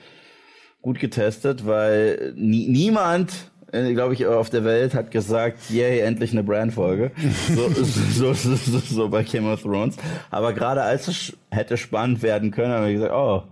gut 0.83 0.99
getestet, 0.99 1.67
weil 1.67 2.33
nie, 2.37 2.69
niemand 2.69 3.51
glaube 3.71 4.15
ich, 4.15 4.27
auf 4.27 4.51
der 4.51 4.65
Welt 4.65 4.95
hat 4.95 5.11
gesagt, 5.11 5.71
yay, 5.71 6.01
endlich 6.01 6.33
eine 6.33 6.43
Brand-Folge. 6.43 7.13
So, 7.55 7.69
so, 7.71 8.35
so, 8.35 8.55
so, 8.55 8.79
so 8.79 9.09
bei 9.09 9.23
Game 9.23 9.47
of 9.47 9.63
Thrones. 9.63 9.97
Aber 10.31 10.53
gerade 10.53 10.83
als 10.83 11.09
es 11.09 11.37
hätte 11.51 11.77
spannend 11.77 12.23
werden 12.23 12.51
können, 12.51 12.73
haben 12.73 12.87
wir 12.87 12.93
gesagt, 12.93 13.13
oh, 13.13 13.43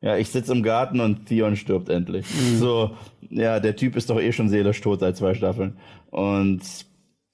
ja, 0.00 0.16
ich 0.16 0.28
sitze 0.28 0.52
im 0.52 0.62
Garten 0.62 1.00
und 1.00 1.26
Theon 1.26 1.56
stirbt 1.56 1.88
endlich. 1.88 2.26
Mhm. 2.26 2.58
So, 2.58 2.90
ja, 3.30 3.60
der 3.60 3.76
Typ 3.76 3.96
ist 3.96 4.10
doch 4.10 4.20
eh 4.20 4.32
schon 4.32 4.48
seelisch 4.48 4.80
tot 4.80 5.00
seit 5.00 5.16
zwei 5.16 5.34
Staffeln. 5.34 5.78
Und 6.10 6.60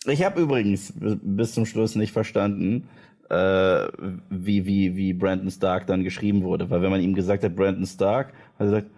ich 0.07 0.25
habe 0.25 0.41
übrigens 0.41 0.93
bis 0.97 1.53
zum 1.53 1.67
Schluss 1.67 1.97
nicht 1.97 2.13
verstanden, 2.13 2.89
äh, 3.29 3.89
wie, 4.31 4.67
wie, 4.67 4.97
wie 4.97 5.13
Brandon 5.13 5.51
Stark 5.51 5.87
dann 5.87 6.05
geschrieben 6.05 6.43
wurde. 6.43 6.71
Weil 6.71 6.83
wenn 6.83 6.91
man 6.91 7.03
ihm 7.03 7.15
gesagt 7.15 7.43
hat, 7.45 7.57
Brandon 7.57 7.87
Stark, 7.87 8.29
hat 8.59 8.61
er 8.61 8.67
gesagt, 8.67 8.91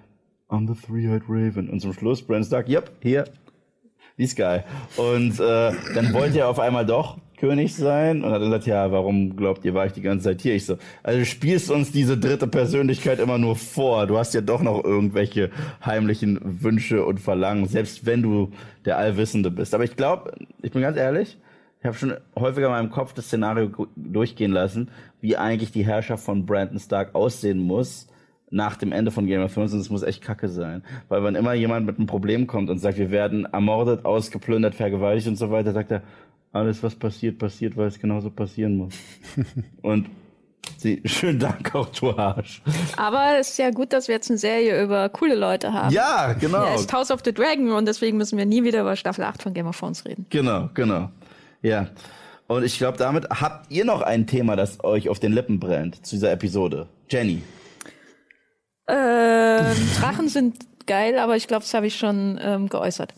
I'm 0.53 0.69
the 0.69 0.74
Three-Eyed 0.74 1.23
Raven. 1.29 1.70
Und 1.70 1.81
zum 1.81 1.93
Schluss 1.93 2.23
Brandon 2.23 2.45
Stark, 2.45 2.69
yep, 2.69 2.91
hier, 3.01 3.24
this 4.19 4.37
guy. 4.37 4.61
Und 4.97 5.41
äh, 5.41 5.73
dann 5.95 6.12
wollte 6.12 6.41
er 6.41 6.49
auf 6.49 6.61
einmal 6.61 6.85
doch 6.85 7.16
König 7.39 7.74
sein 7.74 8.23
und 8.23 8.31
hat 8.31 8.41
gesagt, 8.41 8.66
ja, 8.66 8.93
warum 8.93 9.35
glaubt 9.35 9.65
ihr, 9.65 9.74
war 9.74 9.87
ich 9.87 9.93
die 9.93 10.03
ganze 10.03 10.27
Zeit 10.27 10.43
hier? 10.43 10.55
Ich 10.55 10.66
so, 10.66 10.77
also 11.03 11.19
du 11.19 11.24
spielst 11.24 11.70
uns 11.70 11.91
diese 11.91 12.16
dritte 12.16 12.47
Persönlichkeit 12.47 13.19
immer 13.19 13.39
nur 13.39 13.57
vor. 13.57 14.07
Du 14.07 14.19
hast 14.19 14.35
ja 14.35 14.43
doch 14.43 14.62
noch 14.62 14.85
irgendwelche 14.85 15.51
heimlichen 15.85 16.39
Wünsche 16.62 17.05
und 17.05 17.19
Verlangen, 17.19 17.66
selbst 17.66 18.07
wenn 18.07 18.23
du 18.23 18.53
der 18.85 18.99
Allwissende 18.99 19.51
bist. 19.51 19.74
Aber 19.74 19.83
ich 19.83 19.97
glaube, 19.97 20.35
ich 20.62 20.70
bin 20.70 20.83
ganz 20.83 20.97
ehrlich, 20.97 21.39
ich 21.81 21.87
habe 21.87 21.97
schon 21.97 22.15
häufiger 22.39 22.66
in 22.66 22.73
meinem 22.73 22.91
Kopf 22.91 23.12
das 23.12 23.27
Szenario 23.27 23.89
durchgehen 23.97 24.53
lassen, 24.53 24.91
wie 25.20 25.37
eigentlich 25.37 25.73
die 25.73 25.85
Herrschaft 25.85 26.23
von 26.23 26.47
Brandon 26.47 26.79
Stark 26.79 27.16
aussehen 27.16 27.59
muss, 27.59 28.07
nach 28.53 28.77
dem 28.77 28.93
Ende 28.93 29.11
von 29.11 29.27
Game 29.27 29.43
of 29.43 29.53
Thrones 29.53 29.73
und 29.73 29.81
es 29.81 29.91
muss 29.91 30.03
echt 30.03 30.23
kacke 30.23 30.49
sein. 30.49 30.85
Weil 31.09 31.24
wenn 31.24 31.35
immer 31.35 31.55
jemand 31.55 31.87
mit 31.87 31.97
einem 31.97 32.07
Problem 32.07 32.47
kommt 32.47 32.70
und 32.70 32.79
sagt, 32.79 32.99
wir 32.99 33.11
werden 33.11 33.47
ermordet, 33.47 34.05
ausgeplündert, 34.05 34.74
vergewaltigt 34.74 35.27
und 35.27 35.37
so 35.37 35.51
weiter, 35.51 35.73
sagt 35.73 35.91
er, 35.91 36.03
alles 36.53 36.83
was 36.83 36.95
passiert, 36.95 37.39
passiert, 37.39 37.77
weil 37.77 37.89
es 37.89 37.99
genauso 37.99 38.31
passieren 38.31 38.77
muss. 38.77 38.95
und 39.83 40.11
sie, 40.77 41.01
schönen 41.07 41.39
Dank 41.39 41.74
auch, 41.74 41.89
du 41.89 42.11
Arsch. 42.11 42.62
Aber 42.97 43.39
es 43.41 43.51
ist 43.51 43.59
ja 43.59 43.70
gut, 43.70 43.95
dass 43.95 44.09
wir 44.09 44.16
jetzt 44.16 44.31
eine 44.31 44.39
Serie 44.39 44.83
über 44.83 45.09
coole 45.09 45.35
Leute 45.35 45.73
haben. 45.73 45.93
Ja, 45.93 46.35
genau. 46.35 46.65
Ja, 46.65 46.74
ist 46.74 46.93
House 46.93 47.11
of 47.11 47.20
the 47.24 47.33
Dragon 47.33 47.73
und 47.73 47.87
deswegen 47.87 48.19
müssen 48.19 48.37
wir 48.37 48.45
nie 48.45 48.62
wieder 48.65 48.83
über 48.83 48.97
Staffel 48.97 49.24
8 49.24 49.43
von 49.43 49.55
Game 49.55 49.66
of 49.66 49.79
Thrones 49.79 50.05
reden. 50.05 50.27
Genau, 50.29 50.69
genau. 50.74 51.11
Ja. 51.62 51.89
Und 52.49 52.65
ich 52.65 52.77
glaube, 52.77 52.99
damit 52.99 53.31
habt 53.31 53.73
ihr 53.73 53.87
noch 53.87 54.03
ein 54.03 54.27
Thema, 54.27 54.57
das 54.57 54.85
euch 54.85 55.09
auf 55.09 55.19
den 55.19 55.33
Lippen 55.33 55.59
brennt 55.59 56.05
zu 56.05 56.16
dieser 56.16 56.33
Episode. 56.33 56.87
Jenny. 57.09 57.43
Ähm, 58.88 59.76
Drachen 59.98 60.28
sind 60.28 60.56
geil, 60.86 61.18
aber 61.18 61.36
ich 61.36 61.46
glaube, 61.46 61.62
das 61.62 61.74
habe 61.74 61.86
ich 61.86 61.96
schon 61.96 62.38
ähm, 62.42 62.68
geäußert. 62.68 63.14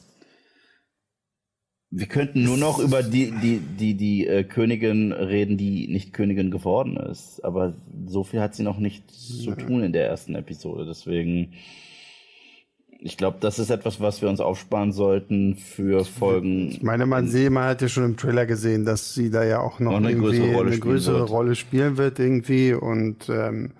Wir 1.96 2.06
könnten 2.06 2.42
nur 2.42 2.56
noch 2.56 2.80
über 2.80 3.04
die, 3.04 3.30
die, 3.30 3.60
die, 3.60 3.94
die 3.94 4.26
äh, 4.26 4.42
Königin 4.42 5.12
reden, 5.12 5.56
die 5.56 5.86
nicht 5.86 6.12
Königin 6.12 6.50
geworden 6.50 6.96
ist. 6.96 7.44
Aber 7.44 7.74
so 8.06 8.24
viel 8.24 8.40
hat 8.40 8.56
sie 8.56 8.64
noch 8.64 8.78
nicht 8.78 9.08
zu 9.10 9.54
tun 9.54 9.84
in 9.84 9.92
der 9.92 10.08
ersten 10.08 10.34
Episode. 10.34 10.86
Deswegen, 10.86 11.52
ich 12.98 13.16
glaube, 13.16 13.36
das 13.40 13.60
ist 13.60 13.70
etwas, 13.70 14.00
was 14.00 14.22
wir 14.22 14.28
uns 14.28 14.40
aufsparen 14.40 14.90
sollten 14.90 15.54
für 15.54 16.04
Folgen. 16.04 16.70
Ich 16.70 16.82
meine, 16.82 17.06
man 17.06 17.28
sieht, 17.28 17.50
man 17.50 17.68
hat 17.68 17.80
ja 17.80 17.86
schon 17.88 18.04
im 18.04 18.16
Trailer 18.16 18.46
gesehen, 18.46 18.84
dass 18.84 19.14
sie 19.14 19.30
da 19.30 19.44
ja 19.44 19.60
auch 19.60 19.78
noch, 19.78 19.92
noch 19.92 19.98
eine 19.98 20.16
größere, 20.16 20.52
Rolle, 20.52 20.72
eine 20.72 20.80
größere 20.80 21.14
spielen 21.18 21.28
Rolle, 21.28 21.54
spielen 21.54 21.96
wird 21.96 22.18
irgendwie 22.18 22.72
und 22.72 23.28
ähm, 23.28 23.70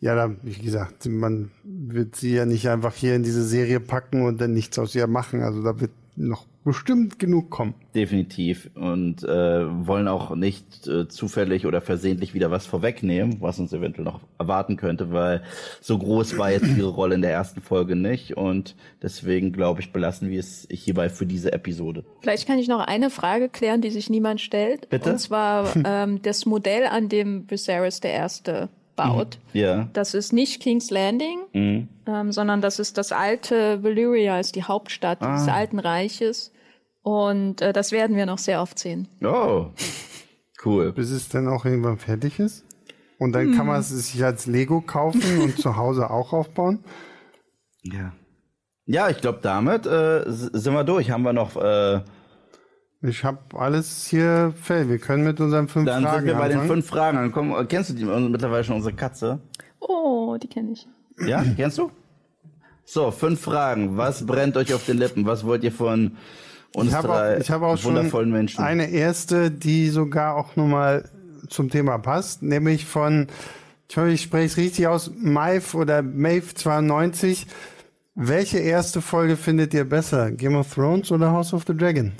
ja, 0.00 0.14
da, 0.14 0.34
wie 0.42 0.54
gesagt, 0.54 1.06
man 1.06 1.50
wird 1.62 2.16
sie 2.16 2.34
ja 2.34 2.46
nicht 2.46 2.68
einfach 2.68 2.94
hier 2.94 3.14
in 3.14 3.22
diese 3.22 3.44
Serie 3.44 3.80
packen 3.80 4.22
und 4.22 4.40
dann 4.40 4.54
nichts 4.54 4.78
aus 4.78 4.94
ihr 4.94 5.06
machen. 5.06 5.42
Also 5.42 5.62
da 5.62 5.78
wird 5.78 5.90
noch 6.16 6.46
bestimmt 6.64 7.18
genug 7.18 7.50
kommen. 7.50 7.74
Definitiv. 7.94 8.70
Und 8.74 9.22
äh, 9.24 9.86
wollen 9.86 10.08
auch 10.08 10.34
nicht 10.34 10.86
äh, 10.86 11.08
zufällig 11.08 11.66
oder 11.66 11.80
versehentlich 11.80 12.34
wieder 12.34 12.50
was 12.50 12.66
vorwegnehmen, 12.66 13.40
was 13.40 13.58
uns 13.58 13.72
eventuell 13.72 14.04
noch 14.04 14.20
erwarten 14.38 14.76
könnte, 14.76 15.12
weil 15.12 15.42
so 15.80 15.98
groß 15.98 16.38
war 16.38 16.50
jetzt 16.50 16.68
ihre 16.76 16.88
Rolle 16.88 17.14
in 17.14 17.22
der 17.22 17.32
ersten 17.32 17.60
Folge 17.60 17.96
nicht. 17.96 18.36
Und 18.36 18.76
deswegen, 19.02 19.52
glaube 19.52 19.80
ich, 19.80 19.92
belassen 19.92 20.30
wir 20.30 20.40
es 20.40 20.66
hierbei 20.70 21.08
für 21.08 21.26
diese 21.26 21.52
Episode. 21.52 22.04
Vielleicht 22.20 22.46
kann 22.46 22.58
ich 22.58 22.68
noch 22.68 22.80
eine 22.80 23.10
Frage 23.10 23.48
klären, 23.48 23.80
die 23.80 23.90
sich 23.90 24.08
niemand 24.10 24.40
stellt. 24.40 24.88
Bitte? 24.88 25.12
Und 25.12 25.18
zwar 25.18 25.74
ähm, 25.84 26.20
das 26.22 26.46
Modell, 26.46 26.86
an 26.86 27.08
dem 27.08 27.50
Viserys 27.50 28.00
der 28.00 28.12
Erste 28.12 28.68
baut. 28.96 29.38
Mhm. 29.52 29.60
Ja. 29.60 29.88
Das 29.92 30.14
ist 30.14 30.32
nicht 30.32 30.60
King's 30.60 30.90
Landing, 30.90 31.40
mhm. 31.52 31.88
ähm, 32.06 32.32
sondern 32.32 32.60
das 32.60 32.78
ist 32.78 32.98
das 32.98 33.12
alte 33.12 33.82
Valyria, 33.82 34.38
ist 34.38 34.56
die 34.56 34.64
Hauptstadt 34.64 35.22
ah. 35.22 35.36
des 35.36 35.48
Alten 35.48 35.78
Reiches. 35.78 36.52
Und 37.02 37.62
äh, 37.62 37.72
das 37.72 37.92
werden 37.92 38.16
wir 38.16 38.26
noch 38.26 38.38
sehr 38.38 38.60
oft 38.60 38.78
sehen. 38.78 39.08
Oh. 39.24 39.66
Cool. 40.62 40.92
bis 40.92 41.10
es 41.10 41.28
dann 41.28 41.48
auch 41.48 41.64
irgendwann 41.64 41.96
fertig 41.96 42.38
ist. 42.38 42.64
Und 43.18 43.32
dann 43.32 43.54
kann 43.54 43.66
man 43.66 43.80
es 43.80 43.90
sich 43.90 44.24
als 44.24 44.46
Lego 44.46 44.80
kaufen 44.80 45.40
und 45.42 45.58
zu 45.58 45.76
Hause 45.76 46.10
auch 46.10 46.32
aufbauen. 46.32 46.84
Ja. 47.82 48.12
Ja, 48.86 49.08
ich 49.08 49.18
glaube, 49.18 49.38
damit 49.42 49.86
äh, 49.86 50.24
sind 50.26 50.72
wir 50.72 50.84
durch. 50.84 51.10
Haben 51.10 51.22
wir 51.22 51.32
noch, 51.32 51.56
äh, 51.56 52.00
Ich 53.02 53.24
habe 53.24 53.38
alles 53.58 54.06
hier 54.06 54.52
fertig. 54.60 54.90
Wir 54.90 54.98
können 54.98 55.24
mit 55.24 55.40
unseren 55.40 55.68
fünf 55.68 55.86
dann 55.86 56.02
Fragen 56.02 56.18
sind 56.18 56.26
wir 56.26 56.34
bei 56.34 56.48
den 56.48 56.58
anfangen. 56.58 56.82
fünf 56.82 56.86
Fragen. 56.86 57.16
Dann 57.16 57.32
komm, 57.32 57.54
äh, 57.54 57.64
kennst 57.64 57.90
du 57.90 57.94
die 57.94 58.04
mittlerweile 58.04 58.62
schon 58.62 58.76
unsere 58.76 58.94
Katze? 58.94 59.40
Oh, 59.80 60.36
die 60.40 60.48
kenne 60.48 60.72
ich. 60.72 60.86
Ja, 61.26 61.42
kennst 61.56 61.78
du? 61.78 61.90
So, 62.84 63.10
fünf 63.10 63.40
Fragen. 63.40 63.96
Was 63.96 64.26
brennt 64.26 64.56
euch 64.56 64.74
auf 64.74 64.84
den 64.84 64.98
Lippen? 64.98 65.24
Was 65.24 65.46
wollt 65.46 65.64
ihr 65.64 65.72
von 65.72 66.16
uns 66.74 66.88
Ich 66.90 66.94
habe 66.94 67.08
drei 67.08 67.36
auch, 67.36 67.40
ich 67.40 67.50
habe 67.50 67.66
auch 67.66 67.78
schon 67.78 67.94
wundervollen 67.94 68.30
Menschen? 68.30 68.62
eine 68.62 68.90
erste, 68.90 69.50
die 69.50 69.88
sogar 69.88 70.36
auch 70.36 70.56
nochmal 70.56 71.08
zum 71.48 71.70
Thema 71.70 71.98
passt, 71.98 72.42
nämlich 72.42 72.84
von, 72.84 73.28
ich 73.88 73.96
hoffe, 73.96 74.10
ich 74.10 74.22
spreche 74.22 74.46
es 74.46 74.56
richtig 74.56 74.86
aus, 74.86 75.10
Maeve 75.18 75.76
oder 75.76 76.02
Maeve 76.02 76.54
92. 76.54 77.46
Welche 78.14 78.58
erste 78.58 79.00
Folge 79.00 79.36
findet 79.36 79.72
ihr 79.72 79.88
besser? 79.88 80.30
Game 80.32 80.56
of 80.56 80.74
Thrones 80.74 81.10
oder 81.10 81.30
House 81.32 81.54
of 81.54 81.64
the 81.66 81.76
Dragon? 81.76 82.12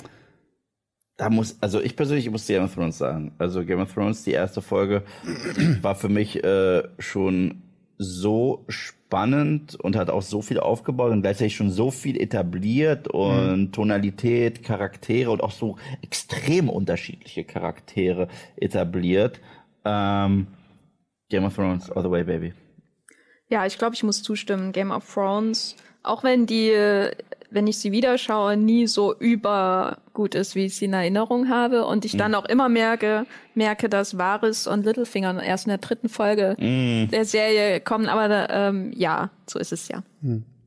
Da 1.17 1.29
muss, 1.29 1.57
also 1.61 1.81
ich 1.81 1.95
persönlich 1.95 2.29
muss 2.29 2.47
Game 2.47 2.63
of 2.63 2.73
Thrones 2.73 2.97
sagen. 2.97 3.33
Also 3.37 3.63
Game 3.63 3.79
of 3.79 3.93
Thrones, 3.93 4.23
die 4.23 4.31
erste 4.31 4.61
Folge, 4.61 5.03
war 5.81 5.95
für 5.95 6.09
mich 6.09 6.43
äh, 6.43 6.83
schon 6.99 7.63
so 7.97 8.65
spannend 8.67 9.75
und 9.75 9.95
hat 9.95 10.09
auch 10.09 10.23
so 10.23 10.41
viel 10.41 10.59
aufgebaut 10.59 11.11
und 11.11 11.21
gleichzeitig 11.21 11.55
schon 11.55 11.69
so 11.69 11.91
viel 11.91 12.19
etabliert 12.19 13.07
und 13.07 13.73
Tonalität, 13.73 14.63
Charaktere 14.63 15.29
und 15.29 15.43
auch 15.43 15.51
so 15.51 15.77
extrem 16.01 16.69
unterschiedliche 16.69 17.43
Charaktere 17.43 18.27
etabliert. 18.55 19.39
Ähm, 19.85 20.47
Game 21.29 21.45
of 21.45 21.55
Thrones, 21.55 21.91
all 21.91 22.01
the 22.01 22.09
way, 22.09 22.23
baby. 22.23 22.53
Ja, 23.49 23.65
ich 23.65 23.77
glaube, 23.77 23.95
ich 23.95 24.03
muss 24.03 24.23
zustimmen. 24.23 24.71
Game 24.71 24.91
of 24.91 25.13
Thrones, 25.13 25.75
auch 26.03 26.23
wenn 26.23 26.45
die, 26.45 26.71
wenn 27.51 27.67
ich 27.67 27.77
sie 27.77 27.91
wieder 27.91 28.17
schaue, 28.17 28.57
nie 28.57 28.87
so 28.87 29.13
übergut 29.13 30.35
ist, 30.35 30.55
wie 30.55 30.65
ich 30.65 30.75
sie 30.77 30.85
in 30.85 30.93
Erinnerung 30.93 31.49
habe. 31.49 31.85
Und 31.85 32.05
ich 32.05 32.17
dann 32.17 32.33
auch 32.33 32.45
immer 32.45 32.69
merke, 32.69 33.25
merke, 33.53 33.89
dass 33.89 34.17
Varys 34.17 34.67
und 34.67 34.85
Littlefinger 34.85 35.43
erst 35.43 35.65
in 35.65 35.69
der 35.69 35.77
dritten 35.77 36.09
Folge 36.09 36.55
der 36.57 37.25
Serie 37.25 37.81
kommen. 37.81 38.07
Aber 38.07 38.49
ähm, 38.49 38.91
ja, 38.95 39.29
so 39.47 39.59
ist 39.59 39.73
es 39.73 39.89
ja. 39.89 40.01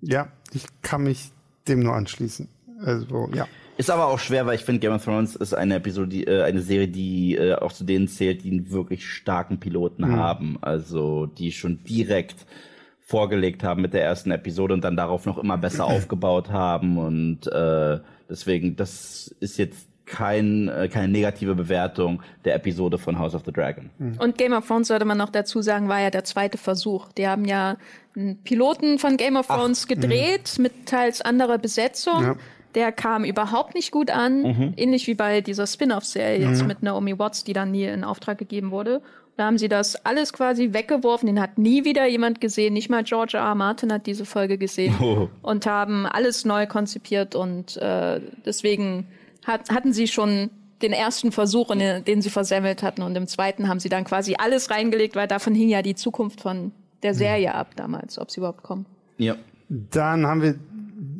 Ja, 0.02 0.28
ich 0.52 0.66
kann 0.82 1.04
mich 1.04 1.30
dem 1.66 1.80
nur 1.80 1.94
anschließen. 1.94 2.48
Also, 2.84 3.30
ja. 3.34 3.48
Ist 3.76 3.90
aber 3.90 4.06
auch 4.06 4.20
schwer, 4.20 4.46
weil 4.46 4.54
ich 4.54 4.64
finde, 4.64 4.80
Game 4.80 4.92
of 4.92 5.04
Thrones 5.04 5.34
ist 5.34 5.52
eine 5.52 5.76
Episode, 5.76 6.08
die, 6.08 6.26
äh, 6.26 6.42
eine 6.42 6.60
Serie, 6.60 6.86
die 6.86 7.34
äh, 7.34 7.54
auch 7.54 7.72
zu 7.72 7.82
denen 7.84 8.06
zählt, 8.06 8.44
die 8.44 8.50
einen 8.50 8.70
wirklich 8.70 9.08
starken 9.08 9.58
Piloten 9.58 10.12
haben. 10.12 10.58
Also 10.60 11.26
die 11.26 11.50
schon 11.50 11.82
direkt 11.82 12.46
vorgelegt 13.06 13.62
haben 13.62 13.82
mit 13.82 13.92
der 13.92 14.02
ersten 14.02 14.30
Episode 14.30 14.72
und 14.74 14.82
dann 14.82 14.96
darauf 14.96 15.26
noch 15.26 15.38
immer 15.38 15.58
besser 15.58 15.84
aufgebaut 15.86 16.50
haben. 16.50 16.98
Und 16.98 17.46
äh, 17.46 18.00
deswegen, 18.28 18.76
das 18.76 19.34
ist 19.40 19.58
jetzt 19.58 19.88
kein, 20.06 20.68
äh, 20.68 20.88
keine 20.88 21.08
negative 21.08 21.54
Bewertung 21.54 22.22
der 22.44 22.54
Episode 22.54 22.98
von 22.98 23.18
House 23.18 23.34
of 23.34 23.42
the 23.44 23.52
Dragon. 23.52 23.90
Und 24.18 24.38
Game 24.38 24.52
of 24.52 24.66
Thrones 24.66 24.88
sollte 24.88 25.04
man 25.04 25.18
noch 25.18 25.30
dazu 25.30 25.60
sagen, 25.62 25.88
war 25.88 26.00
ja 26.00 26.10
der 26.10 26.24
zweite 26.24 26.58
Versuch. 26.58 27.12
Die 27.12 27.28
haben 27.28 27.44
ja 27.44 27.76
einen 28.16 28.42
Piloten 28.42 28.98
von 28.98 29.16
Game 29.16 29.36
of 29.36 29.46
Thrones 29.48 29.86
gedreht 29.86 30.58
mit 30.58 30.86
teils 30.86 31.20
anderer 31.20 31.58
Besetzung. 31.58 32.22
Ja. 32.22 32.36
Der 32.74 32.90
kam 32.90 33.24
überhaupt 33.24 33.74
nicht 33.74 33.92
gut 33.92 34.10
an, 34.10 34.74
ähnlich 34.76 35.06
wie 35.06 35.14
bei 35.14 35.40
dieser 35.40 35.64
Spin-off-Serie 35.64 36.48
jetzt 36.48 36.66
mit 36.66 36.82
Naomi 36.82 37.16
Watts, 37.16 37.44
die 37.44 37.52
dann 37.52 37.70
nie 37.70 37.84
in 37.84 38.02
Auftrag 38.02 38.36
gegeben 38.36 38.72
wurde. 38.72 39.00
Da 39.36 39.46
haben 39.46 39.58
sie 39.58 39.68
das 39.68 39.96
alles 40.04 40.32
quasi 40.32 40.72
weggeworfen. 40.72 41.26
Den 41.26 41.40
hat 41.40 41.58
nie 41.58 41.84
wieder 41.84 42.06
jemand 42.06 42.40
gesehen. 42.40 42.74
Nicht 42.74 42.88
mal 42.88 43.02
George 43.02 43.36
R. 43.36 43.44
R. 43.44 43.54
Martin 43.54 43.92
hat 43.92 44.06
diese 44.06 44.24
Folge 44.24 44.58
gesehen. 44.58 44.94
Oh. 45.00 45.28
Und 45.42 45.66
haben 45.66 46.06
alles 46.06 46.44
neu 46.44 46.66
konzipiert. 46.66 47.34
Und 47.34 47.76
äh, 47.78 48.20
deswegen 48.46 49.08
hat, 49.44 49.70
hatten 49.70 49.92
sie 49.92 50.06
schon 50.06 50.50
den 50.82 50.92
ersten 50.92 51.32
Versuch, 51.32 51.70
in 51.70 51.80
den, 51.80 52.04
den 52.04 52.22
sie 52.22 52.30
versemmelt 52.30 52.82
hatten. 52.82 53.02
Und 53.02 53.16
im 53.16 53.26
zweiten 53.26 53.68
haben 53.68 53.80
sie 53.80 53.88
dann 53.88 54.04
quasi 54.04 54.36
alles 54.38 54.70
reingelegt, 54.70 55.16
weil 55.16 55.26
davon 55.26 55.54
hing 55.54 55.68
ja 55.68 55.82
die 55.82 55.94
Zukunft 55.94 56.40
von 56.40 56.72
der 57.02 57.14
Serie 57.14 57.54
ab 57.54 57.72
damals, 57.76 58.18
ob 58.18 58.30
sie 58.30 58.38
überhaupt 58.40 58.62
kommen. 58.62 58.86
Ja. 59.18 59.36
Dann 59.68 60.26
haben 60.26 60.42
wir 60.42 60.56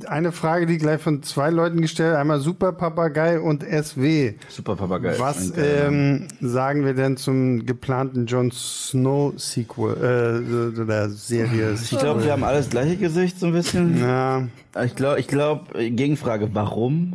eine 0.06 0.32
Frage, 0.32 0.66
die 0.66 0.78
gleich 0.78 1.00
von 1.00 1.22
zwei 1.22 1.50
Leuten 1.50 1.80
gestellt, 1.80 2.16
einmal 2.16 2.40
Super 2.40 2.72
Papagei 2.72 3.40
und 3.40 3.62
SW. 3.62 4.34
Super 4.48 4.76
Papagei. 4.76 5.18
Was 5.18 5.52
ähm, 5.56 6.28
sagen 6.40 6.84
wir 6.84 6.94
denn 6.94 7.16
zum 7.16 7.66
geplanten 7.66 8.26
Jon 8.26 8.50
Snow 8.52 9.32
Sequel 9.36 10.72
äh, 10.76 10.84
der 10.86 11.10
Serie? 11.10 11.74
ich 11.74 11.98
glaube, 11.98 12.24
wir 12.24 12.32
haben 12.32 12.44
alles 12.44 12.70
gleiche 12.70 12.96
Gesicht 12.96 13.38
so 13.38 13.46
ein 13.46 13.52
bisschen. 13.52 13.98
ja, 14.00 14.46
Ich 14.84 14.94
glaube, 14.94 15.20
ich 15.20 15.28
glaube, 15.28 15.90
Gegenfrage, 15.90 16.50
warum? 16.54 17.14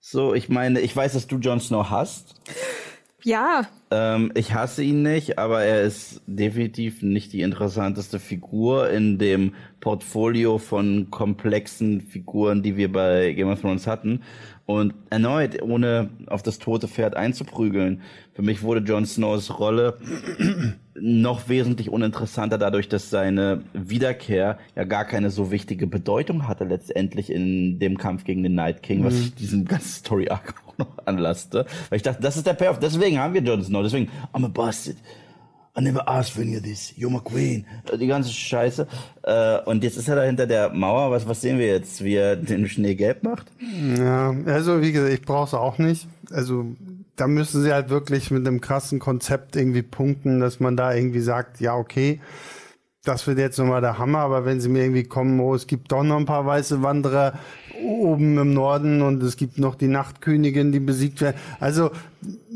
So, 0.00 0.34
ich 0.34 0.48
meine, 0.48 0.80
ich 0.80 0.94
weiß, 0.94 1.12
dass 1.12 1.26
du 1.26 1.36
Jon 1.36 1.60
Snow 1.60 1.88
hast. 1.88 2.34
Ja, 3.24 3.68
Ähm, 3.92 4.30
ich 4.36 4.54
hasse 4.54 4.84
ihn 4.84 5.02
nicht, 5.02 5.38
aber 5.38 5.64
er 5.64 5.82
ist 5.82 6.22
definitiv 6.26 7.02
nicht 7.02 7.32
die 7.32 7.40
interessanteste 7.42 8.20
Figur 8.20 8.88
in 8.90 9.18
dem 9.18 9.54
Portfolio 9.80 10.58
von 10.58 11.10
komplexen 11.10 12.00
Figuren, 12.00 12.62
die 12.62 12.76
wir 12.76 12.92
bei 12.92 13.32
Game 13.32 13.48
of 13.48 13.60
Thrones 13.60 13.88
hatten. 13.88 14.22
Und 14.70 14.94
erneut, 15.10 15.60
ohne 15.62 16.10
auf 16.28 16.44
das 16.44 16.60
tote 16.60 16.86
Pferd 16.86 17.16
einzuprügeln, 17.16 18.02
für 18.34 18.42
mich 18.42 18.62
wurde 18.62 18.80
Jon 18.86 19.04
Snows 19.04 19.58
Rolle 19.58 19.98
noch 20.94 21.48
wesentlich 21.48 21.90
uninteressanter 21.90 22.56
dadurch, 22.56 22.88
dass 22.88 23.10
seine 23.10 23.64
Wiederkehr 23.72 24.58
ja 24.76 24.84
gar 24.84 25.06
keine 25.06 25.30
so 25.30 25.50
wichtige 25.50 25.88
Bedeutung 25.88 26.46
hatte 26.46 26.62
letztendlich 26.62 27.32
in 27.32 27.80
dem 27.80 27.98
Kampf 27.98 28.22
gegen 28.22 28.44
den 28.44 28.54
Night 28.54 28.84
King, 28.84 29.02
was 29.02 29.18
ich 29.18 29.34
diesem 29.34 29.64
ganzen 29.64 29.88
Story 29.88 30.28
Arc 30.28 30.54
auch 30.68 30.78
noch 30.78 30.98
anlasste. 31.04 31.66
Weil 31.88 31.96
ich 31.96 32.04
dachte, 32.04 32.22
das 32.22 32.36
ist 32.36 32.46
der 32.46 32.54
Payoff. 32.54 32.78
Deswegen 32.78 33.18
haben 33.18 33.34
wir 33.34 33.42
Jon 33.42 33.64
Snow. 33.64 33.82
Deswegen, 33.82 34.08
I'm 34.32 34.44
a 34.44 34.48
bastard. 34.48 34.98
Never 35.80 36.08
asked 36.08 36.32
for 36.32 36.42
any 36.42 36.56
of 36.56 36.62
this. 36.62 36.92
You're 36.96 37.10
my 37.10 37.20
queen. 37.20 37.64
Die 37.98 38.06
ganze 38.06 38.30
Scheiße. 38.30 38.86
Äh, 39.22 39.58
und 39.64 39.82
jetzt 39.82 39.96
ist 39.96 40.08
er 40.08 40.16
da 40.16 40.22
hinter 40.22 40.46
der 40.46 40.70
Mauer. 40.70 41.10
Was, 41.10 41.26
was 41.26 41.40
sehen 41.40 41.58
wir 41.58 41.66
jetzt? 41.66 42.04
Wie 42.04 42.14
er 42.14 42.36
den 42.36 42.68
Schnee 42.68 42.94
gelb 42.94 43.22
macht? 43.22 43.46
ja, 43.98 44.34
also 44.46 44.82
wie 44.82 44.92
gesagt, 44.92 45.12
ich 45.12 45.22
brauche 45.22 45.46
es 45.46 45.54
auch 45.54 45.78
nicht. 45.78 46.06
Also 46.30 46.66
da 47.16 47.26
müssen 47.26 47.62
sie 47.62 47.72
halt 47.72 47.90
wirklich 47.90 48.30
mit 48.30 48.46
einem 48.46 48.60
krassen 48.60 48.98
Konzept 48.98 49.56
irgendwie 49.56 49.82
punkten, 49.82 50.40
dass 50.40 50.60
man 50.60 50.76
da 50.76 50.94
irgendwie 50.94 51.20
sagt, 51.20 51.60
ja 51.60 51.74
okay, 51.74 52.20
das 53.04 53.26
wird 53.26 53.38
jetzt 53.38 53.58
nochmal 53.58 53.80
der 53.80 53.98
Hammer, 53.98 54.18
aber 54.18 54.44
wenn 54.44 54.60
sie 54.60 54.68
mir 54.68 54.82
irgendwie 54.82 55.04
kommen, 55.04 55.40
oh, 55.40 55.54
es 55.54 55.66
gibt 55.66 55.90
doch 55.90 56.02
noch 56.02 56.18
ein 56.18 56.26
paar 56.26 56.44
weiße 56.44 56.82
Wanderer 56.82 57.32
oben 57.82 58.36
im 58.36 58.52
Norden 58.52 59.00
und 59.00 59.22
es 59.22 59.36
gibt 59.36 59.58
noch 59.58 59.74
die 59.74 59.88
Nachtkönigin, 59.88 60.70
die 60.70 60.80
besiegt 60.80 61.22
werden. 61.22 61.36
Also, 61.60 61.90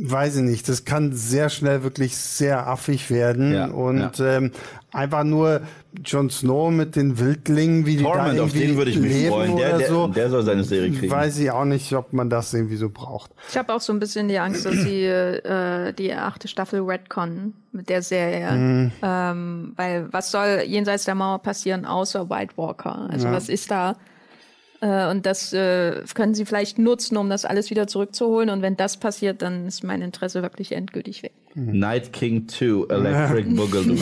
weiß 0.03 0.37
ich 0.37 0.43
nicht, 0.43 0.69
das 0.69 0.85
kann 0.85 1.13
sehr 1.13 1.49
schnell 1.49 1.83
wirklich 1.83 2.17
sehr 2.17 2.67
affig 2.67 3.11
werden 3.11 3.55
Ja, 3.55 3.67
und 3.69 4.19
ja. 4.19 4.37
Ähm, 4.37 4.51
einfach 4.93 5.25
nur 5.25 5.63
Jon 6.05 6.31
Snow 6.31 6.71
mit 6.71 6.97
den 6.97 7.19
Wildlingen, 7.19 7.87
wie 7.87 7.97
die 7.97 8.03
da 8.03 8.11
Torment, 8.11 8.41
auf 8.41 8.55
irgendwie 8.55 8.67
den 8.67 8.77
würde 8.77 8.91
ich 8.91 8.99
mich 8.99 9.13
leben 9.13 9.29
freuen. 9.31 9.57
Der, 9.57 9.69
oder 9.69 9.79
der, 9.79 9.89
so. 9.89 10.07
der 10.09 10.31
soll 10.31 10.43
seine 10.43 10.65
Serie 10.65 10.91
kriegen. 10.91 11.11
Weiß 11.11 11.39
ich 11.39 11.51
auch 11.51 11.65
nicht, 11.65 11.93
ob 11.93 12.13
man 12.13 12.31
das 12.31 12.53
irgendwie 12.55 12.77
so 12.77 12.91
braucht. 12.91 13.31
ich 13.49 13.57
habe 13.57 13.73
auch 13.75 13.81
so 13.81 13.93
ein 13.93 14.01
bisschen 14.01 14.29
die 14.29 14.39
Angst, 14.39 14.67
dass 14.67 14.75
sie 14.75 15.05
äh, 15.05 15.93
die 15.93 16.13
achte 16.15 16.49
Staffel 16.49 16.81
Redcon 16.81 17.55
mit 17.73 17.89
der 17.89 18.03
Serie. 18.03 18.91
Ähm, 19.03 19.73
weil 19.77 20.13
was 20.13 20.31
soll 20.31 20.63
jenseits 20.67 21.05
der 21.05 21.15
Mauer 21.15 21.41
passieren, 21.41 21.85
außer 21.85 22.31
White 22.31 22.55
Walker? 22.57 23.09
Also 23.11 23.31
was 23.31 23.49
ist 23.49 23.71
da? 23.71 23.97
Äh, 24.85 25.11
und 25.11 25.25
das 25.25 25.53
äh, 25.53 26.03
können 26.15 26.35
sie 26.35 26.45
vielleicht 26.45 26.79
nutzen, 26.79 27.17
um 27.17 27.31
das 27.31 27.45
alles 27.45 27.71
wieder 27.71 27.87
zurückzuholen. 27.87 28.51
Und 28.51 28.61
wenn 28.61 28.77
das 28.77 28.99
passiert, 28.99 29.41
dann 29.41 29.67
ist 29.67 29.83
mein 29.83 30.03
Interesse 30.03 30.43
wirklich 30.43 30.73
endgültig 30.73 31.23
weg. 31.23 31.33
Night 31.55 32.13
King 32.13 32.49
2, 32.49 32.93
Electric 32.95 33.49
Boogaloo. 33.55 33.97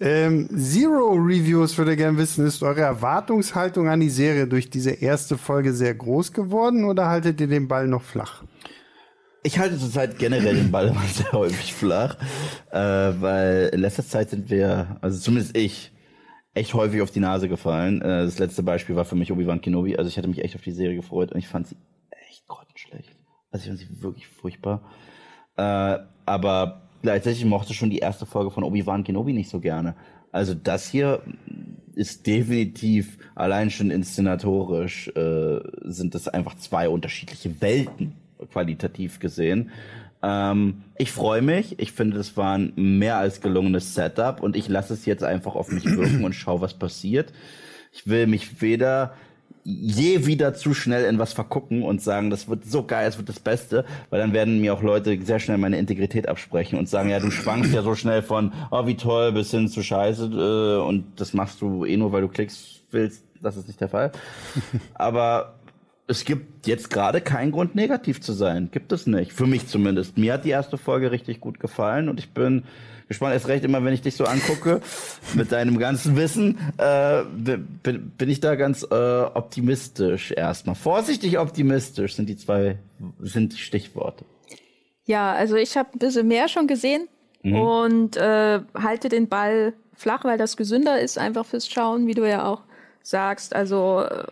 Ähm, 0.00 0.48
Zero 0.56 1.12
Reviews 1.12 1.76
würde 1.76 1.94
gerne 1.94 2.16
wissen, 2.16 2.46
ist 2.46 2.62
eure 2.62 2.80
Erwartungshaltung 2.80 3.88
an 3.88 4.00
die 4.00 4.08
Serie 4.08 4.46
durch 4.46 4.70
diese 4.70 4.92
erste 4.92 5.36
Folge 5.36 5.74
sehr 5.74 5.94
groß 5.94 6.32
geworden 6.32 6.84
oder 6.84 7.08
haltet 7.08 7.38
ihr 7.40 7.48
den 7.48 7.68
Ball 7.68 7.86
noch 7.86 8.02
flach? 8.02 8.42
Ich 9.42 9.58
halte 9.58 9.78
zurzeit 9.78 10.18
generell 10.18 10.54
den 10.54 10.70
Ball 10.70 10.88
immer 10.90 11.02
sehr 11.02 11.32
häufig 11.32 11.74
flach, 11.74 12.16
äh, 12.70 12.78
weil 12.78 13.70
in 13.74 13.80
letzter 13.80 14.06
Zeit 14.06 14.30
sind 14.30 14.48
wir, 14.48 14.96
also 15.02 15.18
zumindest 15.18 15.54
ich, 15.54 15.92
echt 16.54 16.72
häufig 16.72 17.02
auf 17.02 17.10
die 17.10 17.20
Nase 17.20 17.48
gefallen. 17.48 18.00
Äh, 18.00 18.24
das 18.24 18.38
letzte 18.38 18.62
Beispiel 18.62 18.96
war 18.96 19.04
für 19.04 19.16
mich 19.16 19.30
Obi-Wan 19.30 19.60
Kenobi. 19.60 19.96
Also 19.96 20.08
ich 20.08 20.16
hatte 20.16 20.28
mich 20.28 20.42
echt 20.42 20.56
auf 20.56 20.62
die 20.62 20.72
Serie 20.72 20.96
gefreut 20.96 21.32
und 21.32 21.38
ich 21.38 21.48
fand 21.48 21.68
sie 21.68 21.76
echt 22.28 22.46
grottenschlecht. 22.48 23.16
Also 23.50 23.64
ich 23.64 23.68
fand 23.68 23.78
sie 23.78 24.02
wirklich 24.02 24.28
furchtbar. 24.28 24.82
Äh, 25.56 25.98
aber 26.24 26.89
gleichzeitig 27.02 27.44
mochte 27.44 27.74
schon 27.74 27.90
die 27.90 27.98
erste 27.98 28.26
Folge 28.26 28.50
von 28.50 28.64
Obi-Wan 28.64 29.04
Kenobi 29.04 29.32
nicht 29.32 29.50
so 29.50 29.60
gerne. 29.60 29.94
Also 30.32 30.54
das 30.54 30.88
hier 30.88 31.22
ist 31.94 32.26
definitiv 32.26 33.18
allein 33.34 33.70
schon 33.70 33.90
inszenatorisch 33.90 35.08
äh, 35.08 35.60
sind 35.82 36.14
das 36.14 36.28
einfach 36.28 36.56
zwei 36.56 36.88
unterschiedliche 36.88 37.60
Welten 37.60 38.14
qualitativ 38.52 39.18
gesehen. 39.18 39.70
Ähm, 40.22 40.82
ich 40.98 41.12
freue 41.12 41.42
mich. 41.42 41.78
Ich 41.78 41.92
finde, 41.92 42.16
das 42.16 42.36
war 42.36 42.56
ein 42.56 42.72
mehr 42.76 43.18
als 43.18 43.40
gelungenes 43.40 43.94
Setup 43.94 44.42
und 44.42 44.56
ich 44.56 44.68
lasse 44.68 44.94
es 44.94 45.06
jetzt 45.06 45.24
einfach 45.24 45.54
auf 45.54 45.70
mich 45.70 45.84
wirken 45.84 46.24
und 46.24 46.34
schaue, 46.34 46.60
was 46.60 46.74
passiert. 46.74 47.32
Ich 47.92 48.06
will 48.06 48.26
mich 48.26 48.62
weder 48.62 49.14
je 49.64 50.26
wieder 50.26 50.54
zu 50.54 50.74
schnell 50.74 51.04
in 51.04 51.18
was 51.18 51.32
vergucken 51.32 51.82
und 51.82 52.02
sagen, 52.02 52.30
das 52.30 52.48
wird 52.48 52.64
so 52.64 52.84
geil, 52.84 53.08
es 53.08 53.18
wird 53.18 53.28
das 53.28 53.40
Beste, 53.40 53.84
weil 54.08 54.20
dann 54.20 54.32
werden 54.32 54.60
mir 54.60 54.74
auch 54.74 54.82
Leute 54.82 55.18
sehr 55.22 55.38
schnell 55.38 55.58
meine 55.58 55.78
Integrität 55.78 56.28
absprechen 56.28 56.78
und 56.78 56.88
sagen, 56.88 57.10
ja, 57.10 57.20
du 57.20 57.30
schwankst 57.30 57.72
ja 57.72 57.82
so 57.82 57.94
schnell 57.94 58.22
von, 58.22 58.52
oh, 58.70 58.86
wie 58.86 58.96
toll, 58.96 59.32
bis 59.32 59.50
hin 59.50 59.68
zu 59.68 59.82
Scheiße 59.82 60.24
äh, 60.24 60.86
und 60.86 61.20
das 61.20 61.34
machst 61.34 61.60
du 61.60 61.84
eh 61.84 61.96
nur, 61.96 62.12
weil 62.12 62.22
du 62.22 62.28
Klicks 62.28 62.80
willst. 62.90 63.24
Das 63.42 63.56
ist 63.56 63.68
nicht 63.68 63.80
der 63.80 63.88
Fall. 63.88 64.12
Aber 64.94 65.54
es 66.06 66.24
gibt 66.24 66.66
jetzt 66.66 66.90
gerade 66.90 67.20
keinen 67.20 67.52
Grund, 67.52 67.74
negativ 67.74 68.20
zu 68.20 68.32
sein. 68.32 68.68
Gibt 68.72 68.92
es 68.92 69.06
nicht. 69.06 69.32
Für 69.32 69.46
mich 69.46 69.68
zumindest. 69.68 70.18
Mir 70.18 70.34
hat 70.34 70.44
die 70.44 70.50
erste 70.50 70.76
Folge 70.76 71.10
richtig 71.10 71.40
gut 71.40 71.60
gefallen 71.60 72.08
und 72.08 72.18
ich 72.18 72.30
bin 72.30 72.64
gespannt. 73.10 73.34
Erst 73.34 73.48
recht 73.48 73.64
immer, 73.64 73.84
wenn 73.84 73.92
ich 73.92 74.02
dich 74.02 74.14
so 74.14 74.24
angucke, 74.24 74.80
mit 75.34 75.52
deinem 75.52 75.78
ganzen 75.78 76.16
Wissen, 76.16 76.58
äh, 76.78 77.24
bin, 77.24 78.12
bin 78.16 78.30
ich 78.30 78.40
da 78.40 78.54
ganz 78.54 78.84
äh, 78.84 78.94
optimistisch 78.94 80.30
erstmal. 80.30 80.76
Vorsichtig 80.76 81.38
optimistisch 81.38 82.14
sind 82.14 82.28
die 82.28 82.36
zwei, 82.36 82.78
sind 83.20 83.52
die 83.52 83.58
Stichworte. 83.58 84.24
Ja, 85.04 85.32
also 85.32 85.56
ich 85.56 85.76
habe 85.76 85.90
ein 85.92 85.98
bisschen 85.98 86.28
mehr 86.28 86.48
schon 86.48 86.68
gesehen 86.68 87.08
mhm. 87.42 87.56
und 87.56 88.16
äh, 88.16 88.60
halte 88.74 89.08
den 89.08 89.28
Ball 89.28 89.72
flach, 89.94 90.24
weil 90.24 90.38
das 90.38 90.56
gesünder 90.56 91.00
ist, 91.00 91.18
einfach 91.18 91.44
fürs 91.44 91.68
Schauen, 91.68 92.06
wie 92.06 92.14
du 92.14 92.28
ja 92.28 92.46
auch 92.46 92.62
sagst. 93.02 93.56
Also 93.56 94.04
äh, 94.08 94.24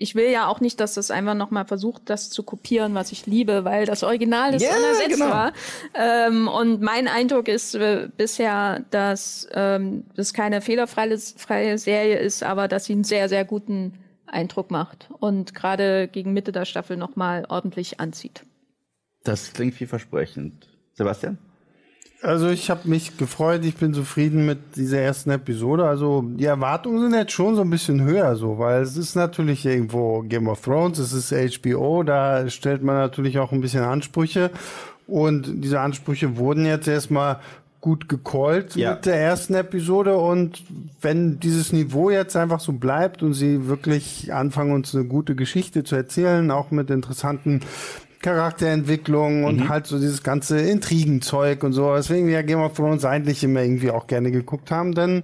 ich 0.00 0.14
will 0.14 0.30
ja 0.30 0.48
auch 0.48 0.60
nicht, 0.60 0.80
dass 0.80 0.94
das 0.94 1.10
einfach 1.10 1.34
nochmal 1.34 1.66
versucht, 1.66 2.02
das 2.06 2.30
zu 2.30 2.42
kopieren, 2.42 2.94
was 2.94 3.12
ich 3.12 3.26
liebe, 3.26 3.64
weil 3.64 3.84
das 3.84 4.02
Original 4.02 4.54
ist 4.54 4.62
yeah, 4.62 4.76
unersetzt 4.76 5.10
genau. 5.10 5.28
war. 5.28 5.52
Ähm, 5.94 6.48
und 6.48 6.80
mein 6.80 7.06
Eindruck 7.06 7.48
ist 7.48 7.74
äh, 7.74 8.08
bisher, 8.16 8.84
dass 8.90 9.46
ähm, 9.52 10.04
das 10.16 10.32
keine 10.32 10.62
fehlerfreie 10.62 11.78
Serie 11.78 12.18
ist, 12.18 12.42
aber 12.42 12.66
dass 12.66 12.86
sie 12.86 12.94
einen 12.94 13.04
sehr, 13.04 13.28
sehr 13.28 13.44
guten 13.44 13.92
Eindruck 14.26 14.70
macht 14.70 15.10
und 15.18 15.54
gerade 15.54 16.08
gegen 16.08 16.32
Mitte 16.32 16.52
der 16.52 16.64
Staffel 16.64 16.96
nochmal 16.96 17.44
ordentlich 17.48 18.00
anzieht. 18.00 18.44
Das 19.22 19.52
klingt 19.52 19.74
vielversprechend. 19.74 20.66
Sebastian? 20.94 21.38
Also 22.22 22.50
ich 22.50 22.68
habe 22.68 22.88
mich 22.88 23.16
gefreut, 23.16 23.64
ich 23.64 23.76
bin 23.76 23.94
zufrieden 23.94 24.44
mit 24.44 24.76
dieser 24.76 25.00
ersten 25.00 25.30
Episode. 25.30 25.86
Also 25.86 26.22
die 26.22 26.44
Erwartungen 26.44 27.00
sind 27.00 27.14
jetzt 27.14 27.32
schon 27.32 27.56
so 27.56 27.62
ein 27.62 27.70
bisschen 27.70 28.02
höher, 28.02 28.36
so, 28.36 28.58
weil 28.58 28.82
es 28.82 28.96
ist 28.96 29.14
natürlich 29.14 29.64
irgendwo 29.64 30.20
Game 30.22 30.48
of 30.48 30.60
Thrones, 30.60 30.98
es 30.98 31.14
ist 31.14 31.32
HBO, 31.32 32.02
da 32.02 32.48
stellt 32.50 32.82
man 32.82 32.96
natürlich 32.96 33.38
auch 33.38 33.52
ein 33.52 33.62
bisschen 33.62 33.84
Ansprüche. 33.84 34.50
Und 35.06 35.64
diese 35.64 35.80
Ansprüche 35.80 36.36
wurden 36.36 36.66
jetzt 36.66 36.88
erstmal 36.88 37.40
gut 37.80 38.08
gecallt 38.08 38.76
ja. 38.76 38.92
mit 38.92 39.06
der 39.06 39.16
ersten 39.16 39.54
Episode 39.54 40.16
und 40.16 40.62
wenn 41.00 41.40
dieses 41.40 41.72
Niveau 41.72 42.10
jetzt 42.10 42.36
einfach 42.36 42.60
so 42.60 42.72
bleibt 42.72 43.22
und 43.22 43.32
sie 43.32 43.66
wirklich 43.68 44.32
anfangen 44.34 44.72
uns 44.72 44.94
eine 44.94 45.06
gute 45.06 45.34
Geschichte 45.34 45.82
zu 45.82 45.96
erzählen, 45.96 46.50
auch 46.50 46.70
mit 46.70 46.90
interessanten 46.90 47.60
Charakterentwicklung 48.20 49.44
und 49.44 49.60
mhm. 49.60 49.68
halt 49.68 49.86
so 49.86 49.98
dieses 49.98 50.22
ganze 50.22 50.60
Intrigenzeug 50.60 51.64
und 51.64 51.72
so. 51.72 51.94
Deswegen 51.94 52.26
wir 52.26 52.42
Game 52.42 52.60
of 52.60 52.74
Thrones 52.74 53.04
eigentlich 53.04 53.42
immer 53.42 53.62
irgendwie 53.62 53.90
auch 53.90 54.06
gerne 54.06 54.30
geguckt 54.30 54.70
haben, 54.70 54.94
dann 54.94 55.22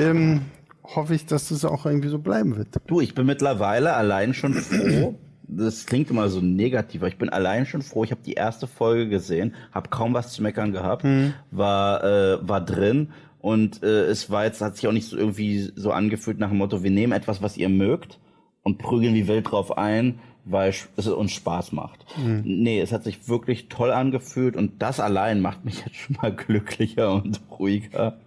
ähm, 0.00 0.42
hoffe 0.84 1.14
ich, 1.14 1.26
dass 1.26 1.48
das 1.48 1.64
auch 1.64 1.84
irgendwie 1.84 2.08
so 2.08 2.18
bleiben 2.18 2.56
wird. 2.56 2.68
Du, 2.86 3.00
ich 3.00 3.14
bin 3.14 3.26
mittlerweile 3.26 3.94
allein 3.94 4.34
schon 4.34 4.54
froh. 4.54 5.16
Das 5.50 5.86
klingt 5.86 6.10
immer 6.10 6.28
so 6.28 6.40
negativ, 6.40 7.00
aber 7.00 7.08
ich 7.08 7.18
bin 7.18 7.30
allein 7.30 7.66
schon 7.66 7.82
froh. 7.82 8.04
Ich 8.04 8.10
habe 8.10 8.20
die 8.24 8.34
erste 8.34 8.66
Folge 8.66 9.08
gesehen, 9.08 9.54
habe 9.72 9.88
kaum 9.88 10.14
was 10.14 10.32
zu 10.32 10.42
meckern 10.42 10.72
gehabt, 10.72 11.04
mhm. 11.04 11.32
war 11.50 12.04
äh, 12.04 12.38
war 12.46 12.60
drin 12.60 13.08
und 13.40 13.82
äh, 13.82 14.04
es 14.04 14.30
war 14.30 14.44
jetzt 14.44 14.60
hat 14.60 14.76
sich 14.76 14.86
auch 14.86 14.92
nicht 14.92 15.08
so 15.08 15.16
irgendwie 15.16 15.72
so 15.74 15.90
angefühlt 15.90 16.38
nach 16.38 16.50
dem 16.50 16.58
Motto, 16.58 16.82
wir 16.84 16.90
nehmen 16.90 17.14
etwas, 17.14 17.40
was 17.40 17.56
ihr 17.56 17.70
mögt 17.70 18.18
und 18.62 18.76
prügeln 18.76 19.14
wie 19.14 19.26
wild 19.26 19.50
drauf 19.50 19.78
ein 19.78 20.18
weil 20.44 20.72
es 20.96 21.06
uns 21.06 21.32
Spaß 21.32 21.72
macht. 21.72 22.04
Mhm. 22.16 22.42
Nee, 22.44 22.80
es 22.80 22.92
hat 22.92 23.04
sich 23.04 23.28
wirklich 23.28 23.68
toll 23.68 23.90
angefühlt 23.90 24.56
und 24.56 24.80
das 24.80 25.00
allein 25.00 25.40
macht 25.40 25.64
mich 25.64 25.80
jetzt 25.84 25.96
schon 25.96 26.16
mal 26.20 26.32
glücklicher 26.32 27.12
und 27.12 27.40
ruhiger. 27.58 28.18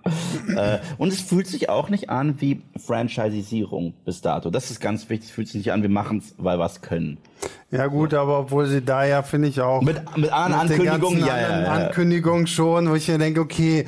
äh, 0.55 0.79
und 0.97 1.11
es 1.11 1.21
fühlt 1.21 1.47
sich 1.47 1.69
auch 1.69 1.89
nicht 1.89 2.09
an 2.09 2.39
wie 2.41 2.61
Franchisierung 2.77 3.93
bis 4.05 4.21
dato. 4.21 4.49
Das 4.49 4.71
ist 4.71 4.79
ganz 4.79 5.09
wichtig. 5.09 5.29
Es 5.29 5.35
fühlt 5.35 5.47
sich 5.47 5.57
nicht 5.57 5.71
an, 5.71 5.81
wir 5.81 5.89
machen 5.89 6.19
es, 6.19 6.35
weil 6.37 6.59
wir 6.59 6.65
es 6.65 6.81
können. 6.81 7.17
Ja 7.71 7.87
gut, 7.87 8.13
aber 8.13 8.39
obwohl 8.39 8.67
sie 8.67 8.81
da 8.81 9.05
ja, 9.05 9.23
finde 9.23 9.47
ich 9.47 9.61
auch 9.61 9.81
mit, 9.81 9.95
mit, 10.17 10.31
anderen 10.31 10.69
Ankündigungen, 10.69 11.19
ja, 11.21 11.39
ja, 11.39 11.61
ja. 11.61 11.71
Ankündigungen 11.71 12.45
schon, 12.45 12.89
wo 12.89 12.95
ich 12.95 13.07
mir 13.07 13.17
denke, 13.17 13.39
okay, 13.39 13.85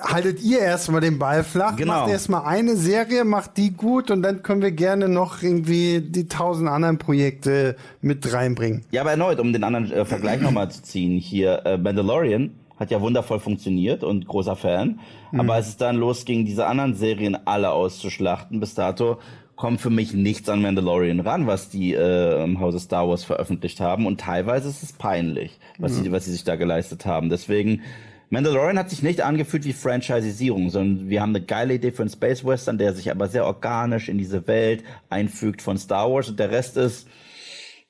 haltet 0.00 0.42
ihr 0.42 0.60
erstmal 0.60 1.00
den 1.00 1.18
Ball 1.18 1.44
flach, 1.44 1.76
genau. 1.76 2.00
macht 2.00 2.10
erstmal 2.10 2.44
eine 2.44 2.76
Serie, 2.76 3.24
macht 3.24 3.56
die 3.56 3.72
gut 3.72 4.10
und 4.10 4.22
dann 4.22 4.42
können 4.42 4.62
wir 4.62 4.72
gerne 4.72 5.08
noch 5.08 5.42
irgendwie 5.42 6.00
die 6.00 6.28
tausend 6.28 6.68
anderen 6.68 6.98
Projekte 6.98 7.76
mit 8.00 8.32
reinbringen. 8.32 8.84
Ja, 8.90 9.02
aber 9.02 9.12
erneut, 9.12 9.40
um 9.40 9.52
den 9.52 9.64
anderen 9.64 9.90
äh, 9.90 10.04
Vergleich 10.04 10.40
nochmal 10.40 10.70
zu 10.70 10.82
ziehen, 10.82 11.18
hier 11.18 11.64
äh, 11.64 11.78
Mandalorian 11.78 12.50
hat 12.78 12.90
ja 12.90 13.00
wundervoll 13.00 13.40
funktioniert 13.40 14.04
und 14.04 14.26
großer 14.26 14.56
Fan, 14.56 15.00
mhm. 15.32 15.40
aber 15.40 15.54
als 15.54 15.68
es 15.68 15.76
dann 15.76 15.96
losging, 15.96 16.44
diese 16.44 16.66
anderen 16.66 16.94
Serien 16.94 17.36
alle 17.46 17.72
auszuschlachten, 17.72 18.60
bis 18.60 18.74
dato 18.74 19.18
kommt 19.58 19.80
für 19.80 19.90
mich 19.90 20.14
nichts 20.14 20.48
an 20.48 20.62
Mandalorian 20.62 21.18
ran, 21.18 21.48
was 21.48 21.68
die 21.68 21.92
äh, 21.92 22.44
im 22.44 22.60
Hause 22.60 22.78
Star 22.78 23.08
Wars 23.08 23.24
veröffentlicht 23.24 23.80
haben 23.80 24.06
und 24.06 24.20
teilweise 24.20 24.68
ist 24.68 24.84
es 24.84 24.92
peinlich, 24.92 25.58
was, 25.78 25.98
mhm. 25.98 26.04
sie, 26.04 26.12
was 26.12 26.24
sie 26.24 26.30
sich 26.30 26.44
da 26.44 26.54
geleistet 26.54 27.04
haben. 27.06 27.28
Deswegen 27.28 27.82
Mandalorian 28.30 28.78
hat 28.78 28.90
sich 28.90 29.02
nicht 29.02 29.22
angefühlt 29.22 29.64
wie 29.64 29.72
Franchisierung, 29.72 30.68
sondern 30.70 31.08
wir 31.08 31.22
haben 31.22 31.34
eine 31.34 31.44
geile 31.44 31.74
Idee 31.74 31.92
für 31.92 32.02
einen 32.02 32.10
Space 32.10 32.44
Western, 32.44 32.76
der 32.76 32.92
sich 32.92 33.10
aber 33.10 33.28
sehr 33.28 33.46
organisch 33.46 34.08
in 34.08 34.18
diese 34.18 34.46
Welt 34.46 34.84
einfügt 35.08 35.62
von 35.62 35.78
Star 35.78 36.10
Wars 36.10 36.28
und 36.28 36.38
der 36.38 36.50
Rest 36.50 36.76
ist 36.76 37.08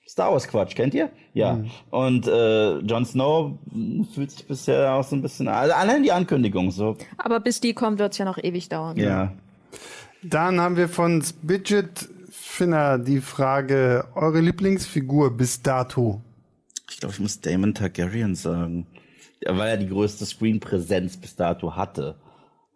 Star 0.06 0.32
Wars 0.32 0.46
Quatsch, 0.48 0.74
kennt 0.74 0.94
ihr? 0.94 1.10
Ja. 1.34 1.54
Mhm. 1.54 1.70
Und 1.90 2.26
äh, 2.28 2.78
Jon 2.78 3.04
Snow 3.04 3.58
fühlt 4.14 4.30
sich 4.30 4.46
bisher 4.46 4.94
auch 4.94 5.04
so 5.04 5.16
ein 5.16 5.22
bisschen, 5.22 5.48
also 5.48 5.74
allein 5.74 6.02
die 6.02 6.12
Ankündigung 6.12 6.70
so. 6.70 6.96
Aber 7.18 7.40
bis 7.40 7.60
die 7.60 7.74
kommt, 7.74 7.98
wird's 7.98 8.18
ja 8.18 8.24
noch 8.24 8.38
ewig 8.38 8.68
dauern. 8.68 8.96
Ja. 8.96 9.32
Dann 10.22 10.60
haben 10.60 10.76
wir 10.76 10.88
von 10.88 11.22
Spidget 11.22 12.08
Finner 12.30 12.98
die 12.98 13.20
Frage, 13.20 14.06
eure 14.14 14.40
Lieblingsfigur 14.40 15.36
bis 15.36 15.62
dato? 15.62 16.20
Ich 16.90 16.98
glaube, 16.98 17.14
ich 17.14 17.20
muss 17.20 17.40
Damon 17.40 17.74
Targaryen 17.74 18.34
sagen 18.34 18.86
weil 19.46 19.68
er 19.68 19.76
die 19.76 19.88
größte 19.88 20.26
Screen-Präsenz 20.26 21.16
bis 21.16 21.36
dato 21.36 21.76
hatte. 21.76 22.16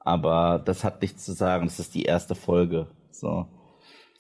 Aber 0.00 0.60
das 0.64 0.84
hat 0.84 1.00
nichts 1.02 1.24
zu 1.24 1.32
sagen. 1.32 1.66
Das 1.66 1.78
ist 1.78 1.94
die 1.94 2.02
erste 2.02 2.34
Folge. 2.34 2.88
So. 3.10 3.46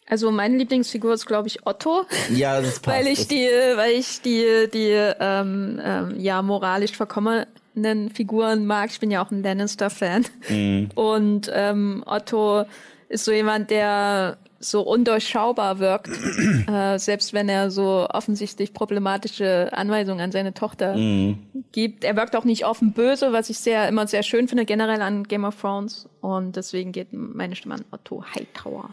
Also 0.06 0.30
meine 0.30 0.56
Lieblingsfigur 0.56 1.14
ist, 1.14 1.26
glaube 1.26 1.48
ich, 1.48 1.66
Otto. 1.66 2.04
Ja, 2.34 2.60
das 2.60 2.80
passt. 2.80 2.86
weil 2.98 3.06
ich 3.06 3.28
die, 3.28 3.46
weil 3.76 3.92
ich 3.92 4.20
die, 4.20 4.68
die 4.72 4.90
ähm, 4.90 5.80
ähm, 5.82 6.20
ja 6.20 6.42
moralisch 6.42 6.92
verkommenen 6.92 8.10
Figuren 8.12 8.66
mag. 8.66 8.90
Ich 8.90 9.00
bin 9.00 9.10
ja 9.10 9.24
auch 9.24 9.30
ein 9.30 9.42
Lannister-Fan. 9.42 10.26
Mhm. 10.48 10.90
Und 10.94 11.50
ähm, 11.52 12.04
Otto 12.06 12.64
ist 13.08 13.24
so 13.24 13.32
jemand, 13.32 13.70
der 13.70 14.38
so 14.64 14.82
undurchschaubar 14.82 15.78
wirkt, 15.78 16.08
äh, 16.68 16.98
selbst 16.98 17.32
wenn 17.32 17.48
er 17.48 17.70
so 17.70 18.06
offensichtlich 18.08 18.72
problematische 18.72 19.70
Anweisungen 19.72 20.20
an 20.20 20.32
seine 20.32 20.54
Tochter 20.54 20.96
mhm. 20.96 21.38
gibt. 21.72 22.04
Er 22.04 22.16
wirkt 22.16 22.36
auch 22.36 22.44
nicht 22.44 22.64
offen 22.64 22.92
böse, 22.92 23.32
was 23.32 23.50
ich 23.50 23.58
sehr 23.58 23.88
immer 23.88 24.06
sehr 24.06 24.22
schön 24.22 24.48
finde 24.48 24.64
generell 24.64 25.02
an 25.02 25.24
Game 25.24 25.44
of 25.44 25.60
Thrones 25.60 26.08
und 26.20 26.56
deswegen 26.56 26.92
geht 26.92 27.08
meine 27.12 27.56
Stimme 27.56 27.74
an 27.74 27.84
Otto 27.90 28.24
Hightower. 28.34 28.90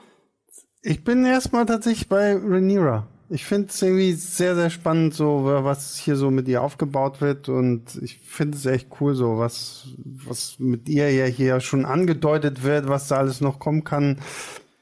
Ich 0.81 1.03
bin 1.03 1.25
erstmal 1.25 1.65
tatsächlich 1.65 2.07
bei 2.07 2.33
Rhaenyra. 2.35 3.05
Ich 3.31 3.45
finde 3.45 3.67
es 3.67 3.79
irgendwie 3.79 4.13
sehr, 4.13 4.55
sehr 4.55 4.71
spannend, 4.71 5.13
so 5.13 5.43
was 5.45 5.97
hier 5.97 6.15
so 6.15 6.31
mit 6.31 6.47
ihr 6.47 6.63
aufgebaut 6.63 7.21
wird 7.21 7.47
und 7.47 7.99
ich 8.01 8.17
finde 8.17 8.57
es 8.57 8.65
echt 8.65 8.87
cool, 8.99 9.13
so 9.13 9.37
was, 9.37 9.89
was 10.03 10.55
mit 10.57 10.89
ihr 10.89 11.11
ja 11.11 11.25
hier 11.25 11.59
schon 11.59 11.85
angedeutet 11.85 12.63
wird, 12.63 12.87
was 12.87 13.07
da 13.07 13.17
alles 13.17 13.39
noch 13.39 13.59
kommen 13.59 13.83
kann. 13.83 14.17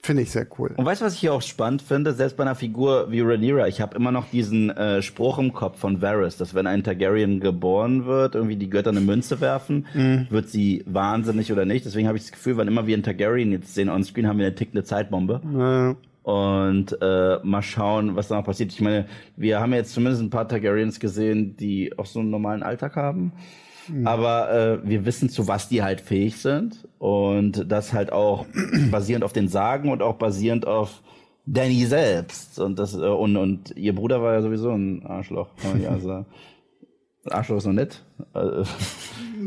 Finde 0.07 0.23
ich 0.23 0.31
sehr 0.31 0.47
cool. 0.57 0.73
Und 0.77 0.85
weißt 0.85 1.01
du, 1.01 1.05
was 1.05 1.15
ich 1.15 1.19
hier 1.19 1.33
auch 1.33 1.41
spannend 1.41 1.81
finde? 1.81 2.13
Selbst 2.13 2.37
bei 2.37 2.43
einer 2.43 2.55
Figur 2.55 3.11
wie 3.11 3.19
Rhaenyra, 3.19 3.67
ich 3.67 3.81
habe 3.81 3.93
immer 3.97 4.13
noch 4.13 4.29
diesen 4.29 4.69
äh, 4.69 5.01
Spruch 5.01 5.37
im 5.37 5.51
Kopf 5.51 5.79
von 5.79 6.01
Varys, 6.01 6.37
dass 6.37 6.55
wenn 6.55 6.65
ein 6.65 6.81
Targaryen 6.81 7.41
geboren 7.41 8.05
wird, 8.05 8.35
irgendwie 8.35 8.55
die 8.55 8.69
Götter 8.69 8.91
eine 8.91 9.01
Münze 9.01 9.41
werfen, 9.41 9.85
mhm. 9.93 10.27
wird 10.29 10.47
sie 10.47 10.81
wahnsinnig 10.85 11.51
oder 11.51 11.65
nicht. 11.65 11.85
Deswegen 11.85 12.07
habe 12.07 12.17
ich 12.17 12.23
das 12.23 12.31
Gefühl, 12.31 12.55
wann 12.55 12.69
immer 12.69 12.87
wir 12.87 12.93
einen 12.93 13.03
Targaryen 13.03 13.51
jetzt 13.51 13.75
sehen 13.75 13.89
on 13.89 14.01
Screen, 14.05 14.29
haben 14.29 14.39
wir 14.39 14.45
eine 14.45 14.55
tickende 14.55 14.85
Zeitbombe. 14.85 15.41
Ja. 15.53 15.95
Und 16.23 16.97
äh, 17.01 17.39
mal 17.43 17.61
schauen, 17.61 18.15
was 18.15 18.29
da 18.29 18.35
noch 18.35 18.45
passiert. 18.45 18.71
Ich 18.71 18.79
meine, 18.79 19.07
wir 19.35 19.59
haben 19.59 19.73
jetzt 19.73 19.93
zumindest 19.93 20.23
ein 20.23 20.29
paar 20.29 20.47
Targaryens 20.47 21.01
gesehen, 21.01 21.57
die 21.57 21.97
auch 21.97 22.05
so 22.05 22.21
einen 22.21 22.29
normalen 22.29 22.63
Alltag 22.63 22.95
haben. 22.95 23.33
Mhm. 23.89 24.07
Aber 24.07 24.51
äh, 24.51 24.87
wir 24.87 25.05
wissen, 25.05 25.29
zu 25.29 25.47
was 25.47 25.69
die 25.69 25.83
halt 25.83 26.01
fähig 26.01 26.37
sind. 26.37 26.87
Und 26.99 27.71
das 27.71 27.93
halt 27.93 28.11
auch 28.11 28.45
basierend 28.91 29.23
auf 29.23 29.33
den 29.33 29.47
Sagen 29.47 29.91
und 29.91 30.01
auch 30.01 30.15
basierend 30.15 30.65
auf 30.67 31.01
Danny 31.45 31.85
selbst. 31.85 32.59
Und 32.59 32.79
das, 32.79 32.93
äh, 32.93 32.97
und, 32.97 33.37
und 33.37 33.75
ihr 33.77 33.95
Bruder 33.95 34.21
war 34.21 34.33
ja 34.33 34.41
sowieso 34.41 34.71
ein 34.71 35.05
Arschloch, 35.05 35.49
kann 35.61 35.81
man 35.81 36.01
sagen. 36.01 36.25
Arschloch 37.29 37.57
ist 37.57 37.65
noch 37.65 37.73
nett. 37.73 38.03
Äh, 38.33 38.63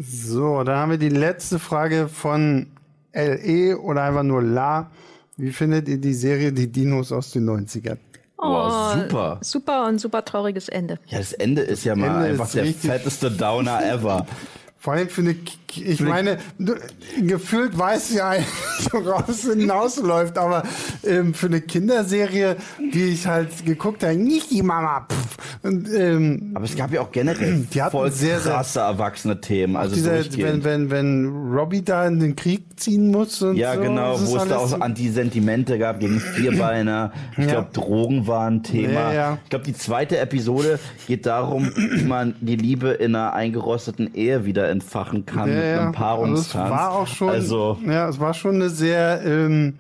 So, 0.03 0.63
dann 0.63 0.77
haben 0.77 0.91
wir 0.93 0.99
die 0.99 1.09
letzte 1.09 1.59
Frage 1.59 2.09
von 2.09 2.69
LE 3.13 3.77
oder 3.79 4.05
einfach 4.05 4.23
nur 4.23 4.43
La. 4.43 4.91
Wie 5.37 5.51
findet 5.51 5.89
ihr 5.89 5.99
die 5.99 6.15
Serie 6.15 6.53
Die 6.53 6.71
Dinos 6.71 7.13
aus 7.13 7.33
den 7.33 7.49
90ern? 7.49 7.99
Wow, 8.41 8.95
super. 9.03 9.39
Super 9.43 9.87
und 9.87 9.99
super 10.01 10.25
trauriges 10.25 10.69
Ende. 10.69 10.99
Ja, 11.07 11.19
das 11.19 11.33
Ende 11.33 11.63
ist 11.63 11.85
ja 11.85 11.95
mal 11.95 12.07
Ende 12.07 12.19
einfach 12.31 12.47
ist 12.47 12.55
der 12.55 12.65
fetteste 12.67 13.31
Downer 13.31 13.85
ever. 13.85 14.27
Vor 14.83 14.95
allem 14.95 15.11
für 15.11 15.21
eine, 15.21 15.35
K- 15.35 15.51
ich 15.85 16.01
meine, 16.01 16.39
du, 16.59 16.75
gefühlt 17.21 17.77
weiß 17.77 18.15
ja 18.15 18.31
eigentlich, 18.31 18.49
woraus 18.93 19.29
es 19.29 19.43
hinausläuft, 19.43 20.39
aber 20.39 20.63
ähm, 21.05 21.35
für 21.35 21.47
eine 21.49 21.61
Kinderserie, 21.61 22.57
die 22.79 23.05
ich 23.11 23.27
halt 23.27 23.67
geguckt 23.67 24.03
habe, 24.03 24.15
nicht 24.17 24.51
die 24.51 24.63
Mama. 24.63 25.07
Pff, 25.07 25.20
und 25.63 25.89
ähm, 25.95 26.53
Aber 26.55 26.65
es 26.65 26.77
gab 26.77 26.93
ja 26.93 27.01
auch 27.01 27.11
generell 27.13 27.67
Die 27.73 27.81
voll 27.91 28.11
sehr, 28.11 28.41
sehr- 28.41 28.53
krasse 28.53 28.81
erwachsene 28.81 29.41
Themen. 29.41 29.77
Also 29.77 29.95
dieser, 29.95 30.25
wenn, 30.37 30.65
wenn, 30.65 30.91
wenn 30.91 31.53
Robbie 31.53 31.83
da 31.83 32.07
in 32.07 32.21
den 32.21 32.37
Krieg 32.37 32.63
ziehen 32.77 33.11
muss 33.11 33.43
und 33.43 33.57
Ja, 33.57 33.75
so, 33.75 33.81
genau, 33.83 34.19
wo 34.21 34.37
es 34.37 34.49
da 34.49 34.57
auch 34.57 34.69
so 34.69 34.77
Antisentimente 34.77 35.79
gab 35.79 36.01
gegen 36.01 36.21
Vierbeiner. 36.21 37.13
Ich 37.33 37.45
Ja. 37.45 37.53
glaube, 37.53 37.69
Drogen 37.73 38.27
waren 38.27 38.57
ein 38.57 38.63
Thema. 38.63 39.13
Ja. 39.13 39.39
Ich 39.45 39.51
glaube, 39.51 39.65
die 39.65 39.75
zweite 39.75 40.19
Episode 40.19 40.79
geht 41.07 41.27
darum, 41.27 41.71
wie 41.77 42.05
man 42.05 42.35
die 42.41 42.57
Liebe 42.57 42.91
in 42.91 43.15
einer 43.15 43.33
eingerosteten 43.35 44.15
Ehe 44.15 44.45
wieder 44.45 44.69
entfachen 44.69 45.27
kann 45.27 45.49
mit 45.51 45.59
einem 45.63 45.79
Also 45.89 45.93
Paarungstanz. 45.93 46.65
es 46.67 46.71
war 46.71 46.93
auch 46.93 47.07
schon, 47.07 47.29
Also, 47.31 47.79
ja, 47.87 48.09
es 48.09 48.19
war 48.21 48.35
schon 48.35 48.57
eine 48.57 48.71
sehr, 48.71 49.21
ähm, 49.25 49.75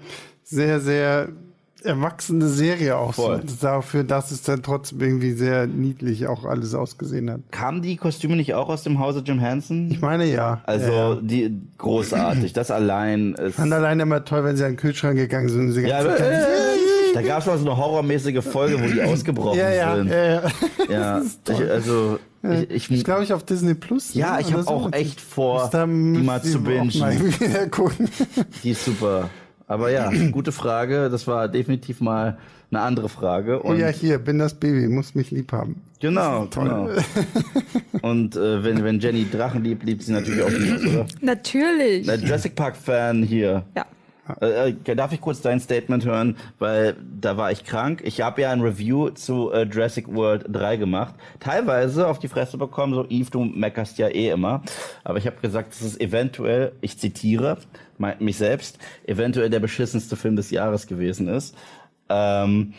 sehr, 0.45 0.81
sehr 0.81 1.29
erwachsene 1.85 2.49
Serie 2.49 2.97
auch 2.97 3.15
Voll. 3.15 3.43
so. 3.47 3.57
Dafür, 3.61 4.05
dass 4.05 4.31
es 4.31 4.43
dann 4.43 4.63
trotzdem 4.63 5.01
irgendwie 5.01 5.33
sehr 5.33 5.67
niedlich 5.67 6.27
auch 6.27 6.45
alles 6.45 6.75
ausgesehen 6.75 7.31
hat. 7.31 7.41
kamen 7.51 7.83
die 7.83 7.97
Kostüme 7.97 8.37
nicht 8.37 8.55
auch 8.55 8.69
aus 8.69 8.83
dem 8.83 8.99
Hause 8.99 9.23
Jim 9.25 9.39
Henson? 9.39 9.91
Ich 9.91 10.01
meine 10.01 10.25
ja. 10.27 10.61
Also, 10.65 10.93
ja, 10.93 11.15
ja. 11.15 11.19
die 11.21 11.57
großartig. 11.79 12.53
Das 12.53 12.71
allein 12.71 13.35
ist. 13.35 13.57
fand 13.57 13.73
alleine 13.73 14.03
immer 14.03 14.25
toll, 14.25 14.45
wenn 14.45 14.57
sie 14.57 14.65
an 14.65 14.73
den 14.73 14.77
Kühlschrank 14.77 15.17
gegangen 15.17 15.49
sind. 15.49 15.61
Und 15.67 15.73
sie 15.73 15.83
Ja, 15.83 16.03
ganz- 16.03 16.21
äh, 16.21 16.45
da 17.15 17.23
gab 17.23 17.41
es 17.41 17.47
mal 17.47 17.59
so 17.59 17.67
eine 17.69 17.77
horrormäßige 17.77 18.45
Folge, 18.45 18.81
wo 18.81 18.87
die 18.87 19.03
ausgebrochen 19.03 19.59
ja, 19.59 19.71
ja, 19.71 19.97
sind. 19.97 20.11
ja, 20.11 20.25
ja. 20.25 20.43
Ja, 20.89 21.23
ich, 21.49 21.71
also 21.71 22.19
ich, 22.43 22.71
ich, 22.71 22.91
Ich 22.91 23.05
glaube 23.05 23.23
ich 23.23 23.33
auf 23.33 23.45
Disney 23.45 23.75
Plus. 23.75 24.15
Ja, 24.15 24.35
ne? 24.37 24.41
ich 24.41 24.47
hab 24.49 24.55
Oder 24.55 24.63
so. 24.65 24.71
auch 24.71 24.93
echt 24.93 25.21
vor, 25.21 25.69
die 25.73 25.87
mal 25.87 26.43
zu 26.43 26.61
bingen. 26.63 26.91
mal 26.99 27.15
die 28.65 28.71
ist 28.71 28.85
super. 28.85 29.31
Aber 29.71 29.89
ja, 29.91 30.11
gute 30.33 30.51
Frage. 30.51 31.09
Das 31.11 31.29
war 31.29 31.47
definitiv 31.49 32.01
mal 32.01 32.39
eine 32.73 32.81
andere 32.81 33.09
Frage. 33.09 33.65
Oh 33.65 33.69
Und 33.69 33.79
ja, 33.79 33.87
hier, 33.87 34.19
bin 34.19 34.39
das 34.39 34.55
Baby, 34.55 34.89
muss 34.89 35.15
mich 35.15 35.31
lieb 35.31 35.53
haben. 35.53 35.81
genau, 36.01 36.49
genau. 36.53 36.89
Und 38.03 38.35
äh, 38.35 38.65
wenn, 38.65 38.83
wenn 38.83 38.99
Jenny 38.99 39.29
Drachen 39.31 39.63
liebt, 39.63 39.85
liebt 39.85 40.03
sie 40.03 40.13
natürlich 40.13 40.43
auch 40.43 40.49
Dinos, 40.49 40.85
oder? 40.85 41.07
Natürlich. 41.21 42.05
Der 42.05 42.17
Jurassic 42.17 42.57
Park 42.57 42.77
Fan 42.77 43.23
hier. 43.23 43.63
Ja. 43.77 43.87
Äh, 44.41 44.71
äh, 44.71 44.97
darf 44.97 45.13
ich 45.13 45.21
kurz 45.21 45.41
dein 45.41 45.61
Statement 45.61 46.05
hören, 46.05 46.37
weil 46.59 46.97
da 47.21 47.37
war 47.37 47.53
ich 47.53 47.65
krank. 47.65 48.03
Ich 48.05 48.21
habe 48.21 48.43
ja 48.43 48.51
ein 48.51 48.61
Review 48.61 49.11
zu 49.11 49.51
äh, 49.53 49.65
Jurassic 49.65 50.13
World 50.15 50.47
3 50.49 50.77
gemacht. 50.77 51.15
Teilweise 51.39 52.07
auf 52.07 52.19
die 52.19 52.29
Fresse 52.29 52.59
bekommen, 52.59 52.95
so 52.95 53.07
Eve, 53.09 53.31
du 53.31 53.45
meckerst 53.45 53.99
ja 53.99 54.09
eh 54.09 54.31
immer. 54.31 54.63
Aber 55.05 55.19
ich 55.19 55.27
habe 55.27 55.37
gesagt, 55.41 55.73
es 55.73 55.99
eventuell, 56.01 56.73
ich 56.81 56.99
zitiere 56.99 57.59
mich 58.19 58.39
selbst, 58.39 58.79
eventuell 59.07 59.51
der 59.51 59.61
beschissenste 59.61 60.17
Film 60.17 60.37
des 60.37 60.51
Jahres 60.51 60.87
gewesen 60.87 61.29
ist. 61.29 61.55
Ähm, 62.09 62.73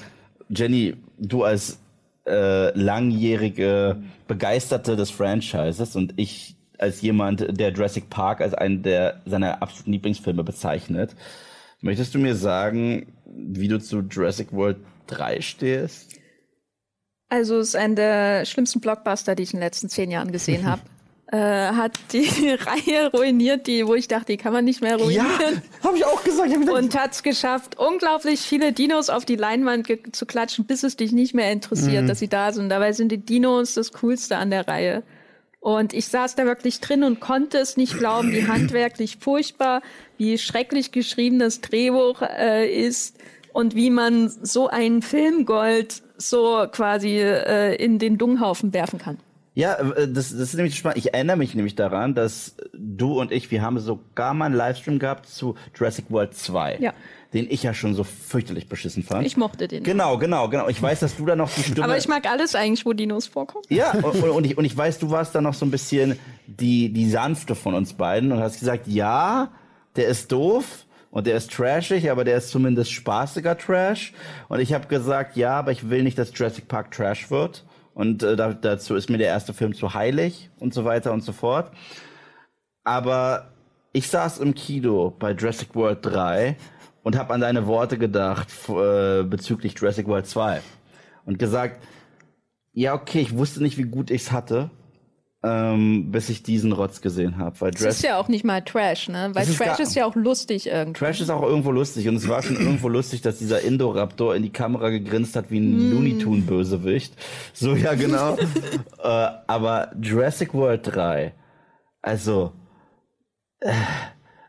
Jenny, 0.49 0.95
du 1.17 1.43
als 1.43 1.79
äh, 2.27 2.77
langjährige 2.77 3.97
Begeisterte 4.27 4.95
des 4.95 5.11
Franchises 5.11 5.95
und 5.95 6.13
ich 6.17 6.55
als 6.81 7.01
jemand, 7.01 7.45
der 7.59 7.71
Jurassic 7.71 8.09
Park 8.09 8.41
als 8.41 8.53
einen 8.53 8.83
der 8.83 9.21
seiner 9.25 9.61
absoluten 9.61 9.91
Lieblingsfilme 9.91 10.43
bezeichnet, 10.43 11.15
möchtest 11.81 12.13
du 12.15 12.19
mir 12.19 12.35
sagen, 12.35 13.13
wie 13.25 13.67
du 13.67 13.79
zu 13.79 14.01
Jurassic 14.01 14.51
World 14.51 14.77
3 15.07 15.41
stehst? 15.41 16.09
Also 17.29 17.59
es 17.59 17.69
ist 17.69 17.75
einer 17.75 17.95
der 17.95 18.45
schlimmsten 18.45 18.81
Blockbuster, 18.81 19.35
die 19.35 19.43
ich 19.43 19.53
in 19.53 19.59
den 19.59 19.65
letzten 19.65 19.89
zehn 19.89 20.11
Jahren 20.11 20.31
gesehen 20.31 20.65
habe. 20.65 20.81
äh, 21.31 21.37
hat 21.37 21.97
die 22.11 22.27
Reihe 22.59 23.09
ruiniert, 23.11 23.67
die, 23.67 23.87
wo 23.87 23.95
ich 23.95 24.07
dachte, 24.07 24.33
die 24.33 24.37
kann 24.37 24.53
man 24.53 24.65
nicht 24.65 24.81
mehr 24.81 24.97
ruinieren. 24.97 25.61
habe 25.83 25.97
ich 25.97 26.05
auch 26.05 26.23
gesagt. 26.23 26.51
Ich 26.51 26.59
gesagt 26.59 26.77
Und 26.77 26.95
hat 26.95 27.13
es 27.13 27.23
geschafft, 27.23 27.79
unglaublich 27.79 28.41
viele 28.41 28.73
Dinos 28.73 29.09
auf 29.09 29.25
die 29.25 29.37
Leinwand 29.37 29.87
zu 30.11 30.25
klatschen, 30.25 30.65
bis 30.65 30.83
es 30.83 30.97
dich 30.97 31.13
nicht 31.13 31.33
mehr 31.33 31.51
interessiert, 31.51 32.09
dass 32.09 32.19
sie 32.19 32.27
da 32.27 32.51
sind. 32.51 32.69
Dabei 32.69 32.91
sind 32.91 33.11
die 33.11 33.17
Dinos 33.17 33.75
das 33.75 33.93
Coolste 33.93 34.37
an 34.37 34.51
der 34.51 34.67
Reihe. 34.67 35.03
Und 35.61 35.93
ich 35.93 36.07
saß 36.07 36.35
da 36.35 36.45
wirklich 36.45 36.81
drin 36.81 37.03
und 37.03 37.19
konnte 37.19 37.59
es 37.59 37.77
nicht 37.77 37.97
glauben, 37.97 38.31
wie 38.31 38.47
handwerklich 38.47 39.17
furchtbar, 39.19 39.83
wie 40.17 40.39
schrecklich 40.39 40.91
geschrieben 40.91 41.38
das 41.38 41.61
Drehbuch 41.61 42.23
äh, 42.23 42.67
ist 42.67 43.17
und 43.53 43.75
wie 43.75 43.91
man 43.91 44.27
so 44.29 44.69
einen 44.69 45.03
Filmgold 45.03 46.01
so 46.17 46.65
quasi 46.71 47.19
äh, 47.19 47.75
in 47.75 47.99
den 47.99 48.17
Dunghaufen 48.17 48.73
werfen 48.73 48.97
kann. 48.97 49.17
Ja, 49.53 49.75
äh, 49.75 50.07
das, 50.07 50.31
das 50.31 50.39
ist 50.39 50.55
nämlich 50.55 50.75
spannend. 50.75 50.97
Ich 50.97 51.13
erinnere 51.13 51.38
mich 51.38 51.53
nämlich 51.53 51.75
daran, 51.75 52.15
dass 52.15 52.55
du 52.73 53.19
und 53.19 53.31
ich, 53.31 53.51
wir 53.51 53.61
haben 53.61 53.77
sogar 53.79 54.33
mal 54.33 54.45
einen 54.45 54.55
Livestream 54.55 54.97
gehabt 54.97 55.27
zu 55.27 55.55
Jurassic 55.75 56.05
World 56.09 56.33
2, 56.33 56.77
Ja. 56.79 56.93
Den 57.33 57.49
ich 57.49 57.63
ja 57.63 57.73
schon 57.73 57.93
so 57.93 58.03
fürchterlich 58.03 58.67
beschissen 58.67 59.03
fand. 59.03 59.25
Ich 59.25 59.37
mochte 59.37 59.67
den. 59.67 59.83
genau, 59.83 60.17
genau, 60.17 60.49
genau. 60.49 60.67
Ich 60.67 60.81
weiß, 60.81 60.99
dass 60.99 61.15
du 61.15 61.25
da 61.25 61.35
noch 61.35 61.49
die 61.49 61.63
Stimme... 61.63 61.85
Aber 61.85 61.97
ich 61.97 62.07
mag 62.07 62.29
alles 62.29 62.55
eigentlich, 62.55 62.85
wo 62.85 62.93
Dinos 62.93 63.27
vorkommen. 63.27 63.63
Ja, 63.69 63.91
und, 63.91 64.21
und, 64.21 64.45
ich, 64.45 64.57
und 64.57 64.65
ich 64.65 64.75
weiß, 64.75 64.99
du 64.99 65.11
warst 65.11 65.33
da 65.33 65.41
noch 65.41 65.53
so 65.53 65.65
ein 65.65 65.71
bisschen 65.71 66.19
die, 66.47 66.91
die 66.91 67.09
sanfte 67.09 67.55
von 67.55 67.73
uns 67.73 67.93
beiden 67.93 68.31
und 68.31 68.39
hast 68.39 68.59
gesagt, 68.59 68.87
ja, 68.87 69.51
der 69.95 70.07
ist 70.07 70.31
doof 70.31 70.85
und 71.09 71.25
der 71.25 71.37
ist 71.37 71.51
trashig, 71.51 72.11
aber 72.11 72.25
der 72.25 72.37
ist 72.37 72.49
zumindest 72.49 72.91
spaßiger 72.91 73.57
Trash. 73.57 74.13
Und 74.49 74.59
ich 74.59 74.73
habe 74.73 74.87
gesagt, 74.87 75.37
ja, 75.37 75.53
aber 75.53 75.71
ich 75.71 75.89
will 75.89 76.03
nicht, 76.03 76.17
dass 76.17 76.31
Jurassic 76.37 76.67
Park 76.67 76.91
Trash 76.91 77.31
wird. 77.31 77.63
Und 77.93 78.23
äh, 78.23 78.35
da, 78.35 78.53
dazu 78.53 78.95
ist 78.95 79.09
mir 79.09 79.17
der 79.17 79.27
erste 79.27 79.53
Film 79.53 79.73
zu 79.73 79.93
heilig 79.93 80.49
und 80.59 80.73
so 80.73 80.83
weiter 80.83 81.13
und 81.13 81.21
so 81.21 81.31
fort. 81.31 81.71
Aber 82.83 83.51
ich 83.93 84.07
saß 84.07 84.39
im 84.39 84.53
Kino 84.53 85.13
bei 85.17 85.31
Jurassic 85.31 85.75
World 85.75 85.99
3 86.05 86.55
und 87.03 87.17
habe 87.17 87.33
an 87.33 87.41
deine 87.41 87.67
Worte 87.67 87.97
gedacht 87.97 88.47
äh, 88.69 89.23
bezüglich 89.23 89.75
Jurassic 89.77 90.07
World 90.07 90.27
2 90.27 90.61
und 91.25 91.39
gesagt, 91.39 91.83
ja, 92.73 92.93
okay, 92.93 93.19
ich 93.19 93.35
wusste 93.35 93.61
nicht, 93.61 93.77
wie 93.77 93.83
gut 93.83 94.11
ich's 94.11 94.31
hatte, 94.31 94.71
ähm, 95.43 96.11
bis 96.11 96.29
ich 96.29 96.43
diesen 96.43 96.71
Rotz 96.71 97.01
gesehen 97.01 97.37
habe. 97.37 97.55
Das 97.59 97.69
ist 97.75 97.81
Jurassic 97.81 98.09
ja 98.09 98.19
auch 98.19 98.27
nicht 98.27 98.45
mal 98.45 98.61
Trash, 98.61 99.09
ne? 99.09 99.31
Weil 99.33 99.47
ist 99.47 99.57
Trash 99.57 99.79
ist 99.79 99.95
ja 99.95 100.05
auch 100.05 100.15
lustig 100.15 100.67
irgendwie. 100.67 100.99
Trash 100.99 101.19
ist 101.19 101.29
auch 101.31 101.41
irgendwo 101.41 101.71
lustig 101.71 102.07
und 102.07 102.15
es 102.15 102.27
war 102.27 102.43
schon 102.43 102.57
irgendwo 102.57 102.87
lustig, 102.89 103.21
dass 103.21 103.39
dieser 103.39 103.61
Indoraptor 103.61 104.35
in 104.35 104.43
die 104.43 104.51
Kamera 104.51 104.89
gegrinst 104.89 105.35
hat 105.35 105.49
wie 105.49 105.59
ein 105.59 105.91
Looney 105.91 106.19
Tune 106.19 106.43
Bösewicht. 106.43 107.15
So 107.53 107.75
ja 107.75 107.95
genau. 107.95 108.37
äh, 109.03 109.27
aber 109.47 109.91
Jurassic 109.99 110.53
World 110.53 110.81
3, 110.95 111.33
also 112.01 112.53
äh, 113.61 113.73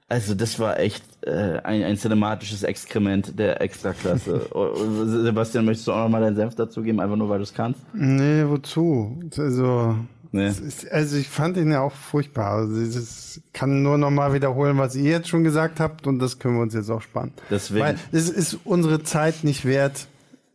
also 0.09 0.35
das 0.35 0.59
war 0.59 0.79
echt 0.79 1.03
äh, 1.23 1.59
ein, 1.63 1.83
ein 1.83 1.97
cinematisches 1.97 2.63
Exkrement 2.63 3.39
der 3.39 3.61
Extraklasse. 3.61 4.47
Oh, 4.55 4.75
Sebastian, 5.07 5.65
möchtest 5.65 5.89
du 5.89 5.93
auch 5.93 6.05
noch 6.05 6.09
mal 6.09 6.21
deinen 6.21 6.37
Senf 6.37 6.55
dazugeben, 6.55 7.01
einfach 7.01 7.17
nur 7.17 7.29
weil 7.29 7.39
du 7.39 7.45
es 7.45 7.55
kannst? 7.55 7.81
Nee, 7.95 8.45
wozu? 8.47 9.19
Also, 9.37 9.97
Nee. 10.35 10.49
ist, 10.49 10.91
also 10.91 11.17
ich 11.19 11.29
fand 11.29 11.59
ihn 11.59 11.71
ja 11.71 11.83
auch 11.83 11.93
furchtbar. 11.93 12.53
Also 12.53 12.81
ich 12.81 13.43
kann 13.53 13.83
nur 13.83 13.99
noch 13.99 14.11
mal 14.11 14.33
wiederholen, 14.33 14.79
was 14.79 14.97
ihr 14.97 15.11
jetzt 15.11 15.29
schon 15.29 15.45
gesagt 15.45 15.79
habt 15.79 16.07
und 16.07 16.19
das 16.21 16.39
können 16.39 16.55
wir 16.57 16.63
uns 16.63 16.73
jetzt 16.73 16.91
auch 16.91 17.03
sparen. 17.03 17.33
Deswegen. 17.51 17.85
Weil 17.85 17.97
es 18.13 18.31
ist 18.31 18.59
unsere 18.65 19.03
Zeit 19.03 19.45
nicht 19.45 19.67
wert, 19.67 20.07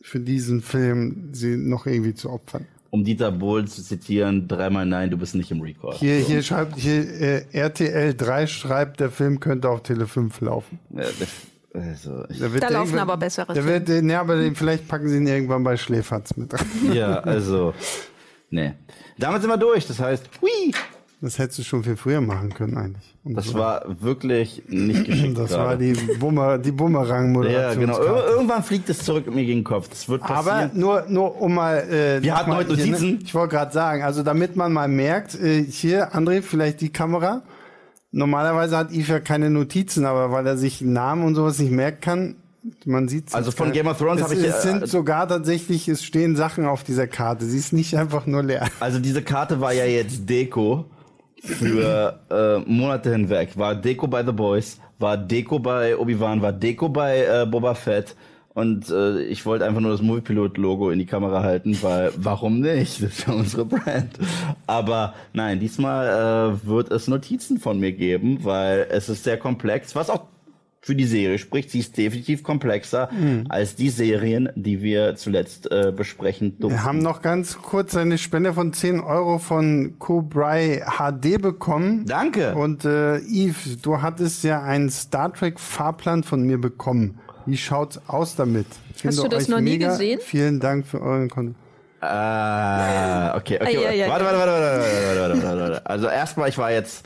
für 0.01 0.19
diesen 0.19 0.61
Film 0.61 1.29
sie 1.33 1.57
noch 1.57 1.85
irgendwie 1.85 2.15
zu 2.15 2.31
opfern. 2.31 2.65
Um 2.89 3.03
Dieter 3.03 3.31
Bohlen 3.31 3.67
zu 3.67 3.83
zitieren, 3.83 4.47
dreimal 4.47 4.85
nein, 4.85 5.09
du 5.11 5.17
bist 5.17 5.35
nicht 5.35 5.51
im 5.51 5.61
Record. 5.61 5.95
Hier, 5.95 6.15
hier 6.19 6.41
schreibt, 6.41 6.77
hier, 6.77 7.01
äh, 7.21 7.45
RTL 7.51 8.13
3 8.13 8.47
schreibt, 8.47 8.99
der 9.01 9.11
Film 9.11 9.39
könnte 9.39 9.69
auf 9.69 9.83
Tele 9.83 10.07
5 10.07 10.39
laufen. 10.41 10.79
Ja, 10.91 11.03
also, 11.73 12.23
wird 12.29 12.63
Da 12.63 12.69
laufen 12.69 12.97
aber 12.97 13.17
bessere 13.17 13.53
Der 13.53 13.65
wird, 13.65 13.87
den- 13.89 14.09
ja, 14.09 14.21
aber 14.21 14.37
den, 14.37 14.55
vielleicht 14.55 14.87
packen 14.87 15.09
sie 15.09 15.17
ihn 15.17 15.27
irgendwann 15.27 15.63
bei 15.63 15.75
Schläferz 15.77 16.35
mit 16.37 16.53
rein. 16.53 16.65
ja, 16.93 17.19
also, 17.19 17.73
nee. 18.49 18.73
Damit 19.19 19.41
sind 19.41 19.49
wir 19.51 19.57
durch. 19.57 19.85
Das 19.85 19.99
heißt, 19.99 20.23
hui, 20.41 20.71
Das 21.19 21.39
hättest 21.39 21.57
du 21.59 21.63
schon 21.63 21.83
viel 21.83 21.95
früher 21.97 22.21
machen 22.21 22.53
können 22.53 22.77
eigentlich. 22.77 23.15
Und 23.23 23.33
das 23.35 23.51
war 23.55 23.83
wirklich 24.01 24.61
nicht 24.67 25.05
geschickt. 25.05 25.35
das 25.37 25.49
gerade. 25.49 25.63
war 25.69 25.75
die, 25.75 25.93
Boomer, 26.19 26.59
die 26.59 26.69
Ja, 26.69 26.75
Bumerang-Moderation. 26.75 27.79
genau. 27.79 28.03
Ir 28.03 28.27
irgendwann 28.29 28.61
fliegt 28.63 28.87
es 28.89 28.99
zurück 28.99 29.25
mir 29.25 29.43
gegen 29.43 29.59
den 29.59 29.63
Kopf. 29.63 29.89
Das 29.89 30.07
wird 30.07 30.21
Aber 30.21 30.43
passieren. 30.51 30.71
nur, 30.79 31.05
nur 31.09 31.41
um 31.41 31.55
mal. 31.55 31.77
Äh, 31.89 32.21
Wir 32.21 32.37
hatten 32.37 32.51
mal 32.51 32.57
heute 32.57 32.75
hier, 32.75 32.85
ne? 32.85 32.91
Notizen. 32.91 33.19
Ich 33.23 33.33
wollte 33.33 33.55
gerade 33.55 33.73
sagen, 33.73 34.03
also 34.03 34.21
damit 34.21 34.55
man 34.55 34.71
mal 34.71 34.87
merkt, 34.87 35.33
äh, 35.33 35.63
hier, 35.63 36.13
André, 36.13 36.43
vielleicht 36.43 36.81
die 36.81 36.89
Kamera. 36.89 37.41
Normalerweise 38.11 38.77
hat 38.77 38.91
Yves 38.91 39.07
ja 39.07 39.19
keine 39.19 39.49
Notizen, 39.49 40.05
aber 40.05 40.31
weil 40.31 40.45
er 40.45 40.57
sich 40.57 40.81
Namen 40.81 41.23
und 41.23 41.33
sowas 41.35 41.57
nicht 41.59 41.71
merken 41.71 41.99
kann, 42.01 42.35
Man 42.85 43.07
sieht 43.07 43.33
Also 43.33 43.51
von 43.51 43.71
Game 43.71 43.87
of 43.87 43.97
Thrones 43.97 44.21
es, 44.21 44.23
habe 44.23 44.35
ich, 44.35 44.43
Es 44.45 44.59
äh, 44.65 44.67
sind 44.69 44.87
sogar 44.87 45.27
tatsächlich, 45.27 45.87
es 45.89 46.03
stehen 46.03 46.35
Sachen 46.35 46.65
auf 46.65 46.83
dieser 46.83 47.07
Karte. 47.07 47.45
Sie 47.45 47.57
ist 47.57 47.73
nicht 47.73 47.95
einfach 47.97 48.25
nur 48.27 48.43
leer. 48.43 48.67
Also 48.79 48.99
diese 48.99 49.21
Karte 49.23 49.59
war 49.61 49.73
ja 49.73 49.85
jetzt 49.85 50.29
Deko 50.29 50.85
für 51.41 52.19
äh, 52.29 52.69
Monate 52.69 53.11
hinweg. 53.11 53.57
War 53.57 53.75
Deko 53.75 54.07
bei 54.07 54.23
The 54.25 54.31
Boys, 54.31 54.79
war 54.99 55.17
Deko 55.17 55.59
bei 55.59 55.97
Obi-Wan, 55.97 56.41
war 56.41 56.53
Deko 56.53 56.89
bei 56.89 57.25
äh, 57.25 57.45
Boba 57.45 57.75
Fett. 57.75 58.15
Und 58.53 58.89
äh, 58.89 59.21
ich 59.21 59.45
wollte 59.45 59.65
einfach 59.65 59.81
nur 59.81 59.91
das 59.91 60.01
Moviepilot-Logo 60.01 60.89
in 60.89 60.97
die 60.97 61.05
Kamera 61.05 61.43
halten, 61.43 61.77
weil 61.83 62.11
warum 62.17 62.59
nicht? 62.59 63.03
Das 63.03 63.11
ist 63.11 63.27
ja 63.27 63.33
unsere 63.33 63.65
Brand. 63.65 64.17
Aber 64.65 65.13
nein, 65.33 65.59
diesmal 65.59 66.55
äh, 66.63 66.67
wird 66.67 66.91
es 66.91 67.07
Notizen 67.07 67.59
von 67.59 67.79
mir 67.79 67.91
geben, 67.91 68.39
weil 68.43 68.87
es 68.89 69.09
ist 69.09 69.23
sehr 69.23 69.37
komplex, 69.37 69.95
was 69.95 70.09
auch 70.09 70.21
für 70.81 70.95
die 70.95 71.05
Serie 71.05 71.37
spricht. 71.37 71.71
Sie 71.71 71.79
ist 71.79 71.97
definitiv 71.97 72.43
komplexer 72.43 73.09
als 73.49 73.75
die 73.75 73.89
Serien, 73.89 74.49
die 74.55 74.81
wir 74.81 75.15
zuletzt 75.15 75.69
äh, 75.71 75.91
besprechen 75.95 76.57
durften. 76.59 76.77
Wir 76.77 76.83
haben 76.83 76.99
noch 76.99 77.21
ganz 77.21 77.57
kurz 77.57 77.95
eine 77.95 78.17
Spende 78.17 78.53
von 78.53 78.73
10 78.73 78.99
Euro 78.99 79.39
von 79.39 79.95
Cobray 79.99 80.83
HD 80.97 81.41
bekommen. 81.41 82.05
Danke. 82.05 82.55
Und 82.55 82.85
äh, 82.85 83.17
Yves, 83.17 83.81
du 83.81 84.01
hattest 84.01 84.43
ja 84.43 84.61
einen 84.61 84.89
Star 84.89 85.33
Trek 85.33 85.59
Fahrplan 85.59 86.23
von 86.23 86.43
mir 86.43 86.59
bekommen. 86.59 87.19
Wie 87.45 87.57
schaut's 87.57 87.99
aus 88.07 88.35
damit? 88.35 88.67
Hast 89.03 89.23
du 89.23 89.27
das 89.27 89.47
noch 89.47 89.59
nie 89.59 89.71
mega. 89.77 89.89
gesehen? 89.89 90.19
Vielen 90.21 90.59
Dank 90.59 90.85
für 90.85 91.01
euren 91.01 91.29
Kon 91.29 91.55
Ah, 91.99 93.35
okay, 93.35 93.57
okay. 93.59 93.77
Ei, 93.77 93.87
ei, 93.87 94.03
ei. 94.03 94.09
warte, 94.09 94.25
warte, 94.25 94.37
warte, 94.37 94.51
warte, 94.51 94.81
warte, 94.81 95.19
warte, 95.19 95.43
warte, 95.43 95.59
warte. 95.61 95.85
Also 95.85 96.07
erstmal, 96.07 96.49
ich 96.49 96.57
war 96.57 96.71
jetzt, 96.71 97.03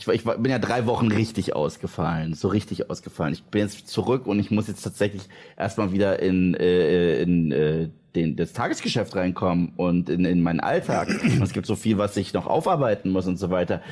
ich, 0.00 0.08
ich 0.08 0.24
bin 0.24 0.50
ja 0.50 0.58
drei 0.58 0.86
Wochen 0.86 1.08
richtig 1.08 1.54
ausgefallen, 1.54 2.34
so 2.34 2.48
richtig 2.48 2.88
ausgefallen. 2.88 3.34
Ich 3.34 3.44
bin 3.44 3.62
jetzt 3.62 3.88
zurück 3.88 4.26
und 4.26 4.38
ich 4.38 4.50
muss 4.50 4.66
jetzt 4.66 4.82
tatsächlich 4.82 5.28
erstmal 5.58 5.92
wieder 5.92 6.20
in, 6.20 6.54
äh, 6.54 7.20
in 7.20 7.52
äh, 7.52 7.88
den, 8.14 8.36
das 8.36 8.52
Tagesgeschäft 8.54 9.14
reinkommen 9.14 9.72
und 9.76 10.08
in, 10.08 10.24
in 10.24 10.42
meinen 10.42 10.60
Alltag. 10.60 11.08
Und 11.22 11.42
es 11.42 11.52
gibt 11.52 11.66
so 11.66 11.76
viel, 11.76 11.98
was 11.98 12.16
ich 12.16 12.32
noch 12.32 12.46
aufarbeiten 12.46 13.10
muss 13.10 13.26
und 13.26 13.36
so 13.36 13.50
weiter. 13.50 13.82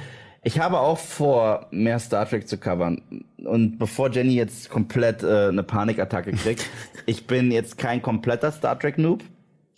Ich 0.42 0.58
habe 0.60 0.80
auch 0.80 0.98
vor, 0.98 1.66
mehr 1.70 1.98
Star 1.98 2.26
Trek 2.26 2.48
zu 2.48 2.56
covern. 2.56 3.02
Und 3.44 3.78
bevor 3.78 4.10
Jenny 4.10 4.34
jetzt 4.34 4.70
komplett 4.70 5.22
äh, 5.22 5.48
eine 5.48 5.62
Panikattacke 5.62 6.32
kriegt, 6.32 6.64
ich 7.06 7.26
bin 7.26 7.50
jetzt 7.50 7.76
kein 7.76 8.00
kompletter 8.00 8.50
Star 8.50 8.78
Trek 8.78 8.96
Noob. 8.96 9.22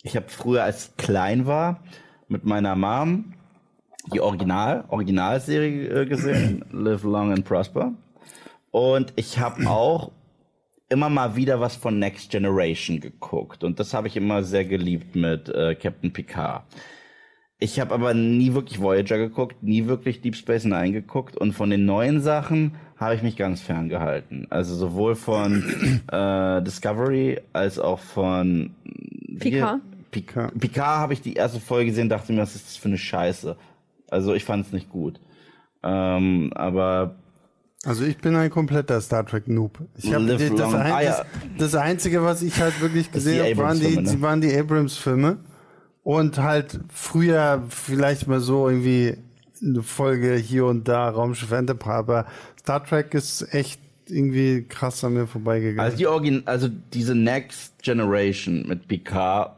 Ich 0.03 0.15
habe 0.15 0.27
früher, 0.29 0.63
als 0.63 0.87
ich 0.87 0.97
klein 0.97 1.45
war, 1.45 1.83
mit 2.29 2.45
meiner 2.45 2.75
Mom 2.75 3.33
die 4.11 4.19
Original, 4.19 4.85
Originalserie 4.89 5.87
äh, 5.87 6.05
gesehen, 6.05 6.65
Live 6.71 7.03
Long 7.03 7.31
and 7.31 7.45
Prosper. 7.45 7.93
Und 8.71 9.13
ich 9.15 9.39
habe 9.39 9.67
auch 9.67 10.11
immer 10.89 11.09
mal 11.09 11.35
wieder 11.35 11.59
was 11.59 11.75
von 11.75 11.99
Next 11.99 12.31
Generation 12.31 12.99
geguckt. 12.99 13.63
Und 13.63 13.79
das 13.79 13.93
habe 13.93 14.07
ich 14.07 14.17
immer 14.17 14.43
sehr 14.43 14.65
geliebt 14.65 15.15
mit 15.15 15.49
äh, 15.49 15.75
Captain 15.75 16.11
Picard. 16.11 16.63
Ich 17.63 17.79
habe 17.79 17.93
aber 17.93 18.15
nie 18.15 18.53
wirklich 18.53 18.81
Voyager 18.81 19.19
geguckt, 19.19 19.61
nie 19.61 19.85
wirklich 19.85 20.21
Deep 20.21 20.35
Space 20.35 20.65
Nine 20.65 20.91
geguckt 20.91 21.37
und 21.37 21.53
von 21.53 21.69
den 21.69 21.85
neuen 21.85 22.19
Sachen 22.19 22.75
habe 22.97 23.13
ich 23.13 23.21
mich 23.21 23.37
ganz 23.37 23.61
ferngehalten. 23.61 24.47
Also 24.49 24.73
sowohl 24.75 25.13
von 25.15 25.63
äh, 26.11 26.61
Discovery 26.63 27.39
als 27.53 27.77
auch 27.77 27.99
von 27.99 28.73
Picard? 29.39 29.79
Picard, 30.09 30.59
Picard 30.59 30.99
habe 30.99 31.13
ich 31.13 31.21
die 31.21 31.33
erste 31.33 31.59
Folge 31.59 31.91
gesehen, 31.91 32.09
dachte 32.09 32.33
mir, 32.33 32.41
was 32.41 32.55
ist 32.55 32.65
das 32.65 32.77
für 32.77 32.89
eine 32.89 32.97
Scheiße. 32.97 33.55
Also 34.11 34.33
ich 34.33 34.45
fand 34.45 34.67
es 34.67 34.73
nicht 34.73 34.89
gut. 34.89 35.19
Ähm, 35.83 36.51
aber 36.53 37.15
Also 37.85 38.03
ich 38.05 38.17
bin 38.17 38.35
ein 38.35 38.49
kompletter 38.51 39.01
Star 39.01 39.25
Trek 39.25 39.47
Noob. 39.47 39.79
Ich 39.97 40.13
hab, 40.13 40.21
Live 40.21 40.53
das, 40.55 40.73
ein, 40.73 40.91
Ah, 40.91 41.01
ja. 41.01 41.25
das, 41.57 41.73
Einzige, 41.73 42.23
was 42.23 42.43
ich 42.43 42.59
halt 42.59 42.79
wirklich 42.81 43.11
gesehen 43.11 43.43
habe, 43.43 43.57
waren 43.57 43.79
die, 43.79 43.87
Abrams-Filme, 43.87 44.17
ne? 44.17 44.21
waren 44.21 44.41
die 44.41 44.55
Abrams-Filme. 44.55 45.37
Und 46.03 46.37
halt 46.39 46.79
früher 46.89 47.63
vielleicht 47.69 48.27
mal 48.27 48.39
so 48.39 48.67
irgendwie 48.69 49.17
eine 49.63 49.83
Folge 49.83 50.35
hier 50.35 50.65
und 50.65 50.87
da, 50.87 51.09
Raumschiff 51.09 51.51
Enterprise, 51.51 51.97
aber 51.97 52.25
Star 52.59 52.83
Trek 52.83 53.13
ist 53.13 53.53
echt 53.53 53.79
irgendwie 54.07 54.63
krass 54.67 55.03
an 55.03 55.13
mir 55.13 55.27
vorbeigegangen. 55.27 55.79
Also 55.79 55.97
die 55.97 56.07
Origin, 56.07 56.43
also 56.45 56.67
diese 56.67 57.15
Next 57.15 57.81
Generation 57.83 58.67
mit 58.67 58.87
Picard 58.87 59.55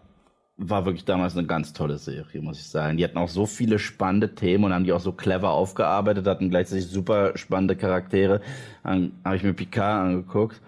war 0.58 0.86
wirklich 0.86 1.06
damals 1.06 1.36
eine 1.36 1.48
ganz 1.48 1.74
tolle 1.74 1.98
Serie, 1.98 2.42
muss 2.42 2.60
ich 2.60 2.68
sagen. 2.70 2.98
Die 2.98 3.04
hatten 3.04 3.18
auch 3.18 3.30
so 3.30 3.46
viele 3.46 3.80
spannende 3.80 4.36
Themen 4.36 4.66
und 4.66 4.74
haben 4.74 4.84
die 4.84 4.94
auch 4.94 5.00
so 5.00 5.12
clever 5.12 5.52
aufgearbeitet, 5.52 6.28
hatten 6.28 6.50
gleichzeitig 6.50 6.88
super 6.88 7.36
spannende 7.36 7.76
Charaktere. 7.76 8.42
Dann 8.84 9.14
habe 9.26 9.36
ich 9.36 9.44
mir 9.44 9.54
Picard 9.54 10.06
angeguckt. 10.06 10.62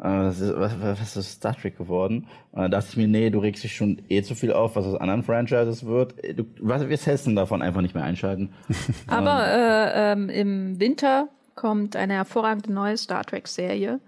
Äh, 0.00 0.04
Was 0.04 0.40
ist, 0.40 0.54
was, 0.56 1.16
ist 1.16 1.32
Star 1.32 1.56
Trek 1.56 1.78
geworden? 1.78 2.26
Und 2.50 2.62
dann 2.62 2.70
dachte 2.72 2.88
ich 2.90 2.96
mir, 2.96 3.06
nee, 3.06 3.30
du 3.30 3.38
regst 3.38 3.62
dich 3.62 3.76
schon 3.76 4.02
eh 4.08 4.22
zu 4.22 4.34
viel 4.34 4.52
auf, 4.52 4.74
was 4.74 4.86
aus 4.86 5.00
anderen 5.00 5.22
Franchises 5.22 5.86
wird. 5.86 6.14
Du, 6.36 6.44
was, 6.60 6.82
du 6.82 7.16
denn 7.24 7.36
davon? 7.36 7.62
Einfach 7.62 7.80
nicht 7.80 7.94
mehr 7.94 8.04
einschalten. 8.04 8.50
Aber 9.06 9.46
äh, 9.46 10.12
ähm, 10.12 10.28
im 10.28 10.80
Winter 10.80 11.28
kommt 11.54 11.94
eine 11.94 12.14
hervorragende 12.14 12.72
neue 12.72 12.96
Star 12.96 13.24
Trek-Serie 13.24 14.00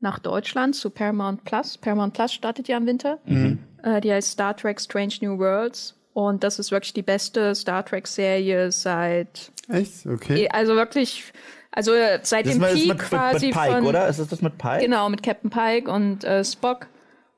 nach 0.00 0.18
Deutschland 0.18 0.74
zu 0.74 0.90
Paramount 0.90 1.44
Plus. 1.44 1.78
Paramount 1.78 2.14
Plus 2.14 2.32
startet 2.32 2.68
ja 2.68 2.76
im 2.76 2.86
Winter. 2.86 3.18
Äh, 3.82 4.00
die 4.00 4.12
heißt 4.12 4.32
Star 4.32 4.56
Trek 4.56 4.80
Strange 4.80 5.14
New 5.20 5.38
Worlds. 5.38 5.96
Und 6.12 6.42
das 6.42 6.58
ist 6.58 6.72
wirklich 6.72 6.92
die 6.92 7.02
beste 7.02 7.54
Star 7.54 7.84
Trek-Serie 7.84 8.72
seit, 8.72 9.52
echt? 9.68 10.06
Okay. 10.06 10.48
also 10.50 10.74
wirklich, 10.74 11.32
also 11.70 11.92
äh, 11.92 12.18
seit 12.22 12.46
Das 12.46 12.54
dem 12.54 12.62
ist 12.62 12.74
mit, 12.74 12.82
Peak 12.82 12.88
mit, 12.88 12.98
quasi 12.98 13.46
mit 13.46 13.54
Pike, 13.54 13.72
von, 13.72 13.86
oder? 13.86 14.08
Ist 14.08 14.18
das 14.18 14.28
das 14.28 14.42
mit 14.42 14.58
Pike? 14.58 14.82
Genau, 14.82 15.08
mit 15.08 15.22
Captain 15.22 15.50
Pike 15.50 15.90
und 15.90 16.24
äh, 16.24 16.44
Spock. 16.44 16.88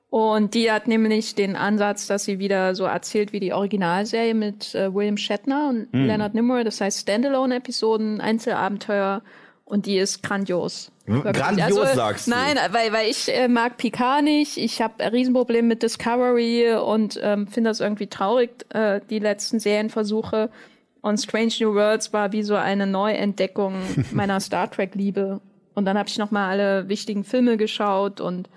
Und 0.09 0.55
die 0.55 0.71
hat 0.71 0.89
nämlich 0.89 1.35
den 1.35 1.57
Ansatz, 1.57 2.07
dass 2.07 2.25
sie 2.25 2.39
wieder 2.39 2.75
so 2.75 2.85
erzählt 2.85 3.33
wie 3.33 3.41
die 3.41 3.53
Originalserie 3.55 4.35
mit 4.35 4.75
äh, 4.75 4.93
William 4.93 5.17
Shatner 5.17 5.71
und 5.71 5.89
Leonard 5.93 6.35
Nimoy. 6.35 6.65
Das 6.65 6.83
heißt 6.83 7.01
Standalone-Episoden, 7.01 8.21
Einzelabenteuer. 8.21 9.23
Und 9.73 9.87
die 9.87 9.97
ist 9.97 10.23
grandios. 10.23 10.93
Wirklich. 11.07 11.43
Also, 11.43 11.57
Grandios, 11.57 11.95
sagst 11.95 12.27
du? 12.27 12.33
Nein, 12.33 12.59
weil, 12.73 12.93
weil 12.93 13.09
ich 13.09 13.35
äh, 13.35 13.49
mag 13.49 13.79
Picard 13.79 14.23
nicht. 14.23 14.59
Ich 14.59 14.83
habe 14.83 15.03
ein 15.03 15.13
Riesenproblem 15.13 15.67
mit 15.67 15.83
Discovery 15.83 16.75
und 16.75 17.19
ähm, 17.23 17.47
finde 17.47 17.71
das 17.71 17.81
irgendwie 17.81 18.07
traurig, 18.07 18.51
äh, 18.75 19.01
die 19.09 19.19
letzten 19.19 19.61
Serienversuche. 19.61 20.51
Und 21.01 21.17
Strange 21.17 21.55
New 21.61 21.75
Worlds 21.75 22.13
war 22.13 22.33
wie 22.33 22.43
so 22.43 22.55
eine 22.55 22.87
Neuentdeckung 22.87 23.77
meiner 24.13 24.41
Star 24.41 24.71
Trek-Liebe. 24.71 25.41
Und 25.73 25.87
dann 25.87 25.97
habe 25.97 26.11
ich 26.11 26.19
noch 26.19 26.31
mal 26.31 26.51
alle 26.51 26.91
wichtigen 26.91 27.25
Filme 27.25 27.57
geschaut 27.57 28.21
und 28.21 28.51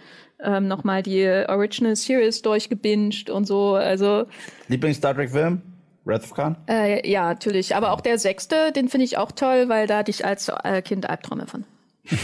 ähm, 0.43 0.67
noch 0.67 0.83
mal 0.83 1.01
die 1.01 1.25
Original 1.47 1.95
Series 1.95 2.41
durchgebinged 2.41 3.29
und 3.29 3.45
so. 3.45 3.75
Also 3.75 4.25
Lieblings-Star 4.67 5.15
Trek-Film? 5.15 5.61
Wrath 6.05 6.23
of 6.23 6.33
Khan? 6.33 6.55
äh, 6.69 7.09
ja, 7.09 7.23
natürlich. 7.23 7.75
Aber 7.75 7.91
auch 7.91 8.01
der 8.01 8.17
sechste, 8.19 8.71
den 8.71 8.89
finde 8.89 9.05
ich 9.05 9.17
auch 9.17 9.31
toll, 9.31 9.69
weil 9.69 9.87
da 9.87 9.99
hatte 9.99 10.11
ich 10.11 10.23
als 10.25 10.49
äh, 10.63 10.81
Kind 10.81 11.09
Albträume 11.09 11.47
von. 11.47 11.65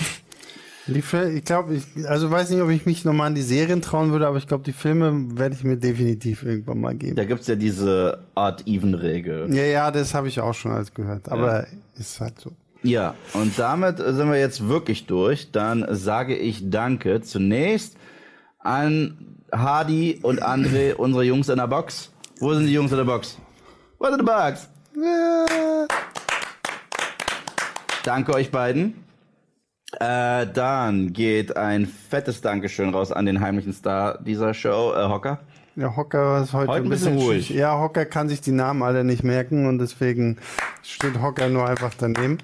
Ich 0.88 1.46
glaube, 1.46 1.76
ich, 1.76 2.08
also 2.08 2.32
weiß 2.32 2.50
nicht, 2.50 2.62
ob 2.62 2.70
ich 2.70 2.86
mich 2.86 3.06
nochmal 3.06 3.28
an 3.28 3.36
die 3.36 3.44
Serien 3.44 3.82
trauen 3.82 4.12
würde, 4.12 4.28
aber 4.28 4.38
ich 4.38 4.48
glaube, 4.48 4.64
die 4.64 4.74
Filme 4.74 5.38
werde 5.38 5.56
ich 5.56 5.64
mir 5.64 5.78
definitiv 5.78 6.44
irgendwann 6.44 6.82
mal 6.82 6.96
geben. 6.96 7.16
Da 7.16 7.24
gibt's 7.24 7.48
ja 7.48 7.56
diese 7.56 8.24
Art-Even-Regel. 8.36 9.54
Ja, 9.54 9.64
ja, 9.64 9.92
das 9.92 10.14
habe 10.14 10.28
ich 10.28 10.40
auch 10.42 10.54
schon 10.54 10.72
alles 10.72 10.94
gehört, 10.94 11.30
aber 11.30 11.68
ist 11.98 12.20
halt 12.20 12.40
so. 12.40 12.52
Ja, 12.84 13.14
und 13.34 13.58
damit 13.60 14.00
sind 14.00 14.30
wir 14.30 14.40
jetzt 14.40 14.68
wirklich 14.68 15.06
durch. 15.06 15.52
Dann 15.52 15.86
sage 15.92 16.36
ich 16.36 16.70
Danke 16.72 17.22
zunächst 17.22 17.96
an 18.58 19.18
Hardy 19.52 20.20
und 20.24 20.42
André, 20.42 20.96
unsere 20.96 21.24
Jungs 21.24 21.50
in 21.50 21.58
der 21.58 21.68
Box. 21.68 22.12
Wo 22.40 22.54
sind 22.56 22.66
die 22.66 22.74
Jungs 22.74 22.92
in 22.92 22.98
der 22.98 23.06
Box? 23.06 23.38
Wo 24.02 24.08
sind 24.08 24.22
die 24.22 24.26
Box? 24.26 24.68
Danke 28.04 28.34
euch 28.34 28.50
beiden. 28.50 28.96
Äh, 30.00 30.48
dann 30.48 31.14
geht 31.14 31.56
ein 31.56 31.86
fettes 31.86 32.42
Dankeschön 32.42 32.90
raus 32.90 33.12
an 33.12 33.28
den 33.28 33.42
heimlichen 33.42 33.74
Star 33.74 34.18
dieser 34.24 34.56
Show, 34.56 34.94
äh, 34.96 35.08
Hocker. 35.08 35.42
Ja, 35.76 35.96
Hocker 35.96 36.42
ist 36.42 36.52
heute, 36.54 36.72
Heute 36.72 36.86
ein 36.86 36.90
bisschen 36.90 37.20
ruhig. 37.20 37.52
Ja, 37.52 37.80
Hocker 37.80 38.08
kann 38.08 38.28
sich 38.28 38.42
die 38.42 38.54
Namen 38.54 38.82
alle 38.82 39.04
nicht 39.04 39.24
merken 39.24 39.68
und 39.68 39.78
deswegen 39.78 40.40
steht 40.82 41.22
Hocker 41.22 41.50
nur 41.50 41.70
einfach 41.70 41.94
daneben. 41.96 42.40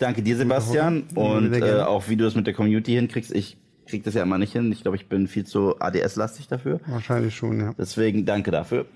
Danke 0.00 0.20
dir, 0.22 0.36
Sebastian. 0.36 1.04
Und 1.14 1.54
äh, 1.54 1.82
auch 1.82 2.08
wie 2.08 2.16
du 2.16 2.26
es 2.26 2.34
mit 2.34 2.48
der 2.48 2.54
Community 2.54 2.94
hinkriegst. 2.94 3.32
Ich 3.32 3.56
krieg 3.86 4.02
das 4.02 4.14
ja 4.14 4.24
immer 4.24 4.38
nicht 4.38 4.52
hin. 4.52 4.72
Ich 4.72 4.82
glaube, 4.82 4.96
ich 4.96 5.08
bin 5.08 5.28
viel 5.28 5.46
zu 5.46 5.78
ADS-lastig 5.78 6.48
dafür. 6.48 6.80
Wahrscheinlich 6.86 7.36
schon, 7.36 7.60
ja. 7.60 7.72
Deswegen 7.78 8.26
danke 8.26 8.50
dafür. 8.50 8.86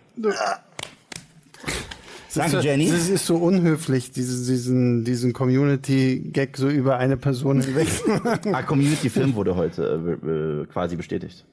Danke, 2.34 2.58
ist, 2.58 2.64
Jenny. 2.64 2.90
Das 2.90 3.08
ist 3.08 3.26
so 3.26 3.36
unhöflich, 3.36 4.10
diese, 4.12 4.50
diesen, 4.50 5.04
diesen 5.04 5.32
Community-Gag 5.32 6.56
so 6.56 6.68
über 6.68 6.96
eine 6.98 7.16
Person 7.16 7.60
hinweg. 7.60 7.88
Ah, 8.52 8.62
Community 8.62 9.10
Film 9.10 9.34
wurde 9.34 9.56
heute 9.56 10.18
äh, 10.22 10.26
äh, 10.62 10.66
quasi 10.66 10.96
bestätigt. 10.96 11.44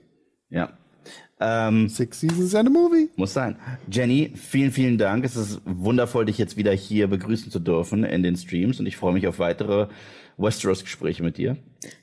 Ja. 0.49 0.71
Ähm, 1.39 1.87
Six 1.87 2.19
Seasons 2.19 2.55
and 2.55 2.67
a 2.69 2.71
Movie. 2.71 3.09
muss 3.15 3.33
sein. 3.33 3.57
Jenny, 3.91 4.33
vielen, 4.35 4.71
vielen 4.71 4.97
Dank. 4.97 5.23
Es 5.23 5.35
ist 5.35 5.61
wundervoll, 5.65 6.25
dich 6.25 6.37
jetzt 6.37 6.57
wieder 6.57 6.71
hier 6.71 7.07
begrüßen 7.07 7.51
zu 7.51 7.59
dürfen 7.59 8.03
in 8.03 8.23
den 8.23 8.35
Streams 8.35 8.79
und 8.79 8.85
ich 8.87 8.97
freue 8.97 9.13
mich 9.13 9.27
auf 9.27 9.37
weitere 9.39 9.87
Westeros-Gespräche 10.37 11.23
mit 11.23 11.37
dir. 11.37 11.57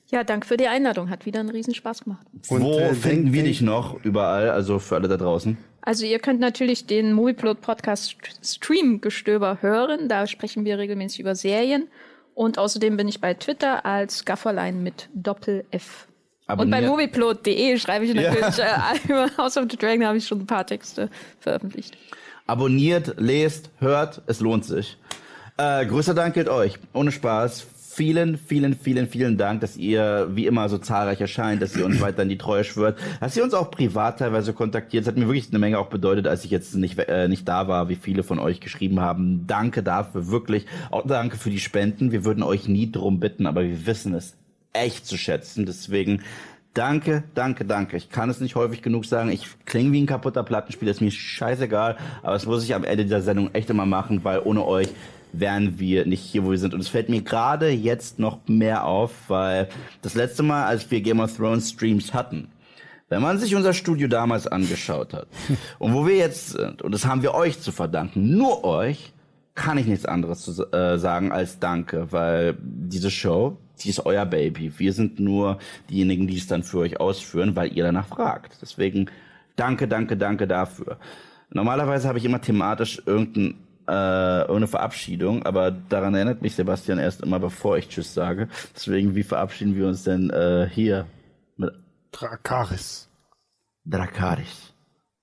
Ja, 0.06 0.22
danke 0.24 0.46
für 0.46 0.56
die 0.56 0.68
Einladung. 0.68 1.10
Hat 1.10 1.26
wieder 1.26 1.40
einen 1.40 1.50
Riesenspaß 1.50 2.04
gemacht. 2.04 2.26
Und, 2.48 2.62
Wo 2.62 2.78
äh, 2.78 2.94
finden 2.94 3.24
denk- 3.24 3.34
wir 3.34 3.42
dich 3.44 3.60
noch 3.60 4.04
überall, 4.04 4.50
also 4.50 4.78
für 4.78 4.94
alle 4.96 5.08
da 5.08 5.16
draußen? 5.16 5.56
Also 5.86 6.06
ihr 6.06 6.18
könnt 6.18 6.40
natürlich 6.40 6.86
den 6.86 7.12
Movieplot 7.12 7.60
Podcast 7.60 8.16
Stream 8.42 9.02
Gestöber 9.02 9.58
hören. 9.60 10.08
Da 10.08 10.26
sprechen 10.26 10.64
wir 10.64 10.78
regelmäßig 10.78 11.20
über 11.20 11.34
Serien. 11.34 11.88
Und 12.32 12.58
außerdem 12.58 12.96
bin 12.96 13.06
ich 13.06 13.20
bei 13.20 13.34
Twitter 13.34 13.84
als 13.84 14.24
Gafferlein 14.24 14.82
mit 14.82 15.10
Doppel 15.12 15.66
F. 15.70 16.08
Und 16.48 16.70
bei 16.70 16.80
movieplot.de 16.80 17.76
schreibe 17.76 18.06
ich 18.06 18.14
natürlich 18.14 18.58
äh, 18.58 19.08
über 19.08 19.28
House 19.36 19.58
of 19.58 19.66
the 19.70 19.76
Dragon 19.76 20.06
habe 20.06 20.16
ich 20.16 20.26
schon 20.26 20.40
ein 20.40 20.46
paar 20.46 20.66
Texte 20.66 21.10
veröffentlicht. 21.38 21.98
Abonniert, 22.46 23.16
lest, 23.18 23.70
hört, 23.78 24.22
es 24.26 24.40
lohnt 24.40 24.64
sich. 24.64 24.96
Äh, 25.58 25.84
größter 25.84 26.14
Dank 26.14 26.32
gilt 26.32 26.48
euch. 26.48 26.78
Ohne 26.94 27.12
Spaß. 27.12 27.66
Vielen, 27.94 28.38
vielen, 28.38 28.74
vielen, 28.74 29.06
vielen 29.06 29.38
Dank, 29.38 29.60
dass 29.60 29.76
ihr 29.76 30.28
wie 30.32 30.46
immer 30.46 30.68
so 30.68 30.78
zahlreich 30.78 31.20
erscheint, 31.20 31.62
dass 31.62 31.76
ihr 31.76 31.84
uns 31.84 32.00
weiter 32.00 32.24
in 32.24 32.28
die 32.28 32.38
Treue 32.38 32.64
schwört, 32.64 32.98
dass 33.20 33.36
ihr 33.36 33.44
uns 33.44 33.54
auch 33.54 33.70
privat 33.70 34.18
teilweise 34.18 34.52
kontaktiert. 34.52 35.04
Das 35.04 35.12
hat 35.12 35.16
mir 35.16 35.28
wirklich 35.28 35.50
eine 35.50 35.60
Menge 35.60 35.78
auch 35.78 35.90
bedeutet, 35.90 36.26
als 36.26 36.44
ich 36.44 36.50
jetzt 36.50 36.74
nicht, 36.74 36.98
äh, 36.98 37.28
nicht 37.28 37.46
da 37.46 37.68
war, 37.68 37.88
wie 37.88 37.94
viele 37.94 38.24
von 38.24 38.40
euch 38.40 38.58
geschrieben 38.58 39.00
haben. 39.00 39.46
Danke 39.46 39.84
dafür, 39.84 40.26
wirklich. 40.26 40.66
Auch 40.90 41.06
danke 41.06 41.36
für 41.36 41.50
die 41.50 41.60
Spenden. 41.60 42.10
Wir 42.10 42.24
würden 42.24 42.42
euch 42.42 42.66
nie 42.66 42.90
drum 42.90 43.20
bitten, 43.20 43.46
aber 43.46 43.62
wir 43.62 43.86
wissen 43.86 44.12
es 44.14 44.34
echt 44.72 45.06
zu 45.06 45.16
schätzen. 45.16 45.64
Deswegen 45.64 46.20
Danke, 46.74 47.22
danke, 47.36 47.64
danke. 47.64 47.96
Ich 47.96 48.10
kann 48.10 48.28
es 48.28 48.40
nicht 48.40 48.56
häufig 48.56 48.82
genug 48.82 49.04
sagen. 49.04 49.30
Ich 49.30 49.46
klinge 49.64 49.92
wie 49.92 50.02
ein 50.02 50.06
kaputter 50.06 50.42
Plattenspieler, 50.42 50.90
ist 50.90 51.00
mir 51.00 51.12
scheißegal. 51.12 51.96
Aber 52.24 52.32
das 52.32 52.46
muss 52.46 52.64
ich 52.64 52.74
am 52.74 52.82
Ende 52.82 53.04
dieser 53.04 53.22
Sendung 53.22 53.54
echt 53.54 53.70
immer 53.70 53.86
machen, 53.86 54.24
weil 54.24 54.40
ohne 54.40 54.64
euch 54.64 54.88
wären 55.40 55.78
wir 55.78 56.06
nicht 56.06 56.20
hier, 56.20 56.44
wo 56.44 56.50
wir 56.50 56.58
sind. 56.58 56.74
Und 56.74 56.80
es 56.80 56.88
fällt 56.88 57.08
mir 57.08 57.22
gerade 57.22 57.70
jetzt 57.70 58.18
noch 58.18 58.38
mehr 58.46 58.84
auf, 58.84 59.12
weil 59.28 59.68
das 60.02 60.14
letzte 60.14 60.42
Mal, 60.42 60.64
als 60.64 60.90
wir 60.90 61.00
Game 61.00 61.20
of 61.20 61.36
Thrones 61.36 61.70
Streams 61.70 62.12
hatten, 62.14 62.48
wenn 63.08 63.22
man 63.22 63.38
sich 63.38 63.54
unser 63.54 63.74
Studio 63.74 64.08
damals 64.08 64.46
angeschaut 64.46 65.12
hat 65.12 65.28
und 65.78 65.94
wo 65.94 66.06
wir 66.06 66.16
jetzt 66.16 66.50
sind, 66.50 66.82
und 66.82 66.92
das 66.92 67.06
haben 67.06 67.22
wir 67.22 67.34
euch 67.34 67.60
zu 67.60 67.72
verdanken, 67.72 68.36
nur 68.36 68.64
euch, 68.64 69.12
kann 69.54 69.78
ich 69.78 69.86
nichts 69.86 70.04
anderes 70.04 70.42
zu, 70.42 70.72
äh, 70.72 70.98
sagen 70.98 71.30
als 71.30 71.60
Danke, 71.60 72.08
weil 72.10 72.56
diese 72.60 73.10
Show, 73.10 73.56
die 73.80 73.90
ist 73.90 74.04
euer 74.04 74.26
Baby. 74.26 74.72
Wir 74.78 74.92
sind 74.92 75.20
nur 75.20 75.58
diejenigen, 75.90 76.26
die 76.26 76.36
es 76.36 76.46
dann 76.46 76.62
für 76.62 76.78
euch 76.78 76.98
ausführen, 76.98 77.54
weil 77.54 77.72
ihr 77.76 77.84
danach 77.84 78.08
fragt. 78.08 78.58
Deswegen 78.62 79.06
danke, 79.56 79.86
danke, 79.86 80.16
danke 80.16 80.46
dafür. 80.46 80.98
Normalerweise 81.50 82.08
habe 82.08 82.18
ich 82.18 82.24
immer 82.24 82.40
thematisch 82.40 83.00
irgendein, 83.06 83.54
äh, 83.88 84.40
irgendeine 84.40 84.66
Verabschiedung, 84.68 85.44
aber 85.44 85.70
daran 85.70 86.14
erinnert 86.14 86.42
mich 86.42 86.54
Sebastian 86.54 86.98
erst 86.98 87.22
immer, 87.22 87.38
bevor 87.40 87.76
ich 87.78 87.88
Tschüss 87.88 88.14
sage. 88.14 88.48
Deswegen, 88.74 89.14
wie 89.14 89.22
verabschieden 89.22 89.76
wir 89.76 89.86
uns 89.88 90.04
denn 90.04 90.30
äh, 90.30 90.68
hier 90.70 91.06
mit 91.56 91.72
Drakaris. 92.12 93.08
Drakaris? 93.84 94.72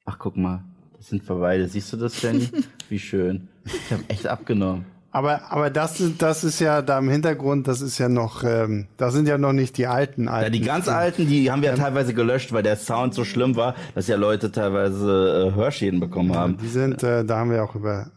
Ach, 0.05 0.17
guck 0.19 0.37
mal, 0.37 0.63
das 0.97 1.07
sind 1.07 1.27
wir 1.27 1.35
beide. 1.35 1.67
Siehst 1.67 1.91
du 1.93 1.97
das, 1.97 2.21
Jenny? 2.21 2.49
Wie 2.89 2.99
schön. 2.99 3.47
Ich 3.65 3.91
habe 3.91 4.03
echt 4.07 4.27
abgenommen. 4.27 4.85
Aber, 5.13 5.51
aber 5.51 5.69
das, 5.69 5.99
ist- 5.99 6.21
das 6.21 6.43
ist 6.43 6.59
ja 6.59 6.81
da 6.81 6.99
im 6.99 7.09
Hintergrund, 7.09 7.67
das 7.67 7.81
ist 7.81 7.97
ja 7.97 8.07
noch, 8.07 8.43
ähm, 8.43 8.87
das 8.97 9.13
sind 9.13 9.27
ja 9.27 9.37
noch 9.37 9.51
nicht 9.53 9.77
die 9.77 9.87
alten 9.87 10.25
Ja, 10.25 10.31
alten. 10.31 10.53
die 10.53 10.61
ganz 10.61 10.87
alten, 10.87 11.27
die 11.27 11.51
haben 11.51 11.61
wir 11.61 11.69
ja 11.71 11.75
teilweise 11.75 12.13
gelöscht, 12.13 12.53
weil 12.53 12.63
der 12.63 12.77
Sound 12.77 13.13
so 13.13 13.25
schlimm 13.25 13.55
war, 13.57 13.75
dass 13.93 14.07
ja 14.07 14.15
Leute 14.15 14.51
teilweise 14.51 15.49
äh, 15.51 15.55
Hörschäden 15.55 15.99
bekommen 15.99 16.33
haben. 16.35 16.57
Die 16.57 16.67
sind, 16.67 17.03
äh, 17.03 17.25
da 17.25 17.37
haben 17.39 17.51
wir 17.51 17.63
auch 17.63 17.75
über 17.75 18.09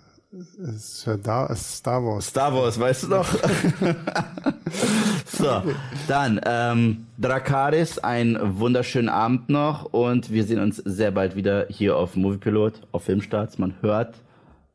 Star 0.78 1.55
Star 1.55 2.05
Wars. 2.05 2.27
Star 2.27 2.55
Wars, 2.55 2.78
weißt 2.78 3.05
du 3.05 3.09
noch? 3.09 3.28
so, 5.27 5.62
dann 6.09 6.40
ähm, 6.44 7.06
Drakaris, 7.19 7.98
einen 7.98 8.59
wunderschönen 8.59 9.09
Abend 9.09 9.48
noch 9.48 9.85
und 9.93 10.32
wir 10.32 10.44
sehen 10.44 10.61
uns 10.61 10.77
sehr 10.78 11.11
bald 11.12 11.36
wieder 11.36 11.66
hier 11.69 11.97
auf 11.97 12.16
Moviepilot, 12.16 12.81
auf 12.93 13.05
Filmstarts. 13.05 13.59
Man 13.59 13.74
hört 13.81 14.16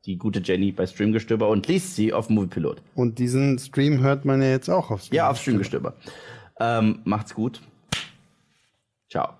die 0.06 0.18
gute 0.18 0.40
Jenny 0.40 0.72
bei 0.72 0.88
Streamgestöber 0.88 1.50
und 1.50 1.68
liest 1.68 1.96
sie 1.96 2.14
auf 2.14 2.30
Moviepilot. 2.30 2.82
Und 2.96 3.20
diesen 3.20 3.60
Stream 3.60 4.00
hört 4.02 4.26
man 4.26 4.42
ja 4.42 4.50
jetzt 4.50 4.70
auch 4.70 4.92
auf 4.92 5.02
Stream. 5.02 5.18
Ja, 5.18 5.30
auf 5.30 5.40
Streamgestöber. 5.40 5.94
Ähm, 6.60 7.00
macht's 7.04 7.34
gut. 7.34 7.62
Ciao. 9.10 9.34